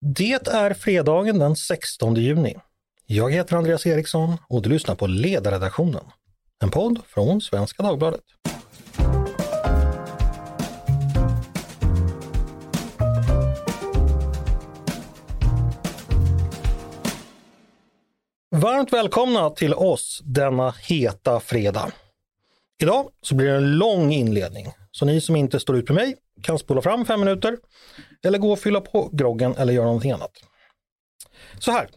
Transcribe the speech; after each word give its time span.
Det 0.00 0.48
är 0.48 0.74
fredagen 0.74 1.38
den 1.38 1.56
16 1.56 2.14
juni. 2.14 2.56
Jag 3.06 3.32
heter 3.32 3.56
Andreas 3.56 3.86
Eriksson 3.86 4.36
och 4.48 4.62
du 4.62 4.68
lyssnar 4.68 4.94
på 4.94 5.06
Ledarredaktionen. 5.06 6.04
En 6.62 6.70
podd 6.70 6.98
från 7.06 7.40
Svenska 7.40 7.82
Dagbladet. 7.82 8.20
Varmt 18.50 18.92
välkomna 18.92 19.50
till 19.50 19.74
oss 19.74 20.20
denna 20.24 20.70
heta 20.70 21.40
fredag. 21.40 21.92
Idag 22.82 23.08
så 23.22 23.34
blir 23.34 23.48
det 23.48 23.56
en 23.56 23.72
lång 23.72 24.12
inledning, 24.12 24.66
så 24.90 25.04
ni 25.04 25.20
som 25.20 25.36
inte 25.36 25.60
står 25.60 25.76
ut 25.76 25.88
med 25.88 25.94
mig 25.94 26.16
kan 26.42 26.58
spola 26.58 26.82
fram 26.82 27.06
fem 27.06 27.20
minuter 27.20 27.56
eller 28.24 28.38
gå 28.38 28.52
och 28.52 28.58
fylla 28.58 28.80
på 28.80 29.10
groggen 29.12 29.54
eller 29.56 29.72
göra 29.72 29.86
någonting 29.86 30.12
annat. 30.12 30.32
Så 31.58 31.70
här, 31.70 31.88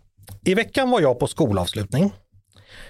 i 0.45 0.53
veckan 0.53 0.89
var 0.89 1.01
jag 1.01 1.19
på 1.19 1.27
skolavslutning. 1.27 2.13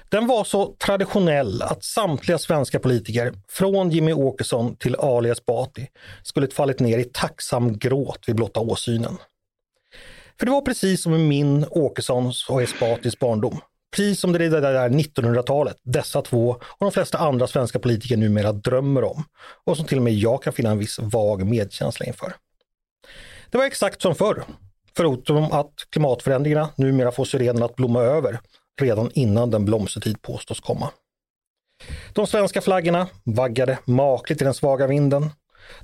Den 0.10 0.28
var 0.28 0.44
så 0.44 0.76
traditionell 0.80 1.62
att 1.62 1.84
samtliga 1.84 2.38
svenska 2.38 2.80
politiker, 2.80 3.34
från 3.50 3.90
Jimmy 3.90 4.14
Åkesson 4.14 4.76
till 4.76 4.96
Ali 4.96 5.30
Esbati, 5.30 5.88
skulle 6.24 6.48
fallit 6.48 6.80
ner 6.80 6.98
i 6.98 7.04
tacksam 7.04 7.78
gråt 7.78 8.24
vid 8.28 8.36
blotta 8.36 8.60
åsynen. 8.60 9.18
För 10.40 10.46
det 10.46 10.52
var 10.52 10.62
precis 10.62 11.04
som 11.04 11.14
i 11.14 11.18
min, 11.18 11.66
Åkessons 11.70 12.50
och 12.50 12.62
Esbatis 12.62 13.20
barndom. 13.20 13.62
Precis 13.96 14.20
som 14.20 14.32
det 14.32 14.46
är 14.46 14.50
där 14.50 14.90
1900-talet 14.90 15.78
dessa 15.84 16.22
två 16.22 16.50
och 16.50 16.86
de 16.86 16.92
flesta 16.92 17.18
andra 17.18 17.48
svenska 17.48 17.80
politiker 17.80 18.18
numera 18.18 18.52
drömmer 18.52 19.04
om 19.04 19.24
och 19.66 19.78
som 19.78 19.86
till 19.86 19.98
och 19.98 20.04
med 20.04 20.14
jag 20.14 20.44
kan 20.44 20.54
finna 20.54 20.70
en 20.70 20.80
viss 20.80 21.00
vag 21.00 21.46
medkänsla 21.46 22.06
inför. 22.06 22.34
Det 23.50 23.58
var 23.58 23.66
exakt 23.66 24.02
som 24.02 24.16
förr, 24.16 24.44
förutom 24.98 25.52
att 25.52 25.74
klimatförändringarna 25.90 26.70
numera 26.76 27.12
får 27.12 27.26
syrenen 27.26 27.64
att 27.64 27.76
blomma 27.76 28.02
över 28.02 28.40
redan 28.82 29.12
innan 29.14 29.50
den 29.50 29.66
blomstertid 29.66 30.22
påstås 30.22 30.60
komma. 30.60 30.90
De 32.14 32.28
svenska 32.28 32.62
flaggorna 32.62 33.08
vaggade 33.24 33.78
makligt 33.86 34.42
i 34.42 34.44
den 34.44 34.54
svaga 34.54 34.88
vinden. 34.88 35.30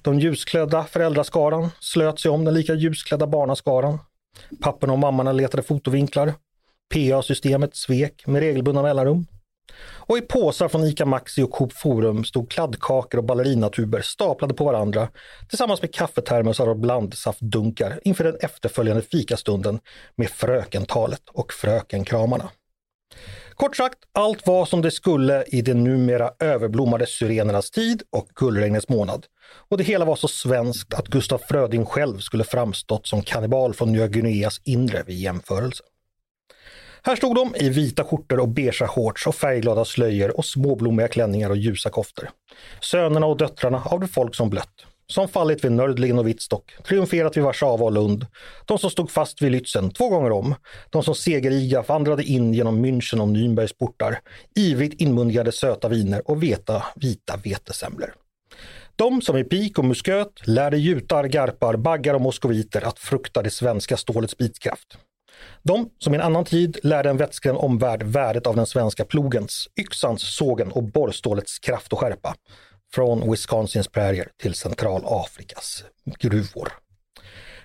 De 0.01 0.19
ljusklädda 0.19 0.83
föräldraskaran 0.83 1.69
slöt 1.79 2.19
sig 2.19 2.31
om 2.31 2.45
den 2.45 2.53
lika 2.53 2.73
ljusklädda 2.73 3.27
barnaskaran. 3.27 3.99
Papporna 4.61 4.93
och 4.93 4.99
mammorna 4.99 5.31
letade 5.31 5.63
fotovinklar. 5.63 6.33
PA-systemet 6.93 7.75
svek 7.75 8.27
med 8.27 8.39
regelbundna 8.39 8.81
mellanrum. 8.81 9.25
Och 9.79 10.17
i 10.17 10.21
påsar 10.21 10.67
från 10.67 10.83
ICA 10.83 11.05
Maxi 11.05 11.43
och 11.43 11.51
Coop 11.51 11.73
Forum 11.73 12.23
stod 12.23 12.51
kladdkakor 12.51 13.17
och 13.17 13.23
ballerinatuber 13.23 14.01
staplade 14.01 14.53
på 14.53 14.63
varandra 14.63 15.09
tillsammans 15.49 15.81
med 15.81 15.93
kaffetermosar 15.93 16.67
och 16.67 16.79
blandsaftdunkar 16.79 17.99
inför 18.03 18.23
den 18.23 18.37
efterföljande 18.41 19.01
fikastunden 19.01 19.79
med 20.15 20.29
frökentalet 20.29 21.21
och 21.33 21.53
frökenkramarna. 21.53 22.49
Kort 23.53 23.75
sagt, 23.75 23.97
allt 24.11 24.47
var 24.47 24.65
som 24.65 24.81
det 24.81 24.91
skulle 24.91 25.43
i 25.43 25.61
de 25.61 25.73
numera 25.73 26.31
överblommade 26.39 27.07
syrenernas 27.07 27.71
tid 27.71 28.03
och 28.09 28.27
gullregnets 28.35 28.89
månad. 28.89 29.25
Och 29.69 29.77
det 29.77 29.83
hela 29.83 30.05
var 30.05 30.15
så 30.15 30.27
svenskt 30.27 30.93
att 30.93 31.07
Gustaf 31.07 31.41
Fröding 31.41 31.85
själv 31.85 32.19
skulle 32.19 32.43
framstått 32.43 33.07
som 33.07 33.21
kannibal 33.21 33.73
från 33.73 33.91
Nya 33.91 34.07
Guineas 34.07 34.61
inre 34.63 35.03
vid 35.03 35.17
jämförelse. 35.17 35.83
Här 37.07 37.15
stod 37.15 37.35
de 37.35 37.55
i 37.55 37.69
vita 37.69 38.03
skjortor 38.03 38.39
och 38.39 38.49
beigea 38.49 38.87
shorts 38.87 39.27
och 39.27 39.35
färgglada 39.35 39.85
slöjor 39.85 40.37
och 40.37 40.45
småblommiga 40.45 41.07
klänningar 41.07 41.49
och 41.49 41.57
ljusa 41.57 41.89
koftor. 41.89 42.29
Sönerna 42.81 43.25
och 43.25 43.37
döttrarna 43.37 43.81
av 43.85 43.99
det 43.99 44.07
folk 44.07 44.35
som 44.35 44.49
blött. 44.49 44.85
Som 45.07 45.27
fallit 45.27 45.63
vid 45.63 45.71
Nördlingen 45.71 46.19
och 46.19 46.27
Wittstock, 46.27 46.73
triumferat 46.87 47.37
vid 47.37 47.43
Warszawa 47.43 47.85
och 47.85 47.91
Lund. 47.91 48.25
De 48.65 48.77
som 48.77 48.89
stod 48.89 49.11
fast 49.11 49.41
vid 49.41 49.51
Lützen 49.51 49.91
två 49.91 50.09
gånger 50.09 50.31
om. 50.31 50.55
De 50.89 51.03
som 51.03 51.15
segeriga 51.15 51.81
vandrade 51.81 52.23
in 52.23 52.53
genom 52.53 52.85
München 52.85 53.21
och 53.21 53.27
Nürnbergs 53.27 53.77
portar. 53.79 54.19
Ivrigt 54.55 55.01
inmundigade 55.01 55.51
söta 55.51 55.89
viner 55.89 56.31
och 56.31 56.43
veta 56.43 56.83
vita 56.95 57.37
vetesemlor. 57.43 58.13
De 58.95 59.21
som 59.21 59.37
i 59.37 59.43
pik 59.43 59.79
och 59.79 59.85
musköt 59.85 60.47
lärde 60.47 60.77
jutar, 60.77 61.23
garpar, 61.23 61.75
baggar 61.75 62.13
och 62.13 62.21
moskoviter 62.21 62.81
att 62.81 62.99
frukta 62.99 63.41
det 63.41 63.51
svenska 63.51 63.97
stålets 63.97 64.37
bitkraft. 64.37 64.97
De 65.63 65.89
som 65.99 66.13
i 66.13 66.17
en 66.17 66.23
annan 66.23 66.45
tid 66.45 66.77
lärde 66.83 67.09
en 67.09 67.17
vettskrämd 67.17 67.57
omvärld 67.57 68.03
värdet 68.03 68.47
av 68.47 68.55
den 68.55 68.65
svenska 68.65 69.05
plogens, 69.05 69.67
yxans, 69.79 70.35
sågen 70.35 70.71
och 70.71 70.83
borrstålets 70.83 71.59
kraft 71.59 71.93
och 71.93 71.99
skärpa. 71.99 72.35
Från 72.93 73.31
Wisconsins 73.31 73.87
prärier 73.87 74.27
till 74.41 74.53
Centralafrikas 74.53 75.83
gruvor. 76.19 76.71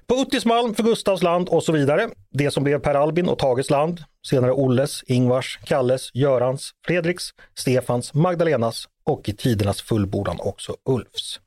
På 0.06 0.15
Uttismalm 0.15 0.75
för 0.75 0.83
Gustavs 0.83 1.22
land 1.22 1.49
och 1.49 1.62
så 1.62 1.72
vidare. 1.72 2.09
Det 2.31 2.50
som 2.50 2.65
blev 2.65 2.78
Per 2.78 2.94
Albin 2.94 3.28
och 3.28 3.38
Tages 3.38 3.71
land. 3.71 4.04
Senare 4.27 4.53
Olles, 4.53 5.03
Ingvars, 5.06 5.59
Kalles, 5.65 6.10
Görans, 6.15 6.71
Fredriks, 6.87 7.25
Stefans, 7.59 8.15
Magdalenas 8.15 8.89
och 9.04 9.28
i 9.28 9.33
tidernas 9.33 9.83
fullbordan 9.83 10.37
också 10.41 10.77
Ulfs. 10.84 11.41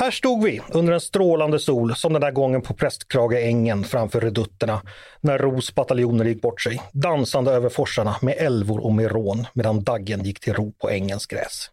Här 0.00 0.10
stod 0.10 0.44
vi 0.44 0.60
under 0.70 0.92
en 0.92 1.00
strålande 1.00 1.58
sol 1.58 1.96
som 1.96 2.12
den 2.12 2.22
där 2.22 2.30
gången 2.30 2.62
på 2.62 2.74
Prästkrageängen 2.74 3.84
framför 3.84 4.20
redutterna 4.20 4.82
när 5.20 5.38
Ros 5.38 5.74
bataljoner 5.74 6.24
gick 6.24 6.42
bort 6.42 6.60
sig, 6.60 6.82
dansande 6.92 7.50
över 7.50 7.68
forsarna 7.68 8.16
med 8.22 8.34
älvor 8.38 8.84
och 8.84 8.92
med 8.92 9.12
rån 9.12 9.46
medan 9.52 9.84
daggen 9.84 10.24
gick 10.24 10.40
till 10.40 10.54
ro 10.54 10.72
på 10.72 10.90
ängens 10.90 11.26
gräs. 11.26 11.70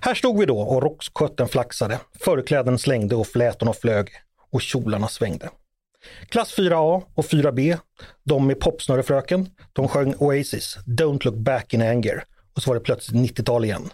Här 0.00 0.14
stod 0.14 0.40
vi 0.40 0.46
då 0.46 0.60
och 0.60 0.82
rockskötten 0.82 1.48
flaxade, 1.48 1.98
förkläden 2.20 2.78
slängde 2.78 3.16
och 3.16 3.26
flätorna 3.26 3.72
flög 3.72 4.08
och 4.52 4.62
kjolarna 4.62 5.08
svängde. 5.08 5.50
Klass 6.28 6.58
4A 6.58 7.02
och 7.14 7.24
4B, 7.24 7.78
de 8.24 8.46
med 8.46 8.60
popsnörefröken, 8.60 9.48
de 9.72 9.88
sjöng 9.88 10.14
Oasis, 10.18 10.78
Don't 10.86 11.24
look 11.24 11.36
back 11.36 11.74
in 11.74 11.82
anger 11.82 12.24
och 12.56 12.62
så 12.62 12.70
var 12.70 12.74
det 12.74 12.80
plötsligt 12.80 13.38
90-tal 13.38 13.64
igen. 13.64 13.90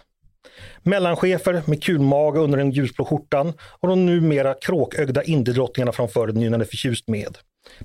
Mellanchefer 0.83 1.61
med 1.65 1.83
kulmage 1.83 2.39
under 2.39 2.57
den 2.57 2.71
ljusblå 2.71 3.05
skjortan 3.05 3.53
och 3.59 3.87
de 3.87 4.05
numera 4.05 4.53
kråkögda 4.53 5.23
indiedrottningarna 5.23 5.91
framför 5.91 6.27
den 6.27 6.35
nynnade 6.35 6.65
förtjust 6.65 7.07
med. 7.07 7.37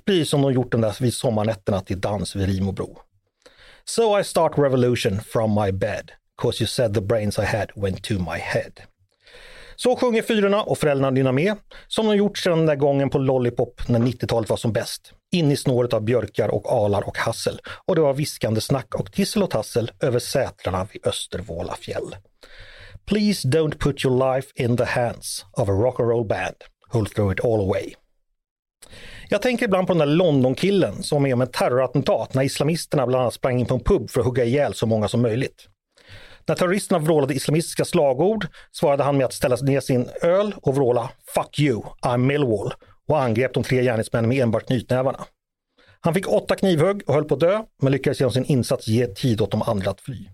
Precis 0.05 0.29
som 0.29 0.41
de 0.41 0.53
gjort 0.53 0.71
den 0.71 0.81
där 0.81 0.95
vid 1.01 1.13
sommarnätterna 1.13 1.81
till 1.81 2.01
dans 2.01 2.35
vid 2.35 2.45
Rimobro. 2.45 2.97
So 3.85 4.19
I 4.19 4.23
start 4.23 4.57
revolution 4.57 5.19
from 5.19 5.53
my 5.63 5.71
bed, 5.71 6.11
cause 6.41 6.63
you 6.63 6.67
said 6.67 6.93
the 6.93 7.01
brains 7.01 7.39
I 7.39 7.45
had 7.45 7.71
went 7.75 8.03
to 8.03 8.13
my 8.13 8.39
head. 8.39 8.92
Så 9.83 9.95
sjunger 9.95 10.21
fyrorna 10.21 10.63
och 10.63 10.77
föräldrarna 10.77 11.09
nynnar 11.09 11.31
med, 11.31 11.55
som 11.87 12.07
de 12.07 12.15
gjort 12.15 12.37
sedan 12.37 12.57
den 12.57 12.65
där 12.65 12.75
gången 12.75 13.09
på 13.09 13.17
Lollipop 13.17 13.87
när 13.87 13.99
90-talet 13.99 14.49
var 14.49 14.57
som 14.57 14.73
bäst. 14.73 15.13
In 15.31 15.51
i 15.51 15.57
snåret 15.57 15.93
av 15.93 16.01
björkar 16.01 16.49
och 16.49 16.71
alar 16.71 17.07
och 17.07 17.17
hassel. 17.17 17.59
Och 17.85 17.95
det 17.95 18.01
var 18.01 18.13
viskande 18.13 18.61
snack 18.61 18.95
och 18.95 19.11
tissel 19.11 19.43
och 19.43 19.49
tassel 19.49 19.91
över 19.99 20.19
sätrarna 20.19 20.87
vid 20.93 21.07
Östervåla 21.07 21.75
fjäll. 21.75 22.15
Please 23.05 23.47
don't 23.47 23.77
put 23.77 24.05
your 24.05 24.35
life 24.35 24.51
in 24.55 24.77
the 24.77 24.83
hands 24.83 25.45
of 25.51 25.69
a 25.69 25.71
rock 25.71 25.99
and 25.99 26.09
roll 26.09 26.27
band 26.27 26.55
who'll 26.91 27.15
throw 27.15 27.33
it 27.33 27.45
all 27.45 27.59
away. 27.59 27.93
Jag 29.29 29.41
tänker 29.41 29.65
ibland 29.65 29.87
på 29.87 29.93
den 29.93 30.07
där 30.07 30.15
London-killen 30.15 31.03
som 31.03 31.15
var 31.15 31.23
med 31.23 31.33
om 31.33 31.41
ett 31.41 31.53
terrorattentat 31.53 32.33
när 32.33 32.43
islamisterna 32.43 33.07
bland 33.07 33.21
annat 33.21 33.33
sprang 33.33 33.59
in 33.59 33.65
på 33.65 33.75
en 33.75 33.83
pub 33.83 34.09
för 34.09 34.19
att 34.19 34.25
hugga 34.25 34.43
ihjäl 34.43 34.73
så 34.73 34.85
många 34.85 35.07
som 35.07 35.21
möjligt. 35.21 35.67
När 36.47 36.55
terroristerna 36.55 36.99
vrålade 36.99 37.33
islamistiska 37.33 37.85
slagord 37.85 38.47
svarade 38.71 39.03
han 39.03 39.17
med 39.17 39.25
att 39.25 39.33
ställa 39.33 39.55
ner 39.55 39.79
sin 39.79 40.09
öl 40.21 40.55
och 40.61 40.75
vråla 40.75 41.09
“Fuck 41.35 41.59
you, 41.59 41.81
I'm 42.01 42.17
Millwall” 42.17 42.73
och 43.07 43.21
angrep 43.21 43.53
de 43.53 43.63
tre 43.63 43.83
gärningsmännen 43.83 44.29
med 44.29 44.37
enbart 44.43 44.67
knytnävarna. 44.67 45.25
Han 46.01 46.13
fick 46.13 46.27
åtta 46.27 46.55
knivhugg 46.55 47.03
och 47.07 47.13
höll 47.13 47.25
på 47.25 47.33
att 47.33 47.39
dö, 47.39 47.63
men 47.81 47.91
lyckades 47.91 48.19
genom 48.19 48.33
sin 48.33 48.45
insats 48.45 48.87
ge 48.87 49.07
tid 49.07 49.41
åt 49.41 49.51
de 49.51 49.61
andra 49.61 49.91
att 49.91 50.01
fly. 50.01 50.27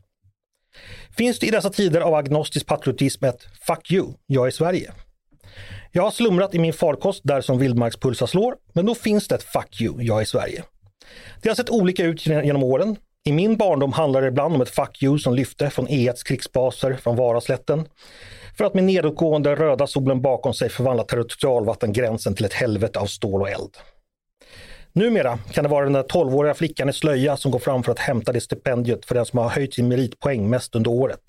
Finns 1.17 1.39
det 1.39 1.47
i 1.47 1.51
dessa 1.51 1.69
tider 1.69 2.01
av 2.01 2.13
agnostisk 2.13 2.65
patriotism 2.65 3.25
ett 3.25 3.47
“fuck 3.67 3.91
you, 3.91 4.13
jag 4.25 4.47
är 4.47 4.51
Sverige”? 4.51 4.93
Jag 5.91 6.03
har 6.03 6.11
slumrat 6.11 6.55
i 6.55 6.59
min 6.59 6.73
farkost 6.73 7.21
där 7.23 7.41
som 7.41 7.57
vildmarkspulsar 7.57 8.27
slår, 8.27 8.55
men 8.73 8.85
då 8.85 8.95
finns 8.95 9.27
det 9.27 9.35
ett 9.35 9.43
“fuck 9.43 9.81
you, 9.81 10.01
jag 10.01 10.21
är 10.21 10.25
Sverige”. 10.25 10.63
Det 11.41 11.49
har 11.49 11.55
sett 11.55 11.69
olika 11.69 12.03
ut 12.03 12.27
genom 12.27 12.63
åren. 12.63 12.95
I 13.29 13.31
min 13.31 13.57
barndom 13.57 13.93
handlade 13.93 14.25
det 14.25 14.29
ibland 14.29 14.55
om 14.55 14.61
ett 14.61 14.69
fuck 14.69 15.03
you 15.03 15.19
som 15.19 15.33
lyfte 15.33 15.69
från 15.69 15.87
E1s 15.87 16.25
krigsbaser 16.25 16.93
från 16.93 17.15
Varaslätten. 17.15 17.85
För 18.57 18.65
att 18.65 18.73
med 18.73 18.83
nedåtgående 18.83 19.55
röda 19.55 19.87
solen 19.87 20.21
bakom 20.21 20.53
sig 20.53 20.69
förvandla 20.69 21.03
territorialvattengränsen 21.03 22.35
till 22.35 22.45
ett 22.45 22.53
helvete 22.53 22.99
av 22.99 23.05
stål 23.05 23.41
och 23.41 23.49
eld. 23.49 23.77
Numera 24.93 25.37
kan 25.51 25.63
det 25.63 25.69
vara 25.69 25.83
den 25.83 25.93
där 25.93 26.03
12-åriga 26.03 26.53
flickan 26.53 26.89
i 26.89 26.93
slöja 26.93 27.37
som 27.37 27.51
går 27.51 27.59
fram 27.59 27.83
för 27.83 27.91
att 27.91 27.99
hämta 27.99 28.31
det 28.31 28.41
stipendiet 28.41 29.05
för 29.05 29.15
den 29.15 29.25
som 29.25 29.39
har 29.39 29.49
höjt 29.49 29.73
sin 29.73 29.87
meritpoäng 29.87 30.49
mest 30.49 30.75
under 30.75 30.91
året. 30.91 31.23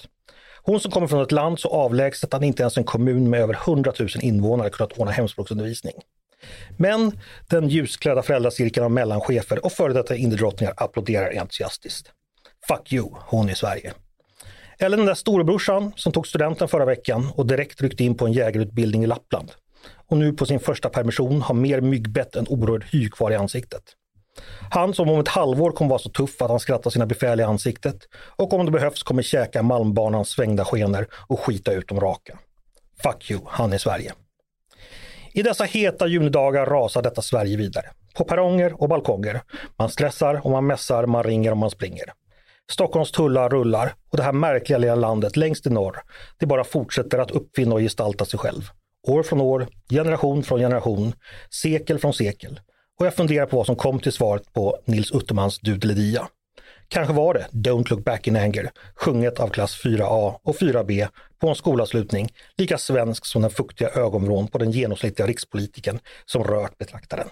Hon 0.63 0.81
som 0.81 0.91
kommer 0.91 1.07
från 1.07 1.23
ett 1.23 1.33
land 1.33 1.59
så 1.59 1.69
avlägset 1.69 2.35
att 2.35 2.43
inte 2.43 2.63
ens 2.63 2.77
en 2.77 2.85
kommun 2.85 3.31
med 3.31 3.41
över 3.41 3.55
100 3.55 3.93
000 3.99 4.09
invånare 4.21 4.71
kunnat 4.71 4.93
ordna 4.93 5.13
hemspråksundervisning. 5.13 5.95
Men 6.77 7.19
den 7.49 7.69
ljusklädda 7.69 8.23
föräldracirkeln 8.23 8.85
av 8.85 8.91
mellanchefer 8.91 9.65
och 9.65 9.73
före 9.73 9.93
detta 9.93 10.17
indiedrottningar 10.17 10.75
applåderar 10.77 11.41
entusiastiskt. 11.41 12.13
Fuck 12.69 12.93
you, 12.93 13.09
hon 13.13 13.51
i 13.51 13.55
Sverige. 13.55 13.93
Eller 14.79 14.97
den 14.97 15.07
där 15.07 15.15
storebrorsan 15.15 15.93
som 15.97 16.13
tog 16.13 16.27
studenten 16.27 16.69
förra 16.69 16.85
veckan 16.85 17.29
och 17.35 17.47
direkt 17.47 17.83
ryckte 17.83 18.05
in 18.05 18.17
på 18.17 18.27
en 18.27 18.33
jägarutbildning 18.33 19.05
i 19.05 19.07
Lappland. 19.07 19.53
och 20.09 20.17
nu 20.17 20.33
på 20.33 20.47
sin 20.47 20.61
första 20.61 20.89
permission 20.89 21.43
har 21.43 21.55
mer 21.55 21.81
myggbett 21.81 22.37
än 22.37 22.47
orörd 22.49 22.85
hy 22.93 23.09
kvar 23.09 23.31
i 23.31 23.37
ansiktet. 23.37 23.83
Han 24.71 24.95
som 24.95 25.11
om 25.11 25.21
ett 25.21 25.29
halvår 25.29 25.73
kommer 25.73 25.89
vara 25.89 25.99
så 25.99 26.09
tuff 26.09 26.43
att 26.43 26.51
han 26.51 26.61
skrattar 26.61 26.91
sina 26.91 27.07
befäl 27.07 27.41
i 27.41 27.43
ansiktet 27.43 27.97
och 28.15 28.53
om 28.53 28.67
det 28.67 28.73
behövs 28.73 29.03
kommer 29.03 29.23
käka 29.23 29.63
Malmbanans 29.63 30.29
svängda 30.29 30.65
skenor 30.65 31.07
och 31.27 31.41
skita 31.41 31.73
ut 31.73 31.89
dem 31.89 32.01
raka. 32.01 32.39
Fuck 33.03 33.31
you, 33.31 33.41
han 33.47 33.73
är 33.73 33.79
Sverige. 33.79 34.13
I 35.33 35.43
dessa 35.43 35.65
heta 35.65 36.07
junidagar 36.07 36.67
rasar 36.67 37.03
detta 37.03 37.23
Sverige 37.23 37.57
vidare. 37.57 37.87
På 38.15 38.25
perronger 38.25 38.83
och 38.83 38.89
balkonger. 38.89 39.41
Man 39.79 39.91
stressar 39.91 40.41
och 40.45 40.51
man 40.51 40.67
mässar, 40.67 41.07
man 41.07 41.23
ringer 41.23 41.51
och 41.51 41.57
man 41.57 41.71
springer. 41.71 42.13
Stockholms 42.71 43.13
tullar 43.13 43.49
rullar 43.49 43.95
och 44.11 44.17
det 44.17 44.23
här 44.23 44.33
märkliga 44.33 44.79
lilla 44.79 44.95
landet 44.95 45.37
längst 45.37 45.67
i 45.67 45.71
norr, 45.71 46.03
det 46.39 46.47
bara 46.47 46.65
fortsätter 46.65 47.19
att 47.19 47.31
uppfinna 47.31 47.75
och 47.75 47.81
gestalta 47.81 48.25
sig 48.25 48.39
själv. 48.39 48.63
År 49.09 49.23
från 49.23 49.41
år, 49.41 49.67
generation 49.91 50.43
från 50.43 50.59
generation, 50.59 51.13
sekel 51.51 51.99
från 51.99 52.15
sekel. 52.15 52.61
Och 52.99 53.07
jag 53.07 53.15
funderar 53.15 53.47
på 53.47 53.57
vad 53.57 53.67
som 53.67 53.77
kom 53.77 54.01
till 54.01 54.13
svaret 54.13 54.53
på 54.53 54.79
Nils 54.85 55.11
Uttermans 55.13 55.59
Dudeledia. 55.59 56.29
Kanske 56.89 57.15
var 57.15 57.35
det 57.35 57.47
Don't 57.53 57.91
look 57.91 58.05
back 58.05 58.27
in 58.27 58.37
anger, 58.37 58.71
sjunget 58.95 59.41
av 59.41 59.49
klass 59.49 59.81
4A 59.85 60.35
och 60.43 60.57
4B 60.57 61.09
på 61.41 61.49
en 61.49 61.55
skolavslutning, 61.55 62.29
lika 62.57 62.79
svensk 62.79 63.27
som 63.27 63.43
den 63.43 63.51
fuktiga 63.51 63.89
ögonvrån 63.89 64.49
på 64.49 64.59
den 64.59 64.71
genomsnittliga 64.71 65.29
rikspolitiken 65.29 65.99
som 66.25 66.45
rört 66.45 66.79
betraktaren. 66.79 67.29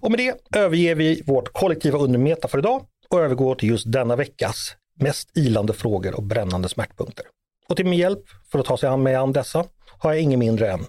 Och 0.00 0.10
med 0.10 0.18
det 0.20 0.58
överger 0.58 0.94
vi 0.94 1.22
vårt 1.26 1.52
kollektiva 1.52 1.98
undermeta 1.98 2.48
för 2.48 2.58
idag 2.58 2.86
och 3.08 3.20
övergår 3.20 3.54
till 3.54 3.68
just 3.68 3.92
denna 3.92 4.16
veckas 4.16 4.76
mest 4.94 5.36
ilande 5.36 5.72
frågor 5.72 6.14
och 6.14 6.22
brännande 6.22 6.68
smärtpunkter. 6.68 7.26
Och 7.68 7.76
till 7.76 7.86
min 7.86 7.98
hjälp 7.98 8.22
för 8.52 8.58
att 8.58 8.66
ta 8.66 8.76
sig 8.76 8.88
an 8.88 9.02
med 9.02 9.20
an 9.20 9.32
dessa 9.32 9.64
har 9.98 10.12
jag 10.12 10.22
ingen 10.22 10.38
mindre 10.38 10.72
än 10.72 10.86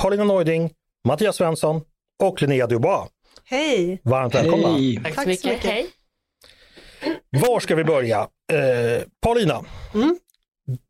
Paulina 0.00 0.24
Neuding, 0.24 0.72
Mattias 1.08 1.36
Svensson 1.36 1.80
och 2.22 2.42
Linnea 2.42 2.66
Dubois. 2.66 3.08
Hej! 3.44 4.00
Varmt 4.04 4.34
välkomna! 4.34 4.68
Hej. 4.68 5.00
Tack, 5.04 5.14
Tack 5.14 5.24
så 5.24 5.28
mycket. 5.28 5.64
Hej. 5.64 5.86
Var 7.30 7.60
ska 7.60 7.74
vi 7.74 7.84
börja? 7.84 8.18
Eh, 8.52 9.02
Paulina, 9.20 9.64
Mm. 9.94 10.18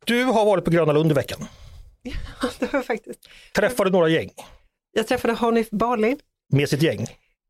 du 0.04 0.24
har 0.24 0.44
varit 0.44 0.64
på 0.64 0.70
Gröna 0.70 0.92
Lund 0.92 1.10
i 1.10 1.14
veckan. 1.14 1.40
Det 2.58 2.72
var 2.72 2.82
faktiskt. 2.82 3.20
Träffade 3.56 3.90
några 3.90 4.08
gäng 4.08 4.30
Jag 4.92 5.06
träffade 5.08 5.34
Hanif 5.34 5.70
Bali 5.70 6.16
med 6.52 6.68
sitt 6.68 6.82
gäng. 6.82 7.06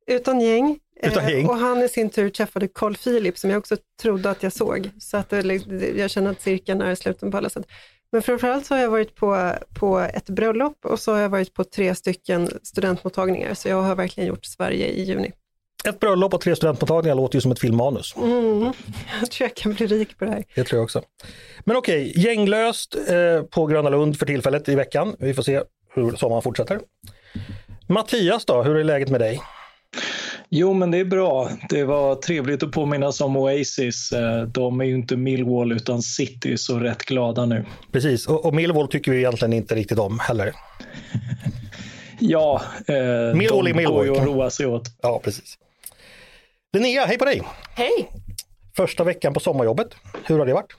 utan 0.06 0.40
gäng. 0.40 0.78
Utan 1.02 1.25
Eh, 1.25 1.31
gäng. 1.31 1.46
Och 1.46 1.56
han 1.56 1.82
i 1.82 1.88
sin 1.88 2.10
tur 2.10 2.31
träffade 2.31 2.69
Carl 2.69 2.94
Philip 2.96 3.38
som 3.38 3.50
jag 3.50 3.58
också 3.58 3.76
trodde 4.02 4.31
att 4.31 4.43
jag 4.43 4.52
såg. 4.52 4.90
Så 5.00 5.16
att 5.16 5.31
det- 5.31 5.93
jag 5.96 6.11
känner 6.11 6.31
att 6.31 6.40
cirkeln 6.43 6.81
är 6.82 6.94
sluten 6.94 7.31
på 7.31 7.37
alla 7.37 7.50
sätt. 7.50 7.66
Men 8.12 8.22
framförallt 8.22 8.66
så 8.66 8.75
har 8.75 8.82
jag 8.82 8.90
varit 8.90 9.14
på, 9.14 9.52
på 9.78 9.99
ett 9.99 10.28
bröllop 10.28 10.84
och 10.84 11.00
så 11.00 11.12
har 11.12 11.20
jag 11.20 11.28
varit 11.28 11.54
på 11.54 11.64
tre 11.64 11.94
stycken 11.94 12.50
studentmottagningar. 12.62 13.54
Så 13.54 13.69
jag 13.69 13.82
har 13.82 13.94
verkligen 13.94 14.28
gjort 14.28 14.44
Sverige 14.44 14.87
i 14.87 15.02
juni. 15.02 15.32
Ett 15.84 16.00
bröllop 16.00 16.34
och 16.34 16.40
tre 16.40 16.56
studentmottagningar 16.56 17.14
låter 17.14 17.36
ju 17.36 17.40
som 17.40 17.52
ett 17.52 17.58
filmmanus. 17.58 18.14
Mm. 18.16 18.60
Jag 19.20 19.30
tror 19.30 19.48
jag 19.48 19.54
kan 19.56 19.75
bli 19.75 19.86
rik 19.86 20.19
på 20.19 20.25
det 20.25 20.30
här. 20.30 20.44
Det 20.54 20.64
tror 20.64 20.78
jag 20.78 20.84
också. 20.84 21.02
Men 21.64 21.76
okej, 21.76 22.12
gänglöst 22.16 22.94
eh, 23.08 23.42
på 23.42 23.66
Gröna 23.66 23.88
Lund 23.90 24.19
för 24.19 24.26
tillfället 24.26 24.69
i 24.69 24.75
veckan. 24.75 25.16
Vi 25.19 25.34
får 25.34 25.42
se 25.42 25.62
hur 25.94 26.16
sommaren 26.16 26.42
fortsätter. 26.42 26.80
Mattias 27.88 28.44
då, 28.44 28.62
hur 28.62 28.76
är 28.76 28.84
läget 28.84 29.08
med 29.08 29.20
dig? 29.20 29.40
Jo, 30.50 30.72
men 30.72 30.90
det 30.90 30.98
är 30.98 31.04
bra. 31.04 31.50
Det 31.69 31.84
var 31.84 32.14
trevligt 32.14 32.62
att 32.62 32.72
påminnas 32.72 33.20
om 33.20 33.36
Oasis. 33.36 34.12
Eh, 34.12 34.42
De 34.42 34.80
är 34.80 34.84
ju 34.84 34.94
inte 34.94 35.16
Millwall 35.16 35.72
utan 35.72 36.02
City, 36.02 36.56
så 36.58 36.78
rätt 36.78 37.02
glada 37.02 37.46
nu. 37.46 37.64
Precis, 37.92 38.26
och, 38.28 38.44
och 38.44 38.54
Millwall 38.54 38.88
tycker 38.88 39.10
vi 39.12 39.19
egentligen 39.19 39.52
inte 39.52 39.75
riktigt 39.75 39.98
om 39.98 40.19
heller. 40.19 40.52
Ja, 42.20 42.62
eh, 42.86 42.94
Millwall 43.36 43.64
de 43.64 43.72
Millwall. 43.75 43.94
går 43.94 44.04
ju 44.06 44.16
att 44.16 44.26
roa 44.26 44.50
sig 44.50 44.66
åt. 44.66 44.82
Ja, 45.02 45.20
precis. 45.25 45.58
Linnea, 46.76 47.04
hej 47.06 47.18
på 47.18 47.24
dig! 47.24 47.42
Hej! 47.74 48.12
Första 48.76 49.04
veckan 49.04 49.34
på 49.34 49.40
sommarjobbet. 49.40 49.94
Hur 50.24 50.38
har 50.38 50.46
det 50.46 50.52
varit? 50.52 50.72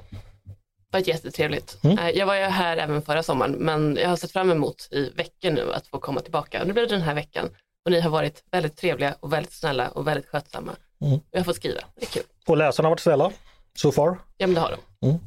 Det 0.92 0.98
var 0.98 1.08
jättetrevligt. 1.10 1.78
Mm. 1.84 1.98
Eh, 1.98 2.10
Jag 2.10 2.26
var 2.26 2.36
ju 2.36 2.42
här 2.44 2.78
även 2.78 3.02
förra 3.02 3.24
sommaren, 3.24 3.52
men 3.52 3.98
jag 4.02 4.10
har 4.10 4.16
sett 4.16 4.32
fram 4.32 4.52
emot 4.52 4.88
i 4.92 5.10
veckor 5.16 5.52
nu 5.52 5.74
att 5.74 5.88
få 5.88 6.00
komma 6.00 6.20
tillbaka. 6.22 6.64
Nu 6.64 6.74
blir 6.74 6.84
det 6.84 6.90
den 6.96 7.02
här 7.02 7.16
veckan 7.16 7.50
och 7.86 7.92
ni 7.92 8.00
har 8.00 8.10
varit 8.10 8.44
väldigt 8.52 8.78
trevliga 8.78 9.16
och 9.20 9.34
väldigt 9.34 9.54
snälla 9.54 9.88
och 9.90 10.08
väldigt 10.08 10.28
skötsamma. 10.28 10.72
Mm. 11.06 11.20
Jag 11.32 11.46
får 11.46 11.54
skriva, 11.54 11.80
det 11.96 12.02
är 12.06 12.10
kul. 12.10 12.24
Och 12.48 12.58
läsarna 12.58 12.88
har 12.88 12.92
varit 12.92 13.00
snälla, 13.00 13.32
so 13.76 13.92
far. 13.92 14.20
Ja, 14.38 14.48
men 14.48 14.54
det 14.54 14.60
har 14.62 14.72
de. 15.00 15.20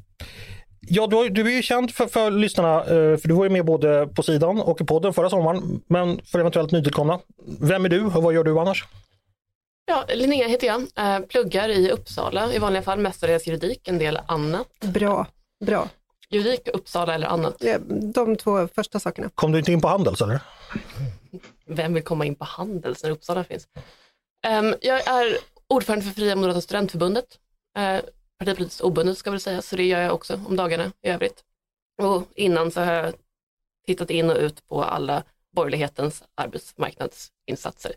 Ja, 0.89 1.07
du, 1.07 1.17
har- 1.17 1.29
du 1.29 1.47
är 1.53 1.57
ju 1.57 1.63
känd 1.63 1.91
för, 1.95 2.07
för 2.07 2.31
lyssnarna, 2.31 2.79
eh, 2.81 3.17
för 3.17 3.29
du 3.29 3.35
var 3.35 3.45
ju 3.45 3.51
med 3.51 3.65
både 3.65 4.07
på 4.07 4.23
sidan 4.23 4.61
och 4.61 4.81
i 4.81 4.85
podden 4.85 5.13
förra 5.13 5.31
sommaren. 5.31 5.83
Men 5.87 6.21
för 6.25 6.39
eventuellt 6.39 6.73
nytillkomna, 6.73 7.21
vem 7.61 7.85
är 7.85 7.89
du 7.89 8.05
och 8.05 8.23
vad 8.23 8.35
gör 8.35 8.45
du 8.45 8.59
annars? 8.61 8.85
Ja, 9.85 10.05
Linnea 10.09 10.49
heter 10.49 10.67
jag, 10.67 10.83
eh, 10.97 11.21
pluggar 11.27 11.69
i 11.69 11.91
Uppsala 11.91 12.53
i 12.53 12.59
vanliga 12.59 12.83
fall, 12.83 12.99
mestadels 12.99 13.47
juridik, 13.47 13.89
en 13.89 13.99
del 13.99 14.19
annat. 14.27 14.69
Bra, 14.81 15.27
bra. 15.65 15.89
Juridik, 16.29 16.69
Uppsala 16.69 17.15
eller 17.15 17.27
annat. 17.27 17.57
Ja, 17.61 17.79
De 18.15 18.37
två 18.37 18.69
första 18.69 19.01
sakerna. 19.01 19.31
Kom 19.35 19.53
du 19.53 19.59
inte 19.59 19.73
in 19.73 19.81
på 19.81 19.89
Handels 19.89 20.21
eller? 20.21 20.41
Vem 21.67 21.95
vill 21.95 22.03
komma 22.03 22.25
in 22.27 22.35
på 22.35 22.45
Handels 22.45 23.03
när 23.03 23.11
Uppsala 23.11 23.45
finns? 23.45 23.69
Ehm, 24.47 24.75
jag 24.81 25.09
är 25.09 25.39
ordförande 25.67 26.05
för 26.05 26.13
Fria 26.13 26.37
Moderata 26.37 26.61
Studentförbundet. 26.61 27.39
Uh, 27.79 28.01
partipolitiskt 28.39 28.81
obundet 28.81 29.19
ska 29.19 29.31
väl 29.31 29.41
säga, 29.41 29.63
så 29.63 29.77
det 29.77 29.85
gör 29.85 30.01
jag 30.01 30.15
också 30.15 30.41
om 30.49 30.57
dagarna 30.57 30.93
i 31.03 31.09
övrigt. 31.09 31.45
Och 32.03 32.23
innan 32.35 32.71
så 32.71 32.81
har 32.81 32.93
jag 32.93 33.15
tittat 33.87 34.11
in 34.11 34.31
och 34.31 34.37
ut 34.37 34.69
på 34.69 34.85
alla 34.85 35.23
borgerlighetens 35.57 36.23
arbetsmarknadsinsatser. 36.35 37.93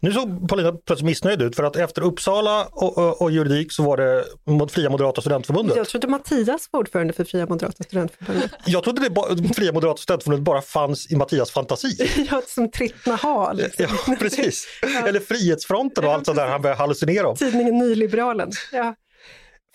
Nu 0.00 0.12
såg 0.12 0.48
Paulina 0.48 0.72
plötsligt 0.72 1.06
missnöjd 1.06 1.42
ut 1.42 1.56
för 1.56 1.62
att 1.62 1.76
efter 1.76 2.02
Uppsala 2.02 2.66
och, 2.72 2.98
och, 2.98 3.22
och 3.22 3.30
juridik 3.30 3.72
så 3.72 3.82
var 3.82 3.96
det 3.96 4.24
mot 4.44 4.72
Fria 4.72 4.90
Moderata 4.90 5.20
Studentförbundet. 5.20 5.76
Jag 5.76 5.88
trodde 5.88 6.06
Mattias 6.06 6.68
var 6.70 6.80
ordförande 6.80 7.12
för 7.12 7.24
Fria 7.24 7.46
Moderata 7.46 7.84
Studentförbundet. 7.84 8.50
Jag 8.66 8.84
trodde 8.84 9.02
det 9.02 9.10
ba, 9.10 9.26
Fria 9.56 9.72
Moderata 9.72 10.02
Studentförbundet 10.02 10.44
bara 10.44 10.62
fanns 10.62 11.10
i 11.10 11.16
Mattias 11.16 11.50
fantasi. 11.50 11.96
Ja, 12.30 12.42
som 12.46 12.70
Trittna 12.70 13.16
har. 13.16 13.54
Liksom. 13.54 13.86
Ja, 14.06 14.16
precis. 14.18 14.66
Eller 15.06 15.20
Frihetsfronten 15.20 16.04
och 16.04 16.12
allt 16.12 16.26
sånt 16.26 16.36
där 16.36 16.46
han 16.46 16.62
började 16.62 16.78
hallucinera 16.78 17.28
om. 17.28 17.36
Tidningen 17.36 17.78
Nyliberalen. 17.78 18.50
Ja, 18.72 18.94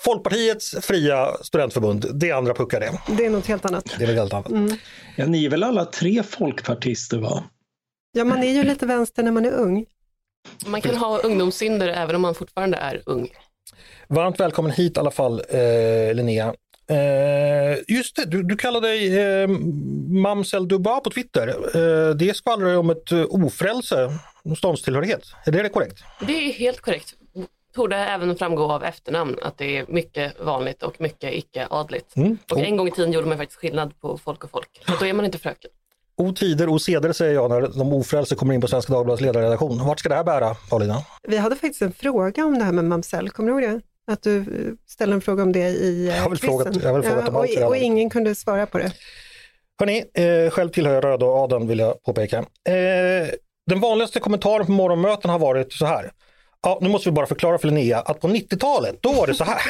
Folkpartiets 0.01 0.75
fria 0.81 1.37
studentförbund, 1.41 2.05
det 2.13 2.29
är 2.29 2.33
andra 2.33 2.53
puckar 2.53 2.79
det. 2.79 2.99
det 3.17 3.25
är 3.25 3.29
något 3.29 3.45
helt 3.45 3.65
annat. 3.65 3.95
Det 3.97 4.03
är 4.03 4.07
väl 4.07 4.17
helt 4.17 4.33
annat. 4.33 4.49
Mm. 4.49 4.77
Ja, 5.15 5.25
ni 5.25 5.45
är 5.45 5.49
väl 5.49 5.63
alla 5.63 5.85
tre 5.85 6.23
folkpartister, 6.23 7.17
va? 7.17 7.43
Ja, 8.17 8.25
man 8.25 8.43
är 8.43 8.53
ju 8.53 8.63
lite 8.63 8.85
vänster 8.85 9.23
när 9.23 9.31
man 9.31 9.45
är 9.45 9.51
ung. 9.51 9.85
Man 10.65 10.81
kan 10.81 10.95
ha 10.95 11.19
ungdomssynder 11.19 11.87
även 11.87 12.15
om 12.15 12.21
man 12.21 12.35
fortfarande 12.35 12.77
är 12.77 13.01
ung. 13.05 13.29
Varmt 14.07 14.39
välkommen 14.39 14.71
hit 14.71 14.97
i 14.97 14.99
alla 14.99 15.11
fall 15.11 15.41
eh, 15.49 16.13
Linnea. 16.13 16.53
Eh, 16.89 17.77
just 17.87 18.15
det, 18.15 18.25
du, 18.25 18.43
du 18.43 18.55
kallar 18.55 18.81
dig 18.81 19.19
eh, 19.19 19.47
Mamsel 20.21 20.67
Dubois 20.67 21.03
på 21.03 21.09
Twitter. 21.09 21.47
Eh, 21.47 22.15
det 22.15 22.35
skvallrar 22.35 22.69
ju 22.69 22.77
om 22.77 22.89
ett 22.89 23.11
eh, 23.11 23.25
ofrälse, 23.29 24.09
ståndstillhörighet. 24.57 25.23
Är 25.45 25.51
det 25.51 25.69
korrekt? 25.69 26.03
Det 26.27 26.33
är 26.33 26.53
helt 26.53 26.81
korrekt. 26.81 27.13
Torde 27.75 27.95
även 27.97 28.35
framgå 28.35 28.71
av 28.71 28.83
efternamn 28.83 29.37
att 29.41 29.57
det 29.57 29.77
är 29.77 29.85
mycket 29.87 30.39
vanligt 30.39 30.83
och 30.83 31.01
mycket 31.01 31.33
icke-adligt. 31.33 32.15
Mm. 32.15 32.37
Och 32.51 32.59
en 32.59 32.77
gång 32.77 32.87
i 32.87 32.91
tiden 32.91 33.11
gjorde 33.11 33.27
man 33.27 33.37
faktiskt 33.37 33.59
skillnad 33.59 34.01
på 34.01 34.17
folk 34.17 34.43
och 34.43 34.51
folk. 34.51 34.81
Så 34.87 34.93
då 34.99 35.05
är 35.05 35.13
man 35.13 35.25
inte 35.25 35.37
fröken. 35.37 35.71
O 36.17 36.31
tider, 36.33 36.69
o 36.69 36.79
seder 36.79 37.13
säger 37.13 37.33
jag 37.33 37.49
när 37.49 37.61
de 37.61 37.93
ofrälse 37.93 38.35
kommer 38.35 38.53
in 38.53 38.61
på 38.61 38.67
Svenska 38.67 38.93
Dagbladets 38.93 39.21
ledarredaktion. 39.21 39.85
Vart 39.85 39.99
ska 39.99 40.09
det 40.09 40.15
här 40.15 40.23
bära 40.23 40.55
Paulina? 40.69 41.03
Vi 41.27 41.37
hade 41.37 41.55
faktiskt 41.55 41.81
en 41.81 41.91
fråga 41.93 42.45
om 42.45 42.57
det 42.59 42.63
här 42.65 42.71
med 42.71 42.85
mamsell, 42.85 43.29
kommer 43.29 43.51
du 43.51 43.61
ihåg 43.65 43.73
det? 43.73 43.81
Att 44.13 44.23
du 44.23 44.37
eh, 44.37 44.45
ställde 44.87 45.15
en 45.15 45.21
fråga 45.21 45.43
om 45.43 45.51
det 45.51 45.59
i 45.69 46.07
eh, 46.07 46.17
Jag 46.17 46.31
quizen. 46.31 46.49
frågat- 46.49 46.83
jag 46.83 47.05
frågat 47.05 47.29
om 47.29 47.35
allt 47.35 47.57
och, 47.57 47.67
och 47.67 47.77
ingen 47.77 48.09
kunde 48.09 48.35
svara 48.35 48.65
på 48.65 48.77
det. 48.77 48.91
Hörni, 49.79 50.03
eh, 50.13 50.49
själv 50.49 50.69
tillhör 50.69 50.93
jag 50.93 51.03
röda 51.03 51.25
adeln 51.25 51.67
vill 51.67 51.79
jag 51.79 52.03
påpeka. 52.03 52.37
Eh, 52.37 53.27
den 53.69 53.79
vanligaste 53.79 54.19
kommentaren 54.19 54.65
på 54.65 54.71
morgonmöten 54.71 55.29
har 55.31 55.39
varit 55.39 55.73
så 55.73 55.85
här. 55.85 56.11
Ja, 56.61 56.79
nu 56.81 56.89
måste 56.89 57.09
vi 57.09 57.13
bara 57.13 57.25
förklara 57.25 57.57
för 57.57 57.67
Linnea 57.67 57.99
att 57.99 58.19
på 58.21 58.27
90-talet, 58.27 58.95
då 59.01 59.11
var 59.13 59.27
det 59.27 59.33
så 59.33 59.43
här. 59.43 59.61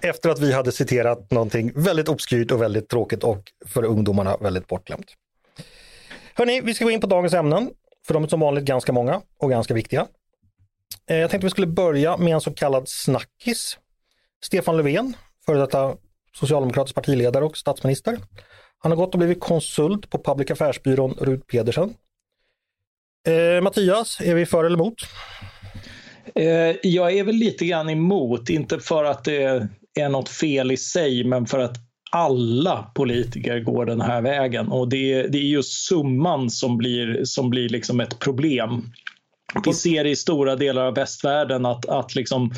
Efter 0.00 0.30
att 0.30 0.38
vi 0.40 0.52
hade 0.52 0.72
citerat 0.72 1.30
någonting 1.30 1.72
väldigt 1.74 2.08
obskyrt 2.08 2.50
och 2.50 2.62
väldigt 2.62 2.88
tråkigt 2.88 3.24
och 3.24 3.42
för 3.66 3.84
ungdomarna 3.84 4.36
väldigt 4.36 4.66
bortglömt. 4.66 5.06
Hörni, 6.38 6.60
vi 6.60 6.74
ska 6.74 6.84
gå 6.84 6.90
in 6.90 7.00
på 7.00 7.06
dagens 7.06 7.34
ämnen. 7.34 7.70
För 8.06 8.14
de 8.14 8.24
är 8.24 8.28
som 8.28 8.40
vanligt 8.40 8.64
ganska 8.64 8.92
många 8.92 9.22
och 9.38 9.50
ganska 9.50 9.74
viktiga. 9.74 10.06
Eh, 11.10 11.16
jag 11.16 11.30
tänkte 11.30 11.46
vi 11.46 11.50
skulle 11.50 11.66
börja 11.66 12.16
med 12.16 12.34
en 12.34 12.40
så 12.40 12.54
kallad 12.54 12.84
snackis. 12.86 13.78
Stefan 14.44 14.76
Löfven, 14.76 15.16
före 15.46 15.58
detta 15.58 15.96
socialdemokratisk 16.34 16.94
partiledare 16.94 17.44
och 17.44 17.56
statsminister. 17.56 18.18
Han 18.78 18.92
har 18.92 18.96
gått 18.96 19.14
och 19.14 19.18
blivit 19.18 19.40
konsult 19.40 20.10
på 20.10 20.22
public 20.22 20.50
affärsbyrån 20.50 21.14
Rud 21.18 21.28
Rut 21.28 21.46
Pedersen. 21.46 21.94
Eh, 23.28 23.62
Mattias, 23.62 24.20
är 24.20 24.34
vi 24.34 24.46
för 24.46 24.64
eller 24.64 24.76
emot? 24.76 24.94
Eh, 26.34 26.76
Jag 26.82 27.12
är 27.12 27.24
väl 27.24 27.34
lite 27.34 27.66
grann 27.66 27.90
emot, 27.90 28.48
inte 28.48 28.80
för 28.80 29.04
att 29.04 29.24
det 29.24 29.68
är 29.98 30.08
något 30.08 30.28
fel 30.28 30.72
i 30.72 30.76
sig, 30.76 31.24
men 31.24 31.46
för 31.46 31.58
att 31.58 31.85
alla 32.10 32.90
politiker 32.94 33.60
går 33.60 33.86
den 33.86 34.00
här 34.00 34.22
vägen 34.22 34.68
och 34.68 34.88
det, 34.88 35.22
det 35.22 35.38
är 35.38 35.42
just 35.42 35.72
summan 35.72 36.50
som 36.50 36.76
blir, 36.76 37.20
som 37.24 37.50
blir 37.50 37.68
liksom 37.68 38.00
ett 38.00 38.18
problem. 38.18 38.90
Vi 39.64 39.72
ser 39.72 40.04
i 40.04 40.16
stora 40.16 40.56
delar 40.56 40.86
av 40.86 40.94
västvärlden 40.94 41.66
att, 41.66 41.86
att 41.86 42.14
liksom 42.14 42.50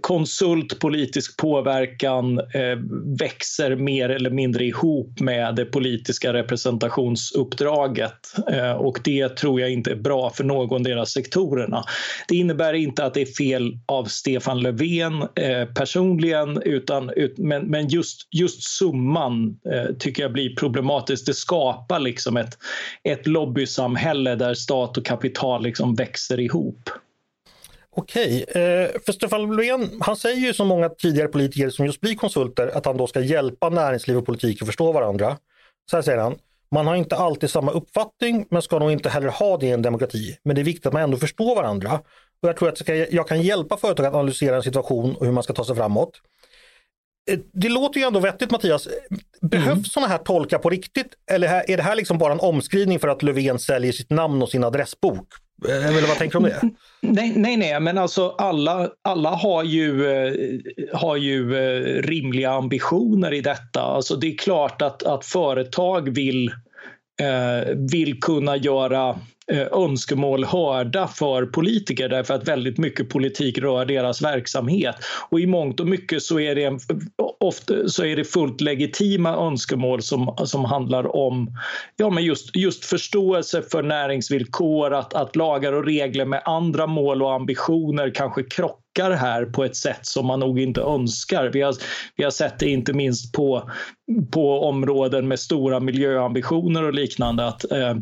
konsult, 0.00 0.78
politisk 0.78 1.36
påverkan 1.36 2.38
eh, 2.38 2.78
växer 3.18 3.76
mer 3.76 4.08
eller 4.08 4.30
mindre 4.30 4.64
ihop 4.64 5.20
med 5.20 5.54
det 5.54 5.64
politiska 5.64 6.32
representationsuppdraget 6.32 8.34
eh, 8.50 8.72
och 8.72 9.00
det 9.04 9.28
tror 9.28 9.60
jag 9.60 9.70
inte 9.70 9.90
är 9.90 9.96
bra 9.96 10.30
för 10.30 10.44
någon 10.44 10.82
deras 10.82 11.10
sektorerna. 11.10 11.84
Det 12.28 12.36
innebär 12.36 12.74
inte 12.74 13.04
att 13.04 13.14
det 13.14 13.20
är 13.20 13.34
fel 13.34 13.78
av 13.86 14.04
Stefan 14.04 14.60
Löfven 14.60 15.22
eh, 15.22 15.68
personligen 15.74 16.62
utan, 16.62 17.10
ut, 17.10 17.38
men, 17.38 17.66
men 17.66 17.88
just, 17.88 18.28
just 18.30 18.62
summan 18.62 19.58
eh, 19.72 19.94
tycker 19.98 20.22
jag 20.22 20.32
blir 20.32 20.56
problematisk. 20.56 21.26
Det 21.26 21.34
skapar 21.34 22.00
liksom 22.00 22.36
ett, 22.36 22.58
ett 23.02 23.26
lobbysamhälle 23.26 24.34
där 24.34 24.54
stat 24.54 24.98
och 24.98 25.06
kapital 25.06 25.62
liksom 25.62 25.94
växer 25.94 26.40
ihop. 26.40 26.90
Okej, 27.96 28.44
eh, 28.48 29.00
för 29.06 29.12
Stefan 29.12 29.56
Löfven, 29.56 29.90
han 30.00 30.16
säger 30.16 30.36
ju 30.36 30.54
som 30.54 30.68
många 30.68 30.88
tidigare 30.88 31.28
politiker 31.28 31.70
som 31.70 31.86
just 31.86 32.00
blir 32.00 32.14
konsulter 32.14 32.76
att 32.76 32.86
han 32.86 32.96
då 32.96 33.06
ska 33.06 33.20
hjälpa 33.20 33.68
näringsliv 33.68 34.16
och 34.16 34.26
politik 34.26 34.62
att 34.62 34.68
förstå 34.68 34.92
varandra. 34.92 35.36
Så 35.90 35.96
här 35.96 36.02
säger 36.02 36.18
han, 36.18 36.38
man 36.70 36.86
har 36.86 36.94
inte 36.94 37.16
alltid 37.16 37.50
samma 37.50 37.72
uppfattning 37.72 38.46
men 38.50 38.62
ska 38.62 38.78
nog 38.78 38.92
inte 38.92 39.08
heller 39.08 39.28
ha 39.28 39.56
det 39.56 39.66
i 39.66 39.70
en 39.70 39.82
demokrati. 39.82 40.38
Men 40.44 40.54
det 40.54 40.62
är 40.62 40.64
viktigt 40.64 40.86
att 40.86 40.92
man 40.92 41.02
ändå 41.02 41.16
förstår 41.16 41.56
varandra. 41.56 42.00
Och 42.42 42.48
jag 42.48 42.56
tror 42.56 42.68
att 42.68 42.88
jag 43.12 43.28
kan 43.28 43.42
hjälpa 43.42 43.76
företag 43.76 44.06
att 44.06 44.14
analysera 44.14 44.56
en 44.56 44.62
situation 44.62 45.16
och 45.16 45.26
hur 45.26 45.32
man 45.32 45.42
ska 45.42 45.52
ta 45.52 45.64
sig 45.64 45.76
framåt. 45.76 46.20
Eh, 47.30 47.38
det 47.52 47.68
låter 47.68 48.00
ju 48.00 48.06
ändå 48.06 48.20
vettigt 48.20 48.50
Mattias. 48.50 48.88
Behövs 49.42 49.72
mm. 49.72 49.84
sådana 49.84 50.08
här 50.08 50.18
tolkar 50.18 50.58
på 50.58 50.70
riktigt? 50.70 51.14
Eller 51.30 51.70
är 51.70 51.76
det 51.76 51.82
här 51.82 51.96
liksom 51.96 52.18
bara 52.18 52.32
en 52.32 52.40
omskrivning 52.40 52.98
för 52.98 53.08
att 53.08 53.22
Löfven 53.22 53.58
säljer 53.58 53.92
sitt 53.92 54.10
namn 54.10 54.42
och 54.42 54.50
sin 54.50 54.64
adressbok? 54.64 55.28
Eh, 55.68 55.86
Eller 55.86 56.08
vad 56.08 56.18
tänker 56.18 56.40
du 56.40 56.44
om 56.44 56.50
det? 56.50 56.70
Nej, 57.00 57.32
nej, 57.36 57.56
nej, 57.56 57.80
men 57.80 57.98
alltså 57.98 58.28
alla, 58.38 58.90
alla 59.02 59.30
har 59.30 59.62
ju, 59.62 60.06
eh, 60.06 60.32
har 60.92 61.16
ju 61.16 61.56
eh, 61.56 62.02
rimliga 62.02 62.50
ambitioner 62.50 63.34
i 63.34 63.40
detta. 63.40 63.80
Alltså 63.80 64.16
det 64.16 64.26
är 64.26 64.38
klart 64.38 64.82
att, 64.82 65.02
att 65.02 65.24
företag 65.24 66.14
vill, 66.14 66.50
vill 67.92 68.20
kunna 68.20 68.56
göra 68.56 69.18
Eh, 69.52 69.66
önskemål 69.72 70.44
hörda 70.44 71.06
för 71.06 71.46
politiker 71.46 72.08
därför 72.08 72.34
att 72.34 72.48
väldigt 72.48 72.78
mycket 72.78 73.08
politik 73.08 73.58
rör 73.58 73.84
deras 73.84 74.22
verksamhet. 74.22 74.96
Och 75.30 75.40
i 75.40 75.46
mångt 75.46 75.80
och 75.80 75.86
mycket 75.86 76.22
så 76.22 76.40
är 76.40 76.54
det, 76.54 76.78
ofta, 77.40 77.88
så 77.88 78.04
är 78.04 78.16
det 78.16 78.24
fullt 78.24 78.60
legitima 78.60 79.36
önskemål 79.36 80.02
som, 80.02 80.36
som 80.44 80.64
handlar 80.64 81.16
om 81.16 81.56
ja, 81.96 82.10
men 82.10 82.24
just, 82.24 82.56
just 82.56 82.84
förståelse 82.84 83.62
för 83.62 83.82
näringsvillkor, 83.82 84.94
att, 84.94 85.14
att 85.14 85.36
lagar 85.36 85.72
och 85.72 85.84
regler 85.84 86.24
med 86.24 86.42
andra 86.44 86.86
mål 86.86 87.22
och 87.22 87.32
ambitioner 87.32 88.10
kanske 88.14 88.42
krockar 88.42 89.10
här 89.10 89.44
på 89.44 89.64
ett 89.64 89.76
sätt 89.76 90.06
som 90.06 90.26
man 90.26 90.40
nog 90.40 90.60
inte 90.60 90.80
önskar. 90.80 91.50
Vi 91.52 91.60
har, 91.60 91.74
vi 92.16 92.24
har 92.24 92.30
sett 92.30 92.58
det 92.58 92.68
inte 92.68 92.92
minst 92.92 93.32
på, 93.32 93.70
på 94.30 94.60
områden 94.60 95.28
med 95.28 95.40
stora 95.40 95.80
miljöambitioner 95.80 96.82
och 96.82 96.94
liknande 96.94 97.46
att 97.46 97.72
eh, 97.72 97.94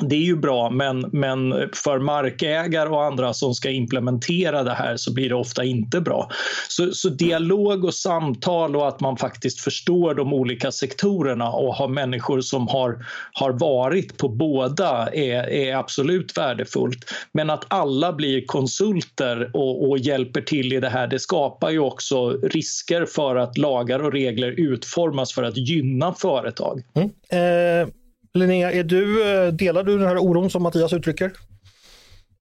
det 0.00 0.16
är 0.16 0.20
ju 0.20 0.36
bra, 0.36 0.70
men, 0.70 1.00
men 1.12 1.68
för 1.72 1.98
markägare 1.98 2.88
och 2.88 3.04
andra 3.04 3.34
som 3.34 3.54
ska 3.54 3.70
implementera 3.70 4.62
det 4.62 4.74
här 4.74 4.96
så 4.96 5.12
blir 5.12 5.28
det 5.28 5.34
ofta 5.34 5.64
inte 5.64 6.00
bra. 6.00 6.30
Så, 6.68 6.92
så, 6.92 7.08
dialog 7.08 7.84
och 7.84 7.94
samtal 7.94 8.76
och 8.76 8.88
att 8.88 9.00
man 9.00 9.16
faktiskt 9.16 9.60
förstår 9.60 10.14
de 10.14 10.32
olika 10.32 10.72
sektorerna 10.72 11.50
och 11.50 11.74
har 11.74 11.88
människor 11.88 12.40
som 12.40 12.68
har, 12.68 13.06
har 13.32 13.52
varit 13.52 14.18
på 14.18 14.28
båda 14.28 15.08
är, 15.12 15.48
är 15.50 15.76
absolut 15.76 16.38
värdefullt. 16.38 17.04
Men 17.32 17.50
att 17.50 17.64
alla 17.68 18.12
blir 18.12 18.46
konsulter 18.46 19.50
och, 19.54 19.90
och 19.90 19.98
hjälper 19.98 20.40
till 20.40 20.72
i 20.72 20.80
det 20.80 20.88
här, 20.88 21.06
det 21.06 21.18
skapar 21.18 21.70
ju 21.70 21.78
också 21.78 22.30
risker 22.30 23.06
för 23.06 23.36
att 23.36 23.58
lagar 23.58 24.04
och 24.04 24.12
regler 24.12 24.54
utformas 24.56 25.32
för 25.32 25.42
att 25.42 25.56
gynna 25.56 26.14
företag. 26.14 26.82
Mm. 26.94 27.10
Eh 27.28 27.88
Linnea, 28.34 28.72
är 28.72 28.84
du, 28.84 29.30
eh, 29.30 29.52
delar 29.52 29.82
du 29.82 29.98
den 29.98 30.08
här 30.08 30.18
oron 30.18 30.50
som 30.50 30.62
Mattias 30.62 30.92
uttrycker? 30.92 31.32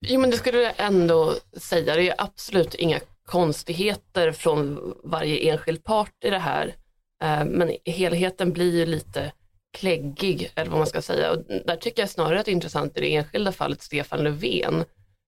Jo, 0.08 0.20
men 0.20 0.30
det 0.30 0.38
skulle 0.38 0.62
jag 0.62 0.74
ändå 0.78 1.36
säga. 1.58 1.96
Det 1.96 2.10
är 2.10 2.16
absolut 2.18 2.76
inga 2.76 3.00
konstigheter 3.26 4.32
från 4.32 4.94
varje 5.04 5.52
enskild 5.52 5.84
part 5.84 6.24
i 6.24 6.30
det 6.30 6.40
här. 6.40 6.76
Eh, 7.24 7.46
men 7.46 7.72
helheten 7.86 8.54
blir 8.54 8.76
ju 8.76 8.86
lite 8.86 9.32
kläggig, 9.78 10.52
eller 10.56 10.70
vad 10.70 10.80
man 10.80 10.88
ska 10.88 11.02
säga. 11.02 11.32
Och 11.32 11.38
där 11.66 11.76
tycker 11.76 12.02
jag 12.02 12.10
snarare 12.10 12.40
att 12.40 12.46
det 12.46 12.52
är 12.52 12.54
intressant 12.54 12.98
i 12.98 13.02
det 13.02 13.16
enskilda 13.16 13.52
fallet 13.52 13.82
Stefan 13.82 14.24
Löfven, 14.24 14.84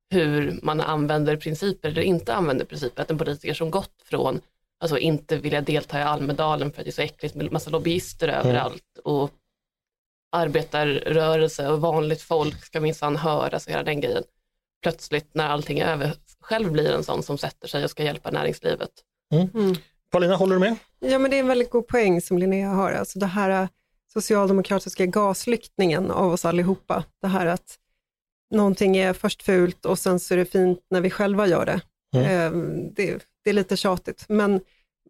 hur 0.09 0.59
man 0.63 0.81
använder 0.81 1.35
principer 1.35 1.89
eller 1.89 2.01
inte 2.01 2.33
använder 2.33 2.65
principer. 2.65 3.01
Att 3.01 3.11
en 3.11 3.17
politiker 3.17 3.53
som 3.53 3.71
gått 3.71 4.01
från 4.05 4.41
alltså 4.79 4.97
inte 4.97 5.37
vilja 5.37 5.61
delta 5.61 5.99
i 5.99 6.03
Almedalen 6.03 6.71
för 6.71 6.81
att 6.81 6.85
det 6.85 6.89
är 6.89 6.91
så 6.91 7.01
äckligt 7.01 7.35
med 7.35 7.51
massa 7.51 7.69
lobbyister 7.69 8.27
mm. 8.27 8.39
överallt 8.39 8.99
och 9.03 9.31
arbetarrörelse 10.33 11.67
och 11.67 11.81
vanligt 11.81 12.21
folk 12.21 12.65
ska 12.65 12.81
minsann 12.81 13.15
höras 13.15 13.65
och 13.65 13.71
hela 13.71 13.83
den 13.83 14.01
grejen. 14.01 14.23
Plötsligt 14.81 15.29
när 15.33 15.49
allting 15.49 15.79
är 15.79 15.87
över, 15.87 16.13
själv 16.39 16.71
blir 16.71 16.91
en 16.91 17.03
sån 17.03 17.23
som 17.23 17.37
sätter 17.37 17.67
sig 17.67 17.83
och 17.83 17.89
ska 17.89 18.03
hjälpa 18.03 18.31
näringslivet. 18.31 18.89
Mm. 19.33 19.49
Mm. 19.53 19.75
Paulina, 20.11 20.35
håller 20.35 20.53
du 20.53 20.59
med? 20.59 20.75
Ja, 20.99 21.19
men 21.19 21.31
det 21.31 21.37
är 21.37 21.39
en 21.39 21.47
väldigt 21.47 21.69
god 21.69 21.87
poäng 21.87 22.21
som 22.21 22.37
Linnea 22.37 22.69
har. 22.69 22.91
Alltså 22.91 23.19
det 23.19 23.25
här 23.25 23.49
äh, 23.49 23.67
socialdemokratiska 24.13 25.05
gaslyktningen 25.05 26.11
av 26.11 26.33
oss 26.33 26.45
allihopa. 26.45 27.03
Det 27.21 27.27
här 27.27 27.45
att 27.45 27.77
någonting 28.51 28.97
är 28.97 29.13
först 29.13 29.43
fult 29.43 29.85
och 29.85 29.99
sen 29.99 30.19
så 30.19 30.33
är 30.33 30.37
det 30.37 30.45
fint 30.45 30.79
när 30.89 31.01
vi 31.01 31.09
själva 31.09 31.47
gör 31.47 31.65
det. 31.65 31.81
Mm. 32.15 32.31
Ehm, 32.31 32.93
det, 32.93 33.27
det, 33.43 33.49
är 33.49 33.53
lite 33.53 33.77
tjatigt, 33.77 34.25
men 34.27 34.53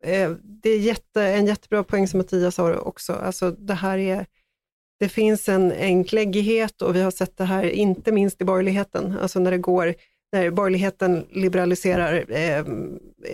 eh, 0.04 0.32
det 0.44 0.70
är 0.70 0.80
jätte, 0.80 1.24
en 1.24 1.46
jättebra 1.46 1.84
poäng 1.84 2.08
som 2.08 2.18
Mattias 2.18 2.58
har 2.58 2.88
också. 2.88 3.14
Alltså 3.14 3.52
det 3.52 3.74
här 3.74 3.98
är 3.98 4.26
det 5.04 5.10
finns 5.10 5.50
en 5.50 5.72
enkläggighet 5.72 6.82
och 6.82 6.96
vi 6.96 7.02
har 7.02 7.12
sett 7.12 7.38
det 7.38 7.44
här 7.44 7.64
inte 7.64 8.12
minst 8.12 8.42
i 8.42 8.46
borgerligheten, 8.46 9.18
alltså 9.22 9.40
när 9.40 9.52
det 9.52 9.58
går 9.58 9.96
när 10.32 10.50
borgerligheten 10.50 11.26
liberaliserar 11.32 12.26
eh, 12.32 12.66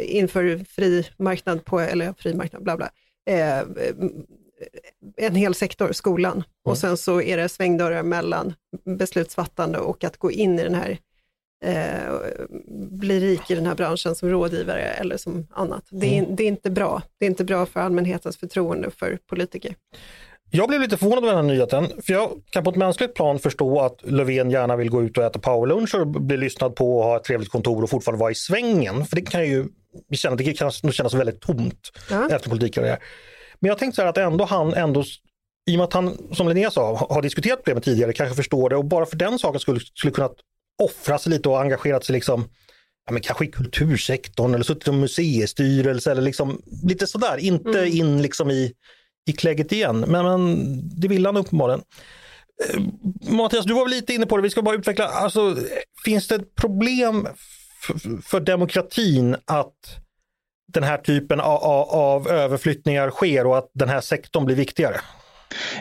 inför 0.05 0.65
fri 0.69 1.07
marknad, 1.17 1.65
på, 1.65 1.79
eller 1.79 2.13
fri 2.17 2.33
marknad, 2.33 2.63
bla 2.63 2.77
bla, 2.77 2.89
eh, 3.29 3.59
en 5.17 5.35
hel 5.35 5.55
sektor, 5.55 5.91
skolan. 5.91 6.33
Mm. 6.33 6.43
Och 6.65 6.77
sen 6.77 6.97
så 6.97 7.21
är 7.21 7.37
det 7.37 7.49
svängdörrar 7.49 8.03
mellan 8.03 8.53
beslutsfattande 8.85 9.79
och 9.79 10.03
att 10.03 10.17
gå 10.17 10.31
in 10.31 10.59
i 10.59 10.63
den 10.63 10.75
här, 10.75 10.97
eh, 11.65 12.13
bli 12.89 13.19
rik 13.19 13.51
i 13.51 13.55
den 13.55 13.65
här 13.65 13.75
branschen 13.75 14.15
som 14.15 14.29
rådgivare 14.29 14.81
eller 14.81 15.17
som 15.17 15.47
annat. 15.51 15.83
Det 15.89 16.17
är, 16.17 16.23
mm. 16.23 16.35
det 16.35 16.43
är 16.43 16.47
inte 16.47 16.69
bra. 16.69 17.01
Det 17.17 17.25
är 17.25 17.29
inte 17.29 17.43
bra 17.43 17.65
för 17.65 17.79
allmänhetens 17.79 18.37
förtroende 18.37 18.91
för 18.91 19.19
politiker. 19.27 19.75
Jag 20.51 20.67
blev 20.67 20.81
lite 20.81 20.97
förvånad 20.97 21.23
över 21.23 21.35
den 21.35 21.45
här 21.45 21.53
nyheten, 21.53 21.87
för 22.05 22.13
jag 22.13 22.31
kan 22.49 22.63
på 22.63 22.69
ett 22.69 22.75
mänskligt 22.75 23.13
plan 23.13 23.39
förstå 23.39 23.79
att 23.79 23.99
Löfven 24.03 24.51
gärna 24.51 24.75
vill 24.75 24.89
gå 24.89 25.03
ut 25.03 25.17
och 25.17 25.23
äta 25.23 25.39
powerlunch 25.39 25.95
och 25.95 26.07
bli 26.07 26.37
lyssnad 26.37 26.75
på 26.75 26.97
och 26.97 27.03
ha 27.03 27.17
ett 27.17 27.23
trevligt 27.23 27.49
kontor 27.49 27.83
och 27.83 27.89
fortfarande 27.89 28.19
vara 28.19 28.31
i 28.31 28.35
svängen. 28.35 29.05
För 29.05 29.15
det 29.15 29.21
kan 29.21 29.47
ju 29.47 29.65
känna, 30.11 30.35
det 30.35 30.53
kan 30.53 30.71
kännas 30.71 31.13
väldigt 31.13 31.41
tomt 31.41 31.91
ja. 32.09 32.29
efter 32.29 32.49
politikkarriär. 32.49 32.99
Men 33.59 33.69
jag 33.69 33.77
tänkte 33.77 33.95
så 33.95 34.01
här 34.01 34.09
att 34.09 34.17
ändå 34.17 34.45
han 34.45 34.73
ändå, 34.73 35.03
i 35.69 35.75
och 35.75 35.77
med 35.77 35.83
att 35.83 35.93
han 35.93 36.17
som 36.33 36.47
Linnea 36.47 36.71
sa 36.71 37.07
har 37.09 37.21
diskuterat 37.21 37.59
problemet 37.59 37.83
tidigare, 37.83 38.13
kanske 38.13 38.35
förstår 38.35 38.69
det 38.69 38.75
och 38.75 38.85
bara 38.85 39.05
för 39.05 39.15
den 39.15 39.39
saken 39.39 39.59
skulle, 39.59 39.79
skulle 39.79 40.13
kunna 40.13 40.29
offra 40.83 41.17
sig 41.17 41.31
lite 41.31 41.49
och 41.49 41.61
engagerat 41.61 42.05
sig 42.05 42.13
liksom 42.13 42.49
ja, 43.05 43.13
men 43.13 43.21
kanske 43.21 43.45
i 43.45 43.51
kultursektorn 43.51 44.53
eller 44.53 44.63
suttit 44.63 44.87
i 44.87 44.91
museistyrelse 44.91 46.11
eller 46.11 46.21
liksom 46.21 46.61
lite 46.83 47.07
sådär, 47.07 47.37
inte 47.37 47.79
mm. 47.79 47.97
in 47.97 48.21
liksom 48.21 48.51
i 48.51 48.73
i 49.29 49.75
igen. 49.75 49.99
Men, 49.99 50.25
men 50.25 50.81
det 50.99 51.07
vill 51.07 51.25
han 51.25 51.37
uppenbarligen. 51.37 51.81
Eh, 52.69 52.81
Mattias, 53.33 53.65
du 53.65 53.73
var 53.73 53.87
lite 53.87 54.13
inne 54.13 54.25
på 54.25 54.37
det, 54.37 54.43
vi 54.43 54.49
ska 54.49 54.61
bara 54.61 54.75
utveckla. 54.75 55.05
Alltså, 55.05 55.57
finns 56.05 56.27
det 56.27 56.35
ett 56.35 56.55
problem 56.55 57.27
för 58.23 58.39
demokratin 58.39 59.35
att 59.45 59.73
den 60.73 60.83
här 60.83 60.97
typen 60.97 61.39
av, 61.39 61.63
av 61.89 62.27
överflyttningar 62.27 63.09
sker 63.09 63.47
och 63.47 63.57
att 63.57 63.71
den 63.73 63.89
här 63.89 64.01
sektorn 64.01 64.45
blir 64.45 64.55
viktigare? 64.55 65.01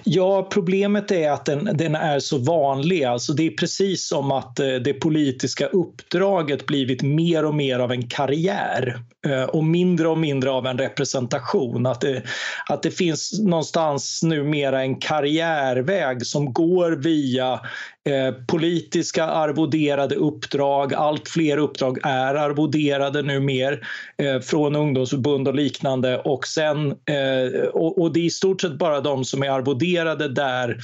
Ja, 0.05 0.49
problemet 0.53 1.11
är 1.11 1.31
att 1.31 1.45
den, 1.45 1.71
den, 1.75 1.95
är 1.95 2.19
så 2.19 2.39
vanlig. 2.39 3.05
Alltså 3.05 3.33
det 3.33 3.47
är 3.47 3.51
precis 3.51 4.09
som 4.09 4.33
att 4.33 4.61
eh, 4.61 4.67
det 4.67 4.93
politiska 4.93 5.67
uppdraget 5.67 6.67
blivit 6.67 7.03
mer 7.03 7.45
och 7.45 7.55
mer 7.55 7.79
av 7.79 7.93
en 7.93 8.09
karriär 8.09 9.03
eh, 9.27 9.43
och 9.43 9.65
mindre 9.65 10.09
och 10.09 10.19
mindre 10.19 10.51
av 10.51 10.67
en 10.67 10.79
representation. 10.79 11.87
Att 11.87 12.01
det, 12.01 12.23
att 12.69 12.83
det 12.83 12.91
finns 12.91 13.41
någonstans 13.41 14.23
numera 14.23 14.83
en 14.83 14.97
karriärväg 14.97 16.27
som 16.27 16.53
går 16.53 16.93
via 16.93 17.61
Eh, 18.09 18.35
politiska 18.47 19.25
arvoderade 19.25 20.15
uppdrag. 20.15 20.95
Allt 20.95 21.29
fler 21.29 21.59
uppdrag 21.59 21.99
är 22.03 22.35
arvoderade 22.35 23.23
numer 23.23 23.87
eh, 24.23 24.41
från 24.41 24.77
ungdomsförbund 24.77 25.49
och 25.49 25.55
liknande. 25.55 26.19
Och, 26.19 26.47
sen, 26.47 26.87
eh, 26.91 27.69
och, 27.73 28.03
och 28.03 28.13
det 28.13 28.21
är 28.21 28.25
i 28.25 28.31
stort 28.31 28.61
sett 28.61 28.79
bara 28.79 29.01
de 29.01 29.25
som 29.25 29.43
är 29.43 29.51
arvoderade 29.51 30.29
där 30.29 30.79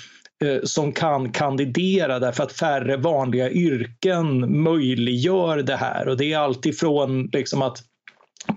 eh, 0.45 0.63
som 0.63 0.93
kan 0.93 1.33
kandidera 1.33 2.19
därför 2.19 2.43
att 2.43 2.53
färre 2.53 2.97
vanliga 2.97 3.51
yrken 3.51 4.63
möjliggör 4.63 5.57
det 5.57 5.77
här. 5.77 6.09
Och 6.09 6.17
det 6.17 6.33
är 6.33 6.39
alltifrån 6.39 7.31
liksom 7.33 7.63
att 7.63 7.79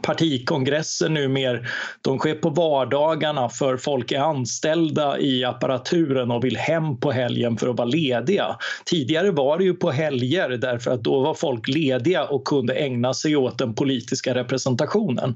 partikongresser 0.01 1.09
numer, 1.09 1.69
de 2.01 2.19
sker 2.19 2.35
på 2.35 2.49
vardagarna 2.49 3.49
för 3.49 3.77
folk 3.77 4.11
är 4.11 4.19
anställda 4.19 5.19
i 5.19 5.43
apparaturen 5.43 6.31
och 6.31 6.45
vill 6.45 6.57
hem 6.57 6.99
på 6.99 7.11
helgen 7.11 7.57
för 7.57 7.67
att 7.67 7.77
vara 7.77 7.87
lediga. 7.87 8.57
Tidigare 8.85 9.31
var 9.31 9.57
det 9.57 9.63
ju 9.63 9.73
på 9.73 9.91
helger 9.91 10.49
därför 10.49 10.91
att 10.91 11.03
då 11.03 11.19
var 11.19 11.33
folk 11.33 11.67
lediga 11.67 12.23
och 12.23 12.45
kunde 12.45 12.73
ägna 12.73 13.13
sig 13.13 13.35
åt 13.35 13.57
den 13.57 13.73
politiska 13.73 14.35
representationen. 14.35 15.35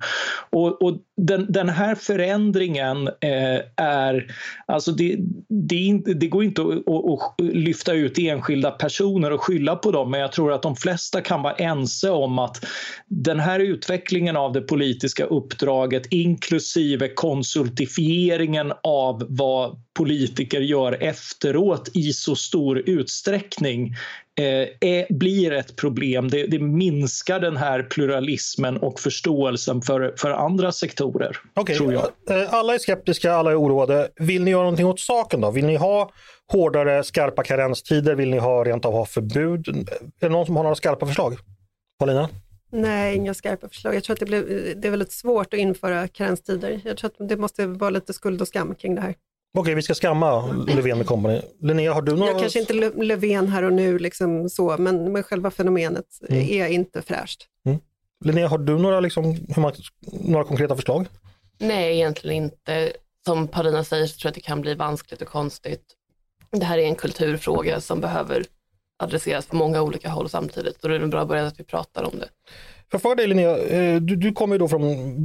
Och, 0.49 0.81
och 0.81 0.97
den, 1.17 1.45
den, 1.49 1.69
här 1.69 1.95
förändringen 1.95 3.07
eh, 3.07 3.85
är, 3.85 4.27
alltså 4.65 4.91
det, 4.91 5.17
det, 5.49 6.01
det 6.15 6.27
går 6.27 6.43
inte 6.43 6.61
att, 6.61 6.67
att, 6.67 7.41
att 7.41 7.55
lyfta 7.55 7.93
ut 7.93 8.17
enskilda 8.17 8.71
personer 8.71 9.31
och 9.31 9.43
skylla 9.43 9.75
på 9.75 9.91
dem 9.91 10.11
men 10.11 10.19
jag 10.19 10.31
tror 10.31 10.53
att 10.53 10.61
de 10.61 10.75
flesta 10.75 11.21
kan 11.21 11.41
vara 11.41 11.53
ense 11.53 12.09
om 12.09 12.39
att 12.39 12.65
den 13.07 13.39
här 13.39 13.59
utvecklingen 13.59 14.37
av 14.41 14.53
det 14.53 14.61
politiska 14.61 15.25
uppdraget 15.25 16.03
inklusive 16.09 17.07
konsultifieringen 17.07 18.73
av 18.83 19.25
vad 19.29 19.81
politiker 19.97 20.61
gör 20.61 21.03
efteråt 21.03 21.89
i 21.93 22.13
så 22.13 22.35
stor 22.35 22.89
utsträckning 22.89 23.95
eh, 24.39 24.89
är, 24.89 25.13
blir 25.13 25.53
ett 25.53 25.75
problem. 25.75 26.29
Det, 26.29 26.47
det, 26.47 26.59
minskar 26.59 27.39
den 27.39 27.57
här 27.57 27.83
pluralismen 27.83 28.77
och 28.77 28.99
förståelsen 28.99 29.81
för, 29.81 30.13
för 30.17 30.29
andra 30.29 30.71
sektorer. 30.71 31.37
Okay. 31.55 31.75
Tror 31.75 31.93
jag. 31.93 32.03
Eh, 32.29 32.53
alla 32.53 32.73
är 32.73 32.79
skeptiska, 32.79 33.33
alla 33.33 33.51
är 33.51 33.59
oroade. 33.59 34.09
Vill 34.15 34.43
ni 34.43 34.51
göra 34.51 34.63
någonting 34.63 34.85
åt 34.85 34.99
saken 34.99 35.41
då? 35.41 35.51
Vill 35.51 35.65
ni 35.65 35.75
ha 35.75 36.11
hårdare, 36.51 37.03
skarpa 37.03 37.43
karenstider? 37.43 38.15
Vill 38.15 38.29
ni 38.29 38.37
ha 38.37 38.63
rent 38.63 38.85
av 38.85 38.93
ha 38.93 39.05
förbud? 39.05 39.67
Är 39.67 39.85
det 40.19 40.29
någon 40.29 40.45
som 40.45 40.55
har 40.55 40.63
några 40.63 40.75
skarpa 40.75 41.05
förslag? 41.05 41.37
Paulina? 41.99 42.29
Nej, 42.71 43.15
inga 43.15 43.33
skarpa 43.33 43.69
förslag. 43.69 43.95
Jag 43.95 44.03
tror 44.03 44.13
att 44.13 44.19
det, 44.19 44.25
blev, 44.25 44.45
det 44.81 44.87
är 44.87 44.89
väldigt 44.91 45.11
svårt 45.11 45.53
att 45.53 45.59
införa 45.59 46.07
karenstider. 46.07 46.81
Jag 46.85 46.97
tror 46.97 47.09
att 47.09 47.29
det 47.29 47.37
måste 47.37 47.65
vara 47.65 47.89
lite 47.89 48.13
skuld 48.13 48.41
och 48.41 48.47
skam 48.47 48.75
kring 48.75 48.95
det 48.95 49.01
här. 49.01 49.15
Okej, 49.57 49.75
vi 49.75 49.81
ska 49.81 49.93
skamma 49.93 50.51
Löfven 50.67 50.97
med 50.97 51.07
company. 51.07 51.41
Linnea, 51.59 51.93
har 51.93 52.01
du 52.01 52.15
några... 52.15 52.31
Jag 52.31 52.39
kanske 52.39 52.59
inte 52.59 52.73
Löfven 53.03 53.47
här 53.47 53.63
och 53.63 53.73
nu, 53.73 53.99
liksom 53.99 54.49
så, 54.49 54.77
men, 54.77 55.11
men 55.11 55.23
själva 55.23 55.51
fenomenet 55.51 56.05
mm. 56.29 56.49
är 56.49 56.67
inte 56.67 57.01
fräscht. 57.01 57.47
Mm. 57.65 57.79
Linnea, 58.25 58.47
har 58.47 58.57
du 58.57 58.77
några, 58.77 58.99
liksom, 58.99 59.37
man, 59.57 59.73
några 60.11 60.43
konkreta 60.43 60.75
förslag? 60.75 61.07
Nej, 61.57 61.95
egentligen 61.95 62.43
inte. 62.43 62.93
Som 63.25 63.47
Paulina 63.47 63.83
säger 63.83 64.07
så 64.07 64.17
tror 64.17 64.27
jag 64.27 64.31
att 64.31 64.35
det 64.35 64.41
kan 64.41 64.61
bli 64.61 64.75
vanskligt 64.75 65.21
och 65.21 65.27
konstigt. 65.27 65.83
Det 66.51 66.65
här 66.65 66.77
är 66.77 66.83
en 66.83 66.95
kulturfråga 66.95 67.81
som 67.81 68.01
behöver 68.01 68.45
adresseras 69.01 69.45
på 69.45 69.55
många 69.55 69.81
olika 69.81 70.09
håll 70.09 70.29
samtidigt. 70.29 70.81
Då 70.81 70.87
är 70.87 70.99
det 70.99 71.03
en 71.03 71.09
bra 71.09 71.25
början 71.25 71.47
att 71.47 71.59
vi 71.59 71.63
pratar 71.63 72.03
om 72.03 72.19
det. 72.19 72.27
Jag 72.91 73.01
frågar 73.01 73.15
dig 73.15 73.27
Linnea, 73.27 73.57
eh, 73.57 73.95
du, 73.95 74.15
du 74.15 74.31
kommer 74.31 74.55
ju 74.55 74.59
då 74.59 74.67
från 74.67 74.81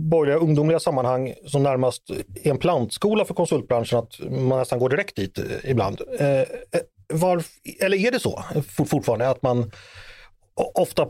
borgerliga 0.08 0.38
ungdomliga 0.38 0.80
sammanhang 0.80 1.34
som 1.46 1.62
närmast 1.62 2.10
är 2.42 2.50
en 2.50 2.58
plantskola 2.58 3.24
för 3.24 3.34
konsultbranschen, 3.34 3.98
att 3.98 4.20
man 4.30 4.58
nästan 4.58 4.78
går 4.78 4.88
direkt 4.88 5.16
dit 5.16 5.38
eh, 5.38 5.70
ibland. 5.70 6.00
Eh, 6.18 6.42
var, 7.08 7.42
eller 7.80 7.96
är 7.96 8.10
det 8.10 8.20
så 8.20 8.44
fortfarande 8.88 9.28
att 9.28 9.42
man 9.42 9.70
ofta 10.74 11.08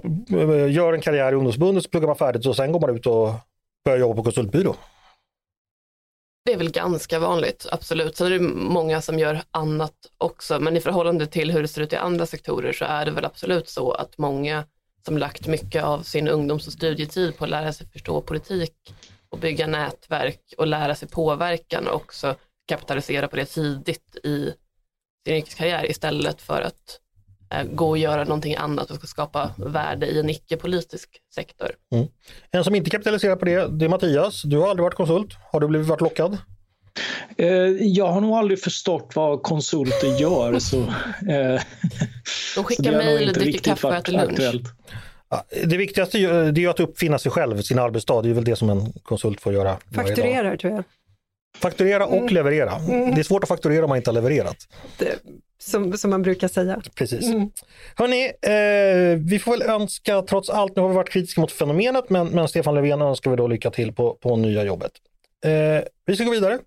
gör 0.69 0.93
en 0.93 1.01
karriär 1.01 1.33
i 1.33 1.35
ungdomsförbundet, 1.35 1.85
så 1.85 1.91
pluggar 1.91 2.07
man 2.07 2.17
färdigt 2.17 2.47
och 2.47 2.57
sen 2.57 2.73
går 2.73 2.81
man 2.81 2.97
ut 2.97 3.07
och 3.07 3.33
börjar 3.85 3.99
jobba 3.99 4.15
på 4.15 4.23
konsultbyrå? 4.23 4.75
Det 6.47 6.53
är 6.53 6.57
väl 6.57 6.71
ganska 6.71 7.19
vanligt, 7.19 7.67
absolut. 7.71 8.17
Sen 8.17 8.27
är 8.27 8.31
det 8.31 8.41
många 8.55 9.03
som 9.03 9.19
gör 9.19 9.43
annat 9.51 9.95
också, 10.19 10.61
men 10.61 10.77
i 10.77 10.81
förhållande 10.81 11.27
till 11.27 11.51
hur 11.51 11.63
det 11.63 11.69
ser 11.69 11.83
ut 11.83 11.93
i 11.93 11.97
andra 11.97 12.27
sektorer 12.27 12.73
så 12.73 12.85
är 12.85 13.05
det 13.05 13.11
väl 13.11 13.25
absolut 13.25 13.69
så 13.69 13.93
att 13.93 14.19
många 14.19 14.65
som 15.05 15.19
lagt 15.19 15.47
mycket 15.47 15.85
av 15.85 16.03
sin 16.03 16.29
ungdoms 16.29 16.67
och 16.67 16.73
studietid 16.73 17.37
på 17.37 17.45
att 17.45 17.51
lära 17.51 17.73
sig 17.73 17.87
förstå 17.87 18.21
politik 18.21 18.95
och 19.29 19.39
bygga 19.39 19.67
nätverk 19.67 20.55
och 20.59 20.67
lära 20.67 20.95
sig 20.95 21.09
påverkan 21.09 21.87
och 21.87 21.95
också 21.95 22.35
kapitalisera 22.69 23.29
på 23.29 23.37
det 23.37 23.47
tidigt 23.47 24.17
i 24.25 24.53
sin 25.27 25.37
yrkeskarriär 25.37 25.91
istället 25.91 26.43
för 26.43 26.63
att 26.63 27.01
gå 27.73 27.89
och 27.89 27.99
göra 27.99 28.25
någonting 28.25 28.55
annat 28.57 28.91
och 28.91 28.97
ska 28.97 29.07
skapa 29.07 29.51
värde 29.57 30.07
i 30.07 30.21
en 30.21 30.31
icke-politisk 30.31 31.09
sektor. 31.35 31.71
Mm. 31.93 32.07
En 32.51 32.65
som 32.65 32.75
inte 32.75 32.91
kapitaliserar 32.91 33.37
på 33.37 33.45
det, 33.45 33.69
det 33.69 33.85
är 33.85 33.89
Mattias. 33.89 34.43
Du 34.43 34.59
har 34.59 34.69
aldrig 34.69 34.83
varit 34.83 34.95
konsult. 34.95 35.37
Har 35.53 35.61
du 35.61 35.69
blivit 35.69 35.89
varit 35.89 36.01
lockad? 36.01 36.39
Eh, 37.37 37.49
jag 37.81 38.07
har 38.07 38.21
nog 38.21 38.37
aldrig 38.37 38.63
förstått 38.63 39.13
vad 39.15 39.43
konsulter 39.43 40.07
gör. 40.21 40.59
så, 40.59 40.81
eh, 40.81 41.61
De 42.57 42.65
skickar 42.65 42.93
mejl 42.93 43.33
dricker 43.33 43.61
kaffe 43.61 43.87
och 43.87 43.95
äter 43.95 44.13
lunch. 44.13 44.31
Aktuellt. 44.31 44.65
det 45.65 45.77
viktigaste 45.77 46.19
är 46.19 46.59
ju 46.59 46.71
att 46.71 46.81
uppfinna 46.81 47.19
sig 47.19 47.33
själv, 47.33 47.63
sin 47.63 47.79
arbetsdag. 47.79 48.23
Det 48.23 48.31
är 48.31 48.35
väl 48.35 48.45
det 48.45 48.57
som 48.57 48.71
en 48.71 48.93
konsult 49.03 49.41
får 49.41 49.53
göra. 49.53 49.77
Fakturerar 49.95 50.57
tror 50.57 50.73
jag. 50.73 50.85
Fakturera 51.59 52.07
och 52.07 52.17
mm. 52.17 52.35
leverera. 52.35 52.77
Mm. 52.77 53.15
Det 53.15 53.21
är 53.21 53.23
svårt 53.23 53.43
att 53.43 53.49
fakturera 53.49 53.85
om 53.85 53.89
man 53.89 53.97
inte 53.97 54.11
har 54.11 54.15
levererat. 54.15 54.57
Det, 54.99 55.19
som, 55.59 55.99
som 55.99 56.11
man 56.11 56.23
brukar 56.23 56.49
säga. 56.49 56.83
Precis. 56.95 57.27
Mm. 57.27 57.51
Hörni, 57.95 58.25
eh, 58.25 59.19
vi 59.31 59.39
får 59.39 59.51
väl 59.51 59.63
önska 59.63 60.23
trots 60.23 60.51
allt, 60.51 60.77
nu 60.77 60.83
har 60.83 60.89
vi 60.89 60.95
varit 60.95 61.11
kritiska 61.11 61.41
mot 61.41 61.53
fenomenet, 61.53 62.11
men, 62.11 62.29
men 62.29 62.49
Stefan 62.49 62.75
Löfven 62.75 63.03
önskar 63.03 63.31
vi 63.31 63.37
då 63.37 63.47
lycka 63.47 63.71
till 63.71 63.93
på, 63.93 64.15
på 64.15 64.37
nya 64.37 64.65
jobbet. 64.65 64.93
Eh, 65.45 65.85
vi 66.07 66.17
ska 66.17 66.25
gå 66.25 66.31
vidare. 66.31 66.59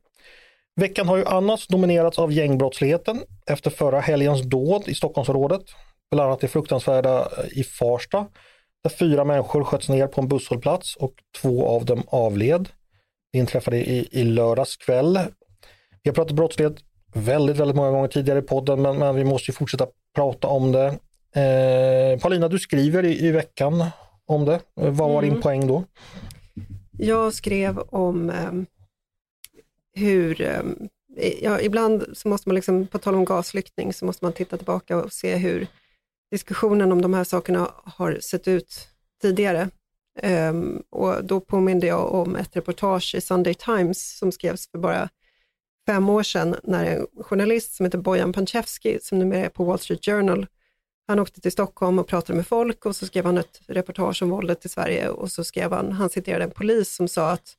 Veckan 0.76 1.08
har 1.08 1.18
ju 1.18 1.26
annars 1.26 1.68
dominerats 1.68 2.20
av 2.20 2.32
gängbrottsligheten 2.32 3.22
efter 3.46 3.70
förra 3.70 4.00
helgens 4.00 4.42
dåd 4.42 4.84
i 4.88 4.96
Stockholmsområdet. 4.96 5.62
Bland 6.12 6.28
annat 6.28 6.40
det 6.40 6.48
fruktansvärda 6.48 7.30
i 7.52 7.64
Farsta 7.64 8.28
där 8.84 8.90
fyra 8.90 9.24
människor 9.24 9.64
sköts 9.64 9.90
ner 9.90 10.08
på 10.08 10.22
en 10.22 10.28
busshållplats 10.28 10.96
och 10.96 11.14
två 11.42 11.68
av 11.68 11.86
dem 11.86 12.04
avled. 12.08 12.70
Det 13.32 13.40
inträffade 13.40 13.78
i, 13.78 14.08
i 14.12 14.24
lördags 14.24 14.78
kväll. 14.78 15.20
Vi 16.04 16.10
har 16.10 16.16
pratat 16.16 16.36
brottslighet 16.36 16.76
väldigt, 17.14 17.58
väldigt 17.58 17.76
många 17.76 17.92
gånger 17.92 18.08
tidigare 18.08 18.40
i 18.40 18.42
podden 18.42 18.82
men, 18.82 18.98
men 18.98 19.16
vi 19.16 19.24
måste 19.24 19.52
ju 19.52 19.56
fortsätta 19.56 19.88
prata 20.16 20.48
om 20.48 20.72
det. 20.72 20.86
Eh, 21.36 22.20
Paulina, 22.20 22.48
du 22.48 22.60
skriver 22.60 23.06
i, 23.06 23.28
i 23.28 23.32
veckan 23.32 23.86
om 24.26 24.46
det. 24.46 24.60
Vad 24.74 24.96
var 24.96 25.24
mm. 25.24 25.34
din 25.34 25.42
poäng 25.42 25.68
då? 25.68 25.84
Jag 26.92 27.34
skrev 27.34 27.80
om 27.80 28.30
eh, 28.30 28.52
hur, 29.94 30.42
eh, 30.42 30.62
ja, 31.42 31.60
ibland 31.60 32.06
så 32.14 32.28
måste 32.28 32.50
man, 32.50 32.56
liksom, 32.56 32.88
på 32.88 32.98
tal 32.98 33.16
om 33.16 33.26
gaslyktning, 33.26 33.94
så 33.94 34.06
måste 34.06 34.26
man 34.26 34.34
titta 34.34 34.58
tillbaka 34.58 34.98
och 34.98 35.14
se 35.14 35.36
hur 35.36 35.68
diskussionen 36.32 36.92
om 36.92 37.02
de 37.02 37.14
här 37.14 37.24
sakerna 37.24 37.72
har 37.84 38.18
sett 38.22 38.48
ut 38.48 38.88
tidigare. 39.22 39.70
Um, 40.24 40.84
och 40.90 41.26
då 41.26 41.40
påminde 41.40 41.88
jag 41.88 42.14
om 42.14 42.36
ett 42.36 42.56
reportage 42.56 43.16
i 43.16 43.22
Sunday 43.22 43.54
Times 43.54 44.18
som 44.18 44.32
skrevs 44.32 44.72
för 44.72 44.78
bara 44.78 45.10
fem 45.90 46.10
år 46.10 46.24
sedan 46.24 46.56
när 46.64 46.86
en 46.86 47.08
journalist 47.24 47.76
som 47.76 47.86
heter 47.86 47.98
Bojan 47.98 48.34
Panchevski, 48.34 49.00
som 49.02 49.20
numera 49.20 49.46
är 49.46 49.50
på 49.50 49.64
Wall 49.64 49.80
Street 49.80 50.06
Journal, 50.06 50.48
han 51.08 51.20
åkte 51.20 51.42
till 51.42 51.52
Stockholm 51.52 52.00
och 52.00 52.08
pratade 52.08 52.36
med 52.38 52.48
folk 52.48 52.86
och 52.86 52.96
så 52.96 53.06
skrev 53.06 53.26
han 53.26 53.38
ett 53.38 53.62
reportage 53.68 54.24
om 54.24 54.30
våldet 54.30 54.66
i 54.66 54.70
Sverige 54.70 55.10
och 55.10 55.32
så 55.32 55.44
skrev 55.44 55.72
han, 55.72 55.92
han 55.92 56.10
citerade 56.10 56.44
en 56.44 56.52
polis 56.52 56.96
som 56.96 57.08
sa 57.08 57.32
att 57.32 57.56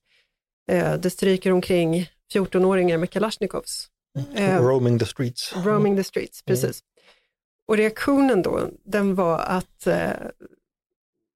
eh, 0.71 0.95
det 0.95 1.11
stryker 1.11 1.53
omkring 1.53 2.11
14-åringar 2.35 2.99
med 2.99 3.11
Kalashnikovs. 3.11 3.88
Eh, 4.35 4.62
roaming 4.62 4.99
the 4.99 5.07
streets. 5.07 5.57
Roaming 5.57 5.97
the 5.97 6.05
streets, 6.05 6.43
precis. 6.43 6.64
Mm. 6.64 7.05
Och 7.69 7.77
reaktionen 7.77 8.43
då, 8.43 8.69
den 8.85 9.14
var 9.14 9.38
att 9.38 9.87
eh, 9.87 10.11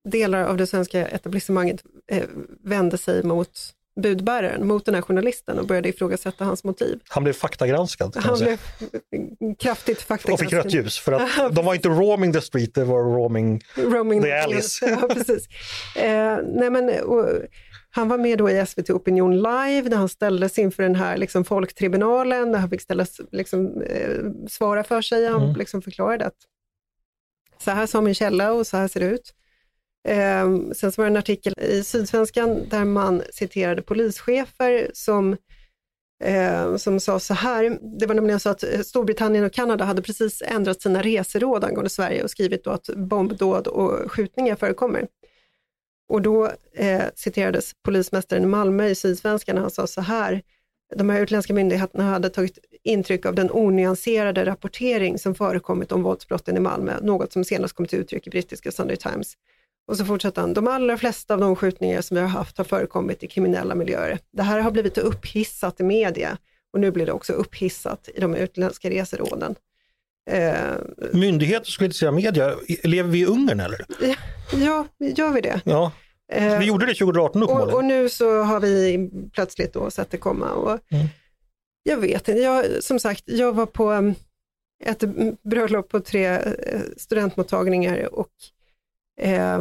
delar 0.09 0.45
av 0.45 0.57
det 0.57 0.67
svenska 0.67 1.09
etablissemanget 1.09 1.85
eh, 2.07 2.25
vände 2.61 2.99
sig 2.99 3.23
mot 3.23 3.75
budbäraren, 4.01 4.67
mot 4.67 4.85
den 4.85 4.95
här 4.95 5.03
journalisten 5.03 5.59
och 5.59 5.67
började 5.67 5.89
ifrågasätta 5.89 6.45
hans 6.45 6.65
motiv. 6.65 7.01
Han 7.09 7.25
blev 7.25 7.33
faktagranskad. 7.33 8.17
Han 8.17 8.39
blev 8.39 8.61
kraftigt 9.59 10.03
faktagranskad. 10.03 10.33
Och 10.33 10.39
fick 10.41 10.53
rött 10.53 10.75
ljus, 10.75 10.99
för 10.99 11.13
att 11.13 11.55
de 11.55 11.65
var 11.65 11.75
inte 11.75 11.89
roaming 11.89 12.33
the 12.33 12.41
street, 12.41 12.75
det 12.75 12.85
var 12.85 12.99
roaming, 12.99 13.61
roaming 13.77 14.23
the 14.23 14.33
alleys. 14.33 14.83
ja, 14.83 15.09
precis. 15.15 15.49
Eh, 15.97 16.39
nej 16.45 16.71
men, 16.71 17.05
och, 17.05 17.29
han 17.91 18.09
var 18.09 18.19
med 18.19 18.39
då 18.39 18.51
i 18.51 18.67
SVT 18.67 18.91
Opinion 18.91 19.37
Live 19.37 19.89
när 19.89 19.97
han 19.97 20.09
ställdes 20.09 20.59
inför 20.59 20.83
den 20.83 20.95
här 20.95 21.17
liksom, 21.17 21.45
folktribunalen, 21.45 22.53
där 22.53 22.59
han 22.59 22.71
fick 22.71 22.81
ställas, 22.81 23.21
liksom, 23.33 23.83
eh, 23.83 24.19
svara 24.51 24.85
för 24.85 25.03
sig. 25.03 25.27
Han 25.27 25.43
mm. 25.43 25.57
liksom 25.57 25.83
förklarade 25.83 26.27
att 26.27 26.37
så 27.59 27.71
här 27.71 27.87
sa 27.87 28.01
min 28.01 28.15
källa 28.15 28.53
och 28.53 28.67
så 28.67 28.77
här 28.77 28.89
ser 28.89 29.01
det 29.01 29.07
ut. 29.07 29.35
Eh, 30.09 30.49
sen 30.73 30.93
så 30.93 31.03
var 31.03 31.05
det 31.05 31.13
en 31.13 31.17
artikel 31.17 31.55
i 31.59 31.83
Sydsvenskan 31.83 32.69
där 32.69 32.85
man 32.85 33.23
citerade 33.33 33.83
polischefer 33.83 34.91
som 34.95 35.37
eh, 36.25 36.77
som 36.77 37.01
sa 37.01 37.21
så 37.21 37.35
här, 37.35 37.79
det 37.99 38.07
var 38.07 38.15
nämligen 38.15 38.41
så 38.41 38.51
att 38.51 38.63
eh, 38.63 38.81
Storbritannien 38.81 39.45
och 39.45 39.53
Kanada 39.53 39.85
hade 39.85 40.03
precis 40.03 40.43
ändrat 40.47 40.83
sina 40.83 41.03
reseråd 41.03 41.65
angående 41.65 41.91
Sverige 41.91 42.23
och 42.23 42.31
skrivit 42.31 42.65
då 42.65 42.71
att 42.71 42.87
bombdåd 42.97 43.67
och 43.67 44.13
skjutningar 44.13 44.57
förekommer. 44.57 45.07
Och 46.09 46.23
då 46.23 46.51
eh, 46.75 47.03
citerades 47.15 47.73
polismästaren 47.83 48.43
i 48.43 48.47
Malmö 48.47 48.89
i 48.89 48.95
Sydsvenskan, 48.95 49.59
han 49.59 49.71
sa 49.71 49.87
så 49.87 50.01
här, 50.01 50.43
de 50.97 51.11
här 51.11 51.21
utländska 51.21 51.55
myndigheterna 51.55 52.05
hade 52.05 52.31
tagit 52.31 52.59
intryck 52.83 53.27
av 53.27 53.35
den 53.35 53.51
onyanserade 53.53 54.47
rapportering 54.47 55.19
som 55.19 55.35
förekommit 55.35 55.93
om 55.93 56.03
våldsbrotten 56.03 56.57
i 56.57 56.61
Malmö, 56.61 57.01
något 57.03 57.33
som 57.33 57.45
senast 57.45 57.75
kom 57.75 57.87
till 57.87 57.99
uttryck 57.99 58.27
i 58.27 58.31
brittiska 58.31 58.73
Sunday 58.73 58.97
Times. 58.97 59.35
Och 59.87 59.97
så 59.97 60.05
fortsätter 60.05 60.41
han, 60.41 60.55
de 60.55 60.69
allra 60.69 60.97
flesta 60.97 61.35
av 61.35 61.41
de 61.41 61.57
skjutningar 61.57 62.01
som 62.01 62.15
vi 62.15 62.21
har 62.21 62.29
haft 62.29 62.59
har 62.59 62.65
förekommit 62.65 63.23
i 63.23 63.27
kriminella 63.27 63.75
miljöer. 63.75 64.19
Det 64.33 64.43
här 64.43 64.61
har 64.61 64.71
blivit 64.71 64.99
upphissat 64.99 65.81
i 65.81 65.85
media 65.85 66.39
och 66.73 66.81
nu 66.81 66.91
blir 66.91 67.07
det 67.07 67.13
också 67.13 67.33
upphissat 67.33 68.09
i 68.15 68.21
de 68.21 68.35
utländska 68.35 68.91
reseråden. 68.91 69.55
Eh, 70.31 70.55
Myndigheter 71.13 71.71
skulle 71.71 71.87
inte 71.87 71.99
säga 71.99 72.13
media, 72.13 72.55
lever 72.83 73.11
vi 73.11 73.21
i 73.21 73.27
Ungern 73.27 73.61
eller? 73.61 73.85
Ja, 74.53 74.87
gör 74.99 75.31
vi 75.31 75.41
det? 75.41 75.61
Ja. 75.65 75.93
Eh, 76.33 76.59
vi 76.59 76.65
gjorde 76.65 76.87
det 76.87 76.95
2018 76.95 77.43
uppenbarligen. 77.43 77.75
Och, 77.75 77.79
och 77.79 77.85
nu 77.85 78.09
så 78.09 78.43
har 78.43 78.61
vi 78.61 79.11
plötsligt 79.33 79.73
då 79.73 79.91
sett 79.91 80.11
det 80.11 80.17
komma. 80.17 80.51
Och 80.51 80.79
mm. 80.89 81.07
Jag 81.83 81.97
vet 81.97 82.29
inte, 82.29 82.41
jag, 82.41 82.83
som 82.83 82.99
sagt, 82.99 83.23
jag 83.27 83.53
var 83.53 83.67
på 83.67 83.93
um, 83.93 84.15
ett 84.85 85.05
bröllop 85.43 85.89
på 85.89 86.01
tre 86.01 86.27
eh, 86.27 86.81
studentmottagningar 86.97 88.15
och 88.15 88.31
eh, 89.21 89.61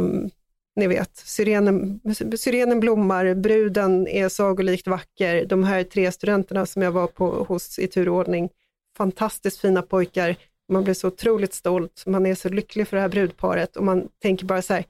ni 0.76 0.88
vet, 0.88 1.18
syrenen, 1.18 2.00
syrenen 2.38 2.80
blommar, 2.80 3.34
bruden 3.34 4.08
är 4.08 4.30
sagolikt 4.30 4.88
vacker. 4.88 5.46
De 5.46 5.64
här 5.64 5.84
tre 5.84 6.12
studenterna 6.12 6.66
som 6.66 6.82
jag 6.82 6.92
var 6.92 7.08
på 7.08 7.44
hos 7.44 7.80
i 7.80 7.88
turordning, 7.88 8.50
fantastiskt 8.98 9.60
fina 9.60 9.82
pojkar. 9.82 10.36
Man 10.70 10.84
blir 10.84 10.94
så 10.94 11.08
otroligt 11.08 11.54
stolt, 11.54 12.04
man 12.06 12.26
är 12.26 12.36
så 12.36 12.50
lycklig 12.50 12.88
för 12.88 12.98
det 12.98 13.02
här 13.02 13.10
brudparet 13.10 13.76
och 13.76 13.84
man 13.84 14.08
tänker 14.22 14.46
bara 14.46 14.62
så 14.62 14.74
här, 14.74 14.86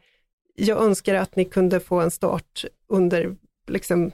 jag 0.55 0.83
önskar 0.83 1.15
att 1.15 1.35
ni 1.35 1.45
kunde 1.45 1.79
få 1.79 1.99
en 1.99 2.11
start 2.11 2.65
under, 2.87 3.35
liksom, 3.67 4.11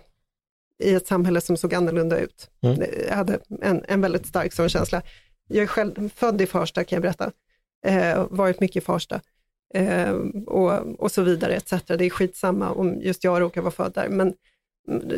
i 0.84 0.94
ett 0.94 1.08
samhälle 1.08 1.42
som 1.42 1.58
såg 1.58 1.74
annorlunda 1.74 2.20
ut. 2.20 2.50
Mm. 2.62 2.84
Jag 3.08 3.16
hade 3.16 3.40
en, 3.62 3.84
en 3.88 4.02
väldigt 4.02 4.26
stark 4.26 4.54
sån 4.54 4.70
känsla. 4.70 5.02
Jag 5.48 5.64
är 5.64 5.68
själv 5.68 6.10
född 6.16 6.42
i 6.42 6.46
Farsta 6.46 6.84
kan 6.84 6.96
jag 6.96 7.02
berätta, 7.02 7.32
eh, 7.86 8.28
varit 8.30 8.60
mycket 8.60 8.84
i 8.84 8.86
Farsta 8.86 9.22
eh, 9.74 10.14
och, 10.48 11.02
och 11.02 11.12
så 11.12 11.22
vidare 11.22 11.56
etc. 11.56 11.74
Det 11.88 12.06
är 12.06 12.10
skitsamma 12.10 12.72
om 12.72 13.02
just 13.02 13.24
jag 13.24 13.42
råkar 13.42 13.62
vara 13.62 13.72
född 13.72 13.94
där, 13.94 14.10
men 14.10 14.34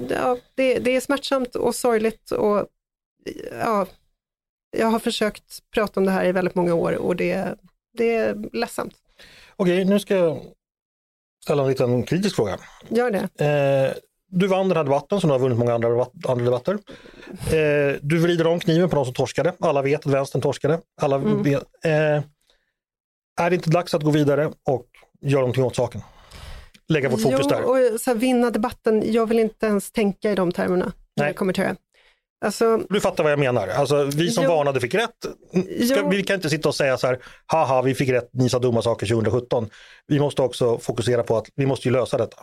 ja, 0.09 0.37
det, 0.55 0.79
det 0.79 0.95
är 0.95 1.01
smärtsamt 1.01 1.55
och 1.55 1.75
sorgligt 1.75 2.31
och 2.31 2.67
ja, 3.59 3.87
jag 4.77 4.87
har 4.87 4.99
försökt 4.99 5.71
prata 5.73 5.99
om 5.99 6.05
det 6.05 6.11
här 6.11 6.25
i 6.25 6.31
väldigt 6.31 6.55
många 6.55 6.73
år 6.73 6.95
och 6.95 7.15
det, 7.15 7.55
det 7.97 8.15
är 8.15 8.35
ledsamt. 8.53 8.93
Okej, 9.55 9.85
nu 9.85 9.99
ska 9.99 10.15
jag 10.15 10.41
ställa 11.43 11.63
en 11.63 11.69
liten 11.69 12.03
kritisk 12.03 12.35
fråga. 12.35 12.57
Gör 12.89 13.11
det. 13.11 13.45
Eh, 13.45 13.97
du 14.27 14.47
vann 14.47 14.67
den 14.67 14.77
här 14.77 14.83
debatten 14.83 15.21
som 15.21 15.27
du 15.27 15.31
har 15.31 15.39
vunnit 15.39 15.57
många 15.57 15.73
andra, 15.73 16.05
andra 16.27 16.45
debatter. 16.45 16.73
Eh, 17.31 17.99
du 18.01 18.19
vrider 18.19 18.47
om 18.47 18.59
kniven 18.59 18.89
på 18.89 18.95
de 18.95 19.05
som 19.05 19.13
torskade. 19.13 19.53
Alla 19.59 19.81
vet 19.81 20.05
att 20.05 20.13
vänstern 20.13 20.41
torskade. 20.41 20.79
Alla 21.01 21.15
mm. 21.15 21.43
vet, 21.43 21.63
eh, 21.85 22.23
är 23.39 23.49
det 23.49 23.55
inte 23.55 23.69
dags 23.69 23.93
att 23.93 24.03
gå 24.03 24.11
vidare 24.11 24.51
och 24.65 24.85
göra 25.21 25.41
någonting 25.41 25.63
åt 25.63 25.75
saken? 25.75 26.01
Lägga 26.87 27.09
vårt 27.09 27.21
fokus 27.21 27.39
jo, 27.43 27.49
där. 27.49 27.63
Och 27.63 28.01
så 28.01 28.09
här, 28.11 28.17
vinna 28.17 28.49
debatten, 28.49 29.13
jag 29.13 29.25
vill 29.25 29.39
inte 29.39 29.65
ens 29.65 29.91
tänka 29.91 30.31
i 30.31 30.35
de 30.35 30.51
termerna. 30.51 30.91
När 31.15 31.27
jag 31.27 31.35
kommer 31.35 31.53
till 31.53 31.63
det. 31.63 31.75
Alltså, 32.45 32.77
du 32.89 33.01
fattar 33.01 33.23
vad 33.23 33.31
jag 33.31 33.39
menar. 33.39 33.67
Alltså, 33.67 34.03
vi 34.03 34.31
som 34.31 34.43
jo, 34.43 34.49
varnade 34.49 34.79
fick 34.79 34.93
rätt. 34.93 35.15
Ska, 35.85 36.07
vi 36.07 36.23
kan 36.23 36.35
inte 36.35 36.49
sitta 36.49 36.69
och 36.69 36.75
säga 36.75 36.97
så 36.97 37.07
här, 37.07 37.19
haha 37.45 37.81
vi 37.81 37.95
fick 37.95 38.09
rätt, 38.09 38.29
ni 38.33 38.49
sa 38.49 38.59
dumma 38.59 38.81
saker 38.81 39.07
2017. 39.07 39.69
Vi 40.07 40.19
måste 40.19 40.41
också 40.41 40.77
fokusera 40.77 41.23
på 41.23 41.37
att 41.37 41.45
vi 41.55 41.65
måste 41.65 41.87
ju 41.87 41.93
lösa 41.93 42.17
detta. 42.17 42.37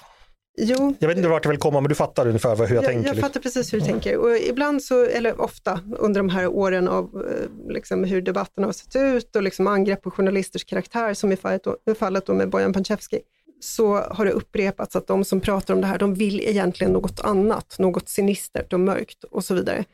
Jo. 0.61 0.94
Jag 0.99 1.09
vet 1.09 1.16
inte 1.16 1.29
vart 1.29 1.44
jag 1.44 1.51
vill 1.51 1.61
komma 1.61 1.81
men 1.81 1.88
du 1.88 1.94
fattar 1.94 2.27
ungefär 2.27 2.57
hur 2.57 2.66
jag, 2.66 2.71
jag 2.71 2.85
tänker. 2.85 3.09
Jag 3.09 3.18
fattar 3.18 3.40
precis 3.40 3.73
hur 3.73 3.81
du 3.81 3.87
tänker 3.87 4.16
och 4.16 4.37
ibland 4.37 4.83
så, 4.83 5.05
eller 5.05 5.40
ofta 5.40 5.81
under 5.99 6.21
de 6.21 6.29
här 6.29 6.47
åren 6.47 6.88
av 6.88 7.05
eh, 7.05 7.73
liksom, 7.73 8.05
hur 8.05 8.23
debatten 8.23 8.64
har 8.64 8.73
sett 8.73 8.97
ut 8.97 9.37
och 9.37 9.42
liksom 9.42 9.66
angrepp 9.66 10.03
på 10.03 10.11
journalisters 10.11 10.64
karaktär 10.64 11.14
som 11.14 11.33
i 11.33 11.37
fallet, 11.37 11.62
i 11.90 11.94
fallet 11.94 12.27
då 12.27 12.35
med 12.35 12.51
Bojan 12.51 12.73
Panchevski 12.73 13.21
så 13.61 13.97
har 13.97 14.25
det 14.25 14.31
upprepats 14.31 14.97
att 14.97 15.07
de 15.07 15.25
som 15.25 15.40
pratar 15.40 15.75
om 15.75 15.81
det 15.81 15.87
här, 15.87 15.99
de 15.99 16.14
vill 16.14 16.40
egentligen 16.40 16.92
något 16.92 17.21
annat, 17.21 17.77
något 17.79 18.09
sinistert 18.09 18.73
och 18.73 18.81
mörkt 18.81 19.25
och 19.25 19.44
så 19.44 19.55
vidare. 19.55 19.85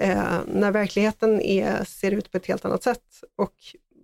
Eh, 0.00 0.38
när 0.46 0.70
verkligheten 0.70 1.40
är, 1.40 1.84
ser 1.84 2.10
ut 2.10 2.30
på 2.30 2.36
ett 2.36 2.46
helt 2.46 2.64
annat 2.64 2.82
sätt 2.82 3.04
och 3.38 3.54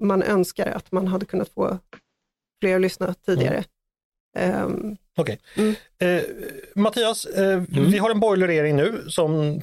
man 0.01 0.23
önskar 0.23 0.67
att 0.67 0.93
man 0.93 1.07
hade 1.07 1.27
kunnat 1.27 1.49
få 1.49 1.79
fler 2.61 2.75
att 2.75 2.81
lyssna 2.81 3.15
tidigare. 3.15 3.55
Mm. 3.55 3.65
Um, 4.37 4.97
Okej. 5.17 5.39
Okay. 5.55 5.65
Mm. 5.99 6.19
Eh, 6.19 6.25
Mattias, 6.75 7.25
eh, 7.25 7.53
mm. 7.53 7.67
vi 7.69 7.99
har 7.99 8.11
en 8.11 8.21
borgerlig 8.21 8.49
regering 8.49 8.77
nu 8.77 9.05
som 9.09 9.61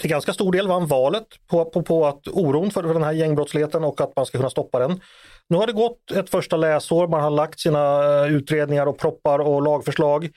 till 0.00 0.10
ganska 0.10 0.32
stor 0.32 0.52
del 0.52 0.68
vann 0.68 0.86
valet 0.86 1.26
på, 1.46 1.64
på, 1.64 1.82
på 1.82 2.06
att 2.06 2.28
oron 2.28 2.70
för 2.70 2.82
den 2.82 3.02
här 3.02 3.12
gängbrottsligheten 3.12 3.84
och 3.84 4.00
att 4.00 4.16
man 4.16 4.26
ska 4.26 4.38
kunna 4.38 4.50
stoppa 4.50 4.78
den. 4.78 5.00
Nu 5.48 5.56
har 5.56 5.66
det 5.66 5.72
gått 5.72 6.10
ett 6.10 6.30
första 6.30 6.56
läsår, 6.56 7.08
man 7.08 7.20
har 7.20 7.30
lagt 7.30 7.60
sina 7.60 8.04
eh, 8.04 8.32
utredningar 8.32 8.86
och 8.86 8.98
proppar 8.98 9.38
och 9.38 9.62
lagförslag. 9.62 10.30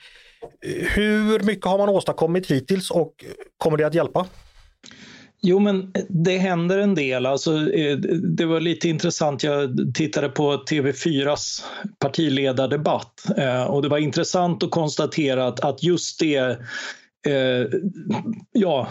Hur 0.94 1.40
mycket 1.40 1.66
har 1.66 1.78
man 1.78 1.88
åstadkommit 1.88 2.50
hittills 2.50 2.90
och 2.90 3.24
kommer 3.56 3.78
det 3.78 3.86
att 3.86 3.94
hjälpa? 3.94 4.26
Jo, 5.42 5.58
men 5.58 5.92
det 6.08 6.38
händer 6.38 6.78
en 6.78 6.94
del. 6.94 7.26
Alltså, 7.26 7.72
eh, 7.72 7.96
det 8.36 8.46
var 8.46 8.60
lite 8.60 8.88
intressant. 8.88 9.42
Jag 9.42 9.76
tittade 9.94 10.28
på 10.28 10.56
TV4s 10.70 11.62
partiledardebatt 11.98 13.24
eh, 13.36 13.62
och 13.62 13.82
det 13.82 13.88
var 13.88 13.98
intressant 13.98 14.62
att 14.62 14.70
konstatera 14.70 15.46
att, 15.46 15.60
att 15.60 15.82
just 15.82 16.20
det 16.20 16.58
eh, 17.26 17.66
ja, 18.52 18.88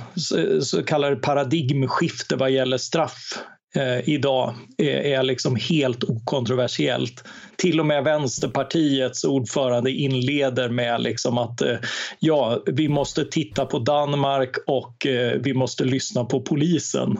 så 0.61 0.83
kallade 0.83 1.15
paradigmskifte 1.15 2.35
vad 2.35 2.51
gäller 2.51 2.77
straff 2.77 3.33
eh, 3.77 4.09
idag 4.09 4.55
är, 4.77 4.87
är 4.87 5.23
liksom 5.23 5.55
helt 5.55 6.03
okontroversiellt. 6.03 7.23
Till 7.55 7.79
och 7.79 7.85
med 7.85 8.03
Vänsterpartiets 8.03 9.23
ordförande 9.23 9.91
inleder 9.91 10.69
med 10.69 11.01
liksom 11.01 11.37
att 11.37 11.61
eh, 11.61 11.77
ja, 12.19 12.63
vi 12.65 12.89
måste 12.89 13.25
titta 13.25 13.65
på 13.65 13.79
Danmark 13.79 14.55
och 14.67 15.05
eh, 15.05 15.31
vi 15.39 15.53
måste 15.53 15.83
lyssna 15.83 16.25
på 16.25 16.41
polisen. 16.41 17.17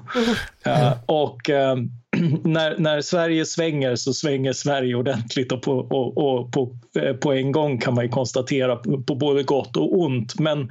Mm. 0.66 0.94
och 1.06 1.50
eh, 1.50 1.76
när, 2.44 2.78
när, 2.78 3.02
Sverige 3.02 3.46
svänger 3.46 3.96
så 3.96 4.14
svänger 4.14 4.54
Sverige 4.54 4.96
ordentligt 4.96 5.52
och 5.52 5.62
på, 5.62 5.74
och, 5.74 6.18
och 6.18 6.52
på, 6.52 6.78
eh, 7.00 7.14
på 7.14 7.34
en 7.34 7.52
gång 7.52 7.78
kan 7.78 7.94
man 7.94 8.06
ju 8.06 8.10
konstatera 8.10 8.76
på 8.76 9.16
både 9.16 9.44
gott 9.44 9.78
och 9.78 10.00
ont. 10.00 10.40
Men 10.40 10.62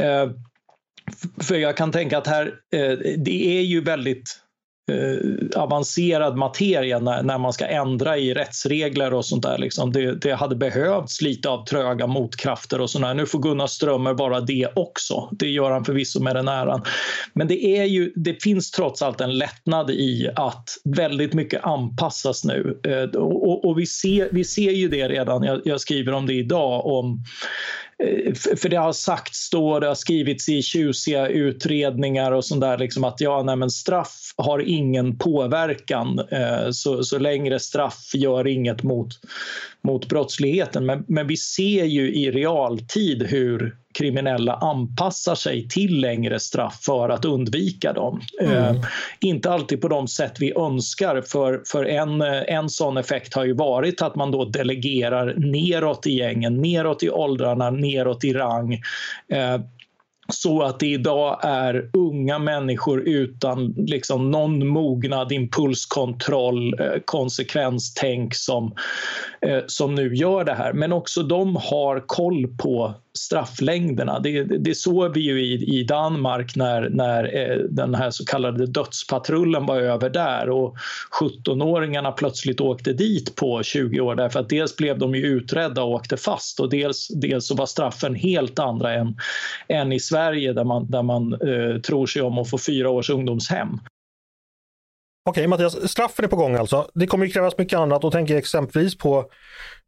eh, 0.00 0.30
för 1.42 1.54
jag 1.54 1.76
kan 1.76 1.92
tänka 1.92 2.18
att 2.18 2.26
här, 2.26 2.54
det 3.16 3.58
är 3.58 3.62
ju 3.62 3.80
väldigt 3.80 4.40
eh, 4.90 5.60
avancerad 5.62 6.36
materia 6.36 6.98
när, 6.98 7.22
när, 7.22 7.38
man 7.38 7.52
ska 7.52 7.66
ändra 7.66 8.18
i 8.18 8.34
rättsregler 8.34 9.14
och 9.14 9.24
sånt 9.24 9.42
där. 9.42 9.58
Liksom. 9.58 9.92
Det, 9.92 10.14
det, 10.14 10.34
hade 10.34 10.56
behövts 10.56 11.22
lite 11.22 11.48
av 11.48 11.64
tröga 11.64 12.06
motkrafter 12.06 12.80
och 12.80 12.90
sådär. 12.90 13.14
Nu 13.14 13.26
får 13.26 13.38
Gunnar 13.38 13.66
Strömmer 13.66 14.14
vara 14.14 14.40
det 14.40 14.68
också. 14.74 15.28
Det 15.32 15.48
gör 15.48 15.70
han 15.70 15.84
förvisso 15.84 16.22
med 16.22 16.36
den 16.36 16.48
äran. 16.48 16.82
Men 17.32 17.48
det, 17.48 17.64
är 17.78 17.84
ju, 17.84 18.12
det 18.14 18.42
finns 18.42 18.70
trots 18.70 19.02
allt 19.02 19.20
en 19.20 19.38
lättnad 19.38 19.90
i 19.90 20.30
att 20.36 20.70
väldigt 20.84 21.34
mycket 21.34 21.64
anpassas 21.64 22.44
nu. 22.44 22.80
Eh, 22.84 23.20
och, 23.20 23.64
och, 23.64 23.78
vi, 23.78 23.86
ser, 23.86 24.28
vi 24.32 24.44
ser 24.44 24.70
ju 24.70 24.88
det 24.88 25.08
redan, 25.08 25.42
jag, 25.42 25.60
jag 25.64 25.80
skriver 25.80 26.12
om 26.12 26.26
det 26.26 26.34
idag, 26.34 26.86
om 26.86 27.24
Eh, 28.02 28.34
för 28.34 28.68
det 28.68 28.76
har 28.76 28.92
sagts 28.92 29.50
då, 29.50 29.80
det 29.80 29.86
har 29.86 29.94
skrivits 29.94 30.48
i 30.48 30.62
tjusiga 30.62 31.28
utredningar 31.28 32.32
och 32.32 32.44
sånt 32.44 32.60
där, 32.60 32.78
liksom 32.78 33.04
att 33.04 33.20
ja, 33.20 33.42
nej, 33.42 33.56
men 33.56 33.70
straff 33.70 34.34
har 34.36 34.58
ingen 34.58 35.18
påverkan. 35.18 36.18
Eh, 36.18 36.70
så, 36.70 37.04
så 37.04 37.18
längre 37.18 37.58
straff 37.58 38.10
gör 38.14 38.46
inget 38.46 38.82
mot, 38.82 39.08
mot 39.84 40.08
brottsligheten. 40.08 40.86
Men, 40.86 41.04
men 41.08 41.26
vi 41.26 41.36
ser 41.36 41.84
ju 41.84 42.14
i 42.14 42.30
realtid 42.30 43.22
hur 43.22 43.76
kriminella 43.96 44.54
anpassar 44.54 45.34
sig 45.34 45.68
till 45.68 46.00
längre 46.00 46.40
straff 46.40 46.78
för 46.82 47.08
att 47.08 47.24
undvika 47.24 47.92
dem. 47.92 48.20
Mm. 48.40 48.56
Eh, 48.56 48.82
inte 49.20 49.50
alltid 49.50 49.80
på 49.80 49.88
de 49.88 50.08
sätt 50.08 50.32
vi 50.40 50.52
önskar 50.56 51.22
för, 51.22 51.62
för 51.66 51.84
en, 51.84 52.20
en 52.20 52.68
sån 52.68 52.96
effekt 52.96 53.34
har 53.34 53.44
ju 53.44 53.52
varit 53.52 54.02
att 54.02 54.16
man 54.16 54.30
då 54.30 54.44
delegerar 54.44 55.34
neråt 55.36 56.06
i 56.06 56.12
gängen, 56.12 56.62
neråt 56.62 57.02
i 57.02 57.10
åldrarna, 57.10 57.70
neråt 57.70 58.24
i 58.24 58.32
rang. 58.32 58.72
Eh, 59.32 59.60
så 60.28 60.62
att 60.62 60.80
det 60.80 60.86
idag 60.86 61.38
är 61.42 61.90
unga 61.92 62.38
människor 62.38 63.00
utan 63.00 63.74
liksom 63.76 64.30
någon 64.30 64.68
mognad, 64.68 65.32
impulskontroll, 65.32 66.80
eh, 66.80 67.00
konsekvenstänk 67.04 68.34
som, 68.34 68.74
eh, 69.40 69.60
som 69.66 69.94
nu 69.94 70.14
gör 70.14 70.44
det 70.44 70.54
här. 70.54 70.72
Men 70.72 70.92
också 70.92 71.22
de 71.22 71.56
har 71.56 72.04
koll 72.06 72.46
på 72.46 72.94
strafflängderna. 73.16 74.20
Det, 74.20 74.42
det 74.42 74.74
såg 74.74 75.14
vi 75.14 75.20
ju 75.20 75.44
i, 75.44 75.78
i 75.80 75.84
Danmark 75.84 76.56
när, 76.56 76.88
när 76.88 77.24
eh, 77.36 77.58
den 77.58 77.94
här 77.94 78.10
så 78.10 78.24
kallade 78.24 78.66
dödspatrullen 78.66 79.66
var 79.66 79.80
över 79.80 80.10
där 80.10 80.50
och 80.50 80.76
17-åringarna 81.20 82.12
plötsligt 82.12 82.60
åkte 82.60 82.92
dit 82.92 83.36
på 83.36 83.62
20 83.62 84.00
år 84.00 84.14
därför 84.14 84.40
att 84.40 84.48
dels 84.48 84.76
blev 84.76 84.98
de 84.98 85.14
ju 85.14 85.26
utredda 85.26 85.82
och 85.82 85.90
åkte 85.90 86.16
fast 86.16 86.60
och 86.60 86.70
dels, 86.70 87.08
dels 87.08 87.46
så 87.46 87.54
var 87.54 87.66
straffen 87.66 88.14
helt 88.14 88.58
andra 88.58 88.94
än, 88.94 89.16
än 89.68 89.92
i 89.92 90.00
Sverige 90.00 90.52
där 90.52 90.64
man, 90.64 90.90
där 90.90 91.02
man 91.02 91.32
eh, 91.32 91.80
tror 91.80 92.06
sig 92.06 92.22
om 92.22 92.38
att 92.38 92.50
få 92.50 92.58
fyra 92.58 92.90
års 92.90 93.10
ungdomshem. 93.10 93.78
Okej 95.26 95.46
Mattias, 95.46 95.90
straffen 95.90 96.24
är 96.24 96.28
på 96.28 96.36
gång 96.36 96.54
alltså. 96.54 96.90
Det 96.94 97.06
kommer 97.06 97.26
ju 97.26 97.32
krävas 97.32 97.58
mycket 97.58 97.78
annat 97.78 98.04
och 98.04 98.12
tänker 98.12 98.36
exempelvis 98.36 98.98
på 98.98 99.30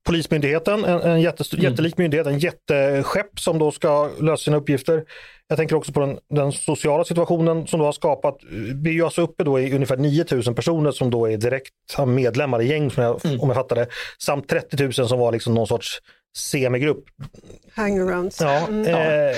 Polismyndigheten, 0.06 0.84
en, 0.84 1.00
en 1.00 1.20
jättes, 1.20 1.52
mm. 1.52 1.64
jättelik 1.64 1.98
myndighet, 1.98 2.26
en 2.26 2.38
jätteskepp 2.38 3.40
som 3.40 3.58
då 3.58 3.70
ska 3.70 4.10
lösa 4.20 4.44
sina 4.44 4.56
uppgifter. 4.56 5.04
Jag 5.48 5.58
tänker 5.58 5.76
också 5.76 5.92
på 5.92 6.00
den, 6.00 6.18
den 6.30 6.52
sociala 6.52 7.04
situationen 7.04 7.66
som 7.66 7.80
då 7.80 7.86
har 7.86 7.92
skapat, 7.92 8.36
vi 8.82 8.90
är 8.90 8.94
ju 8.94 9.04
alltså 9.04 9.22
uppe 9.22 9.44
då 9.44 9.60
i 9.60 9.74
ungefär 9.74 9.96
9000 9.96 10.54
personer 10.54 10.90
som 10.90 11.10
då 11.10 11.28
är 11.28 11.36
direkt 11.36 11.74
medlemmar 12.06 12.62
i 12.62 12.66
gäng 12.66 12.90
som 12.90 13.02
jag, 13.02 13.24
mm. 13.24 13.40
om 13.40 13.48
jag 13.48 13.56
fattar 13.56 13.76
det, 13.76 13.86
samt 14.18 14.48
30 14.48 14.82
000 14.82 14.92
som 14.92 15.18
var 15.18 15.32
liksom 15.32 15.54
någon 15.54 15.66
sorts 15.66 15.98
semigrupp. 16.36 17.04
Hangarounds. 17.74 18.40
Ja, 18.40 18.66
mm. 18.68 18.86
eh, 18.86 19.36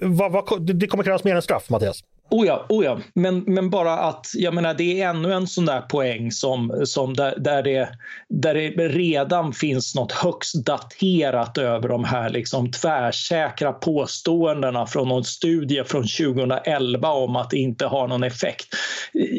vad, 0.00 0.32
vad, 0.32 0.74
det 0.74 0.86
kommer 0.86 1.04
krävas 1.04 1.24
mer 1.24 1.34
än 1.34 1.42
straff 1.42 1.70
Mattias? 1.70 2.00
Oh 2.30 2.46
ja, 2.46 2.66
oh 2.68 2.84
ja. 2.84 2.98
Men, 3.14 3.38
men 3.46 3.70
bara 3.70 3.92
att 3.92 4.26
jag 4.34 4.54
menar, 4.54 4.74
det 4.74 5.02
är 5.02 5.08
ännu 5.08 5.32
en 5.32 5.46
sån 5.46 5.66
där 5.66 5.80
poäng 5.80 6.30
som, 6.30 6.82
som 6.84 7.14
där, 7.14 7.34
där, 7.38 7.62
det, 7.62 7.88
där 8.28 8.54
det 8.54 8.88
redan 8.88 9.52
finns 9.52 9.94
något 9.94 10.12
högst 10.12 10.66
daterat 10.66 11.58
över 11.58 11.88
de 11.88 12.04
här 12.04 12.30
liksom 12.30 12.70
tvärsäkra 12.70 13.72
påståendena 13.72 14.86
från 14.86 15.08
någon 15.08 15.24
studie 15.24 15.84
från 15.84 16.02
2011 16.02 17.08
om 17.08 17.36
att 17.36 17.50
det 17.50 17.58
inte 17.58 17.86
har 17.86 18.08
någon 18.08 18.24
effekt. 18.24 18.66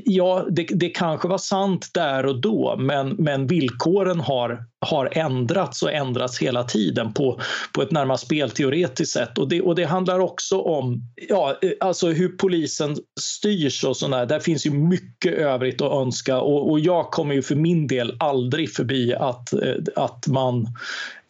Ja, 0.05 0.45
det, 0.49 0.67
det 0.69 0.89
kanske 0.89 1.27
var 1.27 1.37
sant 1.37 1.89
där 1.93 2.25
och 2.25 2.41
då, 2.41 2.75
men, 2.77 3.09
men 3.09 3.47
villkoren 3.47 4.19
har, 4.19 4.63
har 4.85 5.09
ändrats 5.17 5.83
och 5.83 5.93
ändrats 5.93 6.39
hela 6.39 6.63
tiden 6.63 7.13
på, 7.13 7.41
på 7.73 7.81
ett 7.81 7.91
närmast 7.91 8.25
spelteoretiskt 8.25 9.13
sätt. 9.13 9.37
Och 9.37 9.49
det, 9.49 9.61
och 9.61 9.75
det 9.75 9.83
handlar 9.83 10.19
också 10.19 10.61
om 10.61 11.01
ja, 11.29 11.57
eh, 11.61 11.71
alltså 11.79 12.07
hur 12.07 12.29
polisen 12.29 12.97
styrs 13.19 13.83
och 13.83 13.97
sådär. 13.97 14.25
Där 14.25 14.39
finns 14.39 14.65
ju 14.65 14.71
mycket 14.71 15.33
övrigt 15.33 15.81
att 15.81 15.91
önska 15.91 16.39
och, 16.39 16.71
och 16.71 16.79
jag 16.79 17.11
kommer 17.11 17.35
ju 17.35 17.41
för 17.41 17.55
min 17.55 17.87
del 17.87 18.15
aldrig 18.19 18.73
förbi 18.73 19.13
att, 19.13 19.53
eh, 19.53 19.75
att 19.95 20.27
man 20.27 20.67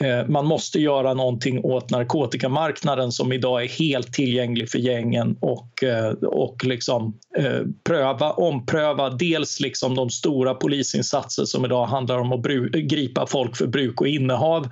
Eh, 0.04 0.28
man 0.28 0.46
måste 0.46 0.80
göra 0.80 1.14
någonting 1.14 1.64
åt 1.64 1.90
narkotikamarknaden 1.90 3.12
som 3.12 3.34
idag 3.34 3.64
är 3.64 3.68
helt 3.68 4.14
tillgänglig 4.14 4.70
för 4.70 4.80
gängen 4.80 5.38
och, 5.40 5.84
eh, 5.84 6.12
och 6.12 6.66
liksom, 6.66 7.20
eh, 7.38 7.62
pröva, 7.84 8.32
ompröva 8.32 9.10
dels 9.10 9.60
liksom 9.60 9.96
de 9.96 10.10
stora 10.10 10.54
polisinsatser 10.54 11.46
som 11.46 11.66
idag 11.66 11.86
handlar 11.86 12.20
om 12.20 12.32
att 12.32 12.46
gripa 12.74 13.28
folk 13.28 13.58
för 13.58 13.68
bruk 13.68 14.02
och 14.02 14.08
innehav. 14.08 14.70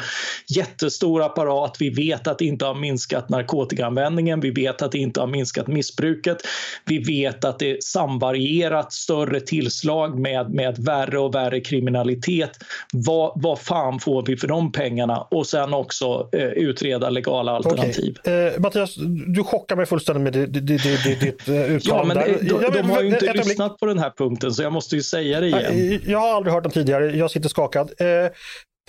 Jättestor 0.56 1.24
apparat. 1.24 1.78
Vi 1.80 1.90
vet 1.90 2.28
att 2.28 2.40
det 2.40 2.46
inte 2.46 2.66
har 2.66 2.76
minskat 2.76 3.30
narkotikaanvändningen. 3.30 4.40
Vi 4.40 4.52
vet 4.52 4.82
att 4.82 4.92
det 4.92 4.98
inte 4.98 5.20
har 5.20 5.28
minskat 5.28 5.68
missbruket. 5.68 6.38
Vi 6.86 6.98
vet 6.98 7.46
att 7.46 7.60
det 7.60 7.72
är 7.72 7.78
samvarierat 7.82 8.94
större 8.94 9.40
tillslag 9.40 10.20
med, 10.20 10.50
med 10.50 10.78
värre 10.78 11.20
och 11.20 11.36
värre 11.36 11.60
kriminalitet. 11.60 12.52
Vad, 12.94 13.32
vad 13.36 13.60
fan 13.60 14.00
får 14.00 14.26
vi 14.26 14.38
för 14.38 14.48
de 14.48 14.72
pengarna? 14.72 15.13
Pengarna 15.14 15.28
och 15.32 15.48
sen 15.48 15.74
också 15.74 16.30
eh, 16.32 16.44
utreda 16.44 17.10
legala 17.10 17.52
alternativ. 17.52 18.18
Okay. 18.20 18.34
Eh, 18.34 18.60
Mattias, 18.60 18.96
du 19.36 19.44
chockar 19.44 19.76
mig 19.76 19.86
fullständigt 19.86 20.24
med 20.24 20.50
ditt, 20.50 20.68
ditt, 20.68 20.84
ditt, 20.84 21.20
ditt 21.20 21.50
uttalande. 21.50 21.80
ja, 21.86 22.04
men 22.04 22.18
det, 22.18 22.70
de, 22.72 22.82
de, 22.82 22.90
har 22.90 23.02
ju 23.02 23.08
inte 23.08 23.28
ett, 23.28 23.36
lyssnat 23.36 23.72
ett, 23.72 23.80
på 23.80 23.86
den 23.86 24.00
här 24.00 24.10
punkten 24.18 24.54
så 24.54 24.64
jag 24.64 24.74
måste 24.74 24.96
ju 24.96 25.04
säga 25.04 25.40
det 25.40 25.48
igen. 25.48 26.02
Jag 26.06 26.20
har 26.20 26.36
aldrig 26.36 26.54
hört 26.54 26.64
den 26.64 26.72
tidigare, 26.72 27.18
jag 27.18 27.32
sitter 27.32 27.50
skakad. 27.50 27.92
Eh, 27.98 28.32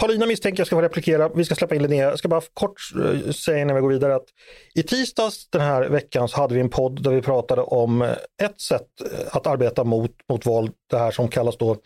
Paulina 0.00 0.26
misstänker 0.26 0.60
jag 0.60 0.66
ska 0.66 0.76
få 0.76 0.82
replikera. 0.82 1.28
Vi 1.28 1.44
ska 1.44 1.54
släppa 1.54 1.74
in 1.74 1.82
Linnea. 1.82 2.10
Jag 2.10 2.18
ska 2.18 2.28
bara 2.28 2.40
kort 2.54 2.80
eh, 3.04 3.30
säga 3.30 3.58
innan 3.58 3.76
vi 3.76 3.82
går 3.82 3.88
vidare 3.88 4.14
att 4.14 4.26
i 4.74 4.82
tisdags 4.82 5.50
den 5.50 5.60
här 5.60 5.88
veckan 5.88 6.28
så 6.28 6.36
hade 6.36 6.54
vi 6.54 6.60
en 6.60 6.70
podd 6.70 7.02
där 7.02 7.10
vi 7.10 7.22
pratade 7.22 7.62
om 7.62 8.02
eh, 8.02 8.10
ett 8.42 8.60
sätt 8.60 8.86
att 9.30 9.46
arbeta 9.46 9.84
mot, 9.84 10.10
mot 10.28 10.46
våld. 10.46 10.72
Det 10.90 10.98
här 10.98 11.10
som 11.10 11.28
kallas 11.28 11.56
då 11.56 11.76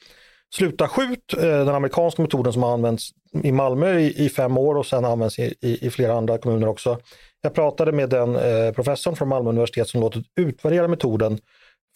Sluta 0.55 0.89
skjut, 0.89 1.35
eh, 1.37 1.43
den 1.43 1.69
amerikanska 1.69 2.23
metoden 2.23 2.53
som 2.53 2.63
har 2.63 2.73
använts 2.73 3.11
i 3.43 3.53
Malmö 3.53 3.99
i, 3.99 4.25
i 4.25 4.29
fem 4.29 4.59
år 4.59 4.75
och 4.75 4.87
sen 4.87 5.05
används 5.05 5.39
i, 5.39 5.55
i, 5.61 5.87
i, 5.87 5.91
flera 5.91 6.15
andra 6.15 6.39
kommuner 6.39 6.69
också. 6.69 6.99
Jag 7.43 7.55
pratade 7.55 7.93
med 7.93 8.11
den 8.11 8.37
eh, 8.37 8.73
professorn 8.73 9.17
från 9.17 9.29
Malmö 9.29 9.51
universitet 9.51 9.89
som 9.89 10.01
låtit 10.01 10.27
utvärdera 10.37 10.89
metoden 10.89 11.39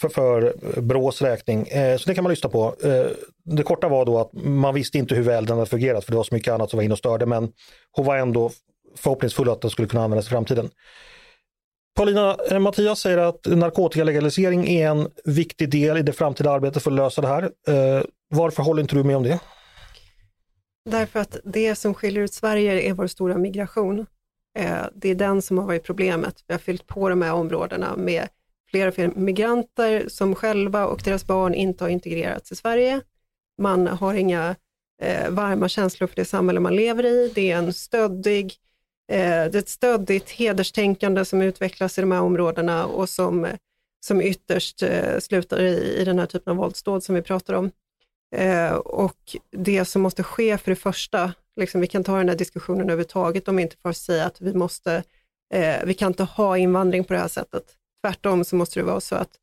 för, 0.00 0.08
för 0.08 0.54
eh, 0.76 0.82
Brås 0.82 1.22
räkning. 1.22 1.68
Eh, 1.68 1.96
så 1.96 2.08
det 2.08 2.14
kan 2.14 2.24
man 2.24 2.30
lyssna 2.30 2.50
på. 2.50 2.74
Eh, 2.84 3.06
det 3.44 3.62
korta 3.62 3.88
var 3.88 4.04
då 4.04 4.18
att 4.18 4.32
man 4.32 4.74
visste 4.74 4.98
inte 4.98 5.14
hur 5.14 5.22
väl 5.22 5.46
den 5.46 5.56
hade 5.56 5.70
fungerat 5.70 6.04
för 6.04 6.12
det 6.12 6.16
var 6.16 6.24
så 6.24 6.34
mycket 6.34 6.54
annat 6.54 6.70
som 6.70 6.76
var 6.76 6.84
inne 6.84 6.92
och 6.94 6.98
störde 6.98 7.26
men 7.26 7.52
hon 7.92 8.06
var 8.06 8.16
ändå 8.16 8.50
förhoppningsfull 8.96 9.48
att 9.48 9.60
den 9.60 9.70
skulle 9.70 9.88
kunna 9.88 10.04
användas 10.04 10.26
i 10.26 10.30
framtiden. 10.30 10.70
Paulina, 11.94 12.36
eh, 12.50 12.58
Mattias 12.58 13.00
säger 13.00 13.18
att 13.18 13.46
narkotikalegalisering 13.46 14.68
är 14.68 14.88
en 14.88 15.08
viktig 15.24 15.70
del 15.70 15.96
i 15.96 16.02
det 16.02 16.12
framtida 16.12 16.50
arbetet 16.50 16.82
för 16.82 16.90
att 16.90 16.96
lösa 16.96 17.20
det 17.20 17.28
här. 17.28 17.42
Eh, 17.42 18.02
varför 18.28 18.62
håller 18.62 18.82
inte 18.82 18.94
du 18.94 19.04
med 19.04 19.16
om 19.16 19.22
det? 19.22 19.40
Därför 20.90 21.20
att 21.20 21.36
det 21.44 21.74
som 21.74 21.94
skiljer 21.94 22.22
ut 22.22 22.32
Sverige 22.32 22.80
är 22.80 22.92
vår 22.92 23.06
stora 23.06 23.38
migration. 23.38 24.06
Eh, 24.58 24.74
det 24.94 25.08
är 25.08 25.14
den 25.14 25.42
som 25.42 25.58
har 25.58 25.66
varit 25.66 25.84
problemet. 25.84 26.44
Vi 26.46 26.54
har 26.54 26.58
fyllt 26.58 26.86
på 26.86 27.08
de 27.08 27.22
här 27.22 27.32
områdena 27.32 27.96
med 27.96 28.28
fler 28.70 28.88
och 28.88 28.94
fler 28.94 29.08
migranter 29.08 30.04
som 30.08 30.34
själva 30.34 30.86
och 30.86 31.00
deras 31.04 31.26
barn 31.26 31.54
inte 31.54 31.84
har 31.84 31.88
integrerats 31.88 32.52
i 32.52 32.56
Sverige. 32.56 33.00
Man 33.58 33.86
har 33.86 34.14
inga 34.14 34.56
eh, 35.02 35.30
varma 35.30 35.68
känslor 35.68 36.08
för 36.08 36.16
det 36.16 36.24
samhälle 36.24 36.60
man 36.60 36.76
lever 36.76 37.06
i. 37.06 37.32
Det 37.34 37.50
är 37.50 37.58
en 37.58 37.72
stöddig 37.72 38.54
Eh, 39.12 39.50
det 39.50 39.54
är 39.54 39.56
ett 39.58 39.68
stöddigt 39.68 40.30
hederstänkande 40.30 41.24
som 41.24 41.42
utvecklas 41.42 41.98
i 41.98 42.00
de 42.00 42.12
här 42.12 42.20
områdena 42.20 42.86
och 42.86 43.08
som, 43.08 43.46
som 44.06 44.20
ytterst 44.20 44.82
eh, 44.82 45.18
slutar 45.18 45.62
i, 45.62 45.96
i 46.00 46.04
den 46.04 46.18
här 46.18 46.26
typen 46.26 46.50
av 46.50 46.56
våldsdåd 46.56 47.04
som 47.04 47.14
vi 47.14 47.22
pratar 47.22 47.54
om. 47.54 47.70
Eh, 48.36 48.72
och 48.72 49.36
det 49.50 49.84
som 49.84 50.02
måste 50.02 50.22
ske 50.22 50.58
för 50.58 50.70
det 50.70 50.76
första, 50.76 51.32
liksom, 51.56 51.80
vi 51.80 51.86
kan 51.86 52.04
ta 52.04 52.18
den 52.18 52.28
här 52.28 52.36
diskussionen 52.36 52.82
överhuvudtaget 52.82 53.48
om 53.48 53.56
vi 53.56 53.62
inte 53.62 53.76
får 53.76 53.92
säga 53.92 54.24
att 54.26 54.40
vi 54.40 54.54
måste, 54.54 55.02
vi 55.84 55.94
kan 55.94 56.08
inte 56.08 56.24
ha 56.24 56.58
invandring 56.58 57.04
på 57.04 57.12
det 57.12 57.18
här 57.18 57.28
sättet. 57.28 57.64
Tvärtom 58.04 58.44
så 58.44 58.56
måste 58.56 58.80
det 58.80 58.84
vara 58.84 59.00
så 59.00 59.14
att 59.14 59.38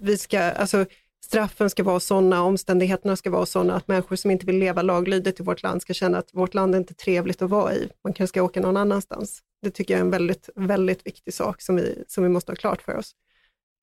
vi 0.00 0.18
ska, 0.18 0.40
alltså 0.40 0.86
straffen 1.24 1.70
ska 1.70 1.82
vara 1.82 2.00
sådana, 2.00 2.42
omständigheterna 2.42 3.16
ska 3.16 3.30
vara 3.30 3.46
sådana 3.46 3.76
att 3.76 3.88
människor 3.88 4.16
som 4.16 4.30
inte 4.30 4.46
vill 4.46 4.58
leva 4.58 4.82
laglydigt 4.82 5.40
i 5.40 5.42
vårt 5.42 5.62
land 5.62 5.82
ska 5.82 5.94
känna 5.94 6.18
att 6.18 6.28
vårt 6.32 6.54
land 6.54 6.74
är 6.74 6.78
inte 6.78 6.94
trevligt 6.94 7.42
att 7.42 7.50
vara 7.50 7.74
i. 7.74 7.88
Man 8.04 8.12
kanske 8.12 8.32
ska 8.32 8.42
åka 8.42 8.60
någon 8.60 8.76
annanstans. 8.76 9.40
Det 9.62 9.70
tycker 9.70 9.94
jag 9.94 9.98
är 9.98 10.04
en 10.04 10.10
väldigt, 10.10 10.48
väldigt 10.56 11.06
viktig 11.06 11.34
sak 11.34 11.62
som 11.62 11.76
vi, 11.76 12.04
som 12.08 12.24
vi 12.24 12.30
måste 12.30 12.52
ha 12.52 12.56
klart 12.56 12.82
för 12.82 12.96
oss. 12.96 13.12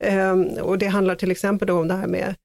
Um, 0.04 0.48
och 0.62 0.78
det 0.78 0.88
handlar 0.88 1.16
till 1.16 1.32
exempel 1.32 1.70
om 1.70 1.88
det 1.88 1.94
här 1.94 2.08
med 2.08 2.36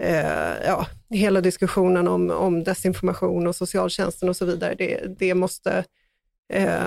uh, 0.00 0.66
ja, 0.66 0.86
hela 1.10 1.40
diskussionen 1.40 2.08
om, 2.08 2.30
om 2.30 2.64
desinformation 2.64 3.46
och 3.46 3.56
socialtjänsten 3.56 4.28
och 4.28 4.36
så 4.36 4.44
vidare. 4.44 4.74
Det, 4.78 5.18
det 5.18 5.34
måste 5.34 5.84
Eh, 6.52 6.82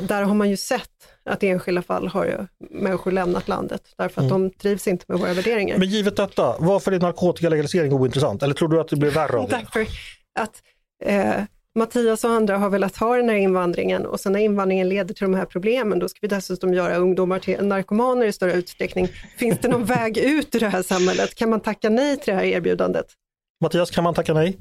där 0.00 0.22
har 0.22 0.34
man 0.34 0.50
ju 0.50 0.56
sett 0.56 0.88
att 1.24 1.42
i 1.42 1.48
enskilda 1.48 1.82
fall 1.82 2.08
har 2.08 2.48
människor 2.70 3.10
lämnat 3.10 3.48
landet 3.48 3.82
därför 3.96 4.20
att 4.20 4.30
mm. 4.30 4.42
de 4.42 4.50
trivs 4.50 4.88
inte 4.88 5.04
med 5.08 5.18
våra 5.18 5.34
värderingar. 5.34 5.78
Men 5.78 5.88
givet 5.88 6.16
detta, 6.16 6.56
varför 6.58 6.92
är 6.92 7.00
narkotikalegalisering 7.00 7.92
ointressant? 7.92 8.42
Eller 8.42 8.54
tror 8.54 8.68
du 8.68 8.80
att 8.80 8.88
det 8.88 8.96
blir 8.96 9.10
värre 9.10 9.36
av 9.36 9.48
det? 9.48 9.56
därför 9.74 9.86
att 10.38 10.62
eh, 11.04 11.44
Mattias 11.74 12.24
och 12.24 12.30
andra 12.30 12.58
har 12.58 12.70
velat 12.70 12.96
ha 12.96 13.16
den 13.16 13.28
här 13.28 13.36
invandringen 13.36 14.06
och 14.06 14.20
sen 14.20 14.32
när 14.32 14.40
invandringen 14.40 14.88
leder 14.88 15.14
till 15.14 15.24
de 15.24 15.34
här 15.34 15.44
problemen, 15.44 15.98
då 15.98 16.08
ska 16.08 16.18
vi 16.22 16.28
dessutom 16.28 16.74
göra 16.74 16.96
ungdomar 16.96 17.38
till 17.38 17.64
narkomaner 17.64 18.26
i 18.26 18.32
större 18.32 18.52
utsträckning. 18.52 19.08
Finns 19.36 19.58
det 19.58 19.68
någon 19.68 19.84
väg 19.98 20.18
ut 20.18 20.54
ur 20.54 20.60
det 20.60 20.68
här 20.68 20.82
samhället? 20.82 21.34
Kan 21.34 21.50
man 21.50 21.60
tacka 21.60 21.90
nej 21.90 22.16
till 22.16 22.32
det 22.32 22.38
här 22.38 22.44
erbjudandet? 22.44 23.06
Mattias, 23.60 23.90
kan 23.90 24.04
man 24.04 24.14
tacka 24.14 24.34
nej? 24.34 24.58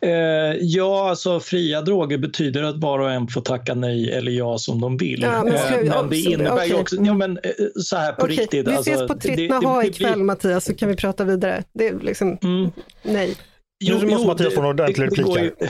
Eh, 0.00 0.56
ja, 0.60 1.10
alltså 1.10 1.40
fria 1.40 1.82
droger 1.82 2.18
betyder 2.18 2.62
att 2.62 2.76
var 2.76 2.98
och 2.98 3.10
en 3.10 3.28
får 3.28 3.40
tacka 3.40 3.74
nej 3.74 4.12
eller 4.12 4.32
ja 4.32 4.58
som 4.58 4.80
de 4.80 4.96
vill. 4.96 5.22
Ja, 5.22 5.44
men, 5.44 5.54
eh, 5.54 5.94
men, 5.94 6.10
det 6.10 6.18
innebär 6.18 6.52
okay. 6.52 6.68
ju 6.68 6.74
också, 6.74 6.96
ja 6.96 7.14
men 7.14 7.38
eh, 7.42 7.50
så 7.74 7.96
här 7.96 8.12
på 8.12 8.24
okay. 8.24 8.36
riktigt. 8.36 8.68
Vi 8.68 8.74
ses 8.74 8.88
alltså, 8.88 9.14
på 9.14 9.20
Trittna 9.20 9.56
ha 9.56 9.84
ikväll 9.84 10.22
Mattias 10.22 10.64
så 10.64 10.74
kan 10.74 10.88
vi 10.88 10.96
prata 10.96 11.24
vidare. 11.24 11.64
Det 11.72 11.88
är 11.88 11.98
liksom, 12.00 12.38
mm. 12.42 12.70
nej. 13.02 13.36
Jo, 13.80 13.98
nu 13.98 14.06
måste 14.06 14.26
Mattias 14.26 14.54
få 14.54 14.60
en 14.60 14.66
ordentlig 14.66 15.06
replik 15.06 15.26
Eh, 15.60 15.68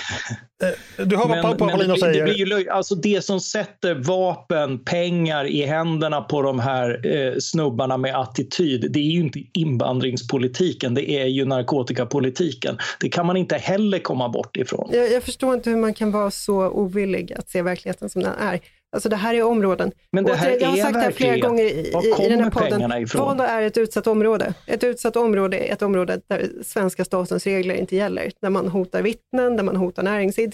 du 0.96 1.16
hör 1.16 1.42
vad 1.42 1.58
Paulina 1.58 1.94
det, 1.94 2.00
säger. 2.00 2.26
Det, 2.26 2.34
blir 2.34 2.58
ju, 2.58 2.70
alltså 2.70 2.94
det 2.94 3.24
som 3.24 3.40
sätter 3.40 3.94
vapen, 3.94 4.84
pengar 4.84 5.44
i 5.44 5.62
händerna 5.62 6.20
på 6.20 6.42
de 6.42 6.58
här 6.58 7.06
eh, 7.06 7.34
snubbarna 7.40 7.96
med 7.96 8.20
attityd, 8.20 8.92
det 8.92 8.98
är 8.98 9.10
ju 9.10 9.20
inte 9.20 9.40
invandringspolitiken, 9.54 10.94
det 10.94 11.10
är 11.10 11.26
ju 11.26 11.44
narkotikapolitiken. 11.44 12.78
Det 13.00 13.08
kan 13.08 13.26
man 13.26 13.36
inte 13.36 13.56
heller 13.56 13.98
komma 13.98 14.28
bort 14.28 14.56
ifrån. 14.56 14.90
Jag, 14.92 15.12
jag 15.12 15.22
förstår 15.22 15.54
inte 15.54 15.70
hur 15.70 15.76
man 15.76 15.94
kan 15.94 16.10
vara 16.10 16.30
så 16.30 16.68
ovillig 16.70 17.32
att 17.32 17.50
se 17.50 17.62
verkligheten 17.62 18.08
som 18.10 18.22
den 18.22 18.34
är. 18.34 18.60
Alltså 18.92 19.08
det 19.08 19.16
här 19.16 19.34
är 19.34 19.42
områden. 19.42 19.92
Men 20.10 20.24
det 20.24 20.34
här 20.34 20.58
jag 20.60 20.68
har 20.68 20.76
sagt 20.76 20.94
det 20.94 21.12
flera 21.12 21.36
gånger 21.36 21.64
i, 21.64 21.68
i, 21.68 22.24
i 22.24 22.28
den 22.28 22.40
här 22.40 22.50
podden. 22.50 23.06
Vad 23.14 23.40
är 23.40 23.62
ett 23.62 23.78
utsatt 23.78 24.06
område? 24.06 24.54
Ett 24.66 24.84
utsatt 24.84 25.16
område 25.16 25.58
är 25.58 25.72
ett 25.72 25.82
område 25.82 26.20
där 26.28 26.48
svenska 26.64 27.04
statens 27.04 27.46
regler 27.46 27.74
inte 27.74 27.96
gäller. 27.96 28.32
Där 28.40 28.50
man 28.50 28.68
hotar 28.68 29.02
vittnen, 29.02 29.56
där 29.56 29.64
man 29.64 29.76
hotar 29.76 30.02
näringsidkare, 30.02 30.47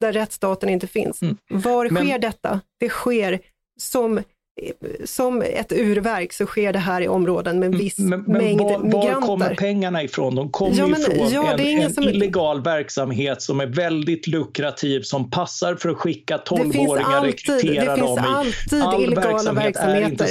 där 0.00 0.12
rättsstaten 0.12 0.68
inte 0.68 0.86
finns. 0.86 1.22
Mm. 1.22 1.36
Var 1.50 1.88
Men... 1.90 2.06
sker 2.06 2.18
detta? 2.18 2.60
Det 2.80 2.88
sker 2.88 3.40
som 3.80 4.22
som 5.04 5.42
ett 5.42 5.72
urverk 5.72 6.32
så 6.32 6.46
sker 6.46 6.72
det 6.72 6.78
här 6.78 7.00
i 7.00 7.08
områden 7.08 7.58
med 7.58 7.66
en 7.66 7.78
viss 7.78 7.98
men, 7.98 8.22
men 8.22 8.32
mängd 8.32 8.60
var, 8.60 8.78
migranter. 8.78 9.12
Var 9.12 9.20
kommer 9.20 9.54
pengarna 9.54 10.02
ifrån? 10.02 10.34
De 10.34 10.50
kommer 10.50 10.78
ja, 10.78 10.86
men, 10.86 11.00
ifrån 11.00 11.30
ja, 11.30 11.52
en, 11.52 11.60
en 11.60 11.92
som... 11.92 12.04
illegal 12.04 12.62
verksamhet 12.62 13.42
som 13.42 13.60
är 13.60 13.66
väldigt 13.66 14.26
lukrativ, 14.26 15.02
som 15.02 15.30
passar 15.30 15.74
för 15.74 15.88
att 15.88 15.96
skicka 15.96 16.36
12-åringar, 16.36 17.24
rekrytera 17.24 17.96
dem. 17.96 18.16
Det 18.16 18.52
finns 18.52 18.72
alltid 18.72 18.82
All 18.82 19.02
illegala 19.02 19.52
verksamheter. 19.52 20.26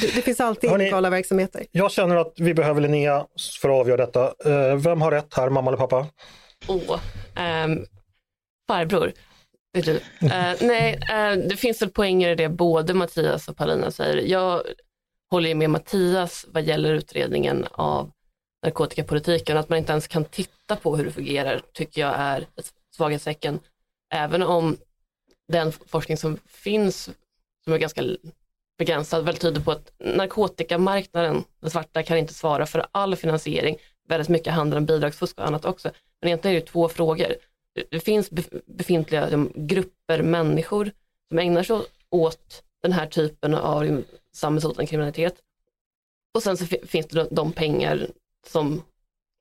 Det, 0.00 0.14
det, 0.14 0.22
finns 0.22 0.40
alltid 0.40 0.70
Hörrni, 0.70 0.84
illegala 0.84 1.10
verksamheter. 1.10 1.66
Jag 1.72 1.90
känner 1.90 2.16
att 2.16 2.32
vi 2.36 2.54
behöver 2.54 2.80
Linnea 2.80 3.24
för 3.60 3.68
att 3.68 3.80
avgöra 3.80 4.06
detta. 4.06 4.32
Uh, 4.46 4.76
vem 4.76 5.02
har 5.02 5.10
rätt 5.10 5.34
här, 5.34 5.50
mamma 5.50 5.70
eller 5.70 5.78
pappa? 5.78 6.06
Oh, 6.68 7.00
um, 7.64 7.84
farbror. 8.70 9.12
Uh, 9.88 9.96
nej, 10.60 10.94
uh, 10.94 11.48
det 11.48 11.56
finns 11.56 11.82
väl 11.82 11.90
poänger 11.90 12.28
i 12.28 12.34
det 12.34 12.48
både 12.48 12.94
Mattias 12.94 13.48
och 13.48 13.56
Paulina 13.56 13.90
säger. 13.90 14.16
Jag 14.16 14.62
håller 15.30 15.54
med 15.54 15.70
Mattias 15.70 16.46
vad 16.48 16.62
gäller 16.62 16.94
utredningen 16.94 17.66
av 17.70 18.10
narkotikapolitiken. 18.64 19.56
Att 19.56 19.68
man 19.68 19.78
inte 19.78 19.92
ens 19.92 20.08
kan 20.08 20.24
titta 20.24 20.76
på 20.76 20.96
hur 20.96 21.04
det 21.04 21.10
fungerar 21.10 21.62
tycker 21.72 22.00
jag 22.00 22.14
är 22.18 22.40
ett 22.40 22.72
svaghetstecken. 22.96 23.60
Även 24.14 24.42
om 24.42 24.76
den 25.52 25.72
forskning 25.72 26.16
som 26.16 26.38
finns, 26.46 27.10
som 27.64 27.72
är 27.72 27.78
ganska 27.78 28.02
begränsad, 28.78 29.24
väl 29.24 29.36
tyder 29.36 29.60
på 29.60 29.70
att 29.70 29.92
narkotikamarknaden, 29.98 31.44
den 31.60 31.70
svarta, 31.70 32.02
kan 32.02 32.18
inte 32.18 32.34
svara 32.34 32.66
för 32.66 32.86
all 32.92 33.16
finansiering. 33.16 33.76
Väldigt 34.08 34.28
mycket 34.28 34.52
handlar 34.52 34.78
om 34.78 34.86
bidragsfusk 34.86 35.38
och 35.38 35.46
annat 35.46 35.64
också. 35.64 35.90
Men 36.20 36.28
egentligen 36.28 36.56
är 36.56 36.60
det 36.60 36.66
två 36.66 36.88
frågor 36.88 37.34
det 37.90 38.00
finns 38.00 38.30
befintliga 38.66 39.22
liksom, 39.22 39.52
grupper 39.54 40.22
människor 40.22 40.92
som 41.28 41.38
ägnar 41.38 41.62
sig 41.62 41.80
åt 42.10 42.62
den 42.82 42.92
här 42.92 43.06
typen 43.06 43.54
av 43.54 44.02
samhällshotande 44.32 44.86
kriminalitet. 44.86 45.34
Och 46.34 46.42
sen 46.42 46.56
så 46.56 46.66
finns 46.66 47.06
det 47.06 47.28
de 47.30 47.52
pengar 47.52 48.06
som 48.46 48.82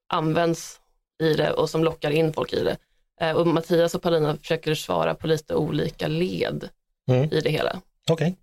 används 0.09 0.79
i 1.23 1.33
det 1.33 1.51
och 1.51 1.69
som 1.69 1.83
lockar 1.83 2.11
in 2.11 2.33
folk 2.33 2.53
i 2.53 2.63
det. 2.63 2.77
Eh, 3.21 3.35
och 3.35 3.47
Mattias 3.47 3.95
och 3.95 4.01
Paulina 4.01 4.37
försöker 4.37 4.75
svara 4.75 5.15
på 5.15 5.27
lite 5.27 5.55
olika 5.55 6.07
led 6.07 6.69
mm. 7.07 7.33
i 7.33 7.39
det 7.41 7.49
hela. 7.49 7.81
Okej. 8.09 8.13
Okay. 8.13 8.35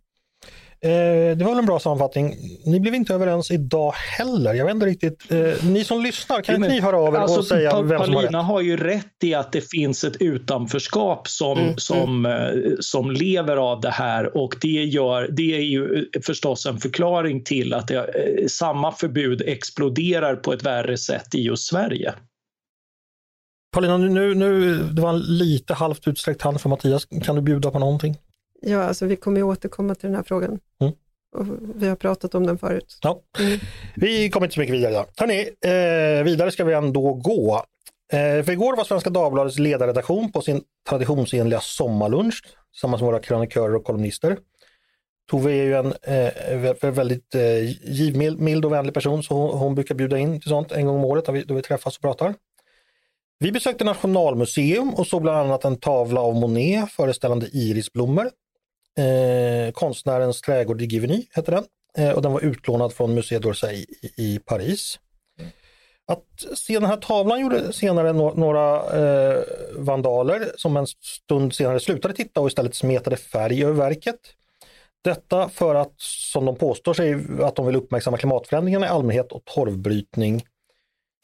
Eh, 0.86 1.36
det 1.36 1.44
var 1.44 1.50
väl 1.50 1.58
en 1.58 1.66
bra 1.66 1.78
sammanfattning. 1.78 2.34
Ni 2.64 2.80
blev 2.80 2.94
inte 2.94 3.14
överens 3.14 3.50
idag 3.50 3.92
heller. 3.92 4.54
Jag 4.54 4.64
vet 4.64 4.74
inte 4.74 4.86
riktigt. 4.86 5.32
Eh, 5.32 5.64
ni 5.64 5.84
som 5.84 6.02
lyssnar, 6.02 6.40
kan 6.40 6.54
inte 6.54 6.68
ni 6.68 6.80
höra 6.80 6.96
av 6.96 7.14
er 7.14 7.18
alltså, 7.18 7.38
och 7.38 7.44
säga 7.44 7.70
pa 7.70 7.80
vem 7.80 7.88
som 7.88 7.98
har 7.98 8.06
rätt? 8.06 8.14
Paulina 8.14 8.42
har 8.42 8.60
ju 8.60 8.76
rätt 8.76 9.24
i 9.24 9.34
att 9.34 9.52
det 9.52 9.70
finns 9.70 10.04
ett 10.04 10.16
utanförskap 10.20 11.28
som, 11.28 11.58
mm, 11.58 11.76
som, 11.76 12.26
mm. 12.26 12.64
Eh, 12.64 12.70
som 12.80 13.10
lever 13.10 13.56
av 13.56 13.80
det 13.80 13.90
här 13.90 14.36
och 14.36 14.56
det, 14.60 14.68
gör, 14.68 15.28
det 15.32 15.56
är 15.56 15.60
ju 15.60 16.10
förstås 16.26 16.66
en 16.66 16.78
förklaring 16.78 17.44
till 17.44 17.74
att 17.74 17.88
det, 17.88 17.96
eh, 17.96 18.46
samma 18.46 18.92
förbud 18.92 19.42
exploderar 19.46 20.36
på 20.36 20.52
ett 20.52 20.62
värre 20.62 20.96
sätt 20.96 21.34
i 21.34 21.42
just 21.42 21.66
Sverige. 21.66 22.14
Paulina, 23.74 23.98
nu, 23.98 24.34
nu, 24.34 24.78
det 24.78 25.02
var 25.02 25.10
en 25.10 25.20
lite 25.20 25.74
halvt 25.74 26.08
utsträckt 26.08 26.42
hand 26.42 26.60
från 26.60 26.70
Mattias. 26.70 27.06
Kan 27.24 27.36
du 27.36 27.42
bjuda 27.42 27.70
på 27.70 27.78
någonting? 27.78 28.16
Ja, 28.68 28.82
alltså 28.82 29.06
vi 29.06 29.16
kommer 29.16 29.36
ju 29.36 29.42
återkomma 29.42 29.94
till 29.94 30.08
den 30.08 30.16
här 30.16 30.22
frågan. 30.22 30.60
Mm. 30.80 30.92
Och 31.36 31.46
vi 31.74 31.88
har 31.88 31.96
pratat 31.96 32.34
om 32.34 32.46
den 32.46 32.58
förut. 32.58 32.98
Ja. 33.02 33.22
Mm. 33.38 33.58
Vi 33.96 34.30
kommer 34.30 34.46
inte 34.46 34.54
så 34.54 34.60
mycket 34.60 34.74
vidare 34.74 34.92
idag. 34.92 35.06
Hörrni, 35.16 35.40
eh, 35.40 36.24
vidare 36.24 36.50
ska 36.50 36.64
vi 36.64 36.74
ändå 36.74 37.14
gå. 37.14 37.62
Eh, 38.12 38.44
för 38.44 38.50
igår 38.50 38.76
var 38.76 38.84
Svenska 38.84 39.10
Dagbladets 39.10 39.58
ledarredaktion 39.58 40.32
på 40.32 40.40
sin 40.40 40.62
traditionsenliga 40.88 41.60
sommarlunch 41.60 42.42
tillsammans 42.72 43.02
med 43.02 43.06
våra 43.06 43.20
krönikörer 43.20 43.74
och 43.74 43.84
kolumnister. 43.84 44.38
Tove 45.30 45.52
är 45.52 45.64
ju 45.64 45.74
en 45.74 45.94
eh, 46.02 46.90
väldigt 46.90 47.34
eh, 47.34 47.90
givmild 47.92 48.64
och 48.64 48.72
vänlig 48.72 48.94
person 48.94 49.22
så 49.22 49.34
hon, 49.34 49.58
hon, 49.58 49.74
brukar 49.74 49.94
bjuda 49.94 50.18
in 50.18 50.40
till 50.40 50.48
sånt 50.48 50.72
en 50.72 50.86
gång 50.86 50.96
om 50.96 51.04
året 51.04 51.24
då 51.24 51.32
vi, 51.32 51.42
då 51.42 51.54
vi 51.54 51.62
träffas 51.62 51.96
och 51.96 52.02
pratar. 52.02 52.34
Vi 53.38 53.52
besökte 53.52 53.84
Nationalmuseum 53.84 54.94
och 54.94 55.06
såg 55.06 55.22
bland 55.22 55.38
annat 55.38 55.64
en 55.64 55.76
tavla 55.76 56.20
av 56.20 56.34
Monet 56.34 56.90
föreställande 56.90 57.46
irisblommor 57.46 58.30
Eh, 58.98 59.72
konstnärens 59.72 60.40
trädgård 60.40 60.82
i 60.82 60.84
Givigny 60.84 61.26
heter 61.34 61.52
den. 61.52 61.64
Eh, 61.98 62.14
och 62.14 62.22
den 62.22 62.32
var 62.32 62.40
utlånad 62.40 62.92
från 62.92 63.18
Musée 63.18 63.38
d'Orsay 63.38 63.72
i, 63.72 64.10
i, 64.16 64.38
Paris. 64.38 64.98
Att 66.08 66.58
se 66.58 66.74
den 66.74 66.88
här 66.88 66.96
tavlan 66.96 67.40
gjorde 67.40 67.72
senare 67.72 68.12
no 68.12 68.34
några 68.36 68.76
eh, 68.76 69.42
vandaler 69.76 70.52
som 70.56 70.76
en 70.76 70.86
stund 70.86 71.54
senare 71.54 71.80
slutade 71.80 72.14
titta 72.14 72.40
och 72.40 72.46
istället 72.46 72.74
smetade 72.74 73.16
färg 73.16 73.64
över 73.64 73.72
verket. 73.72 74.20
Detta 75.04 75.48
för 75.48 75.74
att, 75.74 75.94
som 75.96 76.44
de 76.44 76.56
påstår 76.56 76.94
sig, 76.94 77.16
att 77.40 77.56
de 77.56 77.66
vill 77.66 77.76
uppmärksamma 77.76 78.16
klimatförändringarna 78.16 78.86
i 78.86 78.88
allmänhet 78.88 79.32
och 79.32 79.44
torvbrytning. 79.44 80.44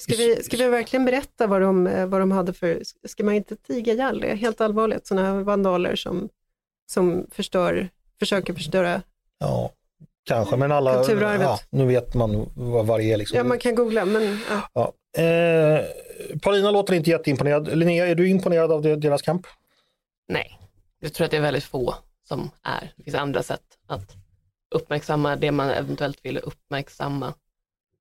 Ska 0.02 0.16
vi, 0.16 0.42
ska 0.42 0.56
vi 0.56 0.68
verkligen 0.68 1.04
berätta 1.04 1.46
vad 1.46 1.60
de, 1.60 1.84
vad 1.84 2.20
de 2.20 2.30
hade 2.30 2.52
för, 2.52 2.82
ska 3.08 3.24
man 3.24 3.34
inte 3.34 3.56
tiga 3.56 3.92
ihjäl 3.92 4.20
det? 4.20 4.34
Helt 4.34 4.60
allvarligt, 4.60 5.06
sådana 5.06 5.26
här 5.26 5.40
vandaler 5.40 5.96
som 5.96 6.28
förstör, 7.30 7.88
försöker 8.18 8.54
förstöra 8.54 9.02
Ja, 9.38 9.72
kanske, 10.24 10.56
men 10.56 10.72
alla, 10.72 11.04
ja, 11.08 11.58
nu 11.70 11.86
vet 11.86 12.14
man 12.14 12.50
vad 12.54 12.86
varje 12.86 13.14
är. 13.14 13.16
Liksom. 13.16 13.36
Ja, 13.36 13.44
man 13.44 13.58
kan 13.58 13.74
googla, 13.74 14.04
men 14.04 14.40
ja. 14.50 14.68
ja. 14.72 15.22
Eh, 15.22 15.84
Paulina 16.42 16.70
låter 16.70 16.94
inte 16.94 17.10
jätteimponerad. 17.10 17.78
Linnea, 17.78 18.06
är 18.06 18.14
du 18.14 18.28
imponerad 18.28 18.72
av 18.72 18.82
deras 18.82 19.22
kamp? 19.22 19.46
Nej, 20.28 20.58
jag 21.00 21.12
tror 21.12 21.24
att 21.24 21.30
det 21.30 21.36
är 21.36 21.40
väldigt 21.40 21.64
få 21.64 21.94
som 22.28 22.50
är. 22.62 22.92
Det 22.96 23.04
finns 23.04 23.16
andra 23.16 23.42
sätt 23.42 23.78
att 23.86 24.16
uppmärksamma 24.74 25.36
det 25.36 25.52
man 25.52 25.70
eventuellt 25.70 26.18
vill 26.22 26.38
uppmärksamma. 26.38 27.34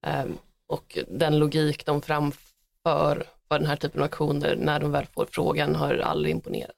Eh, 0.05 0.25
och 0.67 0.97
den 1.07 1.39
logik 1.39 1.85
de 1.85 2.01
framför 2.01 3.25
för 3.51 3.59
den 3.59 3.67
här 3.67 3.75
typen 3.75 4.01
av 4.01 4.05
aktioner 4.05 4.55
när 4.55 4.79
de 4.79 4.91
väl 4.91 5.05
får 5.05 5.27
frågan 5.31 5.75
har 5.75 5.97
aldrig 5.97 6.31
imponerat. 6.31 6.75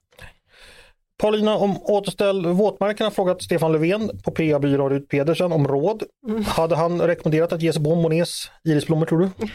Paulina, 1.18 1.56
om 1.56 1.82
återställ 1.82 2.46
våtmarkerna 2.46 3.10
frågat 3.10 3.42
Stefan 3.42 3.72
Löfven 3.72 4.20
på 4.24 4.30
PA-byrån 4.30 4.90
Rut 4.90 5.08
Pedersen 5.08 5.52
om 5.52 5.68
råd. 5.68 6.02
Mm. 6.28 6.44
Hade 6.44 6.76
han 6.76 7.02
rekommenderat 7.02 7.52
att 7.52 7.62
ge 7.62 7.72
sig 7.72 7.84
på 7.84 7.94
Monets 7.94 8.50
irisblommor 8.64 9.06
tror 9.06 9.18
du? 9.18 9.30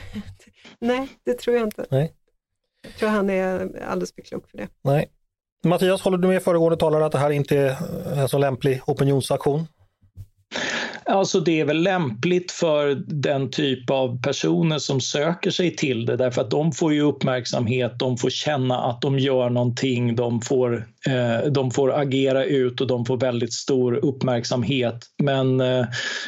Nej, 0.79 1.07
det 1.25 1.33
tror 1.33 1.55
jag 1.55 1.67
inte. 1.67 1.85
Nej. 1.89 2.13
Jag 2.83 2.93
tror 2.93 3.09
han 3.09 3.29
är 3.29 3.81
alldeles 3.81 4.15
för 4.15 4.21
klok 4.21 4.49
för 4.49 4.57
det. 4.57 4.67
Nej. 4.83 5.09
Mattias, 5.65 6.01
håller 6.01 6.17
du 6.17 6.27
med 6.27 6.43
föregående 6.43 6.77
talare 6.77 7.05
att 7.05 7.11
det 7.11 7.17
här 7.17 7.29
inte 7.29 7.57
är 7.57 8.19
en 8.19 8.29
så 8.29 8.37
lämplig 8.37 8.81
opinionsaktion? 8.87 9.67
Alltså 11.05 11.39
det 11.39 11.59
är 11.59 11.65
väl 11.65 11.83
lämpligt 11.83 12.51
för 12.51 13.03
den 13.07 13.51
typ 13.51 13.89
av 13.89 14.21
personer 14.21 14.77
som 14.77 15.01
söker 15.01 15.51
sig 15.51 15.75
till 15.75 16.05
det 16.05 16.15
därför 16.15 16.41
att 16.41 16.51
de 16.51 16.71
får 16.71 16.93
ju 16.93 17.01
uppmärksamhet, 17.01 17.99
de 17.99 18.17
får 18.17 18.29
känna 18.29 18.81
att 18.81 19.01
de 19.01 19.19
gör 19.19 19.49
någonting, 19.49 20.15
de 20.15 20.41
får, 20.41 20.87
eh, 21.07 21.51
de 21.51 21.71
får 21.71 21.99
agera 21.99 22.45
ut 22.45 22.81
och 22.81 22.87
de 22.87 23.05
får 23.05 23.17
väldigt 23.17 23.53
stor 23.53 23.95
uppmärksamhet. 23.95 25.05
Men 25.17 25.61
eh, 25.61 25.85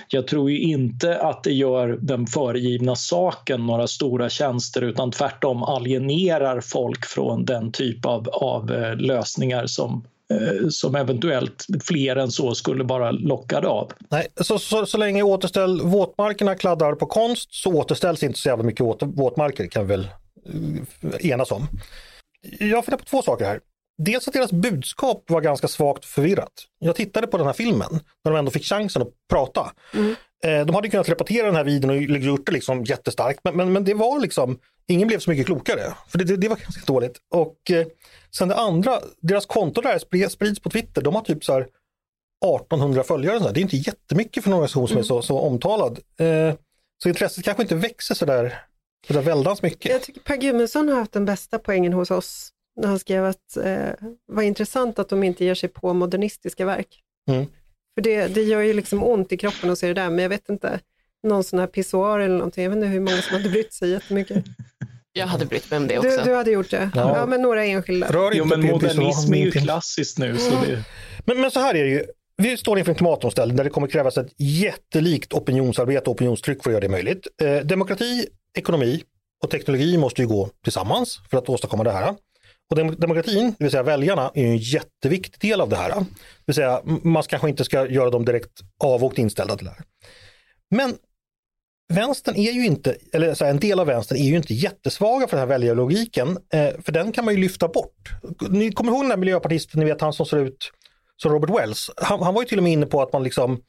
jag 0.08 0.28
tror 0.28 0.52
ju 0.52 0.60
inte 0.60 1.22
att 1.22 1.44
det 1.44 1.54
gör 1.54 1.98
den 2.02 2.28
föregivna 2.28 2.96
saken 2.96 3.66
några 3.66 3.88
stora 3.88 4.30
tjänster 4.30 4.82
utan 4.82 5.12
tvärtom 5.12 5.64
alienerar 5.64 6.62
folk 6.62 7.06
från 7.06 7.46
den 7.46 7.72
typ 7.72 8.06
av, 8.06 8.30
av 8.30 8.72
eh, 8.72 8.96
lösningar 8.96 9.66
som 9.66 10.04
som 10.70 10.96
eventuellt 10.96 11.66
fler 11.84 12.16
än 12.16 12.32
så 12.32 12.56
skulle 12.56 12.84
vara 12.84 13.12
lockade 13.12 13.68
av. 13.68 13.92
Nej, 14.10 14.28
så, 14.36 14.60
så, 14.60 14.86
så 14.86 14.98
länge 14.98 15.24
återställ 15.24 15.82
våtmarkerna 15.82 16.56
kladdar 16.56 16.96
på 16.96 17.06
konst 17.06 17.54
så 17.54 17.74
återställs 17.74 18.24
inte 18.24 18.40
så 18.40 18.50
jävla 18.50 18.64
mycket 18.64 18.82
åter, 18.82 19.08
våtmarker 19.08 19.68
kan 19.68 19.88
vi 19.88 19.96
väl 19.96 20.08
eh, 20.46 21.32
enas 21.32 21.52
om. 21.52 21.68
Jag 22.60 22.86
funderar 22.86 22.98
på 22.98 23.06
två 23.06 23.22
saker 23.22 23.46
här. 23.46 23.60
Dels 23.98 24.28
att 24.28 24.34
deras 24.34 24.52
budskap 24.52 25.24
var 25.28 25.42
ganska 25.42 25.68
svagt 25.68 26.06
förvirrat. 26.06 26.54
Jag 26.80 26.96
tittade 26.96 27.28
på 27.28 27.38
den 27.38 27.46
här 27.46 27.54
filmen 27.54 28.00
när 28.24 28.32
de 28.32 28.36
ändå 28.36 28.52
fick 28.52 28.66
chansen 28.66 29.02
att 29.02 29.14
prata. 29.30 29.72
Mm. 29.94 30.16
Eh, 30.46 30.66
de 30.66 30.76
hade 30.76 30.90
kunnat 30.90 31.10
repetera 31.10 31.46
den 31.46 31.56
här 31.56 31.64
videon 31.64 31.90
och 31.90 32.02
gjort 32.02 32.46
det 32.46 32.52
liksom 32.52 32.84
jättestarkt, 32.84 33.40
men, 33.44 33.56
men, 33.56 33.74
men 33.74 33.84
det 33.84 33.94
var 33.94 34.20
liksom, 34.20 34.60
ingen 34.88 35.08
blev 35.08 35.20
så 35.20 35.30
mycket 35.30 35.46
klokare. 35.46 35.94
För 36.08 36.18
det, 36.18 36.24
det, 36.24 36.38
det 36.38 36.48
var 36.48 36.56
ganska 36.56 36.86
dåligt. 36.86 37.18
Och 37.30 37.72
eh, 37.72 37.88
sen 38.32 38.48
det 38.48 38.56
andra, 38.56 39.00
deras 39.22 39.46
konto 39.46 39.82
där 39.82 40.28
sprids 40.30 40.60
på 40.60 40.70
Twitter, 40.70 41.02
de 41.02 41.16
har 41.16 41.22
typ 41.22 41.44
så 41.44 41.54
här 41.54 41.62
1800 41.62 43.04
följare. 43.04 43.40
Så 43.40 43.52
Det 43.52 43.60
är 43.60 43.62
inte 43.62 43.78
jättemycket 43.78 44.44
för 44.44 44.50
en 44.50 44.54
organisation 44.54 44.88
som 44.88 44.98
mm. 44.98 45.04
är 45.04 45.08
så, 45.08 45.22
så 45.22 45.40
omtalad. 45.40 46.00
Eh, 46.20 46.54
så 47.04 47.10
intresset 47.10 47.46
kanske 47.46 47.64
inte 47.64 47.76
växer 47.76 48.16
så 48.16 48.26
där, 48.26 48.64
så 49.08 49.14
där 49.14 49.22
väldans 49.22 49.62
mycket. 49.62 49.92
Jag 49.92 50.02
tycker 50.02 50.22
Per 50.22 50.38
Gudmundsson 50.38 50.90
har 50.90 50.96
haft 50.96 51.12
den 51.12 51.26
bästa 51.26 51.60
poängen 51.60 51.94
hos 51.94 52.12
oss 52.12 52.52
när 52.76 52.88
han 52.88 53.00
skrev 53.00 53.26
att 53.26 53.58
eh, 53.58 53.90
vad 54.26 54.46
intressant 54.46 55.00
att 55.00 55.10
de 55.10 55.24
inte 55.24 55.46
ger 55.46 55.56
sig 55.56 55.70
på 55.70 55.94
modernistiska 55.94 56.66
verk. 56.66 57.02
Mm. 57.30 57.46
För 57.96 58.02
det, 58.02 58.28
det 58.28 58.42
gör 58.42 58.62
ju 58.62 58.74
liksom 58.74 59.04
ont 59.04 59.32
i 59.32 59.38
kroppen 59.38 59.70
att 59.70 59.80
se 59.80 59.88
det 59.88 59.94
där, 59.94 60.10
men 60.10 60.20
jag 60.20 60.30
vet 60.30 60.50
inte, 60.50 60.80
någon 61.24 61.44
sån 61.44 61.60
här 61.60 61.68
pissoar 61.68 62.20
eller 62.20 62.36
någonting, 62.36 62.64
jag 62.64 62.70
vet 62.70 62.78
inte 62.78 62.88
hur 62.88 63.00
många 63.00 63.22
som 63.22 63.38
hade 63.38 63.50
brytt 63.50 63.74
sig 63.74 63.90
jättemycket. 63.90 64.44
Jag 65.14 65.28
hade 65.28 65.46
brytt 65.46 65.72
mig 65.72 65.78
om 65.78 65.88
det 65.88 65.98
också. 65.98 66.10
Du, 66.10 66.24
du 66.24 66.36
hade 66.36 66.52
gjort 66.52 66.70
det? 66.70 66.92
Ja. 66.96 67.18
ja, 67.18 67.26
men 67.26 67.42
några 67.42 67.66
enskilda. 67.66 68.12
Rör 68.12 68.32
jo, 68.34 68.46
men 68.46 68.62
modernism 68.62 69.34
är 69.34 69.38
ju 69.38 69.52
klassiskt 69.52 70.18
nu. 70.18 70.38
Så 70.38 70.52
det... 70.52 70.84
men, 71.26 71.42
men 71.42 71.52
så 71.52 71.60
här 71.60 71.76
är 71.76 71.84
det 71.84 71.90
ju, 71.90 72.06
vi 72.38 72.58
står 72.58 72.80
inför 72.80 72.92
en 72.92 72.96
klimatomställning 72.96 73.58
där 73.58 73.64
det 73.64 73.70
kommer 73.70 73.88
krävas 73.88 74.18
ett 74.18 74.34
jättelikt 74.38 75.34
opinionsarbete 75.34 76.10
och 76.10 76.16
opinionstryck 76.16 76.64
för 76.64 76.70
att 76.70 76.74
göra 76.74 76.82
det 76.82 76.90
möjligt. 76.90 77.28
Eh, 77.42 77.56
demokrati, 77.56 78.28
ekonomi 78.58 79.04
och 79.44 79.50
teknologi 79.50 79.98
måste 79.98 80.22
ju 80.22 80.28
gå 80.28 80.50
tillsammans 80.64 81.20
för 81.30 81.38
att 81.38 81.50
åstadkomma 81.50 81.84
det 81.84 81.92
här. 81.92 82.16
Och 82.72 82.96
demokratin, 82.98 83.56
det 83.58 83.64
vill 83.64 83.72
säga 83.72 83.84
väljarna, 83.84 84.32
är 84.34 84.46
en 84.46 84.58
jätteviktig 84.58 85.50
del 85.50 85.62
av 85.62 85.70
det 85.70 85.76
här. 85.76 85.90
Det 85.90 86.06
vill 86.46 86.56
säga, 86.56 86.82
man 87.04 87.24
kanske 87.24 87.50
inte 87.50 87.64
ska 87.64 87.88
göra 87.88 88.10
dem 88.10 88.26
direkt 88.26 88.62
avvokt 88.84 89.18
inställda 89.18 89.58
till 89.58 89.66
det 89.66 89.72
här. 89.72 89.84
Men 90.70 90.96
vänstern 91.94 92.36
är 92.36 92.52
ju 92.52 92.66
inte, 92.66 92.96
eller 93.14 93.34
så 93.34 93.46
här, 93.46 93.52
en 93.52 93.60
del 93.60 93.80
av 93.80 93.88
vänstern 93.88 94.18
är 94.18 94.24
ju 94.24 94.36
inte 94.36 94.54
jättesvaga 94.54 95.28
för 95.28 95.38
den 95.38 95.40
här 95.40 95.48
väljarlogiken, 95.48 96.38
eh, 96.54 96.70
för 96.82 96.92
den 96.92 97.12
kan 97.12 97.26
man 97.26 97.34
ju 97.34 97.40
lyfta 97.40 97.68
bort. 97.68 98.10
Ni 98.50 98.72
kommer 98.72 98.92
ihåg 98.92 99.02
den 99.02 99.10
där 99.10 99.18
miljöpartisten, 99.18 99.80
ni 99.80 99.86
vet 99.86 100.02
han 100.02 100.14
som 100.14 100.26
ser 100.26 100.38
ut 100.38 100.72
som 101.22 101.32
Robert 101.32 101.50
Wells. 101.50 101.92
Han, 101.98 102.24
han 102.24 102.34
var 102.34 102.42
ju 102.42 102.48
till 102.48 102.58
och 102.58 102.64
med 102.64 102.74
inne 102.74 102.86
på 102.86 103.02
att 103.02 103.14
man 103.14 103.24
liksom 103.24 103.62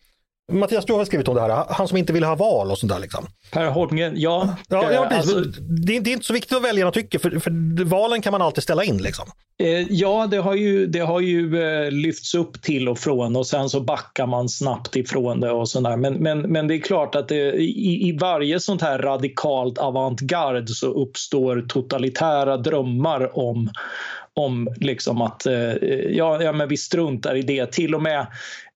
Mattias, 0.53 0.85
du 0.85 0.93
har 0.93 1.05
skrivit 1.05 1.29
om 1.29 1.35
det 1.35 1.41
här, 1.41 1.65
han 1.69 1.89
som 1.89 1.97
inte 1.97 2.13
vill 2.13 2.25
ha 2.25 2.35
val 2.35 2.71
och 2.71 2.79
sånt 2.79 2.93
där. 2.93 2.99
Liksom. 2.99 3.27
Per 3.53 3.67
Holmgren, 3.67 4.13
ja. 4.17 4.57
ja, 4.69 4.93
ja 4.93 5.07
alltså, 5.07 5.41
det, 5.41 5.97
är, 5.97 6.01
det, 6.01 6.11
är, 6.11 6.13
inte 6.13 6.27
så 6.27 6.33
viktigt 6.33 6.53
vad 6.53 6.63
väljarna 6.63 6.91
tycker, 6.91 7.19
för, 7.19 7.39
för 7.39 7.85
valen 7.85 8.23
kan 8.23 8.33
man 8.33 8.43
alltid 8.43 8.63
ställa 8.63 8.85
in. 8.85 8.99
Liksom. 8.99 9.29
Eh, 9.63 9.87
ja, 9.91 10.27
det 10.31 10.37
har 10.37 10.55
ju, 10.55 10.87
det 10.87 11.01
har 11.01 11.21
ju 11.21 11.63
eh, 11.63 11.91
lyfts 11.91 12.35
upp 12.35 12.63
till 12.63 12.89
och 12.89 12.99
från 12.99 13.37
och 13.37 13.47
sen 13.47 13.69
så 13.69 13.81
backar 13.81 14.27
man 14.27 14.49
snabbt 14.49 14.97
ifrån 14.97 15.41
det 15.41 15.51
och 15.51 15.69
sådär. 15.69 15.97
Men, 15.97 16.15
men, 16.15 16.41
men 16.41 16.69
det 16.69 16.75
är 16.75 16.81
klart 16.81 17.15
att 17.15 17.29
det, 17.29 17.53
i, 17.53 18.09
i 18.09 18.19
varje 18.21 18.61
sånt 18.61 18.83
här 18.83 18.99
radikalt 18.99 19.79
avantgarde 19.79 20.67
så 20.67 20.87
uppstår 20.87 21.65
totalitära 21.69 22.57
drömmar 22.57 23.39
om 23.39 23.71
om 24.35 24.75
liksom 24.81 25.21
att 25.21 25.47
eh, 25.47 25.73
ja, 26.11 26.43
ja, 26.43 26.53
men 26.53 26.69
vi 26.69 26.77
struntar 26.77 27.35
i 27.35 27.43
det. 27.43 27.73
Till 27.73 27.95
och 27.95 28.03
med 28.03 28.21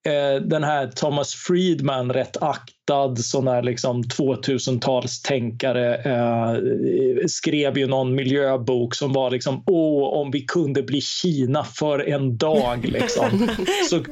eh, 0.05 0.41
den 0.41 0.63
här 0.63 0.87
Thomas 0.87 1.35
Friedman, 1.35 2.13
rätt 2.13 2.37
aktad 2.43 3.15
sån 3.15 3.47
här 3.47 3.63
liksom 3.63 4.03
2000-talstänkare, 4.03 5.95
eh, 6.05 6.57
skrev 7.27 7.77
ju 7.77 7.87
någon 7.87 8.15
miljöbok 8.15 8.95
som 8.95 9.13
var 9.13 9.31
liksom 9.31 9.63
åh, 9.65 10.21
om 10.21 10.31
vi 10.31 10.41
kunde 10.41 10.83
bli 10.83 11.01
Kina 11.01 11.63
för 11.63 12.09
en 12.09 12.37
dag. 12.37 12.85
Liksom. 12.85 13.49
så, 13.89 14.03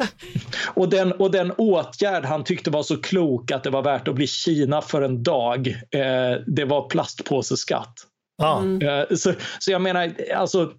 och, 0.65 0.89
den, 0.89 1.11
och 1.11 1.31
den 1.31 1.51
åtgärd 1.51 2.25
han 2.25 2.43
tyckte 2.43 2.69
var 2.69 2.83
så 2.83 2.97
klok 2.97 3.51
att 3.51 3.63
det 3.63 3.69
var 3.69 3.83
värt 3.83 4.07
att 4.07 4.15
bli 4.15 4.27
Kina 4.27 4.81
för 4.81 5.01
en 5.01 5.23
dag, 5.23 5.67
eh, 5.67 6.41
det 6.47 6.65
var 6.65 6.89
plastpåseskatt. 6.89 7.93
Ah. 8.43 8.59
Mm. 8.59 9.05
Så, 9.17 9.33
så 9.59 9.71
jag 9.71 9.81
menar, 9.81 10.13
alltså 10.35 10.71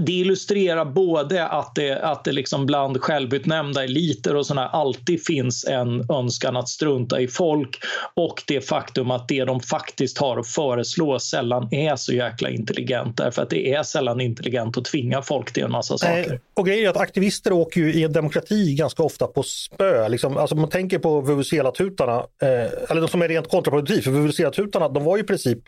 det 0.00 0.12
illustrerar 0.12 0.84
både 0.84 1.46
att 1.46 1.74
det, 1.74 1.98
att 1.98 2.24
det 2.24 2.32
liksom 2.32 2.66
bland 2.66 3.00
självutnämnda 3.00 3.84
eliter 3.84 4.36
och 4.36 4.46
sådana 4.46 4.68
alltid 4.68 5.26
finns 5.26 5.64
en 5.64 6.10
önskan 6.10 6.56
att 6.56 6.68
strunta 6.68 7.20
i 7.20 7.28
folk 7.28 7.78
och 8.14 8.42
det 8.46 8.60
faktum 8.60 9.10
att 9.10 9.28
det 9.28 9.44
de 9.44 9.60
faktiskt 9.60 10.18
har 10.18 10.38
att 10.38 10.48
föreslå 10.48 11.18
sällan 11.18 11.74
är 11.74 11.96
så 11.96 12.12
jäkla 12.12 12.50
intelligent 12.50 13.16
därför 13.16 13.42
att 13.42 13.50
det 13.50 13.74
är 13.74 13.82
sällan 13.82 14.20
intelligent 14.20 14.78
att 14.78 14.84
tvinga 14.84 15.22
folk 15.22 15.52
till 15.52 15.62
en 15.64 15.70
massa 15.70 15.98
saker. 15.98 16.32
Eh, 16.32 16.38
och 16.54 16.66
grejen 16.66 16.86
är 16.86 16.90
att 16.90 16.96
aktivister 16.96 17.52
åker 17.52 17.80
ju 17.80 17.92
i 17.92 18.02
en 18.02 18.12
demokrati 18.12 18.74
ganska 18.74 19.02
ofta 19.02 19.26
på 19.26 19.42
spö. 19.42 20.08
Liksom, 20.08 20.36
alltså 20.36 20.56
man 20.56 20.70
tänker 20.70 20.98
på 20.98 21.20
VVC-tutarna, 21.20 22.18
eh, 22.42 22.90
eller 22.90 23.00
de 23.00 23.08
som 23.08 23.22
är 23.22 23.28
rent 23.28 23.50
kontraproduktivt, 23.50 24.04
för 24.04 24.10
VVC-tutarna 24.10 24.88
de 24.88 25.04
var 25.04 25.16
ju 25.16 25.22
i 25.22 25.26
princip 25.26 25.58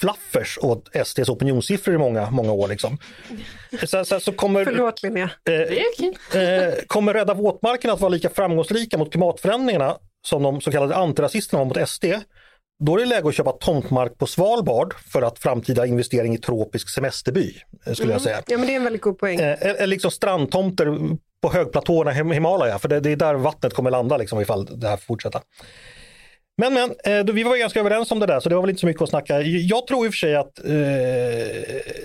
flaffers 0.00 0.58
åt 0.62 0.88
SDs 1.04 1.28
opinionssiffror 1.28 1.94
i 1.94 1.98
många, 1.98 2.30
många 2.30 2.52
år. 2.52 2.68
Liksom. 2.68 2.98
Så, 3.86 4.04
så, 4.04 4.20
så 4.20 4.32
kommer, 4.32 4.64
Förlåt 4.64 5.02
Linnea. 5.02 5.30
Eh, 6.34 6.42
eh, 6.42 6.74
kommer 6.86 7.14
Rädda 7.14 7.34
våtmarken 7.34 7.90
att 7.90 8.00
vara 8.00 8.08
lika 8.08 8.30
framgångsrika 8.30 8.98
mot 8.98 9.10
klimatförändringarna 9.10 9.96
som 10.26 10.42
de 10.42 10.60
så 10.60 10.70
kallade 10.70 10.96
antirasisterna 10.96 11.64
var 11.64 11.66
mot 11.66 11.88
SD? 11.88 12.04
Då 12.84 12.94
är 12.94 12.98
det 12.98 13.06
läge 13.06 13.28
att 13.28 13.34
köpa 13.34 13.52
tomtmark 13.52 14.18
på 14.18 14.26
Svalbard 14.26 14.94
för 15.12 15.22
att 15.22 15.38
framtida 15.38 15.86
investering 15.86 16.34
i 16.34 16.38
tropisk 16.38 16.88
semesterby. 16.88 17.54
Eh, 17.86 17.92
skulle 17.92 18.04
mm. 18.04 18.12
jag 18.12 18.22
säga. 18.22 18.42
Ja 18.46 18.58
men 18.58 18.66
det 18.66 18.72
är 18.72 18.76
en 18.76 18.84
väldigt 18.84 19.02
god 19.02 19.18
poäng. 19.18 19.40
Eh, 19.40 19.62
eller 19.62 19.86
liksom 19.86 20.10
strandtomter 20.10 20.98
på 21.42 21.52
högplatåerna 21.52 22.10
i 22.12 22.34
Himalaya, 22.34 22.78
för 22.78 22.88
det, 22.88 23.00
det, 23.00 23.10
är 23.10 23.16
där 23.16 23.34
vattnet 23.34 23.74
kommer 23.74 23.90
landa 23.90 24.16
liksom, 24.16 24.40
ifall 24.40 24.80
det 24.80 24.88
här 24.88 24.96
fortsätter. 24.96 25.40
Men 26.60 26.74
men, 26.74 26.94
eh, 27.04 27.24
då, 27.24 27.32
vi 27.32 27.42
var 27.42 27.56
ganska 27.56 27.80
överens 27.80 28.10
om 28.10 28.18
det 28.18 28.26
där 28.26 28.40
så 28.40 28.48
det 28.48 28.54
var 28.54 28.62
väl 28.62 28.70
inte 28.70 28.80
så 28.80 28.86
mycket 28.86 29.02
att 29.02 29.08
snacka. 29.08 29.42
Jag 29.42 29.86
tror 29.86 30.06
i 30.06 30.08
och 30.08 30.12
för 30.12 30.18
sig 30.18 30.36
att 30.36 30.58
eh, 30.58 30.70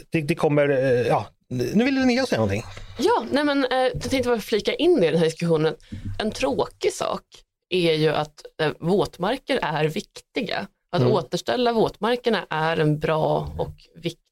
det, 0.10 0.22
det, 0.22 0.36
kommer, 0.36 0.70
eh, 0.70 1.08
ja, 1.08 1.28
nu 1.50 1.86
vill 1.86 1.94
Linnea 1.96 2.26
säga 2.26 2.40
någonting. 2.40 2.64
Ja, 2.98 3.26
nej 3.32 3.44
men, 3.44 3.66
eh, 3.66 3.78
jag 3.78 4.02
tänkte 4.02 4.30
bara 4.30 4.40
flika 4.40 4.74
in 4.74 5.04
i 5.04 5.12
den 5.12 5.20
här 5.20 5.26
diskussionen. 5.26 5.76
En 6.20 6.32
tråkig 6.32 6.94
sak 6.94 7.24
är 7.70 7.94
ju 7.94 8.10
att 8.10 8.46
eh, 8.62 8.72
våtmarker 8.80 9.60
är 9.62 9.86
viktiga. 9.86 10.68
Att 10.92 11.02
mm. 11.02 11.14
återställa 11.14 11.74
våtmarkerna 11.74 12.46
är 12.50 12.78
en 12.78 13.00
bra 13.00 13.56
och 13.58 13.76
viktig 13.96 14.24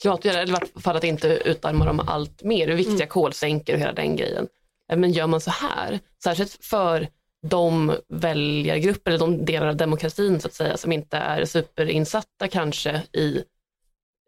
klimatåtgärd, 0.00 0.34
eller 0.34 0.52
i 0.52 0.56
alla 0.56 0.80
fall 0.80 0.96
att 0.96 1.04
inte 1.04 1.28
utarma 1.28 1.84
dem 1.84 2.00
allt 2.06 2.42
mer. 2.42 2.66
Det 2.66 2.72
är 2.72 2.76
viktiga 2.76 2.96
mm. 2.96 3.08
kolsänkor 3.08 3.74
och 3.74 3.80
hela 3.80 3.92
den 3.92 4.16
grejen. 4.16 4.46
Eh, 4.92 4.98
men 4.98 5.12
gör 5.12 5.26
man 5.26 5.40
så 5.40 5.50
här, 5.50 5.98
särskilt 6.24 6.58
för 6.64 7.08
de 7.42 7.96
väljargrupper, 8.08 9.10
eller 9.10 9.18
de 9.18 9.44
delar 9.44 9.66
av 9.66 9.76
demokratin 9.76 10.40
så 10.40 10.48
att 10.48 10.54
säga, 10.54 10.76
som 10.76 10.92
inte 10.92 11.16
är 11.16 11.44
superinsatta 11.44 12.48
kanske 12.48 13.02
i 13.12 13.44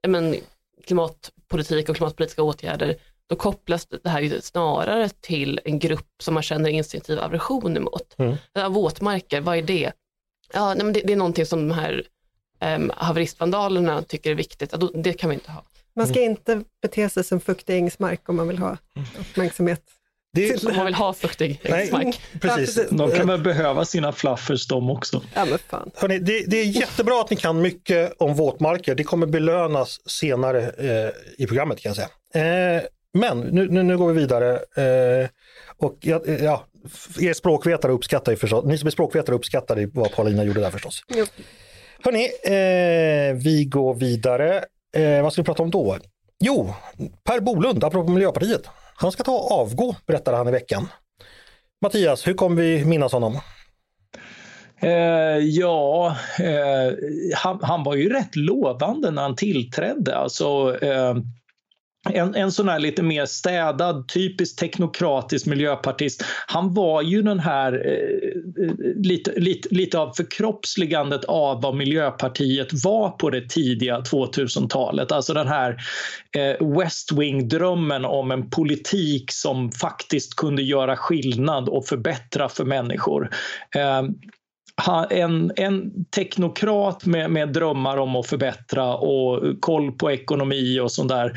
men, 0.07 0.37
klimatpolitik 0.85 1.89
och 1.89 1.97
klimatpolitiska 1.97 2.43
åtgärder, 2.43 2.97
då 3.27 3.37
kopplas 3.37 3.87
det 3.87 4.09
här 4.09 4.21
ju 4.21 4.41
snarare 4.41 5.09
till 5.09 5.61
en 5.65 5.79
grupp 5.79 6.09
som 6.23 6.35
man 6.35 6.43
känner 6.43 6.71
instinktiv 6.71 7.19
aversion 7.19 7.77
emot. 7.77 8.15
Mm. 8.19 8.73
Våtmarker, 8.73 9.41
vad 9.41 9.59
är 9.59 9.63
det? 9.63 9.93
Ja, 10.53 10.75
nej, 10.75 10.85
men 10.85 10.93
det, 10.93 11.01
det 11.01 11.13
är 11.13 11.17
någonting 11.17 11.47
som 11.47 11.69
de 11.69 11.75
här 11.75 12.03
um, 12.61 12.93
haveristvandalerna 12.97 14.03
tycker 14.03 14.31
är 14.31 14.35
viktigt, 14.35 14.73
ja, 14.73 14.91
det 14.95 15.13
kan 15.13 15.31
vi 15.31 15.35
inte 15.35 15.51
ha. 15.51 15.63
Man 15.95 16.07
ska 16.07 16.21
inte 16.21 16.65
bete 16.83 17.09
sig 17.09 17.25
som 17.25 17.41
fuktig 17.41 17.77
ängsmark 17.77 18.29
om 18.29 18.37
man 18.37 18.49
vill 18.49 18.59
ha 18.59 18.77
uppmärksamhet. 19.21 19.83
Det, 20.35 20.63
man 20.63 20.85
vill 20.85 20.95
ha 20.95 21.13
fuktig 21.13 21.61
ängsmark. 21.63 22.21
Precis. 22.41 22.89
De 22.91 23.11
kan 23.11 23.27
väl 23.27 23.41
behöva 23.41 23.85
sina 23.85 24.13
flaffers 24.13 24.67
de 24.67 24.91
också. 24.91 25.23
Ja, 25.35 25.45
men 25.45 25.59
fan. 25.59 25.91
Hörrni, 25.95 26.19
det, 26.19 26.45
det, 26.47 26.57
är 26.57 26.65
jättebra 26.65 27.21
att 27.21 27.31
ni 27.31 27.37
kan 27.37 27.61
mycket 27.61 28.13
om 28.19 28.35
våtmarker. 28.35 28.95
Det 28.95 29.05
kommer 29.05 29.27
belönas 29.27 30.11
senare 30.11 30.63
eh, 30.63 31.11
i 31.39 31.47
programmet 31.47 31.81
kan 31.81 31.95
jag 31.95 31.97
säga. 31.97 32.77
Eh, 32.77 32.83
men 33.15 33.41
nu, 33.41 33.69
nu, 33.71 33.83
nu, 33.83 33.99
går 33.99 34.13
vi 34.13 34.21
vidare. 34.21 34.53
Eh, 34.53 35.29
och 35.77 35.99
ja, 36.01 36.21
ja, 36.27 36.67
er 37.21 37.33
språkvetare 37.33 37.93
uppskattar 37.93 38.33
ju 38.33 38.39
förstås, 38.39 38.65
ni 38.65 38.79
som 38.79 38.87
är 38.87 38.91
språkvetare 38.91 39.37
uppskattar 39.37 39.89
vad 39.95 40.13
Paulina 40.13 40.45
gjorde 40.45 40.61
där 40.61 40.71
förstås. 40.71 41.05
Jo. 41.09 41.27
Hörni, 42.05 42.25
eh, 42.45 43.43
vi 43.45 43.65
går 43.65 43.95
vidare. 43.95 44.65
Eh, 44.97 45.23
vad 45.23 45.33
ska 45.33 45.43
vi 45.43 45.47
prata 45.47 45.63
om 45.63 45.71
då? 45.71 45.99
Jo, 46.41 46.75
Per 47.25 47.41
Bolund, 47.41 47.85
apropå 47.85 48.11
Miljöpartiet. 48.11 48.63
Han 49.03 49.13
ska 49.13 49.23
ta 49.23 49.33
och 49.33 49.53
avgå, 49.53 49.97
berättade 50.07 50.37
han 50.37 50.49
i 50.49 50.51
veckan. 50.51 50.89
Mattias, 51.83 52.27
hur 52.27 52.35
kommer 52.35 52.63
vi 52.63 52.85
minnas 52.85 53.13
honom? 53.13 53.39
Eh, 54.81 55.39
ja, 55.39 56.17
eh, 56.39 56.95
han, 57.37 57.59
han, 57.63 57.83
var 57.83 57.95
ju 57.95 58.09
rätt 58.09 58.37
lovande 58.37 59.11
när 59.11 59.23
han 59.23 59.37
tillträdde. 59.37 60.17
Alltså, 60.17 60.79
eh, 60.83 61.15
en, 62.11 62.35
en 62.35 62.53
sån 62.53 62.69
här 62.69 62.79
lite 62.79 63.03
mer 63.03 63.27
städad, 63.27 64.09
typiskt 64.09 64.59
teknokratisk 64.59 65.47
miljöpartist. 65.47 66.25
Han 66.47 66.75
var 66.75 67.03
ju 67.03 67.23
den 67.23 67.39
här 67.39 67.73
eh, 67.73 68.65
eh, 68.65 68.75
lite, 68.97 69.33
lite, 69.41 69.69
lite 69.71 69.99
av 69.99 70.13
förkroppsligandet 70.13 71.25
av 71.25 71.63
vad 71.63 71.77
Miljöpartiet 71.77 72.85
var 72.85 73.11
på 73.11 73.31
det 73.31 73.49
tidiga 73.49 73.99
2000-talet. 73.99 75.13
Alltså 75.13 75.35
den 75.35 75.49
här 75.49 75.77
eh, 76.37 76.69
West 76.79 77.13
Wing-drömmen 77.13 78.05
om 78.05 78.31
en 78.31 78.51
politik 78.51 79.33
som 79.33 79.73
faktiskt 79.73 80.37
kunde 80.37 80.63
göra 80.63 80.97
skillnad 80.97 81.69
och 81.69 81.87
förbättra 81.87 82.49
för 82.49 82.65
människor. 82.65 83.31
Eh, 83.77 84.03
en, 85.11 85.53
en 85.57 86.05
teknokrat 86.05 87.07
med, 87.07 87.31
med 87.31 87.49
drömmar 87.49 87.97
om 87.97 88.17
att 88.17 88.27
förbättra 88.27 88.97
och 88.97 89.61
koll 89.61 89.93
på 89.93 90.11
ekonomi 90.11 90.81
och 90.81 90.93
sånt 90.93 91.09
där. 91.09 91.33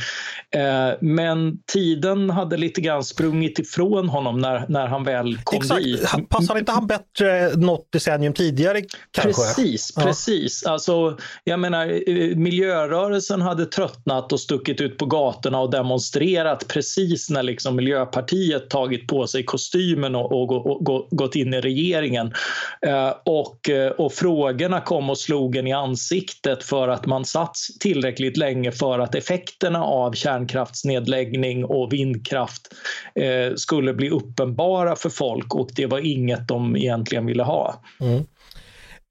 Eh, 0.55 0.95
men 1.01 1.57
tiden 1.73 2.29
hade 2.29 2.57
lite 2.57 2.81
grann 2.81 3.03
sprungit 3.03 3.59
ifrån 3.59 4.09
honom 4.09 4.39
när, 4.39 4.65
när 4.69 4.87
han 4.87 5.03
väl 5.03 5.37
kom 5.43 5.57
Exakt. 5.57 5.83
dit. 5.83 6.29
Passade 6.29 6.59
inte 6.59 6.71
han 6.71 6.87
bättre 6.87 7.55
något 7.55 7.91
decennium 7.91 8.33
tidigare? 8.33 8.81
Kanske? 9.11 9.41
Precis, 9.41 9.93
Ja. 9.95 10.01
precis. 10.01 10.65
Alltså, 10.65 11.17
jag 11.43 11.59
menar, 11.59 11.85
eh, 12.09 12.35
miljörörelsen 12.35 13.41
hade 13.41 13.65
tröttnat 13.65 14.33
och 14.33 14.39
stuckit 14.39 14.81
ut 14.81 14.97
på 14.97 15.05
gatorna 15.05 15.59
och 15.59 15.71
demonstrerat 15.71 16.67
precis 16.67 17.29
när 17.29 17.43
liksom 17.43 17.75
Miljöpartiet 17.75 18.69
tagit 18.69 19.07
på 19.07 19.27
sig 19.27 19.43
kostymen 19.43 20.15
och, 20.15 20.31
och, 20.31 20.51
och, 20.51 20.89
och 20.89 21.07
gått 21.11 21.35
in 21.35 21.53
i 21.53 21.61
regeringen. 21.61 22.33
Eh, 22.81 23.11
och, 23.25 23.69
eh, 23.69 23.91
och 23.91 24.13
frågorna 24.13 24.81
kom 24.81 25.09
och 25.09 25.17
slog 25.17 25.55
en 25.55 25.67
i 25.67 25.73
ansiktet 25.73 26.63
för 26.63 26.87
att 26.87 27.05
man 27.05 27.25
satt 27.25 27.57
tillräckligt 27.79 28.37
länge 28.37 28.71
för 28.71 28.99
att 28.99 29.15
effekterna 29.15 29.83
av 29.83 30.13
kärnkraftsnedläggning 30.13 31.65
och 31.65 31.93
vindkraft 31.93 32.73
eh, 33.15 33.55
skulle 33.55 33.93
bli 33.93 34.09
uppenbara 34.09 34.95
för 34.95 35.09
folk 35.09 35.55
och 35.55 35.69
det 35.75 35.85
var 35.85 35.99
inget 35.99 36.47
de 36.47 36.75
egentligen 36.75 37.25
ville 37.25 37.43
ha. 37.43 37.81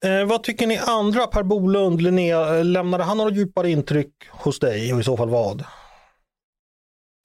Eh, 0.05 0.25
vad 0.25 0.43
tycker 0.43 0.67
ni 0.67 0.79
andra? 0.79 1.27
Per 1.27 1.43
Bolund, 1.43 2.03
Linnea, 2.03 2.59
eh, 2.59 2.65
lämnade 2.65 3.05
han 3.05 3.17
några 3.17 3.31
djupare 3.31 3.71
intryck 3.71 4.13
hos 4.31 4.59
dig 4.59 4.95
och 4.95 5.01
i 5.01 5.05
så 5.05 5.17
fall 5.17 5.29
vad? 5.29 5.65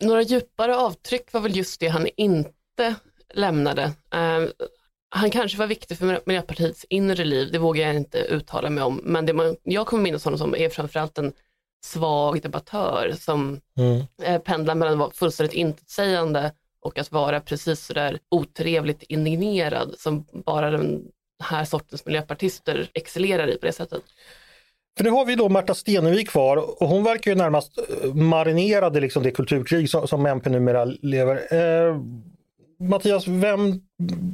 Några 0.03 0.21
djupare 0.21 0.75
avtryck 0.75 1.33
var 1.33 1.41
väl 1.41 1.55
just 1.55 1.79
det 1.79 1.87
han 1.87 2.07
inte 2.17 2.95
lämnade. 3.33 3.83
Eh, 4.13 4.69
han 5.09 5.31
kanske 5.31 5.57
var 5.57 5.67
viktig 5.67 5.97
för 5.97 6.21
Miljöpartiets 6.25 6.85
inre 6.89 7.25
liv, 7.25 7.49
det 7.51 7.57
vågar 7.57 7.87
jag 7.87 7.95
inte 7.95 8.17
uttala 8.19 8.69
mig 8.69 8.83
om, 8.83 9.01
men 9.03 9.25
det 9.25 9.33
man, 9.33 9.55
jag 9.63 9.87
kommer 9.87 10.03
minnas 10.03 10.23
honom 10.25 10.39
som 10.39 10.55
är 10.55 10.69
framförallt 10.69 11.17
en 11.17 11.33
svag 11.85 12.41
debattör 12.41 13.13
som 13.19 13.61
Mm. 13.77 14.01
eh, 14.23 14.41
pendlar 14.41 14.75
mellan 14.75 14.93
att 14.93 14.99
vara 14.99 15.11
fullständigt 15.11 15.55
intetsägande 15.55 16.51
och 16.81 16.97
att 16.99 17.11
vara 17.11 17.39
precis 17.41 17.85
sådär 17.85 18.19
otrevligt 18.31 19.03
indignerad 19.03 19.95
som 19.97 20.25
bara 20.45 20.71
den 20.71 21.03
här 21.43 21.65
sortens 21.65 22.05
miljöpartister 22.05 22.89
excellerar 22.93 23.47
i 23.47 23.57
på 23.57 23.65
det 23.65 23.71
sättet. 23.73 24.01
För 24.97 25.03
nu 25.03 25.09
har 25.09 25.25
vi 25.25 25.35
då 25.35 25.49
Märta 25.49 25.73
Stenevi 25.73 26.25
kvar 26.25 26.81
och 26.81 26.87
hon 26.87 27.03
verkar 27.03 27.31
ju 27.31 27.37
närmast 27.37 27.77
eh, 27.77 28.13
marinerad 28.13 28.97
i 28.97 29.01
liksom 29.01 29.23
det 29.23 29.31
kulturkrig 29.31 29.89
som, 29.89 30.07
som 30.07 30.25
MP 30.25 30.49
numera 30.49 30.85
lever. 30.85 31.53
Eh, 31.53 31.95
Mattias, 32.79 33.27
vem, 33.27 33.81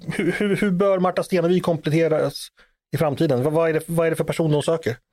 hur, 0.08 0.56
hur, 0.56 0.72
bör 0.72 1.00
Märta 1.00 1.24
Stenevi 1.24 1.60
kompletteras 1.60 2.48
i 2.96 2.98
framtiden? 2.98 3.44
Vad, 3.44 3.54
vad, 3.54 3.70
är 3.70 3.74
det, 3.74 3.82
vad 3.86 4.08
är 4.08 4.10
det 4.10 4.16
för 4.16 4.24
person 4.24 4.54
hon 4.54 4.64
söker? 4.64 4.98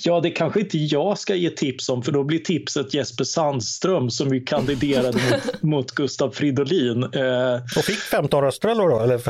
Ja, 0.00 0.20
det 0.20 0.30
kanske 0.30 0.60
inte 0.60 0.78
jag 0.78 1.18
ska 1.18 1.34
ge 1.34 1.50
tips 1.50 1.88
om 1.88 2.02
för 2.02 2.12
då 2.12 2.24
blir 2.24 2.38
tipset 2.38 2.94
Jesper 2.94 3.24
Sandström 3.24 4.10
som 4.10 4.34
ju 4.34 4.44
kandiderade 4.44 5.18
mot, 5.30 5.62
mot 5.62 5.90
Gustav 5.90 6.30
Fridolin. 6.30 7.02
Eh, 7.02 7.54
Och 7.76 7.84
fick 7.84 7.98
15 7.98 8.42
röster 8.42 8.68
eller? 8.68 8.88
Då? 8.88 9.00
eller 9.00 9.20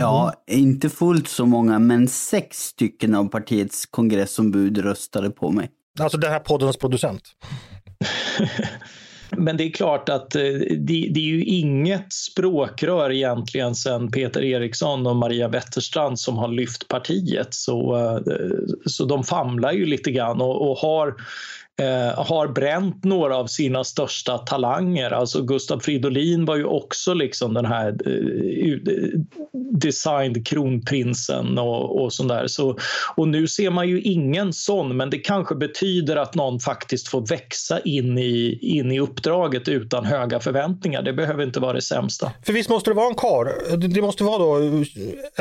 Ja, 0.00 0.32
inte 0.46 0.88
fullt 0.88 1.28
så 1.28 1.46
många, 1.46 1.78
men 1.78 2.08
sex 2.08 2.58
stycken 2.58 3.14
av 3.14 3.24
partiets 3.28 3.86
kongressombud 3.86 4.78
röstade 4.78 5.30
på 5.30 5.50
mig. 5.50 5.70
Alltså 6.00 6.18
den 6.18 6.30
här 6.32 6.40
poddens 6.40 6.76
producent. 6.76 7.22
Men 9.36 9.56
det 9.56 9.64
är 9.64 9.70
klart 9.70 10.08
att 10.08 10.34
eh, 10.34 10.42
det, 10.78 11.08
det 11.10 11.20
är 11.20 11.24
ju 11.24 11.44
inget 11.44 12.12
språkrör 12.12 13.12
egentligen 13.12 13.74
sen 13.74 14.10
Peter 14.10 14.44
Eriksson 14.44 15.06
och 15.06 15.16
Maria 15.16 15.48
Wetterstrand 15.48 16.20
som 16.20 16.36
har 16.36 16.48
lyft 16.48 16.88
partiet. 16.88 17.54
Så, 17.54 17.96
eh, 17.96 18.34
så 18.86 19.04
de 19.04 19.24
famlar 19.24 19.72
ju 19.72 19.86
lite 19.86 20.10
grann 20.10 20.40
och, 20.40 20.70
och 20.70 20.76
har 20.76 21.14
eh, 21.82 22.24
har 22.24 22.48
bränt 22.48 23.04
några 23.04 23.36
av 23.36 23.46
sina 23.46 23.84
största 23.84 24.38
talanger. 24.38 25.10
Alltså 25.10 25.42
Gustav 25.42 25.80
Fridolin 25.80 26.44
var 26.44 26.56
ju 26.56 26.64
också 26.64 27.14
liksom 27.14 27.54
den 27.54 27.66
här 27.66 27.88
eh, 28.06 28.78
designed 29.72 30.46
kronprinsen 30.46 31.58
och, 31.58 32.02
och 32.02 32.12
sånt 32.12 32.28
där. 32.28 32.46
Så, 32.46 32.78
och 33.16 33.28
nu 33.28 33.46
ser 33.46 33.70
man 33.70 33.88
ju 33.88 34.00
ingen 34.00 34.52
sån, 34.52 34.96
men 34.96 35.10
det 35.10 35.18
kanske 35.18 35.54
betyder 35.54 36.16
att 36.16 36.34
någon 36.34 36.60
faktiskt 36.60 37.08
får 37.08 37.26
växa 37.26 37.80
in 37.80 38.18
i, 38.18 38.58
in 38.62 38.92
i 38.92 39.00
uppdraget 39.00 39.68
utan 39.68 40.04
höga 40.04 40.40
förväntningar. 40.40 41.02
Det 41.02 41.12
behöver 41.12 41.44
inte 41.44 41.60
vara 41.60 41.72
det 41.72 41.82
sämsta. 41.82 42.32
För 42.46 42.52
visst 42.52 42.70
måste 42.70 42.90
det 42.90 42.94
vara 42.94 43.06
en 43.08 43.14
kar? 43.14 43.76
Det, 43.88 44.02
måste 44.02 44.24
vara 44.24 44.38
då 44.38 44.84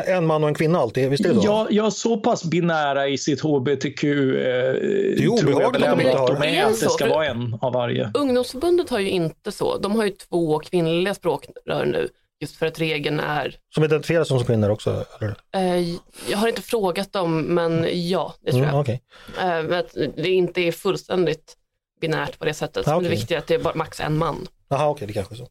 en 0.08 0.26
man 0.26 0.44
och 0.44 0.50
en 0.50 0.56
kvinna 0.56 0.80
alltid? 0.80 1.10
Visst 1.10 1.26
är 1.26 1.30
det 1.30 1.36
så? 1.36 1.42
Ja, 1.46 1.68
ja, 1.70 1.92
så 1.92 2.18
pass 2.18 2.44
binära 2.44 3.08
i 3.08 3.18
sitt 3.18 3.42
hbtq 3.42 4.04
eh, 4.04 4.10
det 4.10 5.24
är 5.24 5.28
obehagligt 5.28 5.84
att 5.86 5.98
de 5.98 6.06
inte 6.06 6.18
har- 6.18 6.27
de 6.36 6.44
är 6.58 6.64
att 6.64 6.70
det 6.70 6.76
så, 6.76 6.90
ska 6.90 7.06
för- 7.06 7.14
vara 7.14 7.26
en 7.26 7.58
av 7.62 7.74
varje. 7.74 8.12
Ungdomsförbundet 8.14 8.90
har 8.90 9.00
ju 9.00 9.10
inte 9.10 9.52
så, 9.52 9.78
de 9.78 9.96
har 9.96 10.06
ju 10.06 10.10
två 10.12 10.60
kvinnliga 10.60 11.14
språkrör 11.14 11.86
nu, 11.86 12.10
just 12.42 12.56
för 12.56 12.66
att 12.66 12.80
regeln 12.80 13.20
är, 13.20 13.56
Som 13.76 13.84
identifieras 13.84 14.28
som 14.28 14.44
kvinnor 14.44 14.70
också? 14.70 15.06
Eller? 15.20 15.36
eh, 15.56 15.90
jag 16.30 16.38
har 16.38 16.48
inte 16.48 16.62
frågat 16.62 17.14
dem, 17.14 17.42
men 17.42 17.88
ja, 18.10 18.34
det 18.42 18.52
tror 18.52 18.62
Mm, 18.64 18.74
jag. 18.76 18.82
okej. 18.82 19.02
Eh, 19.40 19.46
men 19.64 19.74
att 19.74 19.94
det 20.18 20.30
inte 20.30 20.62
är 20.62 20.72
fullständigt 20.72 21.58
binärt 22.02 22.40
på 22.40 22.46
det 22.46 22.54
sättet. 22.54 22.88
Ah, 22.88 22.96
okej. 22.96 23.10
Det 23.10 23.16
viktiga 23.16 23.38
är 23.38 23.42
att 23.42 23.48
det 23.48 23.56
är 23.56 23.60
bara 23.60 23.76
max 23.76 24.00
en 24.00 24.18
man. 24.18 24.48
Jaha, 24.70 24.90
okej, 24.90 25.08
det 25.08 25.14
kanske 25.14 25.34
är 25.34 25.38
så. 25.38 25.48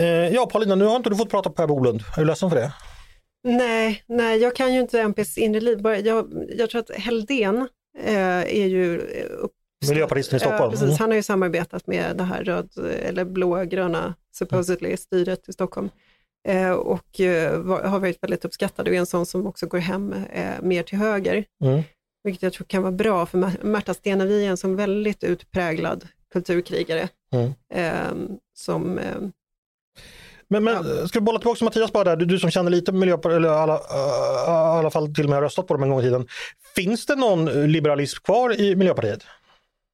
Eh, 0.00 0.06
ja, 0.34 0.46
Paulina, 0.46 0.74
nu 0.74 0.84
har 0.84 0.96
inte 0.96 1.10
du 1.10 1.16
fått 1.16 1.30
prata 1.30 1.50
Per 1.50 1.66
Bolund. 1.66 2.00
Är 2.16 2.20
du 2.20 2.26
ledsen 2.26 2.50
för 2.50 2.56
det? 2.56 2.72
Nej, 3.44 4.02
nej, 4.06 4.38
jag 4.38 4.56
kan 4.56 4.74
ju 4.74 4.80
inte 4.80 5.00
MPs 5.00 5.38
inre 5.38 5.60
liv. 5.60 5.82
Bara, 5.82 5.98
jag, 5.98 6.32
jag 6.56 6.70
tror 6.70 6.80
att 6.80 6.90
Heldén 6.90 7.68
eh, 8.04 8.16
är 8.40 8.66
ju 8.66 9.00
eh, 9.00 9.26
upp, 9.38 9.52
Miljöpartisten 9.88 10.36
i 10.36 10.40
Stockholm. 10.40 10.64
Ja, 10.64 10.70
precis. 10.70 10.86
Mm. 10.86 10.96
Han 10.98 11.10
har 11.10 11.16
ju 11.16 11.22
samarbetat 11.22 11.86
med 11.86 12.16
det 12.16 12.24
här 12.24 12.44
röd 12.44 12.68
eller 13.02 13.24
blågröna, 13.24 14.14
supposedly, 14.34 14.96
styret 14.96 15.48
i 15.48 15.52
Stockholm. 15.52 15.90
Eh, 16.48 16.70
och 16.70 17.20
eh, 17.20 17.64
har 17.66 17.98
varit 17.98 18.22
väldigt 18.22 18.44
uppskattad 18.44 18.88
och 18.88 18.94
är 18.94 18.98
en 18.98 19.06
sån 19.06 19.26
som 19.26 19.46
också 19.46 19.66
går 19.66 19.78
hem 19.78 20.14
eh, 20.32 20.62
mer 20.62 20.82
till 20.82 20.98
höger. 20.98 21.44
Mm. 21.64 21.82
Vilket 22.24 22.42
jag 22.42 22.52
tror 22.52 22.64
kan 22.64 22.82
vara 22.82 22.92
bra, 22.92 23.26
för 23.26 23.38
Mär- 23.38 23.64
Märta 23.64 23.94
Stenevi 23.94 24.46
är 24.46 24.50
en 24.50 24.56
sån 24.56 24.76
väldigt 24.76 25.24
utpräglad 25.24 26.08
kulturkrigare. 26.32 27.08
Mm. 27.32 27.52
Eh, 27.74 28.36
som, 28.54 28.98
eh, 28.98 29.04
Men, 30.48 30.64
men 30.64 31.08
ska 31.08 31.18
vi 31.18 31.24
bolla 31.24 31.38
tillbaka 31.38 31.56
till 31.56 31.64
Mattias 31.64 31.92
bara 31.92 32.04
där, 32.04 32.16
du, 32.16 32.24
du 32.24 32.38
som 32.38 32.50
känner 32.50 32.70
lite 32.70 32.92
Miljöpartiet, 32.92 33.36
eller 33.36 33.48
alla, 33.48 33.78
alla 34.46 34.90
fall 34.90 35.14
till 35.14 35.24
och 35.24 35.30
med 35.30 35.36
har 35.36 35.42
röstat 35.42 35.66
på 35.66 35.74
dem 35.74 35.82
en 35.82 35.90
gång 35.90 36.00
i 36.00 36.02
tiden. 36.02 36.26
Finns 36.74 37.06
det 37.06 37.16
någon 37.16 37.44
liberalism 37.72 38.22
kvar 38.24 38.60
i 38.60 38.76
Miljöpartiet? 38.76 39.22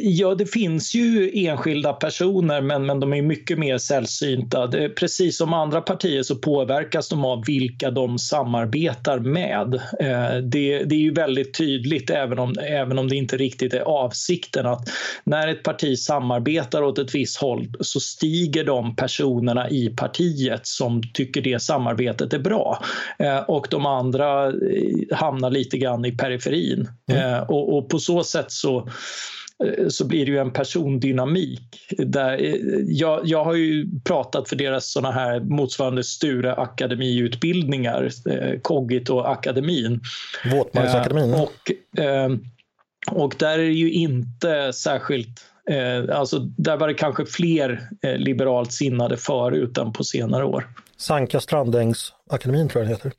ja, 0.00 0.34
det 0.34 0.46
finns 0.46 0.94
ju 0.94 1.30
enskilda 1.34 1.92
personer, 1.92 2.60
men, 2.60 2.86
men 2.86 3.00
de 3.00 3.12
är 3.12 3.22
mycket 3.22 3.58
mer 3.58 3.78
sällsynta. 3.78 4.66
Det, 4.66 4.88
precis 4.88 5.36
som 5.36 5.52
andra 5.52 5.80
partier 5.80 6.22
så 6.22 6.36
påverkas 6.36 7.08
de 7.08 7.24
av 7.24 7.44
vilka 7.46 7.90
de 7.90 8.18
samarbetar 8.18 9.18
med. 9.18 9.74
Eh, 9.74 10.36
det, 10.42 10.84
det 10.84 10.94
är 10.94 11.00
ju 11.00 11.12
väldigt 11.12 11.58
tydligt, 11.58 12.10
även 12.10 12.38
om, 12.38 12.54
även 12.58 12.98
om 12.98 13.08
det 13.08 13.16
inte 13.16 13.36
riktigt 13.36 13.74
är 13.74 13.80
avsikten, 13.80 14.66
att 14.66 14.88
när 15.24 15.48
ett 15.48 15.62
parti 15.62 15.98
samarbetar 15.98 16.82
åt 16.82 16.98
ett 16.98 17.14
visst 17.14 17.36
håll 17.36 17.66
så 17.80 18.00
stiger 18.00 18.64
de 18.64 18.96
personerna 18.96 19.70
i 19.70 19.88
partiet 19.88 20.66
som 20.66 21.02
tycker 21.14 21.42
det 21.42 21.62
samarbetet 21.62 22.32
är 22.32 22.38
bra. 22.38 22.84
Eh, 23.18 23.38
och 23.38 23.66
de 23.70 23.86
andra 23.86 24.46
eh, 24.46 24.52
hamnar 25.16 25.50
lite 25.50 25.78
grann 25.78 26.04
i 26.04 26.12
periferin. 26.12 26.88
Eh, 27.12 27.38
och, 27.38 27.78
och 27.78 27.88
på 27.88 27.98
så 27.98 28.24
sätt 28.24 28.52
så 28.52 28.76
eh, 28.78 28.84
så 29.88 30.06
blir 30.06 30.26
det 30.26 30.32
ju 30.32 30.38
en 30.38 30.52
persondynamik. 30.52 31.62
Där, 31.98 32.44
eh, 32.44 32.54
jag, 32.86 33.20
jag 33.24 33.44
har 33.44 33.54
ju 33.54 33.86
pratat 34.04 34.48
för 34.48 34.56
deras 34.56 34.92
såna 34.92 35.12
här 35.12 35.40
motsvarande 35.40 36.04
Sture 36.04 36.54
akademiutbildningar, 36.54 38.10
eh, 38.30 38.60
Kogit 38.62 39.10
och 39.10 39.32
akademin. 39.32 40.00
Våtmarksakademin? 40.52 41.34
Eh, 41.34 41.42
och, 41.42 41.98
eh, 41.98 42.30
och 43.10 43.34
där 43.38 43.58
är 43.58 43.66
det 43.66 43.72
ju 43.72 43.92
inte 43.92 44.72
särskilt 44.72 45.42
Eh, 45.70 46.18
alltså, 46.18 46.38
där 46.38 46.76
var 46.76 46.88
det 46.88 46.94
kanske 46.94 47.26
fler 47.26 47.88
eh, 48.02 48.16
liberalt 48.16 48.72
sinnade 48.72 49.16
förut 49.16 49.78
än 49.78 49.92
på 49.92 50.04
senare 50.04 50.44
år. 50.44 50.68
Sanka 50.96 51.40
Strandängs 51.40 52.12
akademin 52.30 52.68
tror 52.68 52.84
jag 52.84 52.90
den 52.90 52.96
heter. 52.96 53.12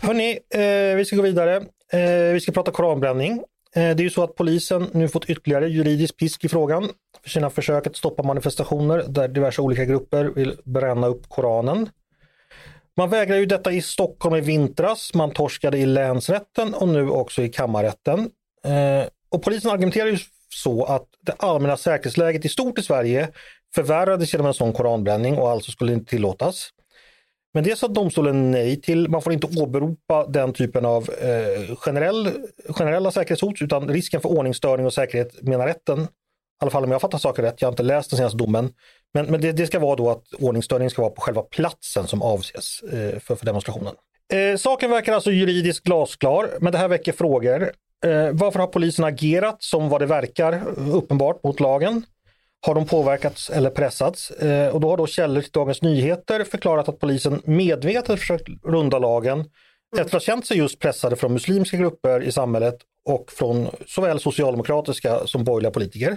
Hörni, 0.00 0.38
eh, 0.54 0.96
vi 0.96 1.04
ska 1.04 1.16
gå 1.16 1.22
vidare. 1.22 1.62
Vi 2.32 2.40
ska 2.40 2.52
prata 2.52 2.70
koranbränning. 2.70 3.42
Eh, 3.76 3.96
det 3.96 4.02
är 4.02 4.04
ju 4.04 4.10
så 4.10 4.24
att 4.24 4.34
polisen 4.34 4.90
nu 4.92 5.08
fått 5.08 5.30
ytterligare 5.30 5.68
juridisk 5.68 6.16
pisk 6.16 6.44
i 6.44 6.48
frågan 6.48 6.88
för 7.22 7.30
sina 7.30 7.50
försök 7.50 7.86
att 7.86 7.96
stoppa 7.96 8.22
manifestationer 8.22 9.04
där 9.08 9.28
diverse 9.28 9.62
olika 9.62 9.84
grupper 9.84 10.24
vill 10.24 10.56
bränna 10.64 11.06
upp 11.06 11.28
Koranen. 11.28 11.88
Man 12.96 13.10
vägrade 13.10 13.40
ju 13.40 13.46
detta 13.46 13.72
i 13.72 13.82
Stockholm 13.82 14.36
i 14.36 14.40
vintras, 14.40 15.14
man 15.14 15.30
torskade 15.30 15.78
i 15.78 15.86
länsrätten 15.86 16.74
och 16.74 16.88
nu 16.88 17.10
också 17.10 17.42
i 17.42 17.48
kammarrätten. 17.48 18.30
Eh, 18.64 19.08
och 19.28 19.42
polisen 19.42 19.70
argumenterar 19.70 20.06
ju 20.06 20.18
så 20.48 20.84
att 20.84 21.06
det 21.20 21.32
allmänna 21.38 21.76
säkerhetsläget 21.76 22.44
i 22.44 22.48
stort 22.48 22.78
i 22.78 22.82
Sverige 22.82 23.28
förvärrades 23.74 24.32
genom 24.32 24.46
en 24.46 24.54
sån 24.54 24.72
koranbränning 24.72 25.38
och 25.38 25.50
alltså 25.50 25.70
skulle 25.70 25.92
inte 25.92 26.10
tillåtas. 26.10 26.70
Men 27.54 27.64
det 27.64 27.78
sa 27.78 27.88
domstolen 27.88 28.50
nej 28.50 28.80
till. 28.80 29.08
Man 29.08 29.22
får 29.22 29.32
inte 29.32 29.60
åberopa 29.60 30.26
den 30.26 30.52
typen 30.52 30.84
av 30.84 31.10
eh, 31.10 31.76
generell, 31.76 32.30
generella 32.68 33.10
säkerhetshot 33.10 33.62
utan 33.62 33.88
risken 33.88 34.20
för 34.20 34.28
ordningsstörning 34.28 34.86
och 34.86 34.92
säkerhet 34.92 35.42
menar 35.42 35.66
rätten. 35.66 36.00
I 36.00 36.06
alla 36.62 36.70
fall 36.70 36.84
om 36.84 36.90
jag 36.90 37.00
fattar 37.00 37.18
saker 37.18 37.42
rätt, 37.42 37.60
jag 37.60 37.68
har 37.68 37.72
inte 37.72 37.82
läst 37.82 38.10
den 38.10 38.16
senaste 38.16 38.38
domen. 38.38 38.72
Men, 39.14 39.26
men 39.26 39.40
det, 39.40 39.52
det, 39.52 39.66
ska 39.66 39.78
vara 39.78 39.96
då 39.96 40.10
att 40.10 40.32
ordningsstörningen 40.38 40.90
ska 40.90 41.02
vara 41.02 41.12
på 41.12 41.20
själva 41.20 41.42
platsen 41.42 42.06
som 42.06 42.22
avses 42.22 42.82
eh, 42.82 43.18
för, 43.18 43.36
för 43.36 43.46
demonstrationen. 43.46 43.94
Eh, 44.32 44.56
saken 44.56 44.90
verkar 44.90 45.12
alltså 45.12 45.32
juridiskt 45.32 45.84
glasklar, 45.84 46.50
men 46.60 46.72
det 46.72 46.78
här 46.78 46.88
väcker 46.88 47.12
frågor. 47.12 47.72
Eh, 48.04 48.30
varför 48.32 48.58
har 48.58 48.66
polisen 48.66 49.04
agerat 49.04 49.62
som 49.62 49.88
vad 49.88 50.00
det 50.00 50.06
verkar 50.06 50.62
uppenbart 50.92 51.44
mot 51.44 51.60
lagen? 51.60 52.02
Har 52.66 52.74
de 52.74 52.86
påverkats 52.86 53.50
eller 53.50 53.70
pressats? 53.70 54.30
Eh, 54.30 54.68
och 54.74 54.80
då 54.80 54.90
har 54.90 54.96
då 54.96 55.06
källor 55.06 55.42
till 55.42 55.50
Dagens 55.50 55.82
Nyheter 55.82 56.44
förklarat 56.44 56.88
att 56.88 56.98
polisen 56.98 57.42
medvetet 57.44 58.20
försökt 58.20 58.48
runda 58.64 58.98
lagen 58.98 59.44
efter 59.92 60.04
att 60.04 60.12
ha 60.12 60.20
känt 60.20 60.46
sig 60.46 60.56
just 60.56 60.78
pressade 60.78 61.16
från 61.16 61.32
muslimska 61.32 61.76
grupper 61.76 62.22
i 62.22 62.32
samhället 62.32 62.76
och 63.08 63.32
från 63.32 63.68
såväl 63.86 64.20
socialdemokratiska 64.20 65.26
som 65.26 65.44
borgerliga 65.44 65.70
politiker. 65.70 66.16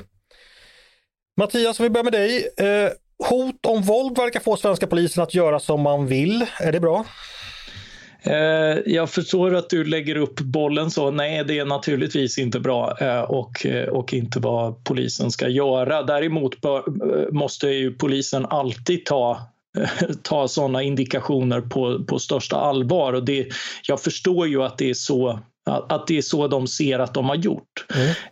Mattias, 1.38 1.80
vi 1.80 1.90
börjar 1.90 2.04
med 2.04 2.14
dig. 2.14 2.50
Eh, 2.58 2.92
hot 3.30 3.66
om 3.66 3.82
våld 3.82 4.18
verkar 4.18 4.40
få 4.40 4.58
svenska 4.58 4.88
polisen 4.88 5.24
att 5.24 5.34
göra 5.34 5.60
som 5.60 5.82
man 5.82 6.08
vill. 6.08 6.46
Är 6.60 6.72
det 6.72 6.80
bra? 6.80 7.06
Eh, 8.24 8.80
jag 8.86 9.10
förstår 9.10 9.56
att 9.56 9.70
du 9.70 9.84
lägger 9.84 10.16
upp 10.16 10.40
bollen 10.40 10.92
så. 10.92 11.12
Nej, 11.12 11.44
det 11.44 11.60
är 11.60 11.66
naturligtvis 11.66 12.38
inte 12.38 12.60
bra 12.60 12.98
eh, 13.00 13.22
och, 13.22 13.66
eh, 13.66 13.88
och 13.88 14.14
inte 14.14 14.40
vad 14.40 14.84
polisen 14.84 15.32
ska 15.32 15.48
göra. 15.48 16.04
Däremot 16.04 16.62
bör, 16.62 16.84
måste 17.32 17.68
ju 17.68 17.92
polisen 17.94 18.46
alltid 18.46 19.06
ta 19.06 19.50
ta 20.22 20.48
sådana 20.48 20.84
indikationer 20.84 21.62
på, 21.62 22.04
på 22.04 22.20
största 22.20 22.56
allvar. 22.58 23.14
Och 23.14 23.26
det, 23.26 23.48
jag 23.88 24.02
förstår 24.02 24.48
ju 24.48 24.64
att 24.64 24.78
det 24.78 24.90
är 24.90 24.94
så 24.94 25.40
att 25.66 26.08
det 26.08 26.18
är 26.18 26.22
så 26.22 26.48
de 26.48 26.68
ser 26.68 27.00
att 27.00 27.14
de 27.14 27.30
har 27.30 27.36
gjort. 27.36 27.86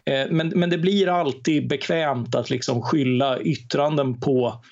Mm. 0.05 0.37
Men, 0.37 0.47
men 0.47 0.69
det 0.69 0.77
blir 0.77 1.07
alltid 1.07 1.67
bekvämt 1.67 2.35
att 2.35 2.49
liksom 2.49 2.81
skylla 2.81 3.39
yttranden 3.39 4.19
på 4.19 4.63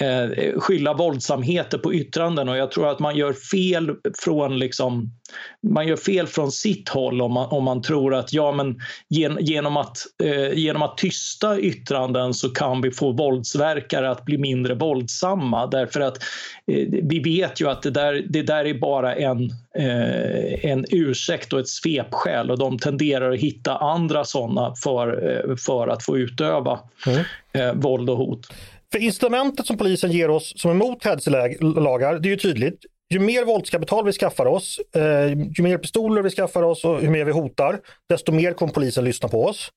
eh, 0.00 0.60
skylla 0.60 0.94
våldsamheter 0.94 1.78
på 1.78 1.94
yttranden 1.94 2.48
och 2.48 2.56
jag 2.56 2.70
tror 2.70 2.90
att 2.90 2.98
man 2.98 3.16
gör 3.16 3.32
fel 3.32 3.96
från 4.18 4.58
liksom 4.58 5.10
man 5.62 5.86
gör 5.86 5.96
fel 5.96 6.26
från 6.26 6.52
sitt 6.52 6.88
håll 6.88 7.22
om 7.22 7.32
man, 7.32 7.46
om 7.50 7.64
man 7.64 7.82
tror 7.82 8.14
att 8.14 8.32
ja, 8.32 8.52
men 8.52 8.80
gen, 9.08 9.38
genom, 9.40 9.76
att, 9.76 9.98
eh, 10.22 10.52
genom 10.52 10.82
att 10.82 10.98
tysta 10.98 11.58
yttranden 11.58 12.34
så 12.34 12.48
kan 12.48 12.80
vi 12.80 12.90
få 12.90 13.12
våldsverkare 13.12 14.10
att 14.10 14.24
bli 14.24 14.38
mindre 14.38 14.74
våldsamma. 14.74 15.66
Därför 15.66 16.00
att 16.00 16.16
eh, 16.66 16.88
vi 17.02 17.20
vet 17.24 17.60
ju 17.60 17.68
att 17.68 17.82
det 17.82 17.90
där, 17.90 18.24
det 18.28 18.42
där 18.42 18.64
är 18.64 18.74
bara 18.74 19.14
en, 19.14 19.50
eh, 19.78 20.64
en 20.70 20.84
ursäkt 20.90 21.52
och 21.52 21.60
ett 21.60 21.68
svepskäl 21.68 22.50
och 22.50 22.58
de 22.58 22.78
tenderar 22.78 23.32
att 23.32 23.40
hitta 23.40 23.76
andra 23.76 24.24
sådana 24.24 24.74
för, 24.74 25.30
eh, 25.30 25.56
för 25.56 25.88
att 25.88 26.04
få 26.04 26.18
utöva 26.18 26.78
mm. 27.06 27.24
Eh, 27.54 27.72
våld 27.74 28.10
och 28.10 28.16
hot. 28.16 28.48
För 28.92 28.98
instrumentet 28.98 29.66
som 29.66 29.76
polisen 29.76 30.12
ger 30.12 30.30
oss 30.30 30.52
som 30.56 30.70
är 30.70 30.74
emot 30.74 31.04
lagar, 31.76 32.18
det 32.18 32.28
är 32.28 32.30
ju 32.30 32.36
tydligt. 32.36 32.84
Ju 33.10 33.18
mer 33.18 33.44
våldskapital 33.44 34.04
vi 34.04 34.12
skaffar 34.12 34.46
oss, 34.46 34.80
eh, 34.94 35.28
ju 35.28 35.62
mer 35.62 35.78
pistoler 35.78 36.22
vi 36.22 36.30
skaffar 36.30 36.62
oss 36.62 36.84
och 36.84 37.02
ju 37.02 37.10
mer 37.10 37.24
vi 37.24 37.32
hotar, 37.32 37.80
desto 38.08 38.32
mer 38.32 38.52
kommer 38.52 38.72
polisen 38.72 39.04
lyssna 39.04 39.28
på 39.28 39.44
oss. 39.44 39.68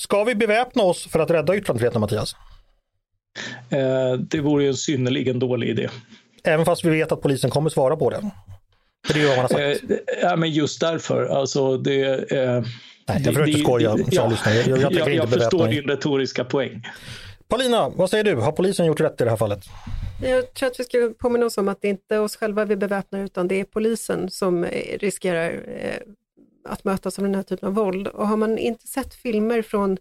Ska 0.00 0.24
vi 0.24 0.34
beväpna 0.34 0.82
oss 0.82 1.06
för 1.06 1.18
att 1.18 1.30
rädda 1.30 1.56
yttrandefriheten, 1.56 2.00
Mattias? 2.00 2.36
Eh, 3.70 4.12
det 4.12 4.40
vore 4.40 4.62
ju 4.62 4.68
en 4.68 4.74
synnerligen 4.74 5.38
dålig 5.38 5.68
idé. 5.68 5.88
Även 6.44 6.64
fast 6.64 6.84
vi 6.84 6.90
vet 6.90 7.12
att 7.12 7.22
polisen 7.22 7.50
kommer 7.50 7.70
svara 7.70 7.96
på 7.96 8.10
det? 8.10 8.30
För 9.06 9.14
det 9.14 9.22
är 9.22 9.26
vad 9.26 9.36
man 9.36 9.42
har 9.42 9.48
sagt. 9.48 9.90
Eh, 9.90 9.96
ja, 10.22 10.36
men 10.36 10.50
just 10.50 10.80
därför. 10.80 11.26
Alltså 11.26 11.76
det, 11.76 12.32
eh, 12.32 12.62
Nej, 13.08 13.22
jag 13.24 13.34
försökte 13.34 13.58
skoja, 13.58 13.96
ja, 14.10 14.32
jag, 14.44 14.66
jag, 14.66 14.92
jag, 14.92 15.14
jag 15.14 15.30
förstår 15.30 15.68
din 15.68 15.84
retoriska 15.84 16.44
poäng. 16.44 16.82
Paulina, 17.48 17.88
vad 17.88 18.10
säger 18.10 18.24
du? 18.24 18.34
Har 18.34 18.52
polisen 18.52 18.86
gjort 18.86 19.00
rätt 19.00 19.20
i 19.20 19.24
det 19.24 19.30
här 19.30 19.36
fallet? 19.36 19.64
Jag 20.22 20.54
tror 20.54 20.70
att 20.70 20.80
vi 20.80 20.84
ska 20.84 21.12
påminna 21.18 21.46
oss 21.46 21.58
om 21.58 21.68
att 21.68 21.82
det 21.82 21.88
inte 21.88 22.14
är 22.14 22.20
oss 22.20 22.36
själva 22.36 22.64
vi 22.64 22.76
beväpnar 22.76 23.20
utan 23.20 23.48
det 23.48 23.60
är 23.60 23.64
polisen 23.64 24.30
som 24.30 24.64
eh, 24.64 24.98
riskerar 24.98 25.64
eh, 25.66 26.00
att 26.68 26.84
mötas 26.84 27.18
av 27.18 27.24
den 27.24 27.34
här 27.34 27.42
typen 27.42 27.68
av 27.68 27.74
våld. 27.74 28.08
Och 28.08 28.28
har 28.28 28.36
man 28.36 28.58
inte 28.58 28.86
sett 28.86 29.14
filmer 29.14 29.62
från 29.62 29.96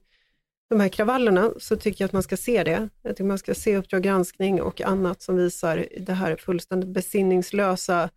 de 0.69 0.79
här 0.79 0.89
kravallerna 0.89 1.51
så 1.59 1.75
tycker 1.75 2.03
jag 2.03 2.07
att 2.07 2.13
man 2.13 2.23
ska 2.23 2.37
se 2.37 2.63
det. 2.63 2.89
Jag 3.01 3.15
tycker 3.15 3.23
man 3.23 3.37
ska 3.37 3.53
se 3.55 3.77
Uppdrag 3.77 4.03
granskning 4.03 4.61
och 4.61 4.81
annat 4.81 5.21
som 5.21 5.35
visar 5.37 5.87
det 5.99 6.13
här 6.13 6.35
fullständigt 6.35 6.89
besinningslösa, 6.89 8.09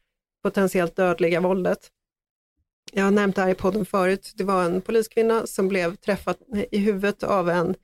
potentiellt 0.43 0.97
dödliga 0.97 1.41
våldet. 1.41 1.91
Jag 2.93 3.05
har 3.05 3.11
nämnt 3.11 3.37
det 3.37 3.43
här 3.43 3.49
i 3.49 3.55
podden 3.55 3.87
förut. 3.87 4.33
Det 4.35 4.45
var 4.45 4.65
en 4.65 4.81
poliskvinna 4.81 5.47
som 5.47 5.69
blev 5.69 5.97
träffad 5.97 6.37
i 6.71 6.79
huvudet 6.79 7.23
av 7.23 7.51
en 7.51 7.69
eh, 7.69 7.75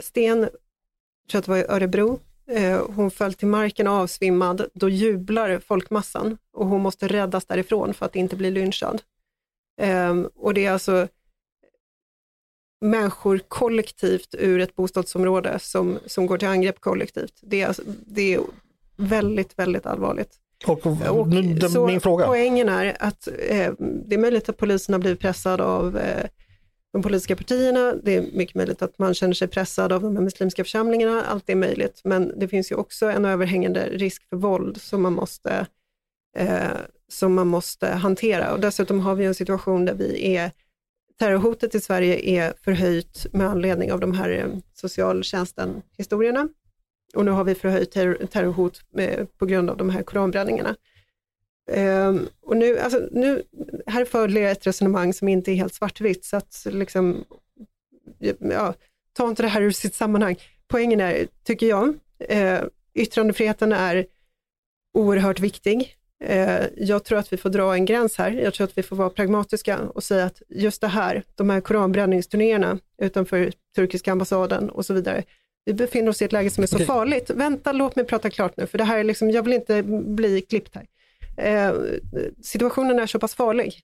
sten, 0.00 0.40
jag 0.40 0.50
tror 1.28 1.38
att 1.38 1.44
det 1.44 1.50
var 1.50 1.58
i 1.58 1.64
Örebro. 1.68 2.20
Eh, 2.46 2.80
hon 2.94 3.10
föll 3.10 3.34
till 3.34 3.48
marken 3.48 3.86
avsvimmad. 3.86 4.68
Då 4.74 4.88
jublar 4.88 5.58
folkmassan 5.58 6.38
och 6.52 6.66
hon 6.66 6.80
måste 6.80 7.08
räddas 7.08 7.44
därifrån 7.44 7.94
för 7.94 8.06
att 8.06 8.16
inte 8.16 8.36
bli 8.36 8.50
lynchad. 8.50 9.02
Eh, 9.80 10.20
och 10.34 10.54
det 10.54 10.66
är 10.66 10.72
alltså 10.72 11.08
människor 12.80 13.38
kollektivt 13.48 14.34
ur 14.38 14.60
ett 14.60 14.76
bostadsområde 14.76 15.58
som, 15.58 15.98
som 16.06 16.26
går 16.26 16.38
till 16.38 16.48
angrepp 16.48 16.80
kollektivt. 16.80 17.34
Det 17.42 17.62
är, 17.62 17.66
alltså, 17.66 17.82
det 18.06 18.34
är 18.34 18.40
väldigt, 18.96 19.58
väldigt 19.58 19.86
allvarligt. 19.86 20.38
Och, 20.66 20.86
och 20.86 21.26
min 21.86 22.00
fråga. 22.00 22.26
Poängen 22.26 22.68
är 22.68 22.96
att 23.00 23.28
eh, 23.28 23.72
det 23.78 24.14
är 24.14 24.18
möjligt 24.18 24.48
att 24.48 24.56
polisen 24.56 24.92
har 24.92 25.00
blivit 25.00 25.20
pressad 25.20 25.60
av 25.60 25.98
eh, 25.98 26.26
de 26.92 27.02
politiska 27.02 27.36
partierna. 27.36 27.94
Det 28.02 28.16
är 28.16 28.22
mycket 28.32 28.54
möjligt 28.54 28.82
att 28.82 28.98
man 28.98 29.14
känner 29.14 29.34
sig 29.34 29.48
pressad 29.48 29.92
av 29.92 30.02
de 30.02 30.16
här 30.16 30.22
muslimska 30.22 30.64
församlingarna. 30.64 31.24
Allt 31.24 31.50
är 31.50 31.54
möjligt, 31.54 32.00
men 32.04 32.38
det 32.38 32.48
finns 32.48 32.72
ju 32.72 32.76
också 32.76 33.06
en 33.06 33.24
överhängande 33.24 33.88
risk 33.90 34.28
för 34.28 34.36
våld 34.36 34.80
som 34.80 35.02
man 35.02 35.12
måste, 35.12 35.66
eh, 36.36 36.70
som 37.08 37.34
man 37.34 37.46
måste 37.46 37.86
hantera. 37.86 38.52
Och 38.52 38.60
dessutom 38.60 39.00
har 39.00 39.14
vi 39.14 39.24
en 39.24 39.34
situation 39.34 39.84
där 39.84 39.94
vi 39.94 40.36
är 40.36 40.50
terrorhotet 41.18 41.74
i 41.74 41.80
Sverige 41.80 42.30
är 42.30 42.54
förhöjt 42.62 43.26
med 43.32 43.46
anledning 43.46 43.92
av 43.92 44.00
de 44.00 44.12
här 44.14 44.30
eh, 44.30 44.46
socialtjänsten-historierna. 44.74 46.48
Och 47.14 47.24
nu 47.24 47.30
har 47.30 47.44
vi 47.44 47.54
förhöjt 47.54 47.90
terrorhot 48.30 48.80
med, 48.92 49.38
på 49.38 49.46
grund 49.46 49.70
av 49.70 49.76
de 49.76 49.90
här 49.90 50.02
koranbränningarna. 50.02 50.76
Um, 51.76 52.28
och 52.42 52.56
nu, 52.56 52.78
alltså, 52.78 53.08
nu, 53.10 53.42
här 53.86 54.04
följer 54.04 54.52
ett 54.52 54.66
resonemang 54.66 55.12
som 55.12 55.28
inte 55.28 55.52
är 55.52 55.54
helt 55.54 55.74
svartvitt, 55.74 56.24
så 56.24 56.36
att 56.36 56.66
liksom, 56.70 57.24
ja, 58.38 58.74
ta 59.12 59.28
inte 59.28 59.42
det 59.42 59.48
här 59.48 59.62
ur 59.62 59.70
sitt 59.70 59.94
sammanhang. 59.94 60.36
Poängen 60.68 61.00
är, 61.00 61.26
tycker 61.44 61.66
jag, 61.66 61.94
eh, 62.18 62.60
yttrandefriheten 62.94 63.72
är 63.72 64.06
oerhört 64.94 65.40
viktig. 65.40 65.96
Eh, 66.24 66.62
jag 66.76 67.04
tror 67.04 67.18
att 67.18 67.32
vi 67.32 67.36
får 67.36 67.50
dra 67.50 67.74
en 67.74 67.84
gräns 67.84 68.18
här. 68.18 68.30
Jag 68.30 68.54
tror 68.54 68.64
att 68.64 68.78
vi 68.78 68.82
får 68.82 68.96
vara 68.96 69.10
pragmatiska 69.10 69.78
och 69.78 70.04
säga 70.04 70.24
att 70.24 70.42
just 70.48 70.80
det 70.80 70.88
här, 70.88 71.22
de 71.34 71.50
här 71.50 71.60
koranbränningsturnéerna 71.60 72.78
utanför 73.02 73.52
turkiska 73.76 74.12
ambassaden 74.12 74.70
och 74.70 74.86
så 74.86 74.94
vidare, 74.94 75.24
vi 75.64 75.74
befinner 75.74 76.08
oss 76.08 76.22
i 76.22 76.24
ett 76.24 76.32
läge 76.32 76.50
som 76.50 76.62
är 76.62 76.66
så 76.66 76.76
okay. 76.76 76.86
farligt. 76.86 77.30
Vänta, 77.30 77.72
låt 77.72 77.96
mig 77.96 78.04
prata 78.04 78.30
klart 78.30 78.56
nu, 78.56 78.66
för 78.66 78.78
det 78.78 78.84
här 78.84 78.98
är 78.98 79.04
liksom, 79.04 79.30
jag 79.30 79.42
vill 79.42 79.52
inte 79.52 79.82
bli 79.82 80.40
klippt 80.40 80.74
här. 80.74 80.86
Eh, 81.36 81.74
situationen 82.42 82.98
är 82.98 83.06
så 83.06 83.18
pass 83.18 83.34
farlig, 83.34 83.80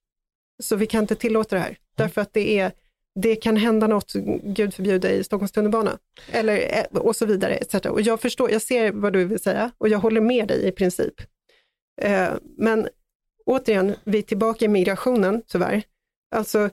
så 0.62 0.76
vi 0.76 0.86
kan 0.86 1.00
inte 1.00 1.14
tillåta 1.14 1.56
det 1.56 1.60
här. 1.60 1.68
Mm. 1.68 1.78
Därför 1.96 2.20
att 2.20 2.32
det, 2.32 2.58
är, 2.58 2.72
det 3.20 3.36
kan 3.36 3.56
hända 3.56 3.86
något, 3.86 4.12
gud 4.42 4.74
förbjude, 4.74 5.10
i 5.10 5.24
Stockholms 5.24 5.52
tunnelbana. 5.52 5.98
Eller, 6.32 6.56
eh, 6.56 7.00
och 7.00 7.16
så 7.16 7.26
vidare. 7.26 7.54
Etc. 7.54 7.74
Och 7.74 8.00
jag, 8.00 8.20
förstår, 8.20 8.50
jag 8.50 8.62
ser 8.62 8.92
vad 8.92 9.12
du 9.12 9.24
vill 9.24 9.38
säga 9.38 9.70
och 9.78 9.88
jag 9.88 9.98
håller 9.98 10.20
med 10.20 10.48
dig 10.48 10.68
i 10.68 10.72
princip. 10.72 11.14
Eh, 12.00 12.30
men 12.56 12.88
återigen, 13.46 13.94
vi 14.04 14.18
är 14.18 14.22
tillbaka 14.22 14.64
i 14.64 14.68
migrationen 14.68 15.42
tyvärr. 15.46 15.82
Alltså, 16.30 16.70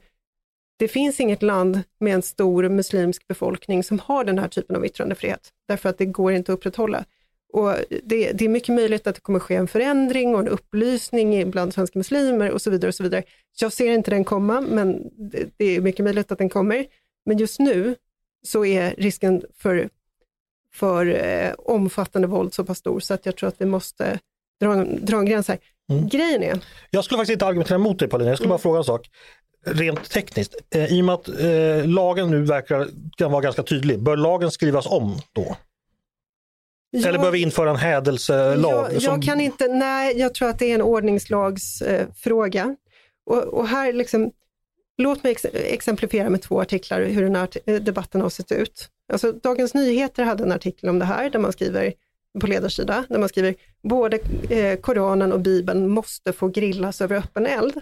det 0.78 0.88
finns 0.88 1.20
inget 1.20 1.42
land 1.42 1.82
med 2.00 2.14
en 2.14 2.22
stor 2.22 2.70
muslimsk 2.70 3.28
befolkning 3.28 3.84
som 3.84 4.00
har 4.00 4.24
den 4.24 4.40
här 4.40 4.48
typen 4.48 4.76
av 4.76 4.86
yttrandefrihet, 4.86 5.50
därför 5.68 5.90
att 5.90 5.98
det 5.98 6.06
går 6.06 6.34
inte 6.34 6.54
att 6.54 6.58
upprätthålla. 6.58 7.06
Och 7.56 7.76
det, 8.04 8.32
det, 8.32 8.46
är 8.46 8.50
mycket 8.50 8.76
möjligt 8.76 9.08
att 9.08 9.16
det 9.16 9.22
kommer 9.22 9.40
ske 9.40 9.56
en 9.56 9.68
förändring 9.68 10.36
och 10.36 10.40
en 10.40 10.48
upplysning 10.48 11.52
bland 11.52 11.74
svenska 11.74 12.00
muslimer 12.00 12.52
och 12.52 12.62
så 12.62 12.70
vidare. 12.70 12.90
och 12.90 12.96
så 12.96 13.04
vidare. 13.04 13.24
Jag 13.60 13.74
ser 13.74 13.94
inte 13.94 14.12
den 14.12 14.24
komma, 14.24 14.62
men 14.62 15.10
det, 15.18 15.50
det 15.58 15.66
är 15.66 15.82
mycket 15.82 16.04
möjligt 16.04 16.32
att 16.32 16.38
den 16.38 16.50
kommer. 16.50 16.86
Men 17.26 17.38
just 17.38 17.60
nu 17.60 17.96
så 18.46 18.66
är 18.66 18.96
risken 18.98 19.44
för, 19.58 19.90
för 20.74 21.06
eh, 21.06 21.54
omfattande 21.58 22.28
våld 22.28 22.54
så 22.54 22.64
pass 22.64 22.78
stor 22.78 23.00
så 23.00 23.14
att 23.14 23.26
jag 23.26 23.36
tror 23.36 23.50
att 23.50 23.62
vi 23.62 23.66
måste 23.66 24.20
dra, 24.60 24.86
dra 24.86 25.18
en 25.18 25.26
gräns 25.26 25.48
här. 25.48 25.58
Mm. 25.90 26.08
Grejen 26.08 26.44
är... 26.44 26.60
Jag 26.90 27.04
skulle 27.04 27.18
faktiskt 27.18 27.34
inte 27.34 27.46
argumentera 27.46 27.76
emot 27.76 28.00
dig 28.00 28.08
Paulina, 28.08 28.32
jag 28.32 28.38
skulle 28.38 28.48
mm. 28.48 28.54
bara 28.54 28.62
fråga 28.62 28.78
en 28.78 28.84
sak. 28.84 29.10
Rent 29.66 30.10
tekniskt, 30.10 30.56
eh, 30.76 30.94
i 30.94 31.02
och 31.02 31.06
med 31.06 31.16
att 31.16 31.28
eh, 31.28 31.88
lagen 31.88 32.32
nu 32.32 32.42
verkar 32.42 32.88
kan 33.18 33.32
vara 33.32 33.42
ganska 33.42 33.64
tydlig, 33.64 34.00
bör 34.00 34.18
lagen 34.18 34.52
skrivas 34.52 34.86
om 34.86 35.18
då? 35.34 35.58
Jag, 36.96 37.10
Eller 37.10 37.20
bör 37.20 37.32
vi 37.32 37.42
införa 37.42 37.70
en 37.70 37.76
hädelselag? 37.76 38.94
Jag, 38.94 39.02
jag 39.02 39.24
kan 39.24 39.42
inte, 39.42 39.68
nej, 39.68 40.20
jag 40.20 40.34
tror 40.34 40.50
att 40.50 40.60
det 40.60 40.72
är 40.72 40.76
en 40.76 40.82
ordningslagsfråga. 40.82 42.64
Eh, 42.64 42.74
och, 43.26 43.44
och, 43.44 43.68
här 43.68 43.94
liksom, 43.94 44.32
låt 44.98 45.24
mig 45.24 45.32
ex 45.32 45.46
exemplifiera 45.54 46.30
med 46.30 46.42
två 46.42 46.62
artiklar 46.62 47.02
hur 47.02 47.24
den 47.24 47.36
här 47.36 47.80
debatten 47.80 48.22
har 48.22 48.30
sett 48.30 48.52
ut. 48.52 48.90
Alltså, 49.14 49.32
Dagens 49.32 49.74
Nyheter 49.74 50.24
hade 50.24 50.44
en 50.44 50.52
artikel 50.52 50.90
om 50.90 51.00
det 51.00 51.06
här 51.06 51.30
där 51.30 51.40
man 51.40 51.52
skriver 51.52 51.94
på 52.42 52.48
ledarsida, 52.48 53.06
där 53.10 53.20
man 53.20 53.30
skriver 53.30 53.56
både 53.84 54.20
eh, 54.50 54.80
Koranen 54.80 55.34
och 55.34 55.40
Bibeln 55.40 55.90
måste 55.90 56.34
få 56.34 56.48
grillas 56.48 57.02
över 57.02 57.16
öppen 57.16 57.46
eld. 57.46 57.82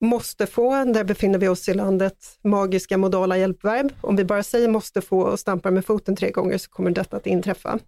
Måste 0.00 0.46
få, 0.46 0.84
där 0.84 1.04
befinner 1.04 1.38
vi 1.38 1.48
oss 1.48 1.68
i 1.68 1.74
landet 1.74 2.38
magiska 2.42 2.98
modala 2.98 3.38
hjälpverb. 3.38 3.92
Om 4.00 4.16
vi 4.16 4.24
bara 4.24 4.42
säger 4.42 4.68
måste 4.68 5.00
få 5.00 5.20
och 5.20 5.40
stampar 5.40 5.70
med 5.70 5.84
foten 5.84 6.16
tre 6.16 6.30
gånger 6.30 6.58
så 6.58 6.70
kommer 6.70 6.90
detta 6.90 7.16
att 7.16 7.26
inträffa. 7.26 7.78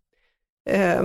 Eh, 0.71 1.03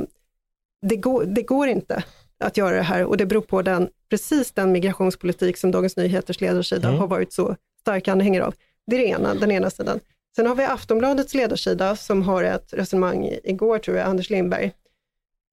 det, 0.82 0.96
går, 0.96 1.26
det 1.26 1.42
går 1.42 1.68
inte 1.68 2.04
att 2.40 2.58
göra 2.58 2.76
det 2.76 2.82
här 2.82 3.06
och 3.06 3.18
det 3.18 3.26
beror 3.26 3.42
på 3.42 3.62
den, 3.62 3.90
precis 4.10 4.52
den 4.52 4.72
migrationspolitik 4.72 5.58
som 5.58 5.72
Dagens 5.72 5.98
Nyheters 5.98 6.42
ledarsida 6.42 6.88
mm. 6.88 7.00
har 7.00 7.08
varit 7.08 7.34
så 7.34 7.56
starka 7.82 8.12
anhängare 8.12 8.46
av. 8.46 8.56
Det 8.88 8.96
är 8.96 9.00
det 9.00 9.08
ena, 9.08 9.34
den 9.34 9.52
ena 9.52 9.70
sidan. 9.70 10.00
Sen 10.36 10.48
har 10.48 10.56
vi 10.56 10.64
Aftonbladets 10.64 11.34
ledarsida 11.34 11.96
som 11.96 12.24
har 12.24 12.44
ett 12.44 12.74
resonemang 12.74 13.30
igår, 13.44 13.80
tror 13.80 13.98
jag, 13.98 14.08
Anders 14.08 14.30
Lindberg, 14.30 14.72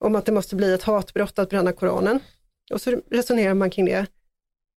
om 0.04 0.14
att 0.14 0.26
det 0.26 0.32
måste 0.32 0.56
bli 0.56 0.74
ett 0.74 0.82
hatbrott 0.82 1.38
att 1.38 1.50
bränna 1.50 1.72
Koranen. 1.72 2.20
Och 2.72 2.80
så 2.80 3.00
resonerar 3.10 3.54
man 3.54 3.70
kring 3.70 3.84
det 3.84 4.06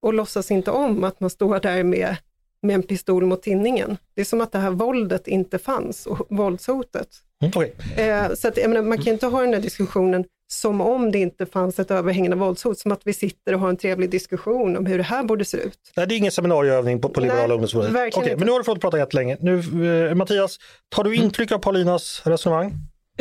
och 0.03 0.15
låtsas 0.15 0.51
inte 0.51 0.71
om 0.71 1.05
att 1.05 1.21
man 1.21 1.31
står 1.31 1.61
där 1.61 1.83
med, 1.83 2.17
med 2.63 2.75
en 2.75 2.83
pistol 2.83 3.27
mot 3.27 3.43
tinningen. 3.43 3.97
Det 4.15 4.21
är 4.21 4.25
som 4.25 4.41
att 4.41 4.53
det 4.53 4.59
här 4.59 4.71
våldet 4.71 5.29
inte 5.29 5.59
fanns, 5.59 6.07
och 6.07 6.27
våldshotet. 6.31 7.09
Mm, 7.43 7.53
okay. 7.57 7.71
eh, 8.07 8.35
så 8.35 8.49
att, 8.49 8.57
menar, 8.57 8.83
man 8.83 8.99
kan 8.99 9.13
inte 9.13 9.27
ha 9.27 9.41
den 9.41 9.55
här 9.55 9.61
diskussionen 9.61 10.25
som 10.53 10.81
om 10.81 11.13
det 11.13 11.19
inte 11.19 11.47
fanns 11.47 11.79
ett 11.79 11.91
överhängande 11.91 12.37
våldshot, 12.37 12.79
som 12.79 12.93
att 12.93 13.01
vi 13.05 13.13
sitter 13.13 13.55
och 13.55 13.61
har 13.61 13.69
en 13.69 13.77
trevlig 13.77 14.11
diskussion 14.11 14.77
om 14.77 14.87
hur 14.87 14.99
det 14.99 15.05
här 15.05 15.25
borde 15.25 15.45
se 15.45 15.57
ut. 15.57 15.79
Nej, 15.97 16.07
det 16.07 16.15
är 16.15 16.17
ingen 16.17 16.33
seminarieövning 16.33 17.01
på, 17.01 17.09
på 17.09 17.21
Liberala 17.21 17.55
ungdomsförbundet. 17.55 18.17
Okay, 18.17 18.37
men 18.37 18.47
nu 18.47 18.53
har 18.53 18.59
du 18.59 18.65
fått 18.65 18.81
prata 18.81 18.99
jättelänge. 18.99 19.37
Nu, 19.41 19.59
eh, 20.09 20.15
Mattias, 20.15 20.59
tar 20.89 21.05
du 21.05 21.17
intryck 21.17 21.53
av 21.53 21.59
Paulinas 21.59 22.23
resonemang? 22.25 22.73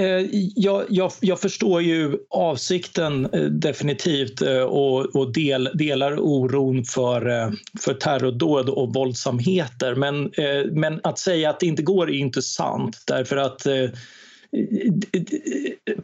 Eh, 0.02 0.26
jag, 0.56 0.86
jag, 0.90 1.12
jag, 1.20 1.40
förstår 1.40 1.82
ju 1.82 2.18
avsikten 2.30 3.26
eh, 3.26 3.42
definitivt 3.42 4.42
eh, 4.42 4.62
och, 4.62 5.16
och 5.16 5.34
del, 5.34 5.70
delar 5.74 6.20
oron 6.20 6.84
för, 6.84 7.52
för 7.80 7.94
terrordåd 7.94 8.70
och 8.70 8.94
våldsamheter. 8.94 9.96
Men, 9.96 10.32
men 10.72 11.00
att 11.04 11.20
säga 11.20 11.50
att 11.50 11.60
det 11.60 11.66
inte 11.66 11.84
går 11.84 12.10
är 12.10 12.14
inte 12.14 12.42
sant 12.42 13.04
därför 13.08 13.38
att 13.38 13.68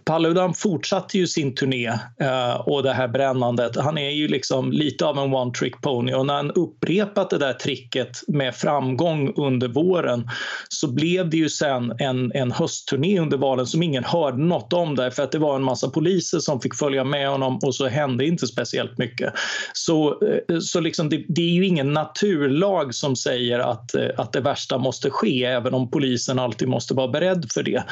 Paludan 0.03 0.53
fortsatte 0.53 1.17
ju 1.17 1.27
sin 1.27 1.55
turné 1.55 1.87
eh, 2.19 2.55
och 2.55 2.83
det 2.83 2.93
här 2.93 3.07
brännandet. 3.07 3.75
Han 3.75 3.97
är 3.97 4.09
ju 4.09 4.27
liksom 4.27 4.71
lite 4.71 5.05
av 5.05 5.17
en 5.17 5.33
one 5.33 5.51
trick 5.51 5.81
pony 5.81 6.13
och 6.13 6.25
när 6.25 6.33
han 6.33 6.51
upprepat 6.51 7.29
det 7.29 7.37
där 7.37 7.53
tricket 7.53 8.09
med 8.27 8.55
framgång 8.55 9.33
under 9.35 9.67
våren 9.67 10.29
så 10.69 10.91
blev 10.91 11.29
det 11.29 11.37
ju 11.37 11.49
sen 11.49 11.93
en, 11.99 12.31
en 12.31 12.51
höstturné 12.51 13.19
under 13.19 13.37
valen 13.37 13.67
som 13.67 13.83
ingen 13.83 14.03
hörde 14.03 14.37
något 14.37 14.73
om 14.73 14.95
därför 14.95 15.23
att 15.23 15.31
det 15.31 15.39
var 15.39 15.55
en 15.55 15.63
massa 15.63 15.89
poliser 15.89 16.39
som 16.39 16.61
fick 16.61 16.75
följa 16.75 17.03
med 17.03 17.29
honom 17.29 17.59
och 17.63 17.75
så 17.75 17.87
hände 17.87 18.25
inte 18.25 18.47
speciellt 18.47 18.97
mycket. 18.97 19.33
Så, 19.73 20.09
eh, 20.09 20.59
så 20.59 20.79
liksom 20.79 21.09
det, 21.09 21.25
det, 21.27 21.41
är 21.41 21.53
ju 21.53 21.65
ingen 21.65 21.93
naturlag 21.93 22.95
som 22.95 23.15
säger 23.15 23.59
att, 23.59 23.95
eh, 23.95 24.09
att 24.17 24.33
det 24.33 24.41
värsta 24.41 24.77
måste 24.77 25.09
ske 25.09 25.45
även 25.45 25.73
om 25.73 25.91
polisen 25.91 26.39
alltid 26.39 26.67
måste 26.67 26.93
vara 26.93 27.07
beredd 27.07 27.51
för 27.53 27.63
det. 27.63 27.83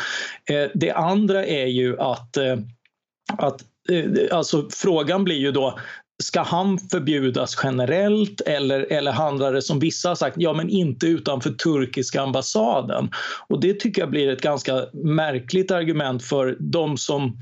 Eh, 0.51 0.69
det 0.73 0.91
andra 0.91 1.45
är 1.45 1.65
ju 1.65 1.99
att, 1.99 2.37
eh, 2.37 2.57
att 3.37 3.61
eh, 3.89 4.37
alltså 4.37 4.69
frågan 4.71 5.23
blir 5.23 5.35
ju 5.35 5.51
då, 5.51 5.79
Ska 6.23 6.41
han 6.41 6.77
förbjudas 6.77 7.57
generellt 7.63 8.41
eller, 8.41 8.91
eller 8.91 9.11
handlar 9.11 9.53
det 9.53 9.61
som 9.61 9.79
vissa 9.79 10.09
har 10.09 10.15
sagt, 10.15 10.35
ja 10.39 10.53
men 10.53 10.69
inte 10.69 11.07
utanför 11.07 11.49
turkiska 11.49 12.21
ambassaden? 12.21 13.09
Och 13.47 13.61
det 13.61 13.79
tycker 13.79 14.01
jag 14.01 14.09
blir 14.09 14.29
ett 14.29 14.41
ganska 14.41 14.85
märkligt 14.93 15.71
argument 15.71 16.23
för 16.23 16.57
de 16.59 16.97
som 16.97 17.37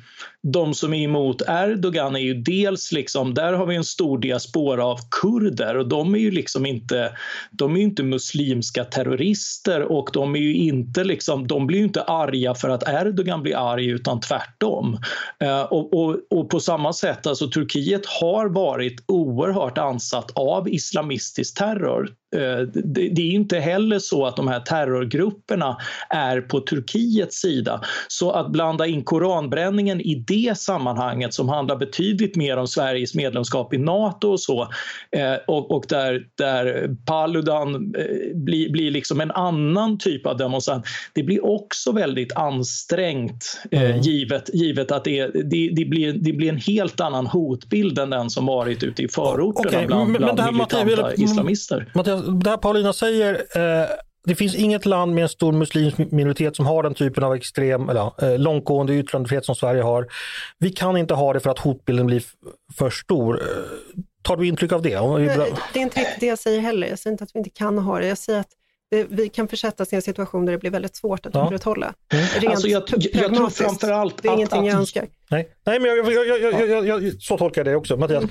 de 0.48 0.74
som 0.74 0.94
är 0.94 1.04
emot 1.04 1.42
Erdogan 1.48 2.16
är 2.16 2.20
ju 2.20 2.34
dels 2.34 2.92
liksom, 2.92 3.34
där 3.34 3.54
har 3.54 3.66
vi 3.66 3.76
en 3.76 3.84
stor 3.84 4.18
diaspora 4.18 4.86
av 4.86 5.00
kurder 5.22 5.78
och 5.78 5.88
de 5.88 6.16
är 6.16 6.20
ju 6.20 6.32
liksom 6.32 6.66
inte, 6.66 7.18
de 7.52 7.76
är 7.76 7.82
inte 7.82 8.04
muslimska 8.04 8.84
terrorister 8.84 9.82
och 9.82 10.10
de 10.14 10.36
är 10.36 10.40
ju 10.40 10.56
inte 10.56 11.04
liksom, 11.04 11.48
de 11.48 11.68
blir 11.68 11.80
ju 11.80 11.86
inte 11.86 12.04
arga 12.04 12.56
för 12.56 12.70
att 12.70 12.90
Erdogan 12.90 13.44
blir 13.44 13.74
arg 13.74 13.90
utan 13.90 14.20
tvärtom. 14.20 14.98
Eh, 15.40 15.62
och, 15.62 15.94
och, 15.94 16.18
och, 16.30 16.50
på 16.50 16.60
samma 16.60 16.94
sätt, 16.94 17.28
alltså 17.28 17.48
Turkiet 17.48 18.06
har 18.06 18.50
varit 18.64 19.04
oerhört 19.08 19.78
ansatt 19.78 20.32
av 20.36 20.70
islamistisk 20.70 21.58
terror. 21.58 22.10
Eh, 22.36 22.68
det 22.86 23.22
är 23.22 23.32
inte 23.32 23.60
heller 23.60 24.00
så 24.00 24.26
att 24.26 24.36
de 24.36 24.48
här 24.48 24.60
terrorgrupperna 24.60 25.78
är 26.10 26.42
på 26.42 26.60
Turkiets 26.60 27.38
sida. 27.38 27.82
Så 28.08 28.32
att 28.32 28.52
blanda 28.52 28.88
in 28.88 29.04
koranbränningen 29.04 30.02
i 30.02 30.16
det 30.28 30.58
sammanhanget 30.58 31.34
som 31.34 31.50
handlar 31.50 31.76
betydligt 31.76 32.36
mer 32.36 32.58
om 32.58 32.68
Sveriges 32.68 33.16
medlemskap 33.16 33.74
i 33.74 33.78
Nato 33.78 34.28
och 34.28 34.40
så 34.40 34.62
eh, 35.12 35.36
och, 35.48 35.86
där, 35.90 36.28
där 36.38 36.96
Paludan 37.06 37.76
eh, 37.76 38.36
blir, 38.36 38.72
blir 38.72 38.92
liksom 38.92 39.22
en 39.22 39.32
annan 39.32 39.98
typ 39.98 40.26
av 40.26 40.38
demonstrant. 40.38 40.86
Det 41.14 41.24
blir 41.24 41.46
också 41.46 41.92
väldigt 41.92 42.36
ansträngt 42.36 43.62
mm. 43.72 44.02
givet, 44.02 44.50
givet 44.54 44.92
att 44.92 45.04
det, 45.04 45.28
det, 45.28 45.70
det, 45.76 45.86
blir, 45.86 46.14
det 46.14 46.34
blir 46.34 46.50
en 46.50 46.58
helt 46.58 47.02
annan 47.02 47.28
hotbild 47.28 48.00
än 48.00 48.10
den 48.10 48.30
som 48.30 48.50
varit 48.56 48.84
ute 48.84 49.04
i 49.04 49.08
förorterna 49.08 49.68
okay. 49.70 49.86
bland, 49.86 50.12
bland 50.12 50.38
men, 50.40 50.54
militanta 50.54 50.86
Mattias, 50.86 51.20
islamister. 51.20 51.92
Mattias, 51.94 52.22
det 52.44 52.50
här 52.50 52.58
Paulina 52.58 52.94
säger, 52.94 53.34
eh, 53.34 53.88
det 54.26 54.36
finns 54.36 54.56
inget 54.56 54.86
land 54.86 55.14
med 55.14 55.22
en 55.22 55.30
stor 55.30 55.52
muslimsk 55.52 55.98
minoritet 55.98 56.56
som 56.56 56.66
har 56.66 56.84
den 56.84 56.94
typen 56.94 57.24
av 57.24 57.34
extrem, 57.34 57.90
eller, 57.90 58.24
eh, 58.24 58.40
långtgående 58.40 58.94
yttrandefrihet 58.94 59.46
som 59.46 59.56
Sverige 59.56 59.82
har. 59.82 60.08
Vi 60.60 60.70
kan 60.70 60.98
inte 60.98 61.14
ha 61.14 61.34
det 61.34 61.40
för 61.40 61.50
att 61.50 61.60
hotbilden 61.60 62.06
blir 62.06 62.24
för 62.78 62.90
stor. 62.90 63.42
Eh, 63.42 63.48
tar 64.22 64.38
du 64.38 64.48
intryck 64.48 64.72
av 64.72 64.82
det? 64.82 64.90
Det 64.90 65.80
är 65.80 65.82
inte 65.82 66.00
riktigt 66.00 66.20
det 66.20 66.26
jag 66.26 66.40
säger 66.40 66.60
heller. 66.60 66.88
Jag 66.88 67.00
säger 67.00 67.12
inte 67.12 67.24
att 67.24 67.30
vi 67.34 67.40
inte 67.40 67.50
kan 67.50 67.78
ha 67.78 68.00
det. 68.00 68.08
Jag 68.08 68.18
säger 68.18 68.40
att 68.40 68.52
vi 69.10 69.30
kan 69.30 69.48
försättas 69.48 69.94
i 69.94 69.96
en 69.96 70.02
situation 70.02 70.46
där 70.46 70.54
det 70.54 70.60
blir 70.60 70.72
väldigt 70.72 70.96
svårt 70.96 71.26
att 71.26 71.36
ja. 71.36 71.46
upprätthålla. 71.46 71.94
Mm. 72.14 72.26
Rent 72.40 72.52
alltså 72.52 72.68
jag, 72.68 72.84
jag 73.14 73.36
tror 73.36 73.50
framförallt 73.50 74.22
Det 74.22 74.28
är 74.28 74.32
att, 74.32 74.38
ingenting 74.38 74.60
att, 74.60 74.66
jag 74.66 74.76
önskar. 74.76 75.08
Nej, 75.30 75.50
Nej 75.66 75.80
men 75.80 75.90
jag, 75.90 76.68
jag, 76.70 76.88
jag, 76.88 77.22
så 77.22 77.38
tolkar 77.38 77.62
jag 77.62 77.66
det 77.66 77.76
också. 77.76 77.98
Mattias, 77.98 78.24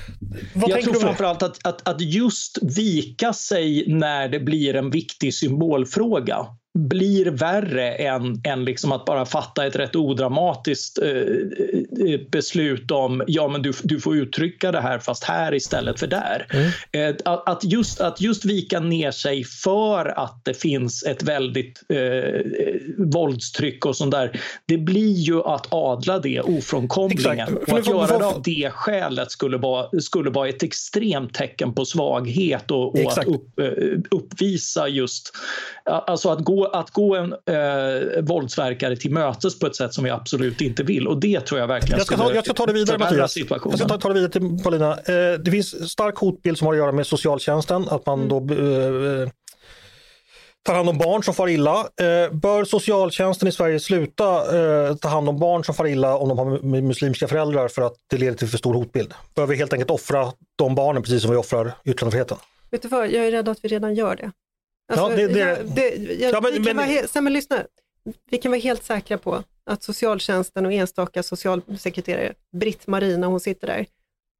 vad 0.54 0.70
jag 0.70 0.82
tror 0.82 0.94
framförallt 0.94 1.42
att, 1.42 1.66
att, 1.66 1.88
att 1.88 2.00
just 2.00 2.58
vika 2.62 3.32
sig 3.32 3.84
när 3.88 4.28
det 4.28 4.40
blir 4.40 4.74
en 4.76 4.90
viktig 4.90 5.34
symbolfråga 5.34 6.46
blir 6.78 7.26
värre 7.26 7.92
än, 7.92 8.40
än 8.44 8.64
liksom 8.64 8.92
att 8.92 9.04
bara 9.04 9.26
fatta 9.26 9.66
ett 9.66 9.76
rätt 9.76 9.96
odramatiskt 9.96 10.98
eh, 10.98 11.08
eh, 11.08 12.20
beslut 12.30 12.90
om 12.90 13.22
ja 13.26 13.48
men 13.48 13.62
du, 13.62 13.72
du 13.82 14.00
får 14.00 14.16
uttrycka 14.16 14.72
det 14.72 14.80
här 14.80 14.98
fast 14.98 15.24
här 15.24 15.54
istället 15.54 16.00
för 16.00 16.06
där. 16.06 16.46
Mm. 16.50 16.70
Eh, 16.92 17.16
att, 17.24 17.64
just, 17.64 18.00
att 18.00 18.20
just 18.20 18.44
vika 18.44 18.80
ner 18.80 19.10
sig 19.10 19.44
för 19.44 20.18
att 20.18 20.44
det 20.44 20.54
finns 20.54 21.02
ett 21.02 21.22
väldigt 21.22 21.82
eh, 21.88 22.40
våldstryck 22.98 23.86
och 23.86 23.96
sånt 23.96 24.12
där, 24.12 24.40
det 24.66 24.78
blir 24.78 25.12
ju 25.12 25.42
att 25.42 25.66
adla 25.70 26.18
det 26.18 26.40
ofrånkomligen. 26.40 27.56
Och 27.56 27.78
att 27.78 27.86
göra 27.86 28.18
det 28.18 28.26
av 28.26 28.42
det 28.42 28.70
skälet 28.72 29.30
skulle 29.30 29.56
vara, 29.56 30.00
skulle 30.00 30.30
vara 30.30 30.48
ett 30.48 30.62
extremt 30.62 31.34
tecken 31.34 31.74
på 31.74 31.84
svaghet 31.84 32.70
och, 32.70 32.94
och 32.94 33.12
att 33.12 33.26
upp, 33.26 33.58
eh, 33.58 33.66
uppvisa 34.10 34.88
just, 34.88 35.32
alltså 35.84 36.28
att 36.28 36.44
gå 36.44 36.61
att 36.66 36.90
gå 36.90 37.16
en 37.16 37.32
eh, 37.32 38.22
våldsverkare 38.22 38.96
till 38.96 39.10
mötes 39.10 39.58
på 39.58 39.66
ett 39.66 39.76
sätt 39.76 39.94
som 39.94 40.04
vi 40.04 40.10
absolut 40.10 40.60
inte 40.60 40.82
vill. 40.82 41.08
Och 41.08 41.20
det 41.20 41.40
tror 41.40 41.60
jag 41.60 41.66
verkligen 41.66 41.98
jag 41.98 42.06
ska 42.06 42.16
ta, 42.16 42.34
jag 42.34 42.44
ska 42.44 42.54
ta 42.54 42.66
det 42.66 42.72
vidare 42.72 42.98
Mattias. 42.98 43.36
Jag 43.36 43.78
ska 43.78 43.88
ta, 43.88 43.98
ta 43.98 44.08
det 44.08 44.14
vidare 44.14 44.32
till 44.32 44.58
Paulina. 44.62 44.90
Eh, 44.92 45.38
det 45.38 45.50
finns 45.50 45.90
stark 45.90 46.16
hotbild 46.16 46.58
som 46.58 46.66
har 46.66 46.74
att 46.74 46.78
göra 46.78 46.92
med 46.92 47.06
socialtjänsten. 47.06 47.88
Att 47.88 48.06
man 48.06 48.22
mm. 48.22 48.28
då 48.28 48.54
eh, 48.54 49.28
tar 50.62 50.74
hand 50.74 50.88
om 50.88 50.98
barn 50.98 51.22
som 51.22 51.34
far 51.34 51.48
illa. 51.48 51.78
Eh, 51.80 52.32
bör 52.32 52.64
socialtjänsten 52.64 53.48
i 53.48 53.52
Sverige 53.52 53.80
sluta 53.80 54.58
eh, 54.58 54.96
ta 54.96 55.08
hand 55.08 55.28
om 55.28 55.38
barn 55.38 55.64
som 55.64 55.74
far 55.74 55.86
illa 55.86 56.16
om 56.16 56.28
de 56.28 56.38
har 56.38 56.80
muslimska 56.82 57.28
föräldrar 57.28 57.68
för 57.68 57.82
att 57.82 57.94
det 58.10 58.16
leder 58.16 58.34
till 58.34 58.48
för 58.48 58.58
stor 58.58 58.74
hotbild? 58.74 59.14
Bör 59.34 59.46
vi 59.46 59.56
helt 59.56 59.72
enkelt 59.72 59.90
offra 59.90 60.32
de 60.56 60.74
barnen 60.74 61.02
precis 61.02 61.22
som 61.22 61.30
vi 61.30 61.36
offrar 61.36 61.72
yttrandefriheten? 61.84 62.38
Vet 62.70 62.82
du 62.82 62.88
vad, 62.88 63.10
jag 63.10 63.26
är 63.26 63.30
rädd 63.30 63.48
att 63.48 63.58
vi 63.62 63.68
redan 63.68 63.94
gör 63.94 64.16
det. 64.16 64.30
Alltså, 64.92 65.10
Ja, 65.10 65.16
det- 65.16 65.26
det- 65.34 65.38
jag- 65.38 65.58
det, 65.74 65.88
jag, 66.20 66.32
Ja, 66.34 66.40
men- 66.40 66.50
vi, 66.52 66.56
kan 66.56 66.64
men- 66.64 66.76
vara 66.76 66.86
he- 66.86 67.08
nej, 67.14 67.22
men 67.22 67.32
lyssna. 67.32 67.62
vi 68.30 68.38
kan 68.38 68.50
vara 68.52 68.60
helt 68.60 68.84
säkra 68.84 69.18
på 69.18 69.42
att 69.66 69.82
socialtjänsten 69.82 70.66
och 70.66 70.72
enstaka 70.72 71.22
socialsekreterare, 71.22 72.32
Britt-Marie 72.56 73.16
när 73.16 73.26
hon 73.28 73.40
sitter 73.40 73.66
där, 73.66 73.86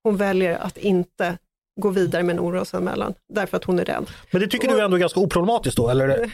hon 0.02 0.16
väljer 0.16 0.56
att 0.58 0.76
inte 0.78 1.38
gå 1.80 1.88
vidare 1.88 2.22
med 2.22 2.32
en 2.36 2.40
orosanmälan 2.40 3.14
därför 3.28 3.56
att 3.56 3.64
hon 3.64 3.78
är 3.78 3.84
rädd. 3.84 4.10
Men 4.30 4.40
det 4.40 4.46
tycker 4.48 4.68
du 4.68 4.80
ändå 4.80 4.96
är 4.96 5.00
ganska 5.00 5.20
oproblematiskt 5.20 5.76
då? 5.76 5.88
Eller? 5.90 6.08
Nej, 6.08 6.30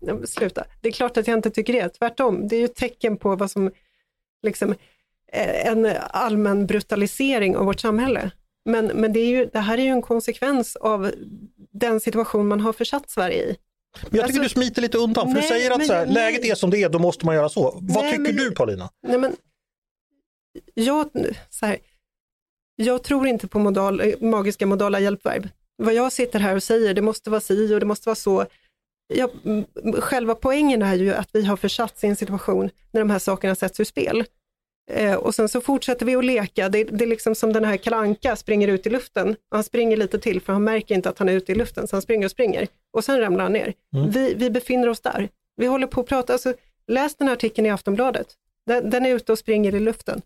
men 0.00 0.26
Sluta, 0.26 0.64
det 0.82 0.88
är 0.88 0.92
klart 0.92 1.16
att 1.16 1.26
jag 1.26 1.38
inte 1.38 1.50
tycker 1.50 1.72
det. 1.72 1.88
Tvärtom, 1.88 2.48
det 2.48 2.56
är 2.56 2.58
ju 2.60 2.64
ett 2.64 2.74
tecken 2.74 3.16
på 3.16 3.36
vad 3.36 3.50
som, 3.50 3.70
liksom, 4.42 4.70
eh, 5.32 5.66
en 5.66 5.92
allmän 6.10 6.66
brutalisering 6.66 7.56
av 7.56 7.64
vårt 7.66 7.80
samhälle. 7.80 8.30
Men, 8.64 8.86
men 8.86 9.12
det, 9.12 9.20
är 9.20 9.26
ju, 9.26 9.46
det 9.52 9.58
här 9.58 9.78
är 9.78 9.82
ju 9.82 9.88
en 9.88 10.02
konsekvens 10.02 10.76
av 10.76 11.10
den 11.78 12.00
situation 12.00 12.48
man 12.48 12.60
har 12.60 12.72
försatt 12.72 13.10
Sverige 13.10 13.42
i. 13.44 13.46
Men 13.46 14.02
jag 14.02 14.10
tycker 14.10 14.22
Alltså- 14.40 14.42
du 14.42 14.48
smiter 14.48 14.82
lite 14.82 14.98
undan, 14.98 15.26
för 15.26 15.34
du 15.34 15.40
Nej, 15.40 15.48
säger 15.48 15.70
att 15.70 15.78
men 15.78 15.86
så 15.86 15.92
här, 15.92 16.06
läget 16.06 16.44
är 16.44 16.54
som 16.54 16.70
det 16.70 16.82
är, 16.82 16.88
då 16.88 16.98
måste 16.98 17.26
man 17.26 17.34
göra 17.34 17.48
så. 17.48 17.78
Vad 17.82 18.04
Nej, 18.04 18.12
tycker 18.12 18.22
men- 18.32 18.36
du 18.36 18.50
Paulina? 18.50 18.90
Nej, 19.02 19.18
men, 19.18 19.36
jag, 20.74 21.10
så 21.50 21.66
här, 21.66 21.78
jag 22.76 23.02
tror 23.02 23.26
inte 23.26 23.48
på 23.48 23.58
modal, 23.58 24.00
eh, 24.00 24.20
magiska 24.20 24.66
modala 24.66 25.00
hjälpverb. 25.00 25.48
Vad 25.76 25.94
jag 25.94 26.12
sitter 26.12 26.38
här 26.38 26.56
och 26.56 26.62
säger, 26.62 26.94
det 26.94 27.02
måste 27.02 27.30
vara 27.30 27.40
si 27.40 27.74
och 27.74 27.80
det 27.80 27.86
måste 27.86 28.08
vara 28.08 28.14
så. 28.16 28.46
Jag, 29.14 29.30
m- 29.44 29.64
själva 29.98 30.34
poängen 30.34 30.82
är 30.82 30.94
ju 30.94 31.14
att 31.14 31.28
vi 31.32 31.44
har 31.44 31.56
försatts 31.56 32.04
i 32.04 32.06
en 32.06 32.16
situation 32.16 32.70
när 32.92 33.00
de 33.00 33.10
här 33.10 33.18
sakerna 33.18 33.54
sätts 33.54 33.80
ur 33.80 33.84
spel. 33.84 34.24
Eh, 34.90 35.14
och 35.14 35.34
sen 35.34 35.48
så 35.48 35.60
fortsätter 35.60 36.06
vi 36.06 36.16
att 36.16 36.24
leka. 36.24 36.68
Det, 36.68 36.84
det 36.84 37.04
är 37.04 37.08
liksom 37.08 37.34
som 37.34 37.52
den 37.52 37.64
här 37.64 37.76
kalanka 37.76 38.36
springer 38.36 38.68
ut 38.68 38.86
i 38.86 38.90
luften. 38.90 39.36
Han 39.50 39.64
springer 39.64 39.96
lite 39.96 40.18
till 40.18 40.40
för 40.40 40.52
han 40.52 40.64
märker 40.64 40.94
inte 40.94 41.08
att 41.08 41.18
han 41.18 41.28
är 41.28 41.32
ute 41.32 41.52
i 41.52 41.54
luften, 41.54 41.88
så 41.88 41.96
han 41.96 42.02
springer 42.02 42.24
och 42.24 42.30
springer. 42.30 42.68
Och 42.92 43.04
sen 43.04 43.20
ramlar 43.20 43.44
han 43.44 43.52
ner. 43.52 43.74
Mm. 43.94 44.10
Vi, 44.10 44.34
vi 44.34 44.50
befinner 44.50 44.88
oss 44.88 45.00
där. 45.00 45.28
Vi 45.56 45.66
håller 45.66 45.86
på 45.86 46.00
att 46.00 46.06
prata, 46.06 46.32
alltså, 46.32 46.54
läs 46.86 47.16
den 47.16 47.28
här 47.28 47.34
artikeln 47.34 47.66
i 47.66 47.70
Aftonbladet. 47.70 48.26
Den, 48.66 48.90
den 48.90 49.06
är 49.06 49.14
ute 49.14 49.32
och 49.32 49.38
springer 49.38 49.74
i 49.74 49.80
luften. 49.80 50.22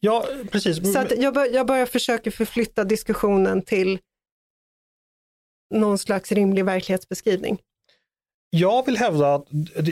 Ja, 0.00 0.26
precis. 0.50 0.92
Så 0.92 1.06
jag, 1.16 1.34
bör, 1.34 1.54
jag 1.54 1.66
bara 1.66 1.86
försöker 1.86 2.30
förflytta 2.30 2.84
diskussionen 2.84 3.62
till 3.62 3.98
någon 5.74 5.98
slags 5.98 6.32
rimlig 6.32 6.64
verklighetsbeskrivning. 6.64 7.58
Jag 8.56 8.86
vill 8.86 8.96
hävda 8.96 9.34
att, 9.34 9.44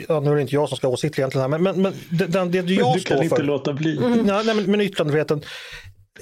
ja, 0.07 0.19
nu 0.19 0.31
är 0.31 0.35
det 0.35 0.41
inte 0.41 0.55
jag 0.55 0.69
som 0.69 0.77
ska 0.77 0.87
ha 0.87 0.93
åsikter 0.93 1.19
egentligen, 1.19 1.51
här, 1.51 1.59
men, 1.59 1.63
men, 1.63 1.81
men 1.81 1.93
det, 2.09 2.27
det, 2.27 2.61
det 2.61 2.73
jag 2.73 2.95
du 2.95 2.99
står 2.99 3.15
kan 3.15 3.23
inte 3.23 3.41
låta 3.41 3.73
bli. 3.73 3.97
Mm. 3.97 4.11
nej, 4.11 4.45
nej, 4.45 4.55
men, 4.55 4.71
men 4.71 4.81
yttrandefriheten, 4.81 5.41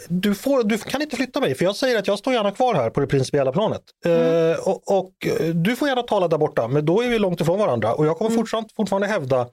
du, 0.07 0.35
får, 0.35 0.63
du 0.63 0.77
kan 0.77 1.01
inte 1.01 1.15
flytta 1.15 1.39
mig, 1.39 1.55
för 1.55 1.65
jag 1.65 1.75
säger 1.75 1.99
att 1.99 2.07
jag 2.07 2.19
står 2.19 2.33
gärna 2.33 2.51
kvar 2.51 2.75
här 2.75 2.89
på 2.89 2.99
det 2.99 3.07
principiella 3.07 3.51
planet. 3.51 3.81
Mm. 4.05 4.51
Eh, 4.51 4.57
och, 4.59 4.97
och 4.97 5.11
eh, 5.25 5.47
du 5.47 5.75
får 5.75 5.87
gärna 5.87 6.01
tala 6.03 6.27
där 6.27 6.37
borta, 6.37 6.67
men 6.67 6.85
då 6.85 7.03
är 7.03 7.09
vi 7.09 7.19
långt 7.19 7.41
ifrån 7.41 7.59
varandra. 7.59 7.93
Och 7.93 8.05
jag 8.05 8.17
kommer 8.17 8.31
Mm. 8.31 8.41
fortfarande, 8.41 8.69
fortfarande 8.75 9.07
hävda 9.07 9.47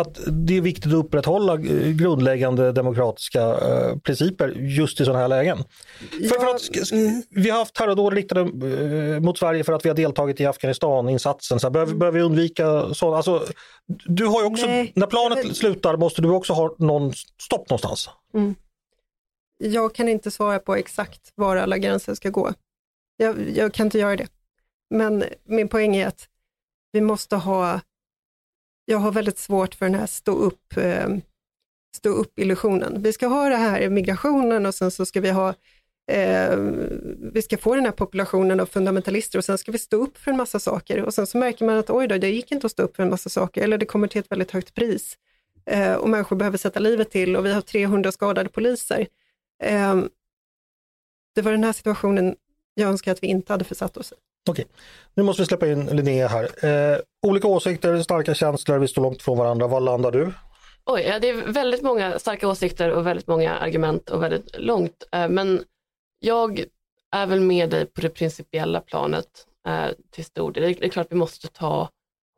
att 0.00 0.18
det 0.26 0.56
är 0.56 0.60
viktigt 0.60 0.86
att 0.86 0.92
upprätthålla 1.04 1.52
eh, 1.54 1.90
grundläggande 1.90 2.72
demokratiska 2.72 3.40
eh, 3.40 3.96
principer 3.98 4.48
just 4.48 5.00
i 5.00 5.04
sådana 5.04 5.20
här 5.20 5.28
lägen. 5.28 5.58
För, 6.10 6.28
för 6.28 6.46
Ja, 6.46 6.54
att, 6.54 6.60
sk- 6.60 7.22
Vi 7.30 7.50
har 7.50 7.58
haft 7.58 7.74
terrordåd 7.74 8.12
riktade 8.12 8.40
eh, 8.40 9.20
mot 9.20 9.38
Sverige 9.38 9.64
för 9.64 9.72
att 9.72 9.84
vi 9.84 9.88
har 9.88 9.96
deltagit 9.96 10.40
i 10.40 10.46
Afghanistan-insatsen. 10.46 11.60
Så 11.60 11.70
behöver, 11.70 11.94
behöver 11.94 12.18
vi 12.18 12.24
undvika 12.24 12.94
sådana? 12.94 13.16
Alltså, 13.16 13.46
du 14.04 14.26
har 14.26 14.40
ju 14.40 14.46
också, 14.46 14.66
Nej, 14.66 14.92
när 14.94 15.06
planet 15.06 15.44
men- 15.44 15.54
slutar 15.54 15.96
måste 15.96 16.22
du 16.22 16.28
också 16.30 16.52
ha 16.52 16.74
någon 16.78 17.12
stopp 17.42 17.70
någonstans. 17.70 18.10
Jag 19.58 19.94
kan 19.94 20.08
inte 20.08 20.30
svara 20.30 20.58
på 20.58 20.74
exakt 20.76 21.32
var 21.34 21.56
alla 21.56 21.78
gränser 21.78 22.14
ska 22.14 22.30
gå. 22.30 22.52
Jag, 23.16 23.36
jag 23.54 23.72
kan 23.74 23.86
inte 23.86 23.98
göra 23.98 24.16
det. 24.16 24.26
Men 24.90 25.24
min 25.48 25.68
poäng 25.68 25.96
är 25.96 26.06
att 26.06 26.28
vi 26.92 27.00
måste 27.00 27.36
ha, 27.36 27.80
jag 28.86 28.98
har 28.98 29.12
väldigt 29.12 29.38
svårt 29.38 29.74
för 29.74 29.86
den 29.86 29.94
här 29.94 30.06
stå 30.06 30.32
upp, 30.32 30.76
eh, 30.76 31.08
stå 31.96 32.08
upp 32.08 32.38
illusionen. 32.38 33.02
Vi 33.02 33.12
ska 33.12 33.26
ha 33.26 33.48
det 33.48 33.56
här 33.56 33.88
migrationen 33.88 34.66
och 34.66 34.74
sen 34.74 34.90
så 34.90 35.06
ska 35.06 35.20
vi 35.20 35.30
ha 35.30 35.54
Eh, 36.08 36.58
vi 37.32 37.42
ska 37.42 37.58
få 37.58 37.74
den 37.74 37.84
här 37.84 37.92
populationen 37.92 38.60
av 38.60 38.66
fundamentalister 38.66 39.38
och 39.38 39.44
sen 39.44 39.58
ska 39.58 39.72
vi 39.72 39.78
stå 39.78 39.96
upp 39.96 40.18
för 40.18 40.30
en 40.30 40.36
massa 40.36 40.58
saker 40.58 41.02
och 41.02 41.14
sen 41.14 41.26
så 41.26 41.38
märker 41.38 41.64
man 41.66 41.78
att 41.78 41.90
oj 41.90 42.08
då, 42.08 42.18
det 42.18 42.30
gick 42.30 42.52
inte 42.52 42.66
att 42.66 42.72
stå 42.72 42.82
upp 42.82 42.96
för 42.96 43.02
en 43.02 43.10
massa 43.10 43.30
saker 43.30 43.62
eller 43.62 43.78
det 43.78 43.86
kommer 43.86 44.08
till 44.08 44.20
ett 44.20 44.30
väldigt 44.30 44.50
högt 44.50 44.74
pris 44.74 45.18
eh, 45.64 45.94
och 45.94 46.10
människor 46.10 46.36
behöver 46.36 46.58
sätta 46.58 46.80
livet 46.80 47.10
till 47.10 47.36
och 47.36 47.46
vi 47.46 47.52
har 47.52 47.60
300 47.60 48.12
skadade 48.12 48.48
poliser. 48.48 49.06
Eh, 49.62 49.96
det 51.34 51.42
var 51.42 51.52
den 51.52 51.64
här 51.64 51.72
situationen 51.72 52.36
jag 52.74 52.88
önskar 52.88 53.12
att 53.12 53.22
vi 53.22 53.26
inte 53.26 53.52
hade 53.52 53.64
försatt 53.64 53.96
oss 53.96 54.12
i. 54.12 54.16
Okej, 54.50 54.66
nu 55.14 55.22
måste 55.22 55.42
vi 55.42 55.46
släppa 55.46 55.66
in 55.66 55.86
Linnea 55.86 56.28
här. 56.28 56.64
Eh, 56.64 56.98
olika 57.26 57.48
åsikter, 57.48 58.02
starka 58.02 58.34
känslor, 58.34 58.78
vi 58.78 58.88
står 58.88 59.02
långt 59.02 59.22
från 59.22 59.38
varandra. 59.38 59.66
Var 59.66 59.80
landar 59.80 60.10
du? 60.10 60.32
Oj, 60.84 61.02
ja, 61.02 61.18
det 61.18 61.28
är 61.28 61.52
väldigt 61.52 61.82
många 61.82 62.18
starka 62.18 62.48
åsikter 62.48 62.90
och 62.90 63.06
väldigt 63.06 63.26
många 63.26 63.56
argument 63.56 64.10
och 64.10 64.22
väldigt 64.22 64.58
långt. 64.58 65.04
Eh, 65.12 65.28
Men 65.28 65.64
jag 66.18 66.64
är 67.10 67.26
väl 67.26 67.40
med 67.40 67.70
dig 67.70 67.86
på 67.86 68.00
det 68.00 68.08
principiella 68.08 68.80
planet 68.80 69.46
eh, 69.68 69.88
till 70.10 70.24
stor 70.24 70.52
del. 70.52 70.62
Det 70.62 70.84
är 70.84 70.88
klart 70.88 71.06
vi 71.10 71.16
måste 71.16 71.48
ta 71.48 71.88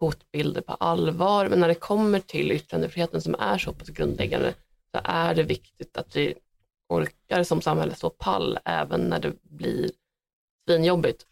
hotbilder 0.01 0.61
på 0.61 0.73
allvar, 0.73 1.49
men 1.49 1.61
när 1.61 1.69
det 1.69 1.75
kommer 1.75 2.21
till 2.21 2.53
yttrandefriheten 2.53 3.21
som 3.21 3.35
är 3.39 3.59
så 3.59 3.73
pass 3.73 3.89
grundläggande 3.89 4.55
så 4.95 5.01
är 5.05 5.35
det 5.35 5.43
viktigt 5.43 5.97
att 5.97 6.17
vi 6.17 6.35
orkar 6.89 7.43
som 7.43 7.61
samhälle 7.63 7.95
stå 7.95 8.11
pall 8.11 8.59
även 8.65 9.01
när 9.01 9.19
det 9.21 9.33
blir 9.43 9.91
svinjobbigt. 10.69 11.25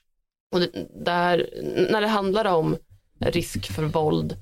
Och 0.53 0.61
det, 0.61 0.87
där, 1.05 1.51
när 1.91 2.01
det 2.01 2.07
handlar 2.07 2.45
om 2.45 2.77
risk 3.19 3.73
för 3.73 3.85
våld 3.85 4.37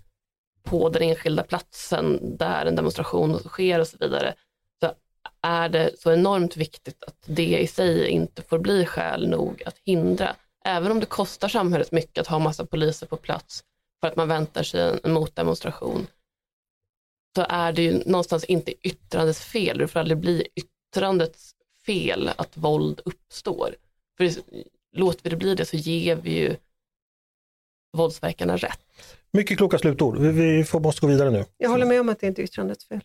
på 0.63 0.89
den 0.89 1.03
enskilda 1.03 1.43
platsen 1.43 2.37
där 2.37 2.67
en 2.67 2.77
demonstration 2.77 3.39
sker 3.39 3.81
och 3.81 3.89
så 3.89 3.97
vidare, 4.01 4.35
så 4.81 4.93
är 5.43 5.69
det 5.69 5.91
så 5.99 6.13
enormt 6.13 6.57
viktigt 6.57 7.05
att 7.05 7.17
det 7.27 7.59
i 7.59 7.67
sig 7.67 8.09
inte 8.09 8.43
får 8.43 8.59
bli 8.59 8.87
skäl 8.87 9.29
nog 9.29 9.63
att 9.67 9.79
hindra. 9.85 10.37
Även 10.65 10.93
om 10.93 11.01
det 11.01 11.07
kostar 11.07 11.49
samhället 11.49 11.93
mycket 11.93 12.21
att 12.21 12.27
ha 12.27 12.39
massa 12.39 12.67
poliser 12.67 13.07
på 13.07 13.17
plats 13.17 13.65
för 14.01 14.09
att 14.09 14.17
man 14.17 14.29
väntar 14.29 14.63
sig 14.63 14.81
en, 14.81 15.01
en 15.05 15.13
motdemonstration, 15.13 16.07
så 17.37 17.47
är 17.49 17.73
det 17.73 17.83
ju 17.83 18.03
någonstans 18.07 18.45
inte 18.45 18.87
yttrandets 18.89 19.45
fel, 19.45 19.79
det 19.79 19.89
får 19.89 20.01
aldrig 20.01 20.19
bli 20.19 20.49
yttrandets 20.55 21.55
fel 21.87 22.31
att 22.37 22.57
våld 22.57 23.01
uppstår. 23.05 23.75
För 24.17 24.31
låter 24.95 25.23
vi 25.23 25.31
det 25.31 25.37
bli 25.37 25.55
det 25.55 25.65
så 25.65 25.77
ger 25.77 26.17
vi 26.17 26.31
ju 26.31 26.57
våldsverkarna 27.97 28.57
rätt. 28.57 28.81
Mycket 29.31 29.57
kloka 29.59 29.79
slutord. 29.79 30.19
Vi, 30.19 30.29
vi 30.29 30.65
får, 30.65 30.81
måste 30.81 31.01
gå 31.01 31.07
vidare 31.07 31.31
nu. 31.31 31.45
Jag 31.59 31.71
håller 31.71 31.87
med 31.87 32.01
om 32.01 32.09
att 32.09 32.21
det 32.21 32.27
inte 32.27 32.43
är 32.43 32.45
yttrandets 32.45 32.89
fel. 32.89 33.01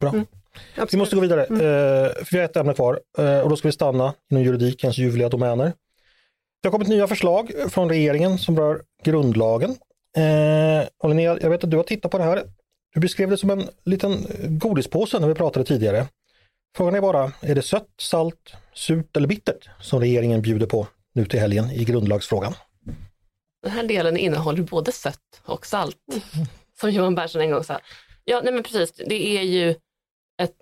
Bra. 0.00 0.10
Mm. 0.10 0.26
Absolut. 0.74 0.94
Vi 0.94 0.98
måste 0.98 1.16
gå 1.16 1.22
vidare, 1.22 1.44
Mm. 1.44 1.60
eh, 1.60 2.12
för 2.12 2.32
vi 2.32 2.38
har 2.38 2.44
ett 2.44 2.56
ämne 2.56 2.74
kvar 2.74 3.00
eh, 3.18 3.40
och 3.40 3.50
då 3.50 3.56
ska 3.56 3.68
vi 3.68 3.72
stanna 3.72 4.14
inom 4.30 4.42
juridikens 4.42 4.98
ljuvliga 4.98 5.28
domäner. 5.28 5.72
Det 6.62 6.68
har 6.68 6.72
kommit 6.72 6.88
nya 6.88 7.06
förslag 7.06 7.52
från 7.68 7.88
regeringen 7.88 8.38
som 8.38 8.56
rör 8.58 8.82
grundlagen. 9.04 9.70
Eh, 10.16 10.88
och 10.98 11.08
Linnea, 11.08 11.38
jag 11.40 11.50
vet 11.50 11.64
att 11.64 11.70
du 11.70 11.76
har 11.76 11.84
tittat 11.84 12.10
på 12.10 12.18
det 12.18 12.24
här. 12.24 12.42
Du 12.94 13.00
beskrev 13.00 13.30
det 13.30 13.36
som 13.36 13.50
en 13.50 13.68
liten 13.84 14.26
godispåse 14.44 15.18
när 15.18 15.28
vi 15.28 15.34
pratade 15.34 15.66
tidigare. 15.66 16.06
Frågan 16.76 16.94
är 16.94 17.00
bara, 17.00 17.32
är 17.40 17.54
det 17.54 17.62
sött, 17.62 17.88
salt, 18.00 18.52
surt 18.74 19.16
eller 19.16 19.28
bittert 19.28 19.68
som 19.80 20.00
regeringen 20.00 20.42
bjuder 20.42 20.66
på 20.66 20.86
nu 21.16 21.26
till 21.26 21.40
helgen 21.40 21.70
i 21.70 21.84
grundlagsfrågan? 21.84 22.54
Den 23.62 23.72
här 23.72 23.84
delen 23.84 24.16
innehåller 24.16 24.62
både 24.62 24.92
sött 24.92 25.42
och 25.44 25.66
salt, 25.66 25.96
som 26.80 26.90
Johan 26.90 27.16
Persson 27.16 27.40
en 27.40 27.50
gång 27.50 27.64
sa. 27.64 27.80
Ja, 28.24 28.40
nej 28.44 28.52
men 28.52 28.62
precis, 28.62 28.92
det 29.06 29.38
är 29.38 29.42
ju 29.42 29.70
ett, 30.42 30.54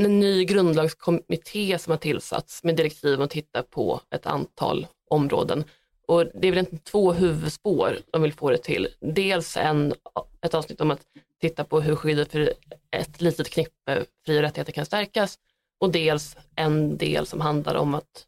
en 0.00 0.20
ny 0.20 0.44
grundlagskommitté 0.44 1.78
som 1.78 1.90
har 1.90 1.98
tillsatts 1.98 2.64
med 2.64 2.76
direktiv 2.76 3.22
att 3.22 3.30
titta 3.30 3.62
på 3.62 4.00
ett 4.14 4.26
antal 4.26 4.86
områden. 5.10 5.64
Och 6.06 6.26
det 6.34 6.48
är 6.48 6.52
väl 6.52 6.58
inte 6.58 6.78
två 6.78 7.12
huvudspår 7.12 7.98
de 8.12 8.22
vill 8.22 8.32
få 8.32 8.50
det 8.50 8.58
till. 8.58 8.88
Dels 9.00 9.56
en, 9.56 9.94
ett 10.42 10.54
avsnitt 10.54 10.80
om 10.80 10.90
att 10.90 11.02
titta 11.40 11.64
på 11.64 11.80
hur 11.80 11.96
skyddet 11.96 12.32
för 12.32 12.54
ett 12.90 13.20
litet 13.20 13.50
knippe 13.50 14.04
fri 14.26 14.38
och 14.38 14.42
rättigheter 14.42 14.72
kan 14.72 14.86
stärkas 14.86 15.38
och 15.80 15.92
dels 15.92 16.36
en 16.56 16.96
del 16.96 17.26
som 17.26 17.40
handlar 17.40 17.74
om 17.74 17.94
att 17.94 18.26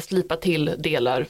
slipa 0.00 0.36
till 0.36 0.74
delar 0.78 1.26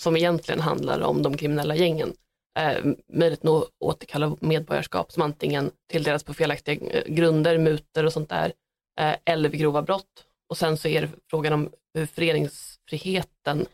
som 0.00 0.16
egentligen 0.16 0.60
handlar 0.60 1.00
om 1.00 1.22
de 1.22 1.36
kriminella 1.36 1.76
gängen. 1.76 2.12
Eh, 2.58 2.84
möjligheten 3.12 3.50
att 3.50 3.64
återkalla 3.78 4.36
medborgarskap 4.40 5.12
som 5.12 5.22
antingen 5.22 5.70
tilldelas 5.90 6.24
på 6.24 6.34
felaktiga 6.34 6.90
eh, 6.90 7.04
grunder, 7.06 7.58
mutor 7.58 8.04
och 8.04 8.12
sånt 8.12 8.28
där, 8.28 8.52
eh, 9.00 9.14
eller 9.24 9.48
vid 9.48 9.60
grova 9.60 9.82
brott. 9.82 10.24
Och 10.48 10.58
sen 10.58 10.76
så 10.76 10.88
är 10.88 11.02
det 11.02 11.08
frågan 11.30 11.52
om 11.52 11.70
hur 11.94 12.06
föreningsfriheten 12.06 13.66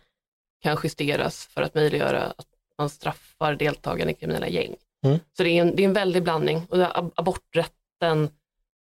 kan 0.62 0.78
justeras 0.82 1.46
för 1.46 1.62
att 1.62 1.74
möjliggöra 1.74 2.22
att 2.22 2.46
man 2.78 2.90
straffar 2.90 3.54
deltagande 3.54 4.12
i 4.12 4.16
kriminella 4.16 4.48
gäng. 4.48 4.76
Mm. 5.06 5.18
Så 5.36 5.42
det 5.42 5.50
är, 5.50 5.62
en, 5.62 5.76
det 5.76 5.82
är 5.82 5.84
en 5.84 5.92
väldig 5.92 6.22
blandning. 6.22 6.66
Och 6.68 6.78
aborträtten 7.18 8.28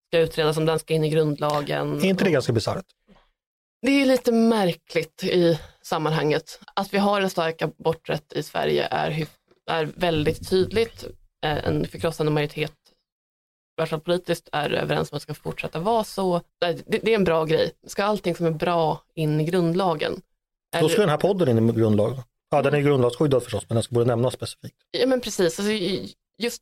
ska 0.08 0.20
utredas 0.20 0.58
om 0.58 0.66
den 0.66 0.80
ska 0.80 0.94
in 0.94 1.04
i 1.04 1.10
grundlagen. 1.10 2.00
Är 2.00 2.06
inte 2.06 2.24
det 2.24 2.28
Och- 2.30 2.34
ganska 2.34 2.54
bisarrt? 2.54 2.86
Det 3.82 3.92
är 4.02 4.06
lite 4.06 4.32
märkligt 4.32 5.24
i 5.24 5.60
sammanhanget. 5.82 6.60
Att 6.74 6.94
vi 6.94 6.98
har 6.98 7.22
en 7.22 7.30
stark 7.30 7.62
aborträtt 7.62 8.34
i 8.34 8.44
Sverige 8.44 8.88
är, 8.92 9.28
är 9.70 9.86
väldigt 9.86 10.50
tydligt. 10.50 11.04
Eh, 11.46 11.66
En 11.66 11.88
förkrossande 11.88 12.32
majoritet, 12.32 12.72
i 13.78 13.82
alla 13.82 13.88
fall 13.88 14.00
politiskt, 14.00 14.50
är 14.52 14.70
överens 14.70 15.12
om 15.12 15.16
att 15.16 15.28
det 15.28 15.34
ska 15.34 15.44
fortsätta 15.44 15.80
vara 15.80 16.04
så. 16.04 16.42
Det, 16.62 16.74
det 16.88 17.12
är 17.12 17.16
en 17.16 17.24
bra 17.24 17.46
grej. 17.46 17.72
Ska 17.88 18.04
allting 18.04 18.36
som 18.36 18.46
är 18.46 18.52
bra 18.52 19.04
in 19.16 19.42
i 19.42 19.44
grundlagen? 19.44 20.22
Då 20.82 20.90
ska 20.90 21.02
den 21.02 21.10
här 21.10 21.18
podden 21.18 21.58
in 21.58 21.70
i 21.70 21.74
grundlagen. 21.74 22.24
Ja, 22.52 22.62
den 22.62 22.74
är 22.74 22.80
grundlagsskyddad 22.80 23.44
förstås, 23.44 23.66
men 23.70 23.76
den 23.76 23.84
ska 23.84 23.94
borde 23.94 24.08
nämnas 24.08 24.34
specifikt. 24.34 24.76
Ja 24.92 25.08
men 25.08 25.22
precis, 25.22 25.60
alltså, 25.60 25.74
just 26.38 26.62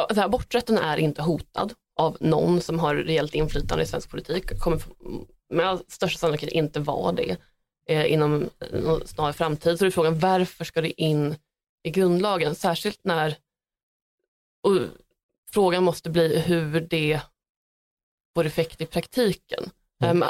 alltså, 0.00 0.22
aborträtten 0.22 0.78
är 0.78 0.96
inte 0.96 1.22
hotad 1.22 1.74
av 2.00 2.16
någon 2.20 2.60
som 2.60 2.78
har 2.78 2.94
reellt 2.94 3.34
inflytande 3.34 3.84
i 3.84 3.86
svensk 3.86 4.10
politik. 4.10 4.58
Kommer 4.58 4.80
med 5.50 5.80
största 5.88 6.18
sannolikhet 6.18 6.52
inte 6.52 6.80
vara 6.80 7.12
det 7.12 7.36
eh, 7.88 8.12
inom 8.12 8.50
en 8.58 9.06
snar 9.06 9.32
framtid. 9.32 9.78
Så 9.78 9.86
är 9.86 9.90
frågan 9.90 10.18
varför 10.18 10.64
ska 10.64 10.80
det 10.80 11.02
in 11.02 11.36
i 11.82 11.90
grundlagen? 11.90 12.54
Särskilt 12.54 13.04
när 13.04 13.36
och 14.62 14.76
frågan 15.50 15.84
måste 15.84 16.10
bli 16.10 16.38
hur 16.38 16.80
det 16.80 17.20
får 18.34 18.44
effekt 18.44 18.80
i 18.80 18.86
praktiken. 18.86 19.70
Mm. 20.02 20.22
Em, 20.22 20.28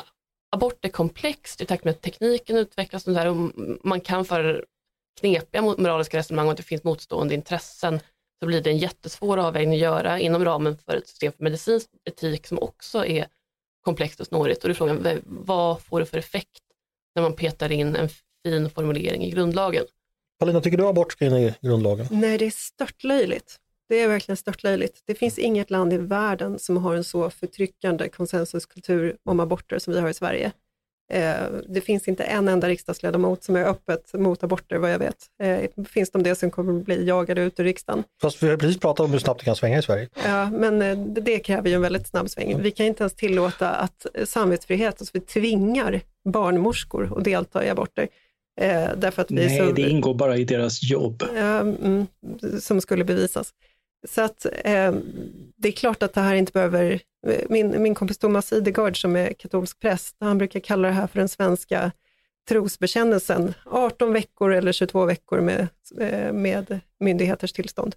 abort 0.51 0.85
är 0.85 0.89
komplext 0.89 1.61
i 1.61 1.67
takt 1.67 1.85
med 1.85 1.91
att 1.91 2.03
tekniken 2.03 2.57
utvecklas 2.57 3.07
och, 3.07 3.15
så 3.15 3.19
här, 3.19 3.27
och 3.27 3.53
man 3.85 4.01
kan 4.01 4.25
föra 4.25 4.61
knepiga 5.21 5.61
mo- 5.61 5.81
moraliska 5.81 6.19
resonemang 6.19 6.47
och 6.47 6.51
att 6.51 6.57
det 6.57 6.63
finns 6.63 6.85
motstående 6.85 7.35
intressen 7.35 8.01
så 8.41 8.47
blir 8.47 8.61
det 8.61 8.71
en 8.71 8.79
jättesvår 8.79 9.39
avvägning 9.39 9.75
att 9.75 9.81
göra 9.81 10.19
inom 10.19 10.45
ramen 10.45 10.79
för 10.79 10.97
ett 10.97 11.09
system 11.09 11.33
för 11.33 11.45
medicinsk 11.45 11.91
etik 12.05 12.47
som 12.47 12.59
också 12.59 13.07
är 13.07 13.27
komplext 13.81 14.21
och 14.21 14.27
snårigt. 14.27 14.65
Och 14.65 14.69
då 14.69 14.73
är 14.73 14.75
frågan, 14.75 15.21
vad 15.25 15.83
får 15.83 16.01
det 16.01 16.07
för 16.07 16.19
effekt 16.19 16.63
när 17.15 17.23
man 17.23 17.37
petar 17.37 17.73
in 17.73 17.97
en 17.97 18.09
fin 18.45 18.71
formulering 18.71 19.25
i 19.25 19.31
grundlagen? 19.31 19.85
Paulina, 20.39 20.61
tycker 20.61 20.79
du 20.79 20.87
abort 20.87 21.13
ska 21.13 21.27
in 21.27 21.33
i 21.33 21.55
grundlagen? 21.61 22.07
Nej, 22.11 22.39
det 22.39 22.47
är 22.47 22.51
störtlöjligt. 22.51 23.57
Det 23.89 24.01
är 24.01 24.09
verkligen 24.09 24.37
störtlöjligt. 24.37 25.03
Det 25.07 25.15
finns 25.15 25.39
inget 25.39 25.71
land 25.71 25.93
i 25.93 25.97
världen 25.97 26.59
som 26.59 26.77
har 26.77 26.95
en 26.95 27.05
så 27.05 27.31
förtryckande 27.31 28.09
konsensuskultur 28.09 29.17
om 29.25 29.41
aborter 29.41 29.79
som 29.79 29.93
vi 29.93 30.01
har 30.01 30.09
i 30.09 30.15
Sverige. 30.15 30.53
Eh, 31.11 31.35
det 31.69 31.81
finns 31.81 32.09
inte 32.09 32.25
en 32.25 32.49
enda 32.49 32.69
riksdagsledamot 32.69 33.45
som 33.45 33.57
är 33.57 33.65
öppet 33.65 34.15
mot 34.15 34.43
aborter 34.43 34.77
vad 34.77 34.93
jag 34.93 34.99
vet. 34.99 35.17
Eh, 35.43 35.85
finns 35.85 36.11
de 36.11 36.23
det 36.23 36.35
som 36.35 36.51
kommer 36.51 36.79
att 36.79 36.85
bli 36.85 37.07
jagade 37.07 37.41
ut 37.41 37.61
ur 37.61 37.65
riksdagen. 37.65 38.05
Fast 38.23 38.43
vi 38.43 38.49
har 38.49 38.57
precis 38.57 38.81
pratat 38.81 39.05
om 39.05 39.13
hur 39.13 39.19
snabbt 39.19 39.41
det 39.41 39.45
kan 39.45 39.57
svänga 39.57 39.79
i 39.79 39.83
Sverige. 39.83 40.09
Ja, 40.25 40.51
men 40.51 40.83
eh, 40.83 40.99
det, 40.99 41.39
kräver 41.39 41.69
ju 41.69 41.75
en 41.75 41.83
väldigt 41.83 42.07
snabb 42.07 42.31
sväng. 42.31 42.63
Vi 42.63 42.71
kan 42.71 42.87
inte 42.87 43.03
ens 43.03 43.15
tillåta 43.15 43.71
att 43.71 44.07
samvetsfrihet, 44.25 44.95
alltså 44.99 45.11
vi 45.15 45.21
tvingar 45.21 46.01
barnmorskor 46.25 47.19
att 47.19 47.25
delta 47.25 47.65
i 47.65 47.69
aborter. 47.71 48.09
Därför 48.97 49.23
att 49.23 49.31
vi 49.31 49.35
Nej, 49.35 49.59
så... 49.59 49.73
det 49.73 49.83
ingår 49.83 50.15
bara 50.15 50.37
i 50.37 50.45
deras 50.45 50.83
jobb. 50.83 51.23
Ja, 51.35 51.59
mm, 51.61 52.07
som 52.61 52.81
skulle 52.81 53.05
bevisas. 53.05 53.53
Så 54.09 54.23
att 54.23 54.47
eh, 54.65 54.93
det 55.57 55.69
är 55.69 55.73
klart 55.73 56.03
att 56.03 56.15
det 56.15 56.21
här 56.21 56.35
inte 56.35 56.53
behöver, 56.53 57.01
eh, 57.27 57.45
min, 57.49 57.83
min 57.83 57.95
kompis 57.95 58.19
Thomas 58.19 58.53
Idegard 58.53 59.01
som 59.01 59.17
är 59.17 59.33
katolsk 59.33 59.81
präst, 59.81 60.17
han 60.21 60.39
brukar 60.39 60.61
kalla 60.61 60.89
det 60.89 60.95
här 60.95 61.07
för 61.07 61.19
den 61.19 61.29
svenska 61.29 61.93
trosbekännelsen, 62.49 63.55
18 63.65 64.13
veckor 64.13 64.53
eller 64.53 64.73
22 64.73 65.05
veckor 65.05 65.41
med, 65.41 65.69
eh, 66.01 66.33
med 66.33 66.81
myndigheters 67.01 67.53
tillstånd. 67.53 67.97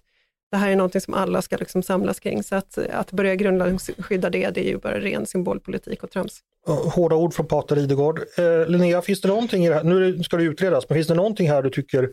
Det 0.50 0.56
här 0.56 0.70
är 0.70 0.76
någonting 0.76 1.00
som 1.00 1.14
alla 1.14 1.42
ska 1.42 1.56
liksom 1.56 1.82
samlas 1.82 2.20
kring, 2.20 2.42
så 2.42 2.54
att, 2.54 2.78
eh, 2.78 2.84
att 2.98 3.12
börja 3.12 3.34
grundlagsskydda 3.34 4.30
det, 4.30 4.50
det 4.50 4.66
är 4.66 4.68
ju 4.68 4.78
bara 4.78 5.00
ren 5.00 5.26
symbolpolitik 5.26 6.02
och 6.02 6.10
trams. 6.10 6.40
Hårda 6.66 7.16
ord 7.16 7.34
från 7.34 7.46
Pater 7.46 7.78
Idegård. 7.78 8.20
Eh, 8.38 8.66
Linnea, 8.66 9.02
finns 9.02 9.20
det 9.20 9.28
någonting 9.28 9.66
i 9.66 9.68
det 9.68 9.74
här, 9.74 9.84
nu 9.84 10.22
ska 10.22 10.36
det 10.36 10.42
utredas, 10.42 10.88
men 10.88 10.96
finns 10.96 11.08
det 11.08 11.14
någonting 11.14 11.48
här 11.48 11.62
du 11.62 11.70
tycker 11.70 12.10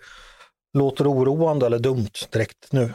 låter 0.74 1.12
oroande 1.12 1.66
eller 1.66 1.80
dumt 1.80 2.10
direkt 2.32 2.72
nu? 2.72 2.89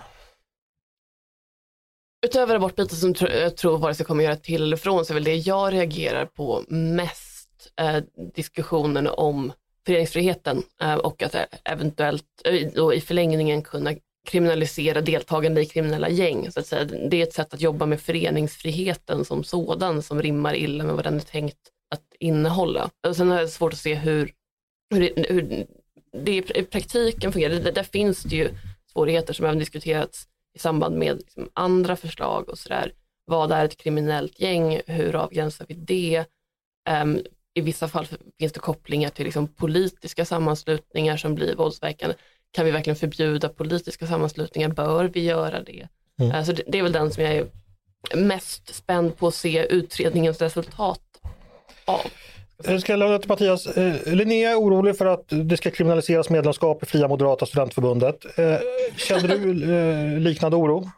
Utöver 2.27 2.55
abortbiten 2.55 2.97
som 2.97 3.15
jag 3.21 3.57
tror 3.57 3.79
vare 3.79 3.95
sig 3.95 4.07
kommer 4.07 4.25
göra 4.25 4.37
till 4.37 4.63
eller 4.63 4.77
från 4.77 5.05
så 5.05 5.13
är 5.13 5.15
väl 5.15 5.25
det 5.25 5.35
jag 5.35 5.73
reagerar 5.73 6.27
på 6.27 6.65
mest 6.69 7.73
eh, 7.81 8.03
diskussionen 8.35 9.07
om 9.07 9.53
föreningsfriheten 9.87 10.63
eh, 10.83 10.95
och 10.95 11.23
att 11.23 11.35
eh, 11.35 11.43
eventuellt 11.65 12.25
eh, 12.45 12.69
då 12.75 12.95
i 12.95 13.01
förlängningen 13.01 13.63
kunna 13.63 13.95
kriminalisera 14.29 15.01
deltagande 15.01 15.61
i 15.61 15.67
kriminella 15.67 16.09
gäng. 16.09 16.53
Så 16.53 16.61
att 16.61 16.67
säga. 16.67 16.85
Det 16.85 17.17
är 17.17 17.23
ett 17.23 17.33
sätt 17.33 17.55
att 17.55 17.61
jobba 17.61 17.87
med 17.87 18.01
föreningsfriheten 18.01 19.25
som 19.25 19.45
sådan 19.45 20.03
som 20.03 20.23
rimmar 20.23 20.55
illa 20.55 20.85
med 20.85 20.95
vad 20.95 21.05
den 21.05 21.17
är 21.17 21.21
tänkt 21.21 21.59
att 21.91 22.05
innehålla. 22.21 22.91
Och 23.07 23.17
sen 23.17 23.31
har 23.31 23.41
jag 23.41 23.51
svårt 23.51 23.73
att 23.73 23.79
se 23.79 23.95
hur, 23.95 24.33
hur, 24.95 25.01
det, 25.01 25.27
hur 25.29 25.67
det 26.25 26.37
i 26.37 26.63
praktiken 26.63 27.33
fungerar. 27.33 27.55
Det, 27.55 27.71
där 27.71 27.83
finns 27.83 28.23
det 28.23 28.37
ju 28.37 28.49
svårigheter 28.93 29.35
som 29.35 29.47
även 29.47 29.59
diskuterats 29.59 30.27
i 30.57 30.59
samband 30.59 30.99
med 30.99 31.17
liksom 31.17 31.49
andra 31.53 31.97
förslag 31.97 32.49
och 32.49 32.59
sådär. 32.59 32.93
Vad 33.25 33.53
är 33.53 33.65
ett 33.65 33.77
kriminellt 33.77 34.41
gäng? 34.41 34.81
Hur 34.87 35.17
avgränsar 35.17 35.67
vi 35.69 35.75
det? 35.75 36.25
Ehm, 36.89 37.21
I 37.55 37.61
vissa 37.61 37.89
fall 37.89 38.07
finns 38.39 38.53
det 38.53 38.61
kopplingar 38.61 39.09
till 39.11 39.25
liksom 39.25 39.49
politiska 39.49 40.25
sammanslutningar 40.25 41.17
som 41.17 41.35
blir 41.35 41.57
våldsverkande. 41.57 42.17
Kan 42.51 42.65
vi 42.65 42.71
verkligen 42.71 42.97
förbjuda 42.97 43.49
politiska 43.49 44.07
sammanslutningar? 44.07 44.69
Bör 44.69 45.05
vi 45.05 45.25
göra 45.25 45.63
det? 45.63 45.89
Mm. 46.21 46.33
Eh, 46.33 46.45
så 46.45 46.53
det, 46.53 46.63
det 46.67 46.79
är 46.79 46.83
väl 46.83 46.93
den 46.93 47.11
som 47.11 47.23
jag 47.23 47.35
är 47.35 47.47
mest 48.15 48.75
spänd 48.75 49.17
på 49.17 49.29
att 49.29 49.35
se 49.35 49.67
utredningens 49.67 50.41
resultat 50.41 51.21
av. 51.85 52.01
Eh, 52.65 52.73
jag 52.73 52.81
ska 52.81 52.97
lämna 52.97 53.19
till 53.19 53.29
Mattias. 53.29 53.67
Eh, 53.67 54.15
Linnea 54.15 54.51
är 54.51 54.57
orolig 54.57 54.99
för 54.99 55.07
att 55.07 55.25
det 55.29 55.57
ska 55.57 55.71
kriminaliseras 55.71 56.31
medlemskap 56.31 56.83
i 56.83 56.87
Fria 56.87 57.09
Moderata 57.09 57.47
Studentförbundet. 57.47 58.25
Eh, 58.39 58.57
känner 58.97 59.29
du 59.29 60.21
liknande 60.21 60.57
oro? 60.57 60.91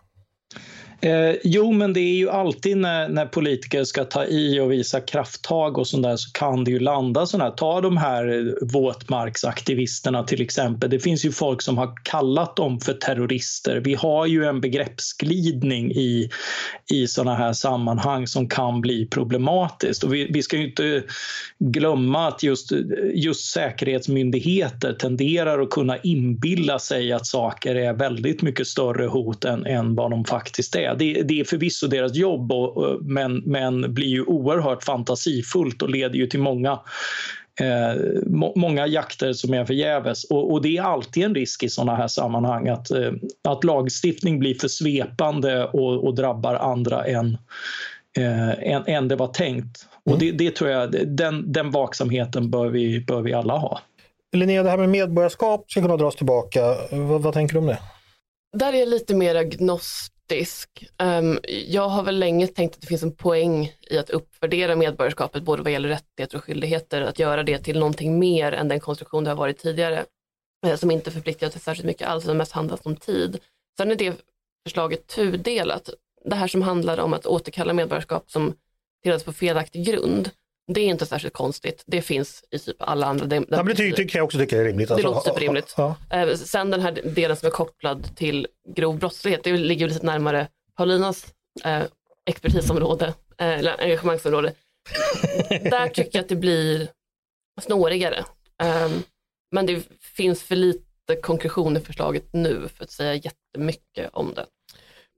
Eh, 1.00 1.36
jo, 1.44 1.72
men 1.72 1.92
det 1.92 2.00
är 2.00 2.14
ju 2.14 2.30
alltid 2.30 2.76
när, 2.76 3.08
när 3.08 3.26
politiker 3.26 3.84
ska 3.84 4.04
ta 4.04 4.24
i 4.24 4.60
och 4.60 4.72
visa 4.72 5.00
krafttag 5.00 5.78
och 5.78 5.86
sånt 5.86 6.02
där 6.02 6.16
så 6.16 6.30
kan 6.32 6.64
det 6.64 6.70
ju 6.70 6.78
landa 6.78 7.26
sådana 7.26 7.44
här. 7.44 7.56
Ta 7.56 7.80
de 7.80 7.96
här 7.96 8.54
våtmarksaktivisterna 8.72 10.22
till 10.24 10.40
exempel. 10.40 10.90
Det 10.90 10.98
finns 10.98 11.24
ju 11.24 11.32
folk 11.32 11.62
som 11.62 11.78
har 11.78 11.92
kallat 12.02 12.56
dem 12.56 12.80
för 12.80 12.92
terrorister. 12.92 13.76
Vi 13.84 13.94
har 13.94 14.26
ju 14.26 14.44
en 14.44 14.60
begreppsglidning 14.60 15.92
i, 15.92 16.30
i 16.92 17.06
sådana 17.06 17.34
här 17.34 17.52
sammanhang 17.52 18.26
som 18.26 18.48
kan 18.48 18.80
bli 18.80 19.06
problematiskt. 19.06 20.04
Och 20.04 20.14
vi, 20.14 20.28
vi 20.32 20.42
ska 20.42 20.56
ju 20.56 20.68
inte 20.68 21.02
glömma 21.58 22.28
att 22.28 22.42
just, 22.42 22.72
just 23.14 23.52
säkerhetsmyndigheter 23.52 24.92
tenderar 24.92 25.60
att 25.60 25.70
kunna 25.70 25.98
inbilla 25.98 26.78
sig 26.78 27.12
att 27.12 27.26
saker 27.26 27.74
är 27.74 27.92
väldigt 27.92 28.42
mycket 28.42 28.66
större 28.66 29.06
hot 29.06 29.44
än, 29.44 29.66
än 29.66 29.94
vad 29.94 30.10
de 30.10 30.24
faktiskt 30.24 30.76
är. 30.76 30.87
Det, 30.94 31.22
det 31.22 31.40
är 31.40 31.44
förvisso 31.44 31.86
deras 31.86 32.16
jobb, 32.16 32.52
och, 32.52 33.02
men, 33.02 33.42
men 33.46 33.94
blir 33.94 34.06
ju 34.06 34.22
oerhört 34.22 34.84
fantasifullt 34.84 35.82
och 35.82 35.90
leder 35.90 36.16
ju 36.16 36.26
till 36.26 36.40
många 36.40 36.78
Eh, 37.60 38.02
må, 38.26 38.52
många 38.56 38.86
jakter 38.86 39.32
som 39.32 39.54
är 39.54 39.64
förgäves. 39.64 40.24
Och, 40.24 40.52
och 40.52 40.62
det 40.62 40.76
är 40.76 40.82
alltid 40.82 41.24
en 41.24 41.34
risk 41.34 41.62
i 41.62 41.68
sådana 41.68 41.96
här 41.96 42.08
sammanhang 42.08 42.68
att, 42.68 42.90
eh, 42.90 43.12
att 43.48 43.64
lagstiftning 43.64 44.38
blir 44.38 44.54
för 44.54 44.68
svepande 44.68 45.64
och, 45.64 46.04
och 46.04 46.14
drabbar 46.14 46.54
andra 46.54 47.04
än, 47.04 47.38
eh, 48.18 48.72
än, 48.72 48.86
än 48.86 49.08
det 49.08 49.16
var 49.16 49.26
tänkt. 49.26 49.86
Och 50.04 50.18
det, 50.18 50.30
det 50.30 50.56
tror 50.56 50.70
jag, 50.70 51.08
den, 51.08 51.52
den 51.52 51.70
vaksamheten 51.70 52.50
bör 52.50 52.68
vi, 52.68 53.04
bör 53.04 53.22
vi 53.22 53.32
alla 53.32 53.56
ha. 53.56 53.80
Linnea, 54.36 54.62
det 54.62 54.70
här 54.70 54.78
med 54.78 54.88
medborgarskap 54.88 55.70
ska 55.70 55.82
kunna 55.82 55.96
dras 55.96 56.16
tillbaka. 56.16 56.60
Vad, 56.90 57.22
vad 57.22 57.34
tänker 57.34 57.54
du 57.54 57.58
om 57.58 57.66
det? 57.66 57.78
Där 58.58 58.72
är 58.72 58.78
jag 58.78 58.88
lite 58.88 59.14
mer 59.14 59.34
agnostisk. 59.34 60.17
Um, 61.02 61.38
jag 61.66 61.88
har 61.88 62.02
väl 62.02 62.18
länge 62.18 62.46
tänkt 62.46 62.74
att 62.74 62.80
det 62.80 62.86
finns 62.86 63.02
en 63.02 63.14
poäng 63.14 63.72
i 63.90 63.98
att 63.98 64.10
uppvärdera 64.10 64.76
medborgarskapet 64.76 65.42
både 65.42 65.62
vad 65.62 65.72
gäller 65.72 65.88
rättigheter 65.88 66.38
och 66.38 66.44
skyldigheter, 66.44 67.00
att 67.02 67.18
göra 67.18 67.42
det 67.42 67.58
till 67.58 67.78
någonting 67.78 68.18
mer 68.18 68.52
än 68.52 68.68
den 68.68 68.80
konstruktion 68.80 69.24
det 69.24 69.30
har 69.30 69.36
varit 69.36 69.58
tidigare, 69.58 70.04
eh, 70.66 70.76
som 70.76 70.90
inte 70.90 71.10
förpliktar 71.10 71.48
till 71.48 71.60
särskilt 71.60 71.86
mycket 71.86 72.08
alls, 72.08 72.24
utan 72.24 72.36
mest 72.36 72.52
handlar 72.52 72.78
om 72.82 72.96
tid. 72.96 73.38
Sen 73.76 73.90
är 73.90 73.96
det 73.96 74.14
förslaget 74.66 75.06
tudelat. 75.06 75.90
Det 76.24 76.36
här 76.36 76.48
som 76.48 76.62
handlar 76.62 77.00
om 77.00 77.12
att 77.12 77.26
återkalla 77.26 77.72
medborgarskap 77.72 78.30
som 78.30 78.54
tilldelats 79.02 79.24
på 79.24 79.32
felaktig 79.32 79.86
grund, 79.86 80.30
det 80.74 80.80
är 80.80 80.86
inte 80.86 81.06
särskilt 81.06 81.34
konstigt. 81.34 81.82
Det 81.86 82.02
finns 82.02 82.44
i 82.50 82.58
typ 82.58 82.76
alla 82.78 83.06
andra 83.06 83.26
men 83.48 83.66
det 83.66 83.74
ty- 83.74 83.92
tycker 83.92 84.18
jag 84.18 84.24
också 84.24 84.38
tycker 84.38 84.58
är 84.60 84.64
rimligt. 84.64 84.88
Det 84.88 85.02
låter 85.02 85.30
superrimligt. 85.30 85.74
Ja. 85.76 85.94
Eh, 86.10 86.34
Sen 86.34 86.70
den 86.70 86.80
här 86.80 86.92
delen 86.92 87.36
som 87.36 87.46
är 87.46 87.50
kopplad 87.50 88.16
till 88.16 88.46
grov 88.76 88.98
brottslighet, 88.98 89.44
det 89.44 89.52
ligger 89.56 89.88
lite 89.88 90.06
närmare 90.06 90.48
Paulinas 90.76 91.26
eh, 91.64 91.82
expertisområde, 92.26 93.06
eh, 93.38 93.58
eller 93.58 93.80
engagemangsområde. 93.80 94.52
Där 95.50 95.88
tycker 95.88 96.18
jag 96.18 96.22
att 96.22 96.28
det 96.28 96.36
blir 96.36 96.88
snårigare. 97.60 98.24
Um, 98.86 99.02
men 99.52 99.66
det 99.66 99.82
finns 100.16 100.42
för 100.42 100.56
lite 100.56 100.84
jättekonklusion 101.08 101.76
i 101.76 101.80
förslaget 101.80 102.24
nu 102.32 102.68
för 102.76 102.84
att 102.84 102.90
säga 102.90 103.14
jättemycket 103.14 104.10
om 104.12 104.34
det. 104.34 104.46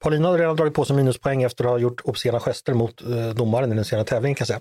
Paulina 0.02 0.28
har 0.28 0.38
redan 0.38 0.56
dragit 0.56 0.74
på 0.74 0.84
sig 0.84 0.96
minuspoäng 0.96 1.42
efter 1.42 1.64
att 1.64 1.70
ha 1.70 1.78
gjort 1.78 2.00
obscena 2.04 2.40
gester 2.40 2.74
mot 2.74 3.02
eh, 3.02 3.28
domaren 3.28 3.72
i 3.72 3.74
den 3.74 3.84
senare 3.84 4.04
tävlingen 4.06 4.34
kan 4.34 4.42
jag 4.42 4.48
säga. 4.48 4.60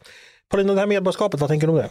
Paulina, 0.50 0.74
det 0.74 0.80
här 0.80 0.88
medborgarskapet, 0.88 1.40
vad 1.40 1.50
tänker 1.50 1.68
du 1.68 1.74
om 1.74 1.80
det? 1.80 1.90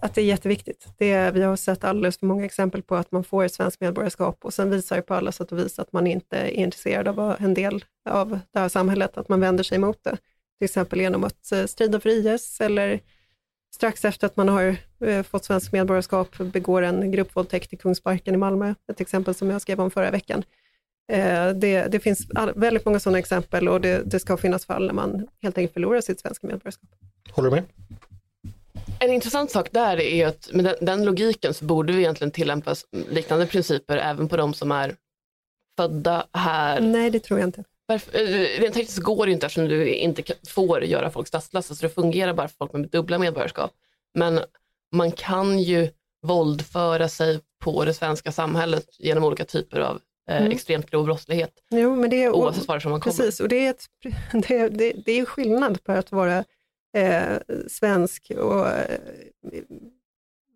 Att 0.00 0.14
det 0.14 0.20
är 0.20 0.24
jätteviktigt. 0.24 0.88
Det 0.98 1.10
är, 1.10 1.32
vi 1.32 1.42
har 1.42 1.56
sett 1.56 1.84
alldeles 1.84 2.18
för 2.18 2.26
många 2.26 2.44
exempel 2.44 2.82
på 2.82 2.96
att 2.96 3.12
man 3.12 3.24
får 3.24 3.44
ett 3.44 3.54
svenskt 3.54 3.80
medborgarskap 3.80 4.44
och 4.44 4.54
sen 4.54 4.70
visar 4.70 4.96
det 4.96 5.02
på 5.02 5.14
alla 5.14 5.32
sätt 5.32 5.52
och 5.52 5.58
vis 5.58 5.78
att 5.78 5.92
man 5.92 6.06
inte 6.06 6.36
är 6.36 6.50
intresserad 6.50 7.08
av 7.08 7.20
att 7.20 7.26
vara 7.26 7.36
en 7.36 7.54
del 7.54 7.84
av 8.10 8.38
det 8.52 8.58
här 8.58 8.68
samhället, 8.68 9.16
att 9.16 9.28
man 9.28 9.40
vänder 9.40 9.64
sig 9.64 9.76
emot 9.76 10.04
det. 10.04 10.16
Till 10.58 10.64
exempel 10.64 11.00
genom 11.00 11.24
att 11.24 11.52
eh, 11.52 11.64
strida 11.66 12.00
för 12.00 12.08
IS 12.08 12.60
eller 12.60 13.00
strax 13.74 14.04
efter 14.04 14.26
att 14.26 14.36
man 14.36 14.48
har 14.48 14.76
eh, 15.04 15.22
fått 15.22 15.44
svenskt 15.44 15.72
medborgarskap 15.72 16.38
begår 16.38 16.82
en 16.82 17.12
gruppvåldtäkt 17.12 17.72
i 17.72 17.76
Kungsparken 17.76 18.34
i 18.34 18.38
Malmö, 18.38 18.74
ett 18.92 19.00
exempel 19.00 19.34
som 19.34 19.50
jag 19.50 19.62
skrev 19.62 19.80
om 19.80 19.90
förra 19.90 20.10
veckan. 20.10 20.42
Eh, 21.10 21.50
det, 21.54 21.86
det 21.88 22.00
finns 22.00 22.26
väldigt 22.54 22.84
många 22.84 23.00
sådana 23.00 23.18
exempel 23.18 23.68
och 23.68 23.80
det, 23.80 24.02
det 24.04 24.20
ska 24.20 24.36
finnas 24.36 24.66
fall 24.66 24.86
när 24.86 24.94
man 24.94 25.26
helt 25.42 25.58
enkelt 25.58 25.72
förlorar 25.72 26.00
sitt 26.00 26.20
svenska 26.20 26.46
medborgarskap. 26.46 26.90
Håller 27.30 27.50
du 27.50 27.56
med? 27.56 27.64
En 29.00 29.12
intressant 29.12 29.50
sak 29.50 29.68
där 29.70 30.00
är 30.00 30.26
att 30.26 30.50
med 30.52 30.64
den, 30.64 30.74
den 30.80 31.04
logiken 31.04 31.54
så 31.54 31.64
borde 31.64 31.92
vi 31.92 31.98
egentligen 31.98 32.30
tillämpa 32.30 32.74
liknande 33.10 33.46
principer 33.46 33.96
även 33.96 34.28
på 34.28 34.36
de 34.36 34.54
som 34.54 34.72
är 34.72 34.96
födda 35.76 36.26
här. 36.32 36.80
Nej, 36.80 37.10
det 37.10 37.20
tror 37.20 37.40
jag 37.40 37.48
inte. 37.48 37.64
Varför, 37.86 38.18
eh, 38.18 38.60
rent 38.60 38.74
tekniskt 38.74 38.98
går 38.98 39.26
det 39.26 39.32
inte 39.32 39.46
eftersom 39.46 39.68
du 39.68 39.94
inte 39.94 40.22
får 40.48 40.84
göra 40.84 41.10
folk 41.10 41.28
statslösa 41.28 41.74
så 41.74 41.86
det 41.86 41.94
fungerar 41.94 42.34
bara 42.34 42.48
för 42.48 42.56
folk 42.56 42.72
med 42.72 42.88
dubbla 42.88 43.18
medborgarskap. 43.18 43.70
Men 44.14 44.40
man 44.92 45.12
kan 45.12 45.58
ju 45.58 45.90
våldföra 46.22 47.08
sig 47.08 47.40
på 47.60 47.84
det 47.84 47.94
svenska 47.94 48.32
samhället 48.32 48.86
genom 48.98 49.24
olika 49.24 49.44
typer 49.44 49.80
av 49.80 50.00
Mm. 50.38 50.52
extremt 50.52 50.90
grov 50.90 51.04
brottslighet 51.04 51.62
Jo, 51.70 51.96
men 51.96 52.10
det 52.10 52.24
är, 52.24 52.30
oavsett 52.30 52.68
varifrån 52.68 52.90
man 52.92 53.00
kommer. 53.00 53.16
Precis, 53.16 53.40
och 53.40 53.48
det 53.48 53.66
är, 53.66 53.70
ett, 53.70 53.86
det, 54.48 54.68
det, 54.68 54.92
det 55.04 55.12
är 55.12 55.24
skillnad 55.24 55.84
på 55.84 55.92
att 55.92 56.12
vara 56.12 56.44
eh, 56.96 57.38
svensk 57.68 58.32
och 58.36 58.68
eh, 58.68 59.00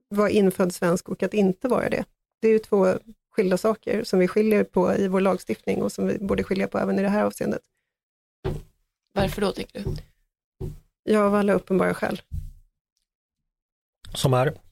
vara 0.09 0.31
infödd 0.31 0.75
svensk 0.75 1.09
och 1.09 1.23
att 1.23 1.35
inte 1.35 1.69
vara 1.69 1.89
det. 1.89 2.05
Det 2.41 2.49
är 2.49 2.53
ju 2.53 2.59
två 2.59 2.95
skilda 3.31 3.57
saker 3.57 4.05
som 4.05 4.19
vi 4.19 4.29
skiljer 4.29 4.65
på 4.65 4.95
i 4.95 5.09
vår 5.09 5.21
lagstiftning 5.21 5.83
och 5.83 5.93
som 5.93 6.07
vi 6.07 6.19
borde 6.19 6.45
skilja 6.45 6.69
på 6.69 6.79
även 6.79 6.99
i 6.99 7.03
det 7.03 7.09
här 7.09 7.25
avseendet. 7.25 7.63
Varför 9.15 9.41
då 9.41 9.53
tycker 9.53 9.81
du? 9.81 9.97
Ja, 11.03 11.25
av 11.25 11.35
alla 11.35 11.53
uppenbara 11.53 11.95
skäl. 11.95 12.23
Som 14.15 14.35
är? 14.35 14.64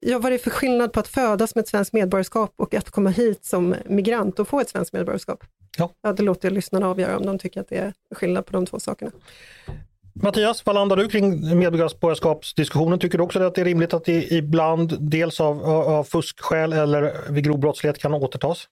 Ja, 0.00 0.18
vad 0.18 0.26
är 0.26 0.30
det 0.30 0.38
för 0.38 0.50
skillnad 0.50 0.92
på 0.92 1.00
att 1.00 1.08
födas 1.08 1.54
med 1.54 1.62
ett 1.62 1.68
svenskt 1.68 1.92
medborgarskap 1.92 2.52
och 2.56 2.74
att 2.74 2.90
komma 2.90 3.10
hit 3.10 3.44
som 3.44 3.74
migrant 3.84 4.38
och 4.38 4.48
få 4.48 4.60
ett 4.60 4.68
svenskt 4.68 4.92
medborgarskap? 4.92 5.44
Ja. 5.78 5.90
Ja, 6.02 6.12
det 6.12 6.22
låter 6.22 6.48
jag 6.48 6.54
lyssnarna 6.54 6.88
avgöra 6.88 7.16
om 7.16 7.26
de 7.26 7.38
tycker 7.38 7.60
att 7.60 7.68
det 7.68 7.76
är 7.76 7.92
skillnad 8.10 8.46
på 8.46 8.52
de 8.52 8.66
två 8.66 8.80
sakerna. 8.80 9.10
Mattias, 10.22 10.66
vad 10.66 10.74
landar 10.74 10.96
du 10.96 11.08
kring 11.08 11.58
medborgarskapsdiskussionen? 11.58 12.98
Tycker 12.98 13.18
du 13.18 13.24
också 13.24 13.42
att 13.42 13.54
det 13.54 13.60
är 13.60 13.64
rimligt 13.64 13.94
att 13.94 14.04
det 14.04 14.32
ibland, 14.32 14.96
dels 15.00 15.40
av, 15.40 15.64
av 15.64 16.04
fuskskäl 16.04 16.72
eller 16.72 17.32
vid 17.32 17.44
grov 17.44 17.58
brottslighet 17.58 17.98
kan 17.98 18.14
återtas? 18.14 18.68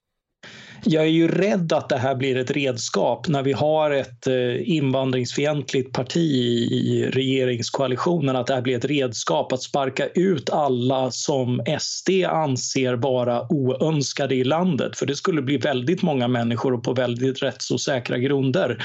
Jag 0.86 1.04
är 1.04 1.08
ju 1.08 1.28
rädd 1.28 1.72
att 1.72 1.88
det 1.88 1.98
här 1.98 2.14
blir 2.14 2.36
ett 2.36 2.50
redskap 2.50 3.28
när 3.28 3.42
vi 3.42 3.52
har 3.52 3.90
ett 3.90 4.26
eh, 4.26 4.68
invandringsfientligt 4.70 5.92
parti 5.92 6.16
i, 6.16 7.10
regeringskoalitionen, 7.12 8.36
att 8.36 8.46
det 8.46 8.54
här 8.54 8.62
blir 8.62 8.76
ett 8.76 8.84
redskap 8.84 9.52
att 9.52 9.62
sparka 9.62 10.08
ut 10.08 10.50
alla 10.50 11.10
som 11.10 11.62
SD 11.80 12.10
anser 12.28 12.94
vara 12.94 13.52
oönskade 13.52 14.34
i 14.34 14.44
landet. 14.44 14.98
För 14.98 15.06
det 15.06 15.16
skulle 15.16 15.42
bli 15.42 15.56
väldigt 15.56 16.02
många 16.02 16.28
människor 16.28 16.74
och 16.74 16.84
på 16.84 16.92
väldigt 16.92 17.42
rättsosäkra 17.42 18.18
grunder. 18.18 18.84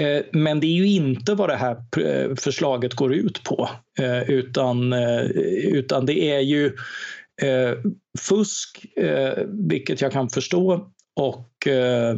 Eh, 0.00 0.22
men 0.32 0.60
det 0.60 0.66
är 0.66 0.76
ju 0.76 0.86
inte 0.86 1.34
vad 1.34 1.48
det 1.48 1.56
här 1.56 1.76
eh, 1.96 2.34
förslaget 2.36 2.94
går 2.94 3.14
ut 3.14 3.42
på, 3.42 3.68
utan, 4.26 4.92
utan 5.72 6.06
det 6.06 6.30
är 6.30 6.40
ju 6.40 6.72
eh, 7.42 7.78
fusk, 8.18 8.86
eh, 8.96 9.44
vilket 9.48 10.00
jag 10.00 10.12
kan 10.12 10.28
förstå, 10.28 10.90
och 11.14 11.66
eh, 11.66 12.16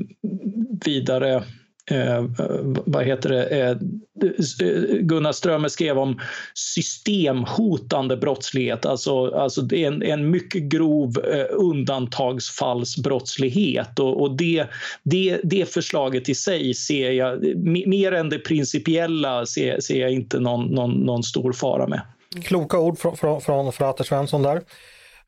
vidare 0.85 1.45
Eh, 1.91 2.25
vad 2.87 3.05
heter 3.05 3.29
det? 3.29 3.61
Eh, 3.61 3.77
Gunnar 5.01 5.33
Strömmer 5.33 5.69
skrev 5.69 5.99
om 5.99 6.21
systemhotande 6.55 8.17
brottslighet. 8.17 8.87
Alltså, 8.87 9.27
alltså 9.27 9.63
det 9.63 9.85
är 9.85 9.87
en, 9.87 10.03
en 10.03 10.31
mycket 10.31 10.63
grov 10.63 11.25
eh, 11.33 11.47
undantagsfallsbrottslighet. 11.51 13.99
Och, 13.99 14.23
och 14.23 14.37
det, 14.37 14.67
det, 15.03 15.41
det 15.43 15.73
förslaget 15.73 16.29
i 16.29 16.35
sig 16.35 16.75
ser 16.75 17.11
jag, 17.11 17.57
mer 17.87 18.13
än 18.13 18.29
det 18.29 18.39
principiella, 18.39 19.47
ser, 19.47 19.81
ser 19.81 20.01
jag 20.01 20.11
inte 20.11 20.41
någon, 20.41 20.67
någon, 20.67 20.91
någon 20.91 21.23
stor 21.23 21.53
fara 21.53 21.87
med. 21.87 22.01
Kloka 22.43 22.79
ord 22.79 22.99
från, 22.99 23.17
från, 23.17 23.41
från 23.41 23.73
Frater 23.73 24.05
Svensson 24.05 24.43
där. 24.43 24.63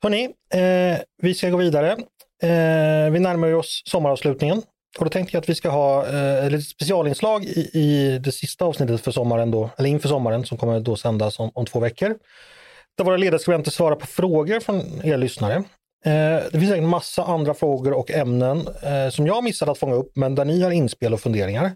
Hörni, 0.01 0.23
eh, 0.53 0.97
vi 1.21 1.33
ska 1.33 1.49
gå 1.49 1.57
vidare. 1.57 1.97
Eh, 2.43 3.11
vi 3.11 3.19
närmar 3.19 3.53
oss 3.53 3.81
sommaravslutningen. 3.85 4.61
Och 4.97 5.05
då 5.05 5.09
tänkte 5.09 5.35
jag 5.35 5.41
att 5.41 5.49
vi 5.49 5.55
ska 5.55 5.69
ha 5.69 6.07
eh, 6.07 6.45
ett 6.45 6.63
specialinslag 6.63 7.45
i, 7.45 7.69
i 7.73 8.19
det 8.23 8.31
sista 8.31 8.65
avsnittet 8.65 9.01
för 9.01 9.11
sommaren, 9.11 9.51
då, 9.51 9.69
eller 9.77 9.89
inför 9.89 10.09
sommaren 10.09 10.45
som 10.45 10.57
kommer 10.57 10.79
då 10.79 10.95
sändas 10.95 11.39
om, 11.39 11.51
om 11.53 11.65
två 11.65 11.79
veckor. 11.79 12.15
Där 12.97 13.05
våra 13.05 13.17
ledarskribenter 13.17 13.71
svarar 13.71 13.95
på 13.95 14.07
frågor 14.07 14.59
från 14.59 15.01
er 15.03 15.17
lyssnare. 15.17 15.55
Eh, 16.05 16.43
det 16.51 16.59
finns 16.59 16.71
en 16.71 16.87
massa 16.87 17.23
andra 17.23 17.53
frågor 17.53 17.93
och 17.93 18.11
ämnen 18.11 18.67
eh, 18.83 19.09
som 19.09 19.27
jag 19.27 19.43
missade 19.43 19.71
att 19.71 19.77
fånga 19.77 19.95
upp, 19.95 20.11
men 20.15 20.35
där 20.35 20.45
ni 20.45 20.61
har 20.61 20.71
inspel 20.71 21.13
och 21.13 21.19
funderingar. 21.19 21.71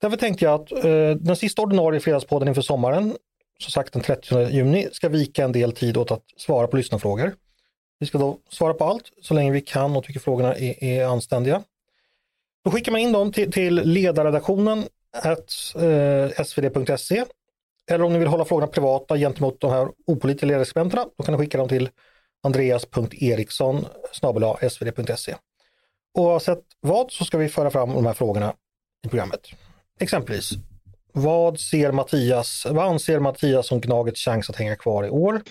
Därför 0.00 0.16
tänkte 0.16 0.44
jag 0.44 0.60
att 0.60 0.72
eh, 0.72 1.10
den 1.20 1.36
sista 1.36 1.62
ordinarie 1.62 2.00
fredagspodden 2.00 2.48
inför 2.48 2.62
sommaren, 2.62 3.16
som 3.60 3.70
sagt 3.70 3.92
den 3.92 4.02
30 4.02 4.48
juni, 4.50 4.88
ska 4.92 5.08
vika 5.08 5.44
en 5.44 5.52
del 5.52 5.72
tid 5.72 5.96
åt 5.96 6.10
att 6.10 6.22
svara 6.36 6.66
på 6.66 6.76
lyssnarfrågor. 6.76 7.34
Vi 8.04 8.08
ska 8.08 8.18
då 8.18 8.38
svara 8.48 8.74
på 8.74 8.84
allt 8.84 9.12
så 9.22 9.34
länge 9.34 9.52
vi 9.52 9.60
kan 9.60 9.96
och 9.96 10.04
tycker 10.04 10.20
frågorna 10.20 10.54
är, 10.54 10.84
är 10.84 11.06
anständiga. 11.06 11.62
Då 12.64 12.70
skickar 12.70 12.92
man 12.92 13.00
in 13.00 13.12
dem 13.12 13.32
till, 13.32 13.52
till 13.52 13.74
ledarredaktionen 13.74 14.84
at, 15.12 15.54
eh, 15.74 16.44
svd.se 16.44 17.24
eller 17.90 18.04
om 18.04 18.12
ni 18.12 18.18
vill 18.18 18.28
hålla 18.28 18.44
frågorna 18.44 18.66
privata 18.66 19.16
gentemot 19.16 19.60
de 19.60 19.70
här 19.70 19.88
opolitiska 20.06 20.46
ledarskribenterna, 20.46 21.06
då 21.18 21.24
kan 21.24 21.34
ni 21.34 21.38
skicka 21.38 21.58
dem 21.58 21.68
till 21.68 21.88
andreas.eriksson 22.42 23.86
svd.se. 24.70 25.34
Oavsett 26.14 26.62
vad 26.80 27.12
så 27.12 27.24
ska 27.24 27.38
vi 27.38 27.48
föra 27.48 27.70
fram 27.70 27.92
de 27.92 28.06
här 28.06 28.14
frågorna 28.14 28.54
i 29.06 29.08
programmet. 29.08 29.40
Exempelvis, 30.00 30.50
vad, 31.12 31.60
ser 31.60 31.92
Mattias, 31.92 32.66
vad 32.70 32.86
anser 32.86 33.18
Mattias 33.18 33.72
om 33.72 33.80
Gnagets 33.80 34.24
chans 34.24 34.50
att 34.50 34.56
hänga 34.56 34.76
kvar 34.76 35.04
i 35.04 35.10
år? 35.10 35.42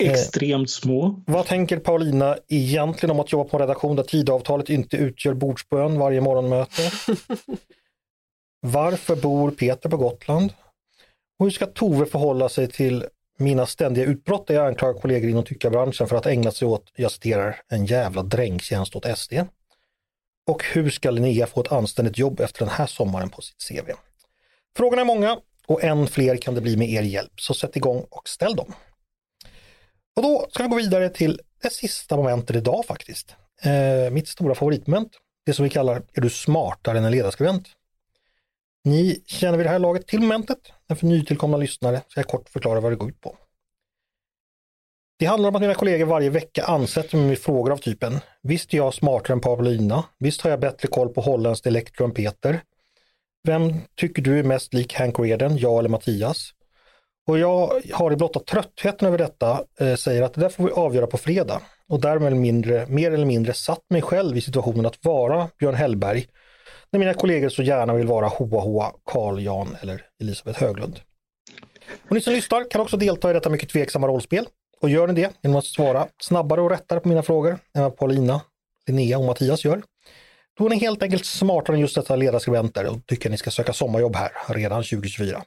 Extremt 0.00 0.70
små. 0.70 1.22
Vad 1.26 1.46
tänker 1.46 1.78
Paulina 1.78 2.36
egentligen 2.48 3.10
om 3.10 3.20
att 3.20 3.32
jobba 3.32 3.50
på 3.50 3.56
en 3.56 3.60
redaktion 3.60 3.96
där 3.96 4.02
tidavtalet 4.02 4.70
inte 4.70 4.96
utgör 4.96 5.34
bordsbön 5.34 5.98
varje 5.98 6.20
morgonmöte? 6.20 6.90
Varför 8.60 9.16
bor 9.16 9.50
Peter 9.50 9.88
på 9.88 9.96
Gotland? 9.96 10.52
Och 11.38 11.46
hur 11.46 11.50
ska 11.50 11.66
Tove 11.66 12.06
förhålla 12.06 12.48
sig 12.48 12.68
till 12.68 13.04
mina 13.38 13.66
ständiga 13.66 14.04
utbrott 14.04 14.46
där 14.46 14.54
jag 14.54 14.66
anklagar 14.66 15.00
kollegor 15.00 15.30
inom 15.30 15.44
tyckarbranschen 15.44 16.08
för 16.08 16.16
att 16.16 16.26
ägna 16.26 16.50
sig 16.50 16.68
åt, 16.68 16.92
jag 16.96 17.10
citerar, 17.10 17.60
en 17.68 17.86
jävla 17.86 18.22
drängtjänst 18.22 18.96
åt 18.96 19.18
SD? 19.18 19.32
Och 20.46 20.64
hur 20.64 20.90
ska 20.90 21.10
Linnea 21.10 21.46
få 21.46 21.60
ett 21.60 21.72
anständigt 21.72 22.18
jobb 22.18 22.40
efter 22.40 22.60
den 22.60 22.74
här 22.74 22.86
sommaren 22.86 23.30
på 23.30 23.42
sitt 23.42 23.68
CV? 23.68 23.90
Frågorna 24.76 25.02
är 25.02 25.06
många 25.06 25.38
och 25.66 25.84
än 25.84 26.06
fler 26.06 26.36
kan 26.36 26.54
det 26.54 26.60
bli 26.60 26.76
med 26.76 26.88
er 26.90 27.02
hjälp, 27.02 27.40
så 27.40 27.54
sätt 27.54 27.76
igång 27.76 28.06
och 28.10 28.28
ställ 28.28 28.56
dem. 28.56 28.72
Och 30.18 30.24
då 30.24 30.46
ska 30.50 30.62
vi 30.62 30.68
gå 30.68 30.76
vidare 30.76 31.08
till 31.10 31.40
det 31.62 31.72
sista 31.72 32.16
momentet 32.16 32.56
idag 32.56 32.84
faktiskt. 32.86 33.36
Eh, 33.62 34.12
mitt 34.12 34.28
stora 34.28 34.54
favoritmoment, 34.54 35.12
det 35.46 35.52
som 35.52 35.62
vi 35.62 35.70
kallar 35.70 36.02
Är 36.12 36.20
du 36.20 36.30
smartare 36.30 36.98
än 36.98 37.04
en 37.04 37.10
ledarskribent? 37.10 37.68
Ni 38.84 39.22
känner 39.26 39.58
vid 39.58 39.66
det 39.66 39.70
här 39.70 39.78
laget 39.78 40.06
till 40.06 40.20
momentet, 40.20 40.58
men 40.86 40.96
för 40.96 41.06
nytillkomna 41.06 41.56
lyssnare 41.56 42.02
ska 42.08 42.20
jag 42.20 42.28
kort 42.28 42.48
förklara 42.48 42.80
vad 42.80 42.92
det 42.92 42.96
går 42.96 43.08
ut 43.08 43.20
på. 43.20 43.36
Det 45.18 45.26
handlar 45.26 45.48
om 45.48 45.56
att 45.56 45.62
mina 45.62 45.74
kollegor 45.74 46.06
varje 46.06 46.30
vecka 46.30 46.64
ansätter 46.64 47.16
mig 47.16 47.26
med 47.26 47.38
frågor 47.38 47.72
av 47.72 47.76
typen 47.76 48.20
Visst 48.42 48.74
är 48.74 48.78
jag 48.78 48.94
smartare 48.94 49.32
än 49.32 49.40
Paulina? 49.40 50.04
Visst 50.18 50.40
har 50.40 50.50
jag 50.50 50.60
bättre 50.60 50.88
koll 50.88 51.08
på 51.08 51.20
holländskt 51.20 51.66
elektro 51.66 52.04
än 52.04 52.14
Peter? 52.14 52.60
Vem 53.44 53.74
tycker 53.96 54.22
du 54.22 54.38
är 54.38 54.42
mest 54.42 54.74
lik 54.74 54.94
Hank 54.94 55.18
Rearden, 55.18 55.56
jag 55.58 55.78
eller 55.78 55.88
Mattias? 55.88 56.54
Och 57.28 57.38
jag 57.38 57.82
har 57.92 58.12
i 58.12 58.16
blotta 58.16 58.40
tröttheten 58.40 59.08
över 59.08 59.18
detta 59.18 59.64
eh, 59.80 59.94
säger 59.94 60.22
att 60.22 60.34
det 60.34 60.40
där 60.40 60.48
får 60.48 60.64
vi 60.64 60.70
avgöra 60.70 61.06
på 61.06 61.18
fredag 61.18 61.60
och 61.88 62.00
därmed 62.00 62.36
mindre, 62.36 62.86
mer 62.86 63.10
eller 63.10 63.26
mindre 63.26 63.54
satt 63.54 63.90
mig 63.90 64.02
själv 64.02 64.36
i 64.36 64.40
situationen 64.40 64.86
att 64.86 65.04
vara 65.04 65.48
Björn 65.58 65.74
Hellberg 65.74 66.26
när 66.90 67.00
mina 67.00 67.14
kollegor 67.14 67.48
så 67.48 67.62
gärna 67.62 67.94
vill 67.94 68.06
vara 68.06 68.28
Hoa 68.28 68.60
Hoa, 68.60 68.92
Carl 69.04 69.40
Jan 69.40 69.76
eller 69.80 70.02
Elisabeth 70.20 70.60
Höglund. 70.60 71.00
Och 72.08 72.12
ni 72.12 72.20
som 72.20 72.32
lyssnar 72.32 72.70
kan 72.70 72.80
också 72.80 72.96
delta 72.96 73.30
i 73.30 73.32
detta 73.32 73.50
mycket 73.50 73.68
tveksamma 73.68 74.08
rollspel. 74.08 74.46
Och 74.80 74.90
gör 74.90 75.06
ni 75.06 75.14
det 75.14 75.32
genom 75.42 75.58
att 75.58 75.64
svara 75.64 76.06
snabbare 76.22 76.60
och 76.60 76.70
rättare 76.70 77.00
på 77.00 77.08
mina 77.08 77.22
frågor 77.22 77.58
än 77.74 77.82
vad 77.82 77.96
Paulina, 77.96 78.40
Linnea 78.86 79.18
och 79.18 79.24
Mattias 79.24 79.64
gör, 79.64 79.82
då 80.58 80.66
är 80.66 80.70
ni 80.70 80.76
helt 80.76 81.02
enkelt 81.02 81.26
smartare 81.26 81.76
än 81.76 81.80
just 81.80 81.94
dessa 81.94 82.16
ledarskribenter 82.16 82.86
och 82.86 83.06
tycker 83.06 83.28
att 83.28 83.30
ni 83.30 83.38
ska 83.38 83.50
söka 83.50 83.72
sommarjobb 83.72 84.16
här 84.16 84.30
redan 84.48 84.82
2024. 84.82 85.42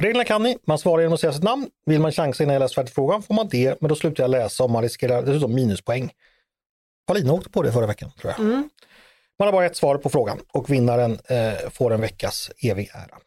Reglerna 0.00 0.24
kan 0.24 0.42
ni, 0.42 0.58
man 0.66 0.78
svarar 0.78 1.02
genom 1.02 1.14
att 1.14 1.20
säga 1.20 1.32
sitt 1.32 1.42
namn. 1.42 1.66
Vill 1.86 2.00
man 2.00 2.12
chansa 2.12 2.42
innan 2.42 2.52
jag 2.52 2.60
läst 2.60 2.74
färdigt 2.74 2.94
frågan 2.94 3.22
får 3.22 3.34
man 3.34 3.48
det, 3.48 3.80
men 3.80 3.88
då 3.88 3.94
slutar 3.94 4.24
jag 4.24 4.30
läsa 4.30 4.64
och 4.64 4.70
man 4.70 4.82
riskerar 4.82 5.22
dessutom 5.22 5.54
minuspoäng. 5.54 6.10
Paulina 7.06 7.32
åkte 7.32 7.50
på 7.50 7.62
det 7.62 7.72
förra 7.72 7.86
veckan 7.86 8.10
tror 8.20 8.32
jag. 8.36 8.40
Mm. 8.46 8.68
Man 9.38 9.46
har 9.48 9.52
bara 9.52 9.66
ett 9.66 9.76
svar 9.76 9.96
på 9.96 10.08
frågan 10.10 10.38
och 10.52 10.70
vinnaren 10.70 11.18
eh, 11.28 11.70
får 11.70 11.92
en 11.92 12.00
veckas 12.00 12.50
evig 12.62 12.90
ära. 12.94 13.18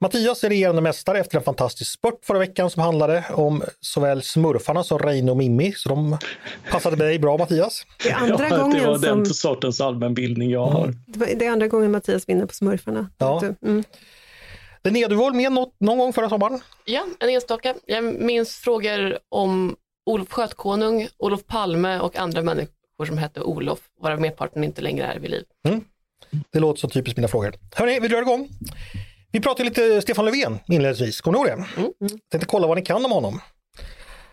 Mattias 0.00 0.44
är 0.44 0.48
regerande 0.48 0.82
mästare 0.82 1.18
efter 1.20 1.36
en 1.38 1.44
fantastisk 1.44 1.90
spurt 1.92 2.18
förra 2.24 2.38
veckan 2.38 2.70
som 2.70 2.82
handlade 2.82 3.24
om 3.32 3.62
såväl 3.80 4.22
smurfarna 4.22 4.84
som 4.84 4.98
Reine 4.98 5.30
och 5.30 5.36
Mimmi. 5.36 5.72
Så 5.76 5.88
de 5.88 6.18
passade 6.70 6.96
dig 6.96 7.18
bra 7.18 7.36
Mattias. 7.38 7.86
Det 8.02 8.10
är 8.10 8.14
andra 8.14 8.34
Ja, 8.48 8.56
det 8.56 8.62
gången 8.62 8.84
var 8.86 8.98
som... 8.98 9.02
den 9.02 9.26
sortens 9.26 9.80
allmänbildning 9.80 10.50
jag 10.50 10.66
har. 10.66 10.94
Det 11.06 11.18
var- 11.18 11.26
det 11.26 11.46
är 11.46 11.50
andra 11.50 11.68
gången 11.68 11.90
Mattias 11.90 12.28
vinner 12.28 12.46
på 12.46 12.54
smurfarna. 12.54 13.10
Ja. 13.18 13.42
Mm. 13.62 13.84
Linnea, 14.84 15.08
du 15.08 15.14
var 15.14 15.32
med 15.32 15.52
något, 15.52 15.74
någon 15.80 15.98
gång 15.98 16.12
förra 16.12 16.28
sommaren? 16.28 16.60
Ja, 16.84 17.06
en 17.20 17.28
enstaka. 17.28 17.74
Jag 17.86 18.04
minns 18.04 18.56
frågor 18.56 19.18
om 19.28 19.76
Olof 20.06 20.28
Skötkonung, 20.32 21.08
Olof 21.18 21.46
Palme 21.46 21.98
och 22.00 22.16
andra 22.16 22.42
människor 22.42 23.04
som 23.06 23.18
hette 23.18 23.40
Olof, 23.40 23.78
varav 24.00 24.20
merparten 24.20 24.64
inte 24.64 24.82
längre 24.82 25.06
är 25.06 25.18
vid 25.18 25.30
liv. 25.30 25.44
Det 26.50 26.60
låter 26.60 26.80
så 26.80 26.88
typiskt 26.88 27.16
mina 27.16 27.28
frågor. 27.28 27.54
Hörrni, 27.74 28.00
vi 28.00 28.08
drar 28.08 28.22
igång. 28.22 28.48
Vi 29.32 29.40
pratade 29.40 29.68
lite 29.68 30.02
Stefan 30.02 30.24
Löfven 30.24 30.58
inledningsvis, 30.68 31.20
kommer 31.20 31.38
ni 31.38 31.50
ihåg 31.50 31.58
det? 31.58 31.80
Mm. 31.80 31.92
Tänkte 32.30 32.46
kolla 32.46 32.66
vad 32.66 32.76
ni 32.76 32.82
kan 32.82 33.04
om 33.04 33.12
honom. 33.12 33.40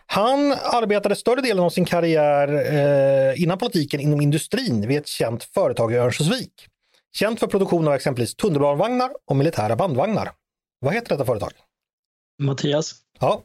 Han 0.06 0.52
arbetade 0.52 1.15
större 1.15 1.41
delen 1.41 1.64
av 1.64 1.69
sin 1.69 1.86
karriär 1.86 2.48
eh, 2.73 3.41
innan 3.44 3.57
politiken 3.57 3.99
inom 3.99 4.22
industrin 4.22 4.88
vid 4.88 4.98
ett 4.98 5.07
känt 5.07 5.44
företag 5.44 5.94
i 5.94 5.95
Örnsköldsvik. 5.95 6.68
Känt 7.14 7.40
för 7.40 7.48
produktion 7.48 7.88
av 7.88 7.94
exempelvis 7.94 8.36
tunnelbanevagnar 8.36 9.11
och 9.30 9.36
militära 9.36 9.76
bandvagnar. 9.76 10.32
Vad 10.82 10.94
heter 10.94 11.10
detta 11.10 11.26
företag? 11.26 11.52
Mattias, 12.40 12.95
Ja, 13.20 13.44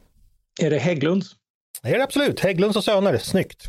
är 0.61 0.69
det 0.69 0.79
Hägglunds? 0.79 1.35
det 1.81 1.89
är 1.89 1.97
det 1.97 2.03
absolut. 2.03 2.39
Hägglunds 2.39 2.77
och 2.77 2.83
Söner, 2.83 3.17
snyggt. 3.17 3.63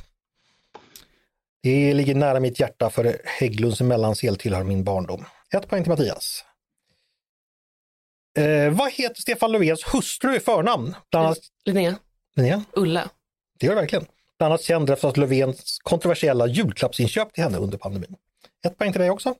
Det 1.62 1.95
ligger 1.95 2.15
nära 2.15 2.40
mitt 2.40 2.61
hjärta 2.61 2.90
för 2.90 3.20
Hägglunds 3.24 3.81
mellansel 3.81 4.36
tillhör 4.36 4.65
min 4.65 4.85
barndom. 4.85 5.24
Ett 5.55 5.69
poäng 5.69 5.82
till 5.82 5.90
Mattias. 5.90 6.45
Eh, 8.39 8.70
vad 8.70 8.93
heter 8.93 9.20
Stefan 9.23 9.53
Löfvens 9.53 9.85
hustru 9.95 10.36
i 10.36 10.40
förnamn? 10.40 10.95
Bland 11.11 11.27
annat, 11.27 11.39
Linnea, 11.65 11.97
Linnea, 12.36 12.65
Ulla. 12.73 13.11
det 13.59 13.66
gör 13.66 13.74
det 13.74 13.81
verkligen. 13.81 14.07
Bland 14.39 14.53
annat 14.53 14.62
känd 14.62 14.90
efter 14.90 15.09
att 15.09 15.16
Löfvens 15.16 15.78
kontroversiella 15.82 16.47
julklappsinköp 16.47 17.32
till 17.32 17.45
henne 17.45 17.59
under 17.59 17.78
pandemin. 17.78 18.16
Ett 18.66 18.78
poäng 18.78 18.93
till 18.93 19.01
dig 19.01 19.11
också. 19.11 19.35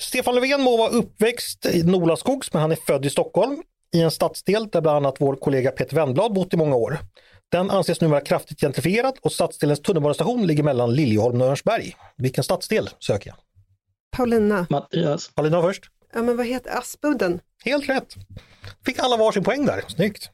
Stefan 0.00 0.34
Löfven 0.34 0.62
må 0.62 0.76
vara 0.76 0.88
uppväxt 0.90 1.66
i 1.66 1.82
Nolaskogs 1.82 2.52
men 2.52 2.62
han 2.62 2.72
är 2.72 2.76
född 2.76 3.06
i 3.06 3.10
Stockholm 3.10 3.62
i 3.94 4.00
en 4.02 4.10
stadsdel 4.10 4.68
där 4.68 4.80
bland 4.80 4.96
annat 4.96 5.16
vår 5.20 5.36
kollega 5.36 5.70
Peter 5.70 5.96
Wennblad 5.96 6.32
bott 6.32 6.54
i 6.54 6.56
många 6.56 6.74
år. 6.76 6.98
Den 7.50 7.70
anses 7.70 8.00
numera 8.00 8.20
kraftigt 8.20 8.60
gentrifierad 8.60 9.18
och 9.22 9.32
stadsdelens 9.32 9.80
tunnelbanestation 9.82 10.46
ligger 10.46 10.62
mellan 10.62 10.94
Liljeholmen 10.94 11.42
och 11.42 11.48
Örnsberg. 11.48 11.96
Vilken 12.16 12.44
stadsdel 12.44 12.90
söker 12.98 13.30
jag? 13.30 13.36
Paulina. 14.16 14.66
Mattias, 14.70 15.30
Paulina 15.34 15.62
först. 15.62 15.84
Ja, 16.14 16.22
men 16.22 16.36
vad 16.36 16.46
heter 16.46 16.78
Aspudden? 16.78 17.40
Helt 17.64 17.88
rätt. 17.88 18.14
Fick 18.84 18.98
alla 18.98 19.16
varsin 19.16 19.44
poäng 19.44 19.66
där, 19.66 19.84
snyggt. 19.88 20.30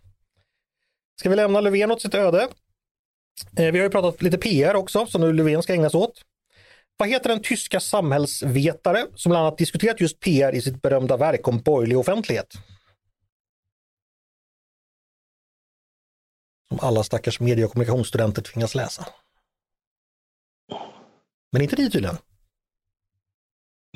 Ska 1.21 1.29
vi 1.31 1.37
lämna 1.37 1.61
Löfven 1.61 1.91
åt 1.91 2.03
sitt 2.03 2.15
öde? 2.15 2.43
Eh, 3.57 3.73
Vi 3.73 3.79
har 3.79 3.85
ju 3.85 3.91
pratat 3.91 4.23
lite 4.23 4.39
PR 4.39 4.75
också 4.75 5.07
som 5.07 5.21
nu 5.21 5.33
Löfven 5.33 5.63
ska 5.63 5.73
ägna 5.75 5.91
sig 5.91 6.01
åt. 6.01 6.23
Vad 6.97 7.09
heter 7.09 7.29
den 7.29 7.43
tyska 7.43 7.81
samhällsvetare 7.81 9.07
som 9.15 9.31
bland 9.31 9.47
annat 9.47 9.59
diskuterat 9.59 10.01
just 10.01 10.21
PR 10.21 10.53
i 10.53 10.63
sitt 10.63 10.83
berömda 10.83 11.17
verk 11.17 11.49
om 11.49 11.59
borgerlig 11.59 11.99
offentlighet? 11.99 12.55
Som 16.69 16.81
alla 16.81 17.03
stackars 17.05 17.41
medie 17.41 17.65
och 17.65 17.73
kommunikationsstudenter 17.73 18.43
tvingas 18.43 18.75
läsa. 18.75 19.07
Men 21.53 21.63
inte 21.63 21.77
ni 21.77 21.91
tydligen. 21.91 22.17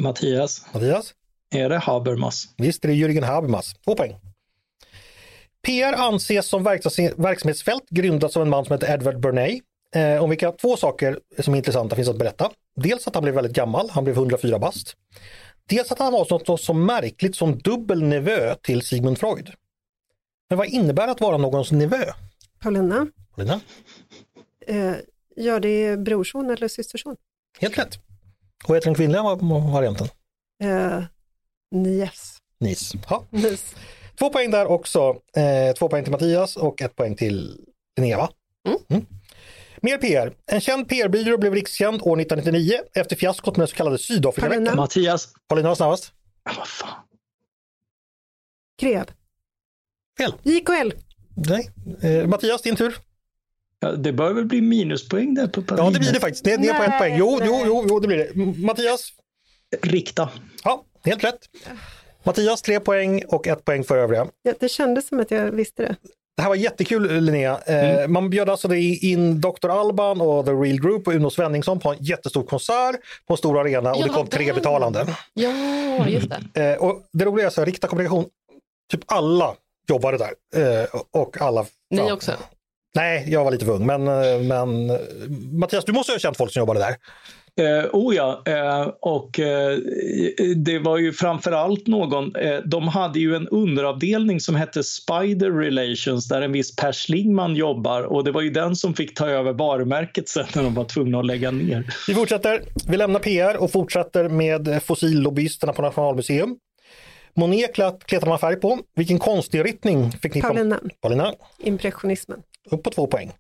Mattias, 0.01 0.67
Mattias? 0.75 1.15
är 1.51 1.69
det 1.69 1.79
Habermas? 1.79 2.49
Visst 2.57 2.85
är 2.85 2.89
det 2.89 2.95
Jürgen 2.95 3.25
Habermas. 3.25 3.75
Två 3.85 3.95
poäng. 3.95 4.17
PR 5.63 5.93
anses 5.93 6.47
som 6.47 6.65
verksamhetsfält 7.17 7.91
grundat 7.91 8.37
av 8.37 8.43
en 8.43 8.51
man 8.51 8.65
som 8.65 8.73
heter 8.73 8.95
Edward 8.95 9.21
Bernay. 9.21 9.61
Eh, 9.95 10.23
om 10.23 10.31
vilka 10.31 10.53
två 10.53 10.77
saker 10.77 11.21
som 11.39 11.55
är 11.55 11.59
intressanta 11.59 11.97
finns 11.97 12.09
att 12.09 12.19
berätta. 12.19 12.51
Dels 12.77 13.07
att 13.07 13.15
han 13.15 13.23
blev 13.23 13.35
väldigt 13.35 13.53
gammal, 13.53 13.91
han 13.91 14.05
blev 14.05 14.17
104 14.17 14.59
bast. 14.59 14.97
Dels 15.69 15.93
att 15.93 15.99
han 15.99 16.13
var 16.13 16.27
något 16.49 16.61
så 16.61 16.73
märkligt 16.75 17.37
som 17.37 17.59
dubbel 17.59 18.03
nevö 18.03 18.55
till 18.55 18.83
Sigmund 18.83 19.19
Freud. 19.19 19.51
Men 20.49 20.59
vad 20.59 20.67
innebär 20.67 21.09
att 21.09 21.21
vara 21.21 21.37
någons 21.37 21.73
nevö? 21.73 22.05
Paulina. 22.63 23.07
Paulina? 23.35 23.61
Eh, 24.67 24.95
ja, 25.37 25.61
det 25.61 25.69
är 25.69 25.97
brorson 25.97 26.51
eller 26.51 26.69
systerson. 26.69 27.17
Helt 27.61 27.79
rätt. 27.79 27.99
Och 28.65 28.77
heter 28.77 28.87
den 28.87 28.95
kvinnliga 28.95 29.23
va- 29.23 29.39
varianten? 29.73 30.09
Eh, 30.65 31.03
Nies. 31.71 32.39
Nis. 32.61 32.93
Ja. 33.11 33.25
Nies. 33.31 33.75
Två 34.19 34.31
poäng 34.31 34.51
där 34.51 34.67
också. 34.67 35.17
Eh, 35.37 35.75
två 35.79 35.89
poäng 35.89 36.03
till 36.05 36.13
Mattias 36.13 36.57
och 36.57 36.83
ett 36.83 36.97
poäng 36.97 37.17
till 37.17 37.61
Linnea 37.97 38.17
va? 38.19 38.31
Mm. 38.91 39.07
Mer 39.83 39.99
PR. 39.99 40.33
En 40.47 40.61
känd 40.61 40.89
PR-byrå 40.89 41.39
blev 41.39 41.55
rikskänd 41.55 42.03
år 42.03 42.21
1999 42.21 42.73
efter 42.95 43.17
fiaskot 43.17 43.57
med 43.57 43.61
den 43.63 43.69
så 43.69 43.77
kallade 43.77 43.99
Sydafrikaveckan. 43.99 44.77
Mattias, 44.77 45.29
Paulina 45.49 45.69
var 45.69 45.75
snabbast. 45.77 46.13
ah, 46.45 46.53
vad 46.59 46.69
fan. 46.69 46.95
Krev. 48.81 49.05
Fel. 50.19 50.33
JKL. 50.43 50.93
Nej. 51.49 51.71
Eh, 52.03 52.27
Mattias, 52.27 52.63
din 52.63 52.77
tur. 52.77 52.97
Ja, 53.81 53.93
det 53.93 54.13
bör 54.13 54.33
väl 54.33 54.45
bli 54.45 54.61
minuspoäng 54.61 55.35
där 55.35 55.47
på 55.49 55.61
Ja, 55.61 55.65
Paulina? 55.67 55.91
det 55.91 55.99
blir 55.99 56.13
det 56.13 56.21
faktiskt. 56.21 56.45
Ner, 56.45 56.59
ner 56.59 56.75
på 56.75 56.83
ett 56.83 56.89
Nej, 56.89 56.99
poäng. 56.99 57.17
Jo, 57.19 57.39
jo, 57.45 57.53
nej. 57.53 57.63
jo, 57.67 57.85
jo, 57.89 58.01
det 58.01 58.09
blir 58.09 58.17
det. 58.19 58.35
Mattias? 58.67 59.13
Rikta. 59.83 60.31
Ja, 60.65 60.85
helt 61.05 61.25
rätt. 61.25 61.39
Mattias, 62.23 62.63
tre 62.63 62.81
poäng 62.81 63.25
och 63.29 63.47
ett 63.47 63.65
poäng 63.65 63.85
för 63.85 63.99
övriga. 63.99 64.27
Ja, 64.43 64.53
det 64.61 64.69
kändes 64.69 65.09
som 65.09 65.21
att 65.21 65.31
jag 65.31 65.51
visste 65.51 65.83
det. 65.83 65.97
Det 66.39 66.43
här 66.43 66.49
var 66.49 66.57
jättekul 66.57 67.21
Linnea. 67.21 67.61
Eh, 67.67 68.09
Man 68.09 68.31
bjöd 68.31 68.49
alltså 68.51 68.75
in 68.75 69.41
Dr. 69.41 69.69
Alban 69.69 70.21
och 70.21 70.47
The 70.47 70.53
Real 70.53 70.81
Group 70.81 71.07
och 71.07 71.15
Uno 71.15 71.31
Svenningsson 71.31 71.81
på 71.81 71.93
en 71.93 71.97
jättestor 72.01 72.43
konsert 72.43 72.97
på 73.27 73.35
en 73.35 73.39
stor 73.39 73.61
arena 73.61 73.91
och 73.93 74.01
Ja, 74.01 74.07
det 74.07 74.09
kom 74.09 74.27
tre 74.27 74.53
betalande. 74.53 75.07
Ja, 75.35 76.09
just 76.09 76.29
det. 76.55 76.73
Eh, 76.73 76.79
och 76.79 77.03
det 77.13 77.25
roliga 77.25 77.47
är 77.47 77.51
så 77.51 77.61
här, 77.61 77.67
Rikta 77.67 77.89
Kommunikation, 77.89 78.27
typ 78.93 79.01
alla 79.07 79.55
jobbade 79.89 80.19
där. 80.19 80.33
Eh, 80.83 80.89
och 81.11 81.41
alla... 81.41 81.67
Ni 81.91 81.99
ja. 81.99 82.13
också? 82.13 82.33
Nej, 82.95 83.25
jag 83.29 83.45
var 83.45 83.51
lite 83.51 83.65
för 83.65 83.73
ung, 83.73 83.87
men, 83.87 84.05
men 84.47 84.87
Mattias, 85.59 85.85
du 85.85 85.93
måste 85.93 86.13
ha 86.13 86.19
känt 86.19 86.37
folk 86.37 86.53
som 86.53 86.61
jobbade 86.61 86.81
där. 86.81 86.97
Eh, 87.59 87.85
oh 87.93 88.15
ja, 88.17 88.43
eh, 88.47 88.89
och 89.01 89.41
eh, 89.41 89.79
det 90.57 90.79
var 90.79 90.99
ju 90.99 91.13
framförallt 91.13 91.87
någon, 91.87 92.35
eh, 92.37 92.57
de 92.65 92.89
hade 92.89 93.19
ju 93.19 93.35
en 93.35 93.49
underavdelning 93.49 94.41
som 94.41 94.55
hette 94.55 94.83
Spider 94.85 95.51
Relations 95.51 96.29
där 96.29 96.43
en 96.43 96.53
viss 96.53 96.77
Per 96.77 96.93
Schlingman 96.93 97.57
jobbar 97.57 98.03
och 98.03 98.25
det 98.25 98.31
var 98.33 98.41
ju 98.43 98.51
den 98.51 98.77
som 98.77 98.95
fick 98.95 99.15
ta 99.15 99.27
över 99.29 99.53
varumärket 99.53 100.29
sen 100.29 100.47
när 100.55 100.63
de 100.63 100.75
var 100.75 100.85
tvungna 100.85 101.19
att 101.19 101.27
lägga 101.27 101.51
ner. 101.51 101.95
Vi 102.09 102.15
fortsätter. 102.15 102.63
Vi 102.89 102.97
lämnar 102.97 103.21
PR 103.21 103.57
och 103.57 103.73
fortsätter 103.73 104.29
med 104.29 104.83
fossillobbyisten 104.85 105.75
på 105.75 105.83
Nationalmuseum. 105.83 106.57
Monet 107.35 107.75
klet- 107.75 108.05
kletade 108.05 108.31
man 108.31 108.39
färg 108.39 108.57
på. 108.57 108.79
Vilken 108.97 109.19
konstinriktning 109.19 110.13
fick 110.13 110.35
ni 110.35 110.41
på? 110.41 110.47
Paulina. 110.49 110.81
Paulina, 111.03 111.33
Impressionismen. 111.63 112.39
upp 112.71 112.83
på 112.83 112.91
två 112.91 113.07
poäng. 113.07 113.31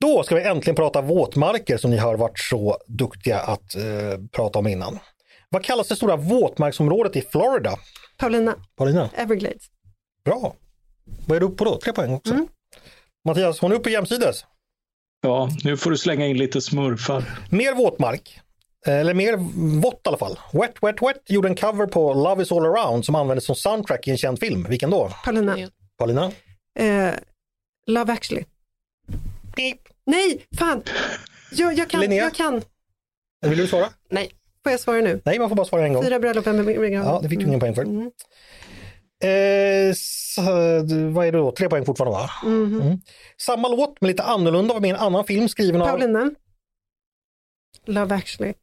Då 0.00 0.22
ska 0.22 0.34
vi 0.34 0.42
äntligen 0.42 0.76
prata 0.76 1.00
våtmarker 1.00 1.76
som 1.76 1.90
ni 1.90 1.96
har 1.96 2.16
varit 2.16 2.38
så 2.38 2.78
duktiga 2.86 3.40
att 3.40 3.74
eh, 3.74 3.82
prata 4.32 4.58
om 4.58 4.66
innan. 4.66 4.98
Vad 5.48 5.64
kallas 5.64 5.88
det 5.88 5.96
stora 5.96 6.16
våtmarksområdet 6.16 7.16
i 7.16 7.22
Florida? 7.22 7.72
Paulina. 8.18 8.54
Paulina, 8.76 9.10
Everglades. 9.14 9.62
bra. 10.24 10.54
Vad 11.26 11.36
är 11.36 11.40
du 11.40 11.46
uppe 11.46 11.56
på 11.56 11.64
då? 11.64 11.78
Tre 11.80 11.92
poäng 11.92 12.14
också. 12.14 12.46
Mattias, 13.24 13.60
hon 13.60 13.72
är 13.72 13.76
uppe 13.76 13.90
jämsides. 13.90 14.44
Ja, 15.22 15.50
nu 15.64 15.76
får 15.76 15.90
du 15.90 15.96
slänga 15.98 16.26
in 16.26 16.36
lite 16.38 16.60
smurfar. 16.60 17.38
Mer 17.50 17.74
våtmark. 17.74 18.40
Eller 18.86 19.14
mer 19.14 19.36
vått 19.80 20.00
i 20.04 20.08
alla 20.08 20.16
fall. 20.18 20.38
Wet 20.52 20.74
Wet 20.82 21.02
Wet 21.02 21.30
gjorde 21.30 21.48
en 21.48 21.56
cover 21.56 21.86
på 21.86 22.14
Love 22.14 22.42
is 22.42 22.52
all 22.52 22.64
around 22.66 23.04
som 23.04 23.14
användes 23.14 23.44
som 23.44 23.54
soundtrack 23.56 24.08
i 24.08 24.10
en 24.10 24.16
känd 24.16 24.38
film. 24.40 24.66
Vilken 24.68 24.90
då? 24.90 25.10
Paulina. 25.24 25.56
Paulina? 25.98 26.32
Eh, 26.78 27.14
Love 27.86 28.12
actually. 28.12 28.44
Nej, 30.06 30.46
fan! 30.58 30.82
Jag, 31.52 31.74
jag 31.78 31.90
kan, 31.90 32.00
Linnea? 32.00 32.22
jag 32.24 32.34
kan. 32.34 32.62
Vill 33.46 33.58
du 33.58 33.66
svara? 33.66 33.88
Nej. 34.10 34.30
Får 34.62 34.70
jag 34.72 34.80
svara 34.80 35.00
nu? 35.00 35.20
Nej, 35.24 35.38
man 35.38 35.48
får 35.48 35.56
bara 35.56 35.66
svara 35.66 35.86
en 35.86 35.92
gång. 35.92 36.04
Fyra 36.04 36.18
bröllop, 36.18 36.46
en 36.46 36.64
begravning. 36.66 36.92
Ja, 36.94 37.20
det 37.22 37.28
fick 37.28 37.38
du 37.38 37.46
ingen 37.46 37.60
poäng 37.60 37.74
för. 37.74 37.82
Mm. 37.82 38.10
Eh, 39.24 39.90
s- 39.90 40.36
vad 41.14 41.26
är 41.26 41.32
det 41.32 41.38
då? 41.38 41.52
Tre 41.52 41.68
poäng 41.68 41.84
fortfarande 41.84 42.18
va? 42.18 42.30
Mhm. 42.44 42.80
Mm. 42.80 42.98
Samma 43.40 43.68
låt 43.68 44.00
men 44.00 44.08
lite 44.08 44.22
annorlunda 44.22 44.74
var 44.74 44.80
med 44.80 44.88
i 44.88 44.90
en 44.90 44.96
annan 44.96 45.24
film 45.24 45.48
skriven 45.48 45.82
av... 45.82 45.86
Paulina. 45.86 46.30
Love 47.86 48.14
actually. 48.14 48.54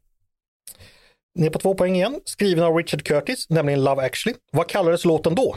Ni 1.34 1.46
är 1.46 1.50
på 1.50 1.58
två 1.58 1.74
poäng 1.74 1.94
igen. 1.96 2.20
Skriven 2.24 2.64
av 2.64 2.76
Richard 2.76 3.02
Curtis, 3.02 3.50
nämligen 3.50 3.84
Love 3.84 4.02
actually. 4.06 4.38
Vad 4.52 4.68
kallades 4.68 5.04
låten 5.04 5.34
då? 5.34 5.56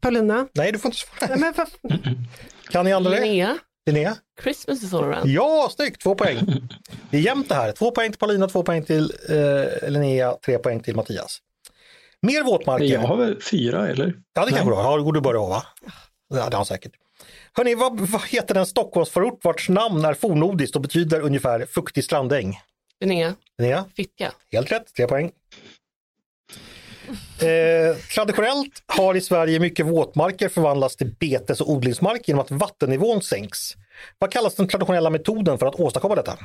Paulina. 0.00 0.46
Nej, 0.54 0.72
du 0.72 0.78
får 0.78 0.88
inte 0.88 0.98
svara. 0.98 1.30
Nej, 1.30 1.38
men 1.38 1.54
vad- 1.56 1.92
Kan 2.70 2.84
ni 2.84 2.92
andra 2.92 3.10
det? 3.10 3.20
Linnea, 3.20 3.58
Linnea? 3.86 4.16
Christmas 4.42 4.82
is 4.82 4.94
all 4.94 5.04
around. 5.04 5.30
Ja, 5.30 5.70
snyggt! 5.76 6.02
Två 6.02 6.14
poäng. 6.14 6.38
Det 7.10 7.16
är 7.16 7.20
jämnt 7.20 7.48
det 7.48 7.54
här. 7.54 7.72
Två 7.72 7.90
poäng 7.90 8.10
till 8.10 8.18
Paulina, 8.18 8.48
två 8.48 8.62
poäng 8.62 8.84
till 8.84 9.12
eh, 9.28 9.90
Linnea, 9.90 10.32
tre 10.32 10.58
poäng 10.58 10.80
till 10.80 10.96
Mattias. 10.96 11.38
Mer 12.22 12.42
våtmarker. 12.42 12.84
Jag 12.84 13.00
har 13.00 13.16
väl 13.16 13.42
fyra 13.42 13.88
eller? 13.88 14.14
Ja, 14.34 14.44
det 14.44 14.50
kanske 14.50 14.70
du 14.70 14.74
har. 14.74 14.98
Ja, 14.98 15.12
du 15.12 15.20
börjar 15.20 15.48
va? 15.48 15.66
Ja, 16.28 16.36
det 16.36 16.42
har 16.42 16.52
han 16.52 16.66
säkert. 16.66 16.92
Hörni, 17.52 17.74
vad, 17.74 18.00
vad 18.00 18.22
heter 18.22 18.54
den 18.54 18.66
Stockholmsförort 18.66 19.44
vars 19.44 19.68
namn 19.68 20.04
är 20.04 20.14
fornnordiskt 20.14 20.76
och 20.76 20.82
betyder 20.82 21.20
ungefär 21.20 21.66
fuktig 21.66 22.04
strandäng? 22.04 22.60
Linnea, 23.00 23.34
Linnea? 23.58 23.84
Fittja. 23.96 24.32
Helt 24.52 24.72
rätt, 24.72 24.94
tre 24.96 25.06
poäng. 25.06 25.30
Eh, 27.40 27.96
traditionellt 28.14 28.82
har 28.86 29.14
i 29.14 29.20
Sverige 29.20 29.60
mycket 29.60 29.86
våtmarker 29.86 30.48
förvandlats 30.48 30.96
till 30.96 31.14
betes 31.20 31.60
och 31.60 31.70
odlingsmark 31.70 32.28
genom 32.28 32.40
att 32.40 32.50
vattennivån 32.50 33.22
sänks. 33.22 33.74
Vad 34.18 34.32
kallas 34.32 34.54
den 34.54 34.68
traditionella 34.68 35.10
metoden 35.10 35.58
för 35.58 35.66
att 35.66 35.74
åstadkomma 35.74 36.14
detta? 36.14 36.38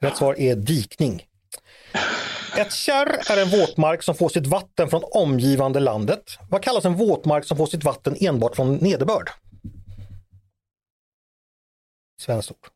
Rätt 0.00 0.16
svar 0.16 0.40
är 0.40 0.56
dikning. 0.56 1.26
Ett 2.56 2.72
kärr 2.72 3.32
är 3.32 3.42
en 3.42 3.60
våtmark 3.60 4.02
som 4.02 4.14
får 4.14 4.28
sitt 4.28 4.46
vatten 4.46 4.90
från 4.90 5.02
omgivande 5.04 5.80
landet. 5.80 6.38
Vad 6.50 6.62
kallas 6.62 6.84
en 6.84 6.94
våtmark 6.94 7.44
som 7.44 7.56
får 7.56 7.66
sitt 7.66 7.84
vatten 7.84 8.16
enbart 8.20 8.56
från 8.56 8.74
nederbörd? 8.74 9.30
Svenskt 12.20 12.50
ord. 12.50 12.68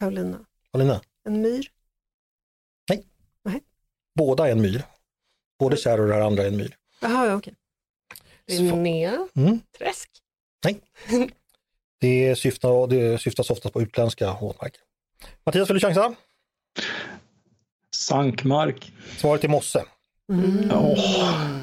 Paulina. 0.00 0.38
Paulina? 0.72 1.00
En 1.24 1.40
myr. 1.42 1.68
Båda 4.14 4.48
är 4.48 4.52
en 4.52 4.60
myr. 4.62 4.82
Både 5.58 5.76
kärr 5.76 6.00
och 6.00 6.06
det 6.06 6.14
här 6.14 6.20
andra 6.20 6.42
är 6.42 6.46
en 6.48 6.56
myr. 6.56 6.76
Jaha, 7.00 7.26
ja, 7.26 7.34
okej. 7.34 7.54
Linnea, 8.46 9.28
Mm. 9.34 9.60
Träsk. 9.78 10.10
Det, 12.00 12.36
syftar, 12.38 12.86
det 12.86 13.18
syftas 13.20 13.50
oftast 13.50 13.72
på 13.72 13.82
utländska 13.82 14.36
våtmarker. 14.40 14.80
Mattias, 15.44 15.70
vill 15.70 15.74
du 15.74 15.80
chansa? 15.80 16.14
Sankmark. 17.96 18.92
Svaret 19.16 19.44
är 19.44 19.48
mosse. 19.48 19.84
Mm. 20.32 20.70
Åh, 20.74 21.59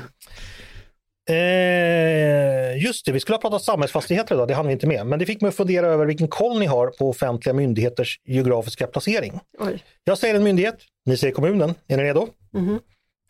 Eh, 1.29 2.83
just 2.83 3.05
det, 3.05 3.11
vi 3.11 3.19
skulle 3.19 3.35
ha 3.35 3.41
pratat 3.41 3.63
samhällsfastigheter 3.63 4.35
idag, 4.35 4.47
det 4.47 4.53
hann 4.53 4.67
vi 4.67 4.73
inte 4.73 4.87
med. 4.87 5.05
Men 5.07 5.19
det 5.19 5.25
fick 5.25 5.41
mig 5.41 5.49
att 5.49 5.55
fundera 5.55 5.87
över 5.87 6.05
vilken 6.05 6.27
koll 6.27 6.59
ni 6.59 6.65
har 6.65 6.87
på 6.87 7.09
offentliga 7.09 7.53
myndigheters 7.53 8.19
geografiska 8.23 8.87
placering. 8.87 9.39
Oj. 9.59 9.83
Jag 10.03 10.17
säger 10.17 10.35
en 10.35 10.43
myndighet, 10.43 10.75
ni 11.05 11.17
säger 11.17 11.33
kommunen. 11.33 11.73
Är 11.87 11.97
ni 11.97 12.03
redo? 12.03 12.27
Mhm. 12.51 12.79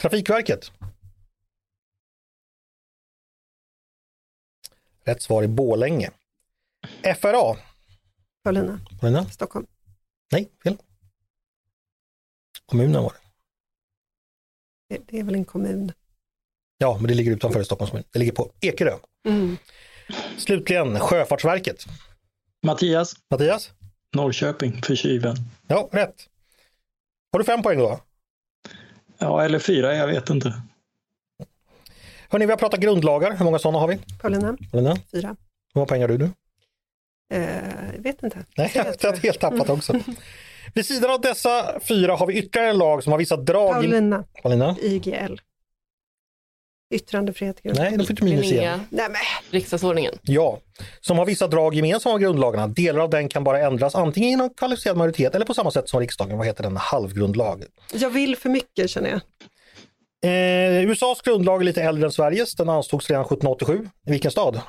Trafikverket. 0.02 0.72
Rätt 5.04 5.22
svar 5.22 5.44
är 5.44 5.48
Bålänge. 5.48 6.12
FRA. 7.22 7.56
Paulina. 8.44 8.80
Paulina? 9.00 9.26
Stockholm. 9.26 9.66
Nej, 10.32 10.50
fel. 10.64 10.78
Kommunen 12.66 13.04
var 13.04 13.14
det. 13.14 13.20
Det, 14.96 15.02
det 15.08 15.20
är 15.20 15.24
väl 15.24 15.36
en 15.36 15.46
kommun. 15.46 15.92
Ja, 16.78 16.98
men 16.98 17.08
det 17.08 17.14
ligger 17.14 17.32
utanför 17.32 17.64
Stockholms 17.64 17.92
kommun. 17.92 18.04
Det 18.12 18.20
ligger 18.20 18.32
på 18.32 18.52
Ekerö. 18.62 18.94
Mm. 19.28 19.58
Slutligen 20.38 21.00
Sjöfartsverket. 21.00 21.86
Mattias, 22.66 23.14
Mattias? 23.32 23.72
Norrköping 24.16 24.82
för 24.82 24.96
kyven. 24.96 25.36
Ja, 25.68 25.90
rätt. 25.92 26.16
Har 27.32 27.40
du 27.40 27.46
fem 27.46 27.62
poäng 27.62 27.80
då? 27.80 28.00
Ja, 29.18 29.44
eller 29.44 29.60
fyra, 29.60 29.96
jag 29.96 30.08
vet 30.08 30.30
inte. 30.30 30.62
Hörni, 32.30 32.46
vi 32.46 32.52
har 32.52 32.58
pratat 32.58 32.80
grundlagar. 32.80 33.36
Hur 33.38 33.46
många 33.46 33.60
sådana 33.60 33.80
har 33.80 33.88
vi? 33.88 33.98
Paulina. 34.22 34.58
Paulina? 34.72 34.96
Fyra. 35.12 35.28
Hur 35.74 35.80
många 35.80 35.86
poäng 35.86 36.02
har 36.02 36.08
du 36.08 36.18
nu? 36.18 36.30
Eh, 37.34 37.96
jag 37.96 38.02
vet 38.04 38.24
inte. 38.24 38.46
Nej, 38.58 38.72
jag 38.74 38.84
har 38.84 39.18
helt 39.18 39.40
tappat 39.40 39.70
också. 39.70 40.00
Vid 40.74 40.86
sidan 40.86 41.12
av 41.12 41.22
dessa 41.22 41.80
fyra 41.80 42.16
har 42.16 42.28
vi 42.28 42.34
ytterligare 42.38 42.70
en 42.70 42.78
lag 42.78 43.04
som 43.04 43.12
har 43.12 43.20
vissa 43.20 43.38
drag. 43.38 43.70
i- 43.70 43.88
Paulina. 43.88 44.24
Paulina? 44.44 44.76
IGL. 44.82 45.36
Yttrandefrihet. 46.94 47.60
Nej, 47.64 47.98
då 47.98 48.06
fick 48.06 48.20
du 48.20 48.26
minus 48.26 48.46
igen. 48.52 48.80
Nej, 48.90 49.08
men. 49.10 49.16
riksdagsordningen. 49.52 50.14
Ja, 50.22 50.60
som 51.02 51.18
har 51.18 51.26
vissa 51.26 51.48
drag 51.48 51.74
gemensamma 51.76 52.16
med 52.16 52.22
grundlagarna. 52.22 52.68
Delar 52.68 53.00
av 53.02 53.10
den 53.10 53.30
kan 53.30 53.44
bara 53.44 53.60
ändras 53.60 53.96
antingen 53.96 54.30
genom 54.30 54.50
kvalificerad 54.54 54.98
majoritet 54.98 55.36
eller 55.36 55.46
på 55.46 55.54
samma 55.54 55.72
sätt 55.72 55.90
som 55.90 56.00
riksdagen. 56.00 56.38
Vad 56.38 56.48
heter 56.48 56.64
den? 56.64 56.78
Halvgrundlag. 56.78 57.64
Jag 57.94 58.10
vill 58.10 58.36
för 58.36 58.50
mycket 58.50 58.90
känner 58.90 59.10
jag. 59.10 59.22
Eh, 60.26 60.90
USAs 60.90 61.22
grundlag 61.22 61.62
är 61.62 61.66
lite 61.66 61.84
äldre 61.84 62.06
än 62.06 62.12
Sveriges. 62.12 62.56
Den 62.56 62.70
antogs 62.70 63.10
redan 63.10 63.26
1787. 63.26 63.90
I 64.08 64.12
vilken 64.12 64.32
stad? 64.32 64.62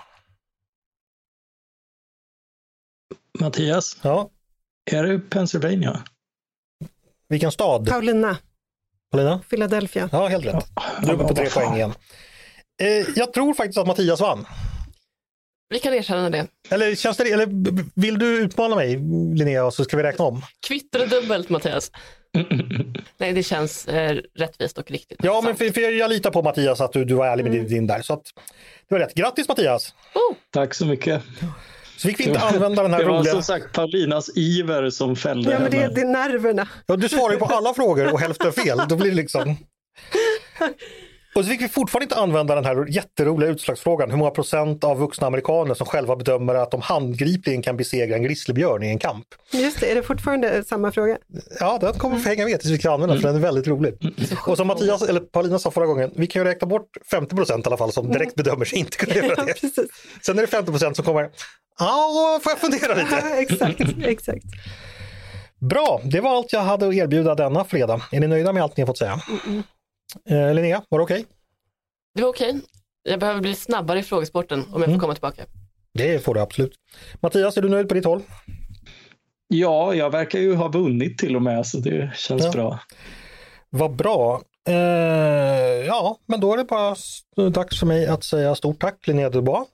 Mattias, 3.41 3.97
Ja, 4.03 4.31
är 4.91 5.03
det 5.03 5.19
Pennsylvania? 5.19 6.03
vilken 7.29 7.53
stad? 7.53 7.89
Paulina. 7.89 8.37
Paulina? 9.11 9.41
Philadelphia. 9.51 10.09
Ja, 10.13 10.27
helt 10.27 10.47
rätt. 10.47 10.67
Du 11.03 11.09
är 11.09 11.15
uppe 11.15 11.25
på 11.25 11.35
tre 11.35 11.49
poäng 11.51 11.75
igen. 11.75 11.95
Eh, 12.83 13.07
jag 13.17 13.33
tror 13.33 13.55
faktiskt 13.55 13.79
att 13.79 13.87
Mattias 13.87 14.21
vann. 14.21 14.47
Vi 15.71 15.79
kan 15.79 15.95
erkänna 15.95 16.31
det. 16.31 16.47
Eller, 16.71 16.95
känns 16.95 17.17
det, 17.17 17.33
eller 17.33 17.49
vill 18.01 18.19
du 18.19 18.27
utmana 18.27 18.77
mig, 18.77 18.97
Linnea, 19.35 19.65
och 19.65 19.75
så 19.75 19.85
ska 19.85 19.97
vi 19.97 20.03
räkna 20.03 20.25
om? 20.25 20.43
Kvittar 20.67 21.07
dubbelt 21.07 21.49
Mattias. 21.49 21.91
Nej, 23.19 23.33
det 23.33 23.43
känns 23.43 23.89
eh, 23.89 24.21
rättvist 24.39 24.79
och 24.79 24.91
riktigt. 24.91 25.19
Ja, 25.23 25.41
men 25.45 25.57
för, 25.57 25.71
för 25.71 25.81
jag 25.81 26.11
litar 26.11 26.31
på 26.31 26.43
Mattias 26.43 26.81
att 26.81 26.93
du, 26.93 27.05
du 27.05 27.15
var 27.15 27.27
ärlig 27.27 27.43
med 27.45 27.53
din, 27.53 27.69
din 27.69 27.87
där. 27.87 28.03
Så 28.03 28.13
att, 28.13 28.23
det 28.89 28.95
var 28.95 28.99
rätt. 28.99 29.15
Grattis 29.15 29.49
Mattias! 29.49 29.95
Oh, 30.15 30.37
Tack 30.51 30.75
så 30.75 30.87
mycket. 30.87 31.23
Så 31.99 32.09
fick 32.09 32.21
vi 32.21 32.25
inte 32.25 32.41
använda 32.41 32.83
den 32.83 32.93
här 32.93 33.01
Det 33.01 33.07
var 33.07 33.19
roliga... 33.19 33.33
som 33.33 33.43
sagt 33.43 33.73
Paulinas 33.73 34.31
iver 34.37 34.91
som 34.91 35.17
fällde 35.17 35.53
Ja, 35.53 35.59
men 35.59 35.71
det, 35.71 35.77
henne. 35.77 35.95
det 35.95 36.01
är 36.01 36.05
nerverna. 36.07 36.69
Ja, 36.87 36.97
du 36.97 37.09
svarar 37.09 37.33
ju 37.33 37.39
på 37.39 37.45
alla 37.45 37.75
frågor 37.75 38.13
och 38.13 38.21
hälften 38.21 38.53
fel. 38.53 38.81
Då 38.89 38.97
blir 38.97 39.11
det 39.11 39.17
liksom... 39.17 39.57
Och 41.39 41.45
så 41.45 41.51
fick 41.51 41.63
vi 41.63 41.69
fortfarande 41.69 42.05
inte 42.05 42.17
använda 42.17 42.55
den 42.55 42.65
här 42.65 42.87
jätteroliga 42.89 43.51
utslagsfrågan. 43.51 44.11
Hur 44.11 44.17
många 44.17 44.31
procent 44.31 44.85
av 44.85 44.99
vuxna 44.99 45.27
amerikaner 45.27 45.75
som 45.75 45.87
själva 45.87 46.17
bedömer 46.17 46.55
att 46.55 46.71
de 46.71 46.81
handgripligen 46.81 47.63
kan 47.63 47.77
besegra 47.77 48.17
en 48.17 48.23
grizzlybjörn 48.23 48.83
i 48.83 48.89
en 48.89 48.99
kamp? 48.99 49.27
Just 49.53 49.81
det, 49.81 49.91
är 49.91 49.95
det 49.95 50.03
fortfarande 50.03 50.65
samma 50.65 50.93
fråga? 50.93 51.19
Ja, 51.61 51.79
den 51.81 51.93
kommer 51.93 52.17
hänga 52.19 52.45
med 52.45 52.61
tills 52.61 52.73
vi 52.73 52.79
kan 52.79 52.93
använda 52.93 53.15
den, 53.15 53.23
för 53.23 53.29
den 53.29 53.37
är 53.37 53.41
väldigt 53.41 53.67
rolig. 53.67 53.95
Och 54.47 54.57
som 54.57 54.67
Mattias, 54.67 55.03
eller 55.03 55.21
Paulina 55.21 55.59
sa 55.59 55.71
förra 55.71 55.87
gången, 55.87 56.11
vi 56.17 56.27
kan 56.27 56.43
ju 56.43 56.49
räkna 56.49 56.67
bort 56.67 56.89
50 57.11 57.37
procent 57.37 57.67
i 57.67 57.69
alla 57.69 57.77
fall 57.77 57.93
som 57.93 58.11
direkt 58.11 58.35
bedömer 58.35 58.65
sig 58.65 58.79
inte 58.79 58.97
kunna 58.97 59.15
göra 59.15 59.45
det. 59.45 59.55
Sen 60.23 60.39
är 60.39 60.43
det 60.43 60.47
50 60.49 60.71
procent 60.71 60.97
som 60.97 61.05
kommer, 61.05 61.31
ja, 61.79 62.41
får 62.43 62.53
jag 62.53 62.59
fundera 62.59 62.95
lite? 62.95 63.17
Exakt, 63.17 63.81
exakt. 64.05 64.45
Bra, 65.61 66.01
det 66.05 66.21
var 66.21 66.37
allt 66.37 66.53
jag 66.53 66.61
hade 66.61 66.89
att 66.89 66.95
erbjuda 66.95 67.35
denna 67.35 67.65
fredag. 67.65 68.03
Är 68.13 68.21
ni 68.21 68.27
nöjda 68.27 68.53
med 68.53 68.63
allt 68.63 68.77
ni 68.77 68.83
har 68.83 68.87
fått 68.87 68.99
säga? 68.99 69.21
Eh, 70.31 70.55
Linnea, 70.55 70.83
var 70.89 70.99
det 70.99 71.03
okej? 71.03 71.25
det 72.15 72.23
var 72.23 72.29
okej. 72.29 72.61
Jag 73.03 73.21
behöver 73.21 73.41
bli 73.41 73.55
snabbare 73.55 73.99
i 73.99 74.03
frågesporten 74.03 74.61
om 74.61 74.67
jag 74.73 74.83
Mm. 74.83 74.93
får 74.95 75.01
komma 75.01 75.15
tillbaka. 75.15 75.43
Det 75.95 76.25
får 76.25 76.35
du 76.35 76.41
absolut. 76.41 76.73
Mattias, 77.21 77.57
är 77.57 77.63
du 77.63 77.69
nöjd 77.69 77.89
på 77.89 77.95
ditt 77.95 78.05
håll? 78.05 78.23
Ja, 79.49 79.95
jag 79.95 80.11
verkar 80.11 80.39
ju 80.39 80.55
ha 80.55 80.69
vunnit 80.69 81.19
till 81.19 81.37
och 81.37 81.43
med, 81.43 81.67
så 81.67 81.79
det 81.79 82.13
känns 82.17 82.45
Ja. 82.45 82.51
bra. 82.53 82.79
Vad 83.71 83.97
bra. 83.97 84.43
Eh, 84.69 84.75
ja, 85.87 86.19
men 86.27 86.41
då 86.41 86.53
är 86.53 86.57
det 86.57 86.65
bara 86.65 86.97
dags 87.51 87.79
för 87.79 87.87
mig 87.87 88.07
att 88.07 88.25
säga 88.25 88.55
stort 88.55 88.81
tack 88.81 89.07
Linnea 89.07 89.31
Dubois. 89.31 89.69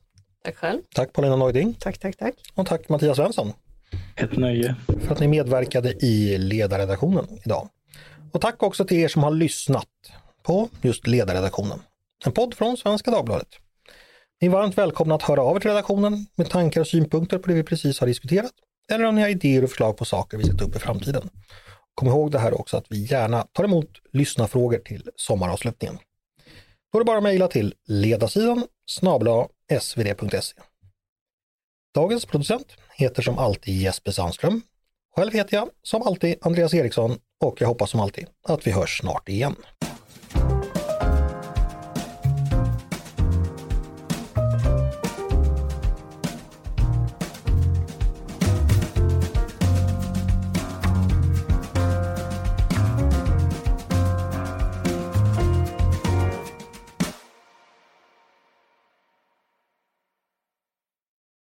Tack 0.44 0.56
själv. 0.56 0.80
Tack 0.94 1.12
Paulina 1.12 1.36
Neuding 1.36 1.74
Tack, 1.74 1.98
tack, 1.98 2.16
tack. 2.16 2.34
och 2.54 2.66
tack 2.66 2.88
Mattias 2.88 3.16
Svensson 3.16 3.52
Ett 4.16 4.36
nöje. 4.36 4.76
för 5.02 5.12
att 5.12 5.20
ni 5.20 5.28
medverkade 5.28 5.92
i 6.04 6.38
ledarredaktionen 6.38 7.26
idag. 7.44 7.68
Och 8.32 8.40
tack 8.40 8.62
också 8.62 8.84
till 8.84 8.96
er 8.98 9.08
som 9.08 9.22
har 9.22 9.30
lyssnat 9.30 9.86
på 10.44 10.68
just 10.82 11.06
ledarredaktionen. 11.06 11.82
En 12.24 12.32
podd 12.32 12.54
från 12.54 12.76
Svenska 12.76 13.10
Dagbladet. 13.10 13.48
Ni 14.40 14.46
är 14.48 14.52
varmt 14.52 14.78
välkomna 14.78 15.14
att 15.14 15.22
höra 15.22 15.42
av 15.42 15.56
er 15.56 15.60
till 15.60 15.70
redaktionen 15.70 16.26
med 16.34 16.50
tankar 16.50 16.80
och 16.80 16.86
synpunkter 16.86 17.38
på 17.38 17.48
det 17.48 17.54
vi 17.54 17.62
precis 17.62 18.00
har 18.00 18.06
diskuterat. 18.06 18.52
Eller 18.92 19.04
om 19.04 19.14
ni 19.14 19.22
har 19.22 19.28
idéer 19.28 19.64
och 19.64 19.70
förslag 19.70 19.96
på 19.96 20.04
saker 20.04 20.38
vi 20.38 20.44
ska 20.44 20.56
ta 20.56 20.64
upp 20.64 20.76
i 20.76 20.78
framtiden. 20.78 21.30
Kom 21.94 22.08
ihåg 22.08 22.30
det 22.30 22.38
här 22.38 22.60
också 22.60 22.76
att 22.76 22.86
vi 22.88 23.04
gärna 23.04 23.42
tar 23.42 23.64
emot 23.64 23.90
lyssnarfrågor 24.12 24.78
till 24.78 25.10
sommaravslutningen. 25.16 25.98
Då 26.92 26.98
är 26.98 27.00
det 27.00 27.04
bara 27.04 27.16
att 27.16 27.22
mejla 27.22 27.48
till 27.48 27.74
ledarsidan 27.86 28.66
snabla 28.86 29.48
svd.se. 29.80 30.60
Dagens 31.94 32.26
producent 32.26 32.66
heter 32.94 33.22
som 33.22 33.38
alltid 33.38 33.74
Jesper 33.74 34.12
Sandström. 34.12 34.62
Själv 35.16 35.32
heter 35.32 35.56
jag 35.56 35.68
som 35.82 36.02
alltid 36.02 36.36
Andreas 36.40 36.74
Eriksson 36.74 37.18
och 37.44 37.60
jag 37.60 37.68
hoppas 37.68 37.90
som 37.90 38.00
alltid 38.00 38.26
att 38.48 38.66
vi 38.66 38.70
hörs 38.70 38.98
snart 39.00 39.28
igen. 39.28 39.56